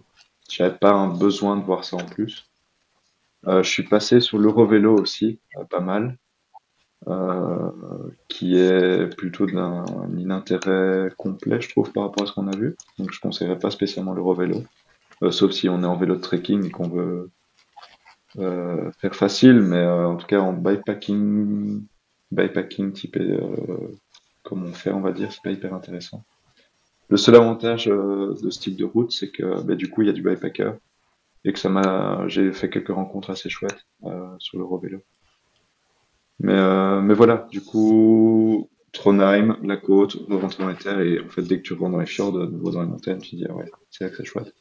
j'avais 0.51 0.77
pas 0.77 0.93
un 0.93 1.09
besoin 1.09 1.57
de 1.57 1.65
voir 1.65 1.85
ça 1.85 1.97
en 1.97 2.05
plus. 2.05 2.49
Euh, 3.47 3.63
je 3.63 3.71
suis 3.71 3.83
passé 3.83 4.21
sur 4.21 4.39
l'Eurovélo 4.39 4.97
aussi, 4.97 5.39
euh, 5.57 5.65
pas 5.65 5.81
mal 5.81 6.17
euh, 7.09 7.71
qui 8.29 8.57
est 8.57 9.15
plutôt 9.17 9.47
d'un 9.47 9.85
inintérêt 10.17 11.11
complet, 11.17 11.61
je 11.61 11.69
trouve, 11.69 11.93
par 11.93 12.05
rapport 12.05 12.25
à 12.25 12.27
ce 12.27 12.33
qu'on 12.33 12.49
a 12.49 12.57
vu. 12.57 12.77
Donc 12.99 13.13
je 13.13 13.21
conseillerais 13.21 13.59
pas 13.59 13.71
spécialement 13.71 14.13
l'Eurovélo, 14.15 14.63
euh, 15.23 15.31
sauf 15.31 15.53
si 15.53 15.69
on 15.69 15.83
est 15.83 15.87
en 15.87 15.97
vélo 15.97 16.17
de 16.17 16.21
trekking 16.21 16.65
et 16.67 16.71
qu'on 16.71 16.89
veut 16.89 17.31
euh, 18.39 18.91
faire 18.99 19.15
facile, 19.15 19.61
mais 19.61 19.79
euh, 19.79 20.09
en 20.09 20.17
tout 20.17 20.27
cas 20.27 20.41
en 20.41 20.53
bikepacking, 20.53 21.83
bikepacking 22.31 22.93
type 22.93 23.17
euh, 23.17 23.97
comme 24.45 24.65
on 24.65 24.73
fait, 24.73 24.93
on 24.93 25.01
va 25.01 25.13
dire, 25.13 25.33
c'est 25.33 25.43
pas 25.43 25.51
hyper 25.51 25.75
intéressant. 25.75 26.23
Le 27.13 27.19
seul 27.19 27.35
avantage 27.35 27.89
euh, 27.89 28.35
de 28.43 28.49
ce 28.49 28.59
type 28.59 28.75
de 28.75 28.87
route, 28.87 29.13
c'est 29.13 29.31
que 29.31 29.63
bah, 29.65 29.75
du 29.75 29.91
coup 29.91 30.01
il 30.01 30.07
y 30.07 30.09
a 30.09 30.15
du 30.15 30.23
bikepacker 30.23 30.73
et 31.45 31.53
que 31.53 31.59
ça 31.59 31.69
m'a, 31.69 32.27
j'ai 32.27 32.53
fait 32.53 32.71
quelques 32.71 32.89
rencontres 32.89 33.29
assez 33.29 33.51
chouettes 33.51 33.85
euh, 34.05 34.35
sur 34.39 34.59
le 34.59 34.65
vélo. 34.81 35.03
Mais 36.41 36.55
euh, 36.55 37.03
mais 37.03 37.13
voilà, 37.13 37.47
du 37.51 37.61
coup 37.61 38.71
Trondheim, 38.93 39.59
la 39.63 39.77
côte, 39.77 40.17
rentrer 40.31 40.65
dans 40.65 40.71
les 40.71 40.75
terres 40.75 41.01
et 41.01 41.21
en 41.21 41.29
fait 41.29 41.43
dès 41.43 41.59
que 41.59 41.65
tu 41.65 41.75
rentres 41.75 41.93
dans 41.93 41.99
les 41.99 42.07
fjords, 42.07 42.33
de 42.33 42.47
nouveau 42.47 42.71
dans 42.71 42.81
les 42.81 42.89
montagnes, 42.89 43.21
tu 43.21 43.37
dis 43.37 43.45
ah 43.47 43.53
ouais, 43.57 43.71
c'est 43.91 44.05
là 44.05 44.11
que 44.11 44.17
c'est 44.17 44.25
chouette. 44.25 44.55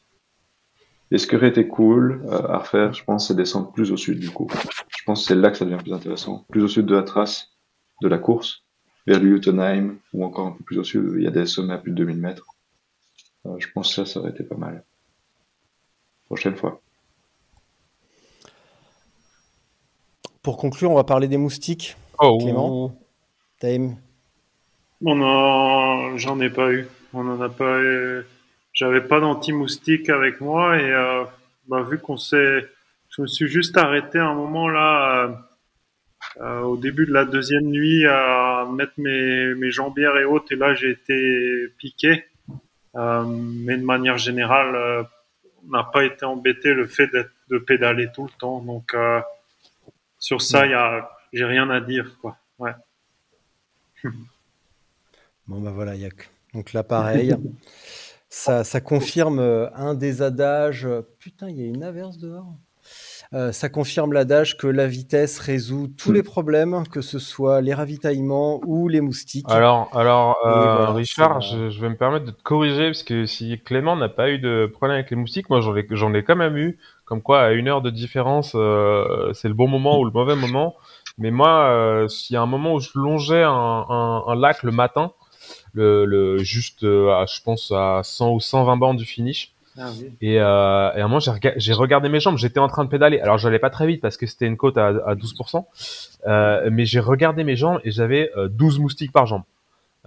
Et 1.10 1.16
ce 1.16 1.26
qui 1.26 1.36
aurait 1.36 1.48
été 1.48 1.66
cool 1.66 2.22
à 2.28 2.58
refaire, 2.58 2.92
je 2.92 3.02
pense, 3.02 3.28
c'est 3.28 3.34
descendre 3.34 3.72
plus 3.72 3.92
au 3.92 3.96
sud 3.96 4.18
du 4.18 4.28
coup. 4.28 4.46
Je 4.98 5.04
pense 5.06 5.22
que 5.22 5.28
c'est 5.28 5.40
là 5.40 5.50
que 5.50 5.56
ça 5.56 5.64
devient 5.64 5.82
plus 5.82 5.94
intéressant. 5.94 6.44
Plus 6.50 6.62
au 6.62 6.68
sud 6.68 6.84
de 6.84 6.94
la 6.94 7.02
trace 7.02 7.48
de 8.02 8.08
la 8.08 8.18
course, 8.18 8.66
vers 9.06 9.20
le 9.20 9.30
Jotunheim, 9.30 9.96
ou 10.12 10.24
encore 10.24 10.46
un 10.46 10.52
peu 10.52 10.64
plus 10.64 10.78
au 10.78 10.84
sud, 10.84 11.14
il 11.16 11.22
y 11.22 11.26
a 11.26 11.30
des 11.30 11.46
sommets 11.46 11.74
à 11.74 11.78
plus 11.78 11.90
de 11.90 11.96
2000 11.96 12.16
mètres. 12.18 12.46
Euh, 13.46 13.56
je 13.58 13.68
pense 13.72 13.88
que 13.88 13.94
ça, 13.94 14.06
ça 14.06 14.20
aurait 14.20 14.30
été 14.30 14.44
pas 14.44 14.56
mal. 14.56 14.84
Prochaine 16.26 16.56
fois. 16.56 16.80
Pour 20.42 20.56
conclure, 20.56 20.90
on 20.90 20.96
va 20.96 21.04
parler 21.04 21.28
des 21.28 21.36
moustiques. 21.36 21.96
Oh, 22.18 22.38
Clément 22.38 22.96
Time. 23.60 23.96
On 25.04 25.20
en... 25.22 26.16
J'en 26.16 26.40
ai 26.40 26.50
pas 26.50 26.72
eu. 26.72 26.86
On 27.12 27.28
en 27.28 27.40
a 27.40 27.48
pas 27.48 27.80
eu. 27.80 28.24
J'avais 28.72 29.02
pas 29.02 29.20
d'anti-moustique 29.20 30.08
avec 30.08 30.40
moi 30.40 30.78
et 30.78 30.90
euh, 30.90 31.24
bah, 31.68 31.82
vu 31.82 31.98
qu'on 31.98 32.16
s'est. 32.16 32.66
Je 33.10 33.22
me 33.22 33.26
suis 33.26 33.46
juste 33.46 33.76
arrêté 33.76 34.18
un 34.18 34.34
moment 34.34 34.68
là, 34.68 35.26
euh, 35.26 35.28
au 36.40 36.76
début 36.76 37.06
de 37.06 37.12
la 37.12 37.24
deuxième 37.24 37.66
nuit, 37.66 38.06
à 38.06 38.66
mettre 38.72 38.92
mes, 38.96 39.54
mes 39.54 39.70
jambières 39.70 40.16
et 40.16 40.24
autres 40.24 40.52
et 40.52 40.56
là 40.56 40.74
j'ai 40.74 40.90
été 40.90 41.68
piqué. 41.78 42.24
Euh, 42.94 43.24
mais 43.26 43.76
de 43.78 43.84
manière 43.84 44.18
générale, 44.18 44.74
euh, 44.74 45.02
on 45.66 45.70
n'a 45.70 45.84
pas 45.84 46.04
été 46.04 46.24
embêté 46.26 46.74
le 46.74 46.86
fait 46.86 47.08
de 47.48 47.58
pédaler 47.58 48.08
tout 48.14 48.24
le 48.24 48.38
temps. 48.38 48.60
Donc 48.60 48.94
euh, 48.94 49.20
sur 50.18 50.42
ça, 50.42 50.66
il 50.66 50.74
a, 50.74 51.10
j'ai 51.32 51.44
rien 51.44 51.68
à 51.70 51.80
dire 51.80 52.16
quoi. 52.20 52.36
Ouais. 52.58 52.72
Bon, 55.48 55.60
bah 55.60 55.70
voilà, 55.72 55.94
il 55.96 56.00
y 56.02 56.06
a 56.06 56.10
que- 56.10 56.24
Donc 56.54 56.72
là, 56.72 56.82
pareil. 56.84 57.34
ça, 58.28 58.62
ça 58.64 58.80
confirme 58.80 59.38
euh, 59.40 59.68
un 59.74 59.94
des 59.94 60.22
adages. 60.22 60.86
euh, 60.86 61.02
Putain, 61.18 61.48
il 61.50 61.60
y 61.60 61.62
a 61.64 61.66
une 61.66 61.82
averse 61.82 62.16
dehors. 62.18 62.54
Euh, 63.34 63.50
ça 63.50 63.68
confirme 63.70 64.12
l'adage 64.12 64.58
que 64.58 64.66
la 64.66 64.86
vitesse 64.86 65.38
résout 65.38 65.88
tous 65.96 66.10
Mm. 66.10 66.14
les 66.14 66.22
problèmes, 66.22 66.86
que 66.88 67.00
ce 67.00 67.18
soit 67.18 67.60
les 67.62 67.72
ravitaillements 67.72 68.60
ou 68.66 68.88
les 68.88 69.00
moustiques. 69.00 69.46
Alors, 69.48 69.88
alors 69.96 70.36
euh, 70.44 70.50
voilà, 70.52 70.92
Richard, 70.92 71.40
je, 71.40 71.70
je 71.70 71.80
vais 71.80 71.88
me 71.88 71.96
permettre 71.96 72.26
de 72.26 72.30
te 72.30 72.42
corriger 72.42 72.86
parce 72.88 73.02
que 73.02 73.24
si 73.24 73.58
Clément 73.64 73.96
n'a 73.96 74.10
pas 74.10 74.30
eu 74.30 74.38
de 74.38 74.70
problème 74.72 74.96
avec 74.96 75.10
les 75.10 75.16
moustiques, 75.16 75.48
moi 75.48 75.60
j'en 75.62 75.74
ai, 75.74 75.86
j'en 75.90 76.12
ai 76.14 76.22
quand 76.22 76.36
même 76.36 76.56
eu. 76.56 76.78
Comme 77.04 77.22
quoi, 77.22 77.42
à 77.42 77.50
une 77.52 77.68
heure 77.68 77.82
de 77.82 77.90
différence, 77.90 78.52
euh, 78.54 79.32
c'est 79.34 79.48
le 79.48 79.54
bon 79.54 79.68
moment 79.68 79.98
ou 79.98 80.04
le 80.04 80.10
mauvais 80.10 80.36
moment. 80.36 80.76
Mais 81.18 81.30
moi, 81.30 81.64
euh, 81.70 82.08
s'il 82.08 82.34
y 82.34 82.36
a 82.36 82.42
un 82.42 82.46
moment 82.46 82.74
où 82.74 82.80
je 82.80 82.90
longeais 82.94 83.42
un, 83.42 83.50
un, 83.50 84.24
un 84.26 84.34
lac 84.34 84.62
le 84.62 84.72
matin, 84.72 85.12
le, 85.74 86.04
le 86.06 86.38
juste, 86.38 86.84
euh, 86.84 87.10
à, 87.10 87.26
je 87.26 87.40
pense 87.42 87.70
à 87.74 88.00
100 88.02 88.32
ou 88.32 88.40
120 88.40 88.76
bandes 88.76 88.96
du 88.96 89.04
finish, 89.04 89.52
Ah 89.78 89.90
et, 90.20 90.38
euh, 90.40 90.92
et 90.94 91.00
à 91.00 91.04
un 91.04 91.08
moment, 91.08 91.20
j'ai 91.20 91.30
rega- 91.30 91.54
j'ai 91.56 91.72
regardé 91.72 92.08
mes 92.08 92.20
jambes. 92.20 92.36
J'étais 92.36 92.60
en 92.60 92.68
train 92.68 92.84
de 92.84 92.90
pédaler. 92.90 93.20
Alors, 93.20 93.38
j'allais 93.38 93.58
pas 93.58 93.70
très 93.70 93.86
vite 93.86 94.00
parce 94.02 94.16
que 94.16 94.26
c'était 94.26 94.46
une 94.46 94.56
côte 94.56 94.76
à, 94.76 94.88
à 95.06 95.14
12%. 95.14 95.66
Euh, 96.26 96.68
mais 96.70 96.84
j'ai 96.84 97.00
regardé 97.00 97.42
mes 97.44 97.56
jambes 97.56 97.80
et 97.84 97.90
j'avais 97.90 98.30
euh, 98.36 98.48
12 98.48 98.78
moustiques 98.78 99.12
par 99.12 99.26
jambe. 99.26 99.42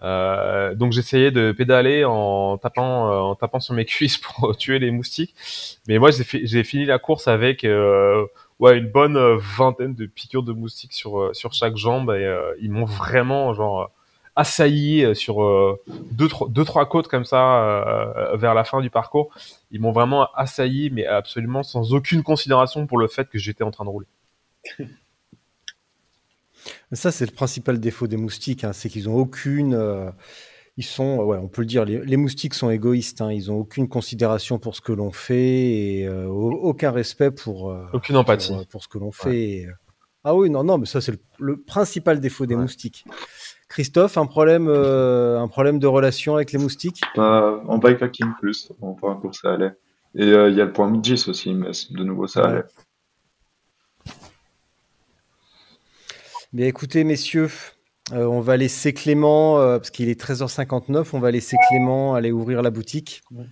Euh, 0.04 0.76
donc, 0.76 0.92
j'essayais 0.92 1.32
de 1.32 1.52
pédaler 1.52 2.04
en 2.06 2.58
tapant, 2.58 3.12
euh, 3.12 3.18
en 3.20 3.36
tapant 3.36 3.60
sur 3.60 3.74
mes 3.74 3.86
cuisses 3.94 4.18
pour 4.18 4.56
tuer 4.58 4.80
les 4.80 4.92
moustiques. 4.92 5.34
Mais 5.88 5.98
moi, 6.00 6.12
j'ai 6.12 6.24
fi- 6.24 6.46
j'ai 6.46 6.64
fini 6.64 6.86
la 6.86 7.00
course 7.00 7.28
avec 7.28 7.64
euh, 7.64 8.26
ouais, 8.60 8.78
une 8.78 8.88
bonne 8.90 9.18
euh, 9.18 9.38
vingtaine 9.58 9.96
de 9.96 10.06
piqûres 10.06 10.44
de 10.44 10.54
moustiques 10.54 10.94
sur, 10.94 11.20
euh, 11.20 11.34
sur 11.34 11.54
chaque 11.54 11.78
jambe. 11.78 12.12
Et 12.12 12.26
euh, 12.26 12.54
ils 12.62 12.72
m'ont 12.72 12.86
vraiment, 12.86 13.54
genre, 13.54 13.82
euh, 13.82 13.86
assailli 14.36 15.03
euh, 15.03 15.14
sur 15.14 15.44
euh, 15.44 15.80
deux, 16.12 16.28
trois, 16.28 16.49
deux, 16.49 16.66
trois 16.66 16.86
côtes 16.88 17.07
comme 17.07 17.26
ça 17.26 17.64
euh, 17.64 18.36
vers 18.36 18.53
la 18.53 18.64
fin 18.66 18.82
du 18.82 18.90
parcours 18.90 19.34
ils 19.72 19.80
m'ont 19.82 19.91
vraiment 19.91 20.28
assailli, 20.36 20.90
mais 20.91 21.06
absolument 21.06 21.64
sans 21.64 21.94
aucune 21.94 22.24
considération 22.24 22.86
pour 22.88 22.98
le 22.98 23.07
fait 23.07 23.28
que 23.30 23.38
j'étais 23.40 23.64
en 23.64 23.72
train 23.72 23.86
de 23.86 23.90
rouler. 23.90 24.07
Ça, 26.91 27.12
c'est 27.12 27.26
le 27.26 27.32
principal 27.32 27.80
défaut 27.80 28.07
des 28.07 28.18
moustiques, 28.18 28.64
hein, 28.64 28.74
c'est 28.74 28.90
qu'ils 28.90 29.10
ont 29.10 29.16
aucune. 29.16 29.74
euh, 29.74 30.10
ils 30.78 30.84
sont, 30.84 31.18
ouais, 31.18 31.38
on 31.38 31.48
peut 31.48 31.62
le 31.62 31.68
dire, 31.68 31.86
les, 31.86 32.03
les 32.03 32.18
moustiques 32.18 32.53
sont 32.53 32.70
égoïstes. 32.70 33.22
hein, 33.22 33.32
ils 33.32 33.52
ont 33.52 33.57
aucune 33.60 33.88
considération 33.88 34.60
pour 34.60 34.76
ce 34.76 34.82
que 34.82 34.91
l'on 34.94 35.12
fait 35.12 35.99
et 35.99 36.07
euh, 36.07 36.26
au- 36.28 36.52
aucun 36.53 36.91
respect 36.91 37.32
pour. 37.32 37.72
euh, 37.72 37.86
Aucune 37.94 38.18
empathie. 38.18 38.52
pour, 38.53 38.68
pour 38.68 38.84
ce 38.84 38.88
que 38.88 38.98
l'on 38.98 39.12
fait. 39.12 39.38
Et, 39.38 39.68
Ah 40.24 40.36
oui, 40.36 40.49
non, 40.49 40.64
non, 40.64 40.78
mais 40.78 40.86
ça, 40.86 41.02
c'est 41.02 41.12
le, 41.12 41.20
le 41.40 41.62
principal 41.62 42.20
défaut 42.20 42.45
des 42.45 42.56
Ouais. 42.56 42.62
moustiques. 42.62 43.06
Christophe, 43.80 44.18
un 44.18 44.26
problème, 44.26 44.69
euh, 44.69 45.38
un 45.38 45.49
problème 45.49 45.80
de 45.80 45.88
relation 45.88 46.35
avec 46.35 46.53
les 46.53 46.57
moustiques? 46.60 47.02
Pas 47.14 47.60
en 47.68 47.77
bikepacking 47.77 48.27
plus, 48.39 48.72
en 48.81 48.93
point 48.93 49.14
course 49.18 49.41
ça 49.41 49.52
allait. 49.52 49.73
Et 50.15 50.23
euh, 50.31 50.49
il 50.49 50.56
y 50.56 50.61
a 50.61 50.65
le 50.65 50.72
point 50.72 50.89
Midgis 50.89 51.26
aussi, 51.27 51.53
mais 51.53 51.72
de 51.91 52.03
nouveau 52.06 52.26
ça 52.26 52.43
Ouais. 52.43 52.47
allait. 52.47 52.64
Bien 56.53 56.68
écoutez, 56.68 57.03
messieurs, 57.03 57.49
euh, 58.14 58.23
on 58.23 58.39
va 58.39 58.56
laisser 58.56 58.93
Clément, 58.93 59.60
euh, 59.60 59.77
parce 59.77 59.89
qu'il 59.89 60.07
est 60.07 60.18
13h59, 60.18 61.10
on 61.14 61.19
va 61.19 61.31
laisser 61.31 61.57
Clément 61.68 62.15
aller 62.15 62.31
ouvrir 62.31 62.61
la 62.61 62.69
boutique. 62.69 63.23
Ouais. 63.31 63.43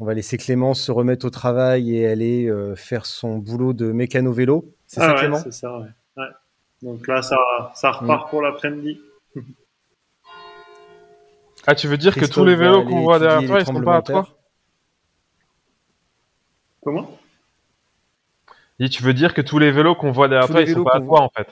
On 0.00 0.06
va 0.06 0.14
laisser 0.14 0.38
Clément 0.38 0.74
se 0.74 0.90
remettre 0.90 1.24
au 1.24 1.30
travail 1.30 1.94
et 1.94 2.08
aller 2.08 2.46
euh, 2.48 2.74
faire 2.74 3.06
son 3.06 3.38
boulot 3.38 3.74
de 3.74 3.92
mécano-vélo. 3.92 4.74
C'est 4.88 5.00
Ah 5.02 5.04
ça, 5.04 5.12
ouais, 5.12 5.18
Clément? 5.20 5.36
c'est 5.36 5.52
ça, 5.52 5.78
ouais. 5.78 5.86
Ouais. 6.16 6.24
Donc 6.82 7.06
là, 7.06 7.22
ça, 7.22 7.36
ça 7.76 7.92
repart 7.92 8.28
pour 8.28 8.42
l'après-midi. 8.42 9.00
Ah, 11.66 11.74
tu 11.74 11.88
veux 11.88 11.98
dire 11.98 12.14
que 12.14 12.24
tous 12.24 12.44
les 12.44 12.56
vélos 12.56 12.84
qu'on 12.84 13.02
voit 13.02 13.18
derrière 13.18 13.44
toi, 13.46 13.58
les 13.58 13.62
ils 13.62 13.66
sont 13.66 13.82
pas 13.82 13.96
à 13.96 14.02
toi 14.02 14.28
Comment? 16.82 17.18
Et 18.78 18.88
tu 18.88 19.02
veux 19.02 19.12
dire 19.12 19.34
que 19.34 19.42
tous 19.42 19.58
les 19.58 19.70
vélos 19.70 19.94
qu'on 19.94 20.10
voit 20.10 20.28
derrière 20.28 20.46
Tous 20.46 20.54
toi, 20.54 20.62
ils 20.62 20.72
sont 20.72 20.82
pas 20.82 20.96
à 20.96 21.00
toi, 21.00 21.20
en 21.20 21.28
fait? 21.28 21.48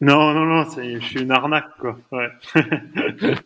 Non, 0.00 0.32
non, 0.34 0.44
non, 0.44 0.68
c'est- 0.70 1.00
je 1.00 1.04
suis 1.04 1.22
une 1.22 1.30
arnaque, 1.30 1.76
quoi. 1.80 1.98
Ouais. 2.12 2.28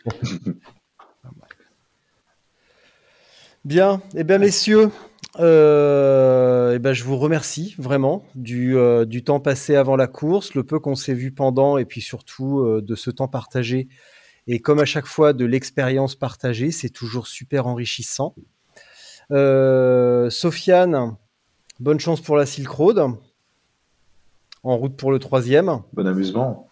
Bien, 3.65 4.03
eh 4.17 4.25
bien 4.25 4.39
messieurs, 4.39 4.91
euh, 5.39 6.73
eh 6.75 6.79
ben, 6.81 6.93
je 6.93 7.05
vous 7.05 7.17
remercie 7.17 7.77
vraiment 7.79 8.25
du, 8.35 8.77
euh, 8.77 9.05
du 9.05 9.23
temps 9.23 9.39
passé 9.39 9.77
avant 9.77 9.95
la 9.95 10.09
course, 10.09 10.55
le 10.55 10.65
peu 10.65 10.81
qu'on 10.81 10.97
s'est 10.97 11.15
vu 11.15 11.31
pendant 11.31 11.79
et 11.79 11.85
puis 11.85 12.01
surtout 12.01 12.59
euh, 12.61 12.83
de 12.83 12.95
ce 12.97 13.11
temps 13.11 13.29
partagé. 13.29 13.89
Et 14.47 14.59
comme 14.61 14.81
à 14.81 14.85
chaque 14.85 15.07
fois, 15.07 15.33
de 15.33 15.45
l'expérience 15.45 16.15
partagée, 16.17 16.71
c'est 16.71 16.91
toujours 16.91 17.27
super 17.27 17.67
enrichissant. 17.67 18.35
Euh, 19.31 20.31
Sofiane, 20.31 21.17
bonne 21.81 22.01
chance 22.01 22.21
pour 22.21 22.37
la 22.37 22.47
Silk 22.47 22.69
Road. 22.69 23.17
En 24.65 24.77
route 24.77 24.97
pour 24.97 25.11
le 25.11 25.19
troisième. 25.19 25.81
Bon 25.93 26.07
amusement. 26.07 26.69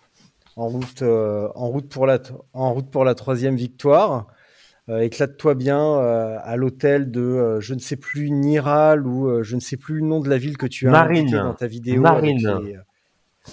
En 0.57 0.69
route, 0.69 1.03
euh, 1.03 1.49
en 1.55 1.69
route, 1.69 1.89
pour, 1.89 2.07
la, 2.07 2.19
en 2.53 2.73
route 2.75 2.91
pour 2.91 3.05
la 3.05 3.15
troisième 3.15 3.57
victoire. 3.57 4.27
Euh, 4.89 5.01
éclate-toi 5.01 5.55
bien 5.55 5.81
euh, 5.81 6.39
à 6.43 6.57
l'hôtel 6.57 7.11
de, 7.13 7.21
euh, 7.21 7.61
je 7.61 7.75
ne 7.75 7.79
sais 7.79 7.97
plus, 7.97 8.31
Niral 8.31 9.07
ou 9.07 9.29
euh, 9.29 9.43
je 9.45 9.55
ne 9.55 9.61
sais 9.61 9.77
plus 9.77 10.01
le 10.01 10.07
nom 10.07 10.21
de 10.21 10.29
la 10.29 10.39
ville 10.39 10.57
que 10.57 10.67
tu 10.67 10.89
as 10.89 11.03
indiqué 11.03 11.37
dans 11.37 11.55
ta 11.55 11.69
vidéo. 11.69 12.03
Les, 12.23 12.47
euh, 12.47 12.77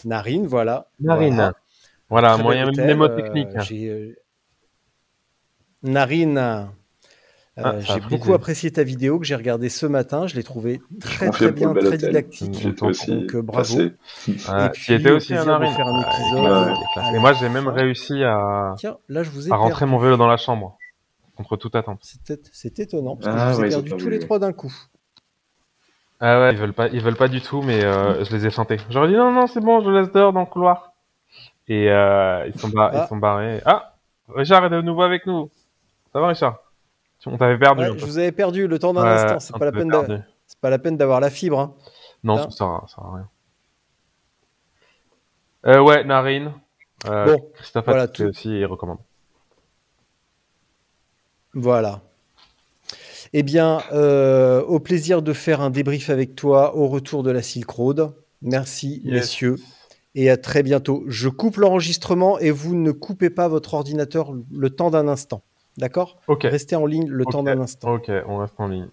Narine, 0.05 0.47
voilà. 0.47 0.89
Narine. 0.99 1.35
Voilà. 1.35 1.53
Voilà, 2.09 2.33
Très 2.33 2.43
moyen 2.43 2.71
mnémotechnique. 2.71 3.55
euh, 3.55 3.61
j'ai, 3.61 3.89
euh, 3.89 4.15
Narine. 5.83 6.37
euh, 6.37 6.65
Ah, 7.57 7.75
j'ai 7.81 7.99
beaucoup 8.01 8.33
apprécié 8.33 8.71
ta 8.71 8.83
vidéo 8.83 9.19
que 9.19 9.25
j'ai 9.25 9.35
regardée 9.35 9.69
ce 9.69 9.85
matin. 9.85 10.27
Je 10.27 10.35
l'ai 10.35 10.43
trouvée 10.43 10.79
très 11.01 11.29
très 11.29 11.51
bien, 11.51 11.73
très 11.73 11.87
hôtel. 11.87 11.97
didactique. 11.97 12.63
Donc, 12.63 12.83
aussi 12.83 13.11
donc, 13.11 13.35
euh, 13.35 13.41
bravo. 13.41 13.77
Ouais, 13.77 13.87
Et 13.87 14.69
tu 14.69 14.81
puis, 14.99 15.11
aussi 15.11 15.33
de 15.33 15.37
faire 15.39 15.49
un 15.49 15.61
Ah, 15.61 15.67
épisode, 15.67 16.45
à 16.95 17.15
Et 17.15 17.19
moi, 17.19 17.33
j'ai 17.33 17.49
même 17.49 17.67
réussi 17.67 18.23
à, 18.23 18.75
Tiens, 18.77 18.97
là 19.09 19.23
je 19.23 19.29
vous 19.31 19.47
ai 19.47 19.51
à 19.51 19.55
rentrer 19.57 19.79
perdu. 19.79 19.91
mon 19.91 19.97
vélo 19.99 20.17
dans 20.17 20.27
la 20.27 20.37
chambre, 20.37 20.77
contre 21.35 21.57
toute 21.57 21.75
attente. 21.75 21.99
C'est 22.03 22.39
c'est 22.53 22.79
étonnant 22.79 23.15
parce 23.15 23.27
que 23.27 23.33
Ah 23.33 23.49
je 23.51 23.55
vous 23.55 23.61
ai 23.61 23.63
ouais, 23.63 23.69
perdu 23.69 23.89
tous 24.03 24.09
les 24.09 24.19
trois 24.19 24.39
d'un 24.39 24.53
coup. 24.53 24.73
Ah 26.19 26.39
ouais, 26.41 26.51
ils 26.53 26.57
veulent 26.57 26.73
pas, 26.73 26.87
ils 26.89 27.01
veulent 27.01 27.15
pas 27.15 27.27
du 27.27 27.41
tout, 27.41 27.61
mais 27.61 27.83
euh, 27.83 28.23
je 28.23 28.35
les 28.35 28.45
ai 28.47 28.49
feintés. 28.51 28.77
J'aurais 28.89 29.07
dit 29.07 29.15
non, 29.15 29.31
non, 29.31 29.45
c'est 29.47 29.59
bon, 29.61 29.81
je 29.81 29.89
laisse 29.89 30.11
dehors 30.11 30.33
dans 30.33 30.39
le 30.41 30.45
couloir. 30.47 30.93
Et 31.67 31.89
euh, 31.91 32.47
ils 32.47 32.59
sont 32.59 32.69
bar- 32.69 32.91
Ah. 32.93 33.03
ils 33.03 33.07
sont 33.09 33.17
barrés. 33.17 33.61
Ah, 33.65 33.95
Richard 34.29 34.65
est 34.65 34.69
de 34.69 34.81
nouveau 34.81 35.01
avec 35.03 35.25
nous. 35.25 35.49
Ça 36.13 36.19
va, 36.21 36.27
Richard? 36.29 36.59
On 37.25 37.37
t'avait 37.37 37.57
perdu. 37.57 37.81
Ouais, 37.83 37.97
je 37.97 38.05
vous 38.05 38.17
avais 38.19 38.31
perdu 38.31 38.67
le 38.67 38.79
temps 38.79 38.93
d'un 38.93 39.03
Ouais, 39.03 39.09
instant. 39.09 39.39
C'est 39.39 39.57
pas 39.57 39.65
la 39.65 39.71
peine 39.73 40.23
c'est 40.45 40.59
pas 40.59 40.69
la 40.69 40.79
peine 40.79 40.95
d'avoir 40.95 41.19
la 41.19 41.29
fibre. 41.29 41.59
hein. 41.59 41.73
Non, 42.23 42.35
Là. 42.37 42.43
ça 42.43 42.51
sert, 42.51 42.81
ça 42.87 42.95
sert 42.95 43.03
à 43.05 43.15
rien. 43.15 43.29
Euh, 45.65 45.81
ouais, 45.81 46.03
Narine. 46.05 46.53
Euh, 47.07 47.25
Bon, 47.35 47.49
Christophe 47.53 47.85
voilà, 47.85 48.07
tout- 48.07 48.23
aussi, 48.23 48.49
il 48.59 48.65
recommande. 48.65 48.99
Voilà. 51.53 52.01
Eh 53.33 53.43
bien, 53.43 53.81
euh, 53.91 54.61
au 54.63 54.79
plaisir 54.79 55.21
de 55.21 55.33
faire 55.33 55.59
un 55.61 55.69
débrief 55.69 56.09
avec 56.09 56.35
toi 56.35 56.75
au 56.75 56.87
retour 56.87 57.23
de 57.23 57.31
la 57.31 57.41
Silk 57.41 57.69
Road. 57.69 58.13
Merci, 58.41 59.01
Yes. 59.03 59.13
messieurs, 59.13 59.55
et 60.15 60.29
à 60.29 60.37
très 60.37 60.63
bientôt. 60.63 61.03
Je 61.07 61.29
coupe 61.29 61.57
l'enregistrement 61.57 62.39
et 62.39 62.51
vous 62.51 62.75
ne 62.75 62.91
coupez 62.91 63.29
pas 63.29 63.47
votre 63.47 63.73
ordinateur 63.73 64.33
le 64.51 64.69
temps 64.69 64.89
d'un 64.89 65.07
instant. 65.07 65.43
D'accord? 65.77 66.17
Ok. 66.27 66.43
Restez 66.43 66.75
en 66.75 66.85
ligne 66.85 67.07
le 67.07 67.25
temps 67.25 67.43
d'un 67.43 67.59
instant. 67.59 67.93
Ok, 67.93 68.11
on 68.27 68.37
reste 68.37 68.55
en 68.57 68.67
ligne. 68.67 68.89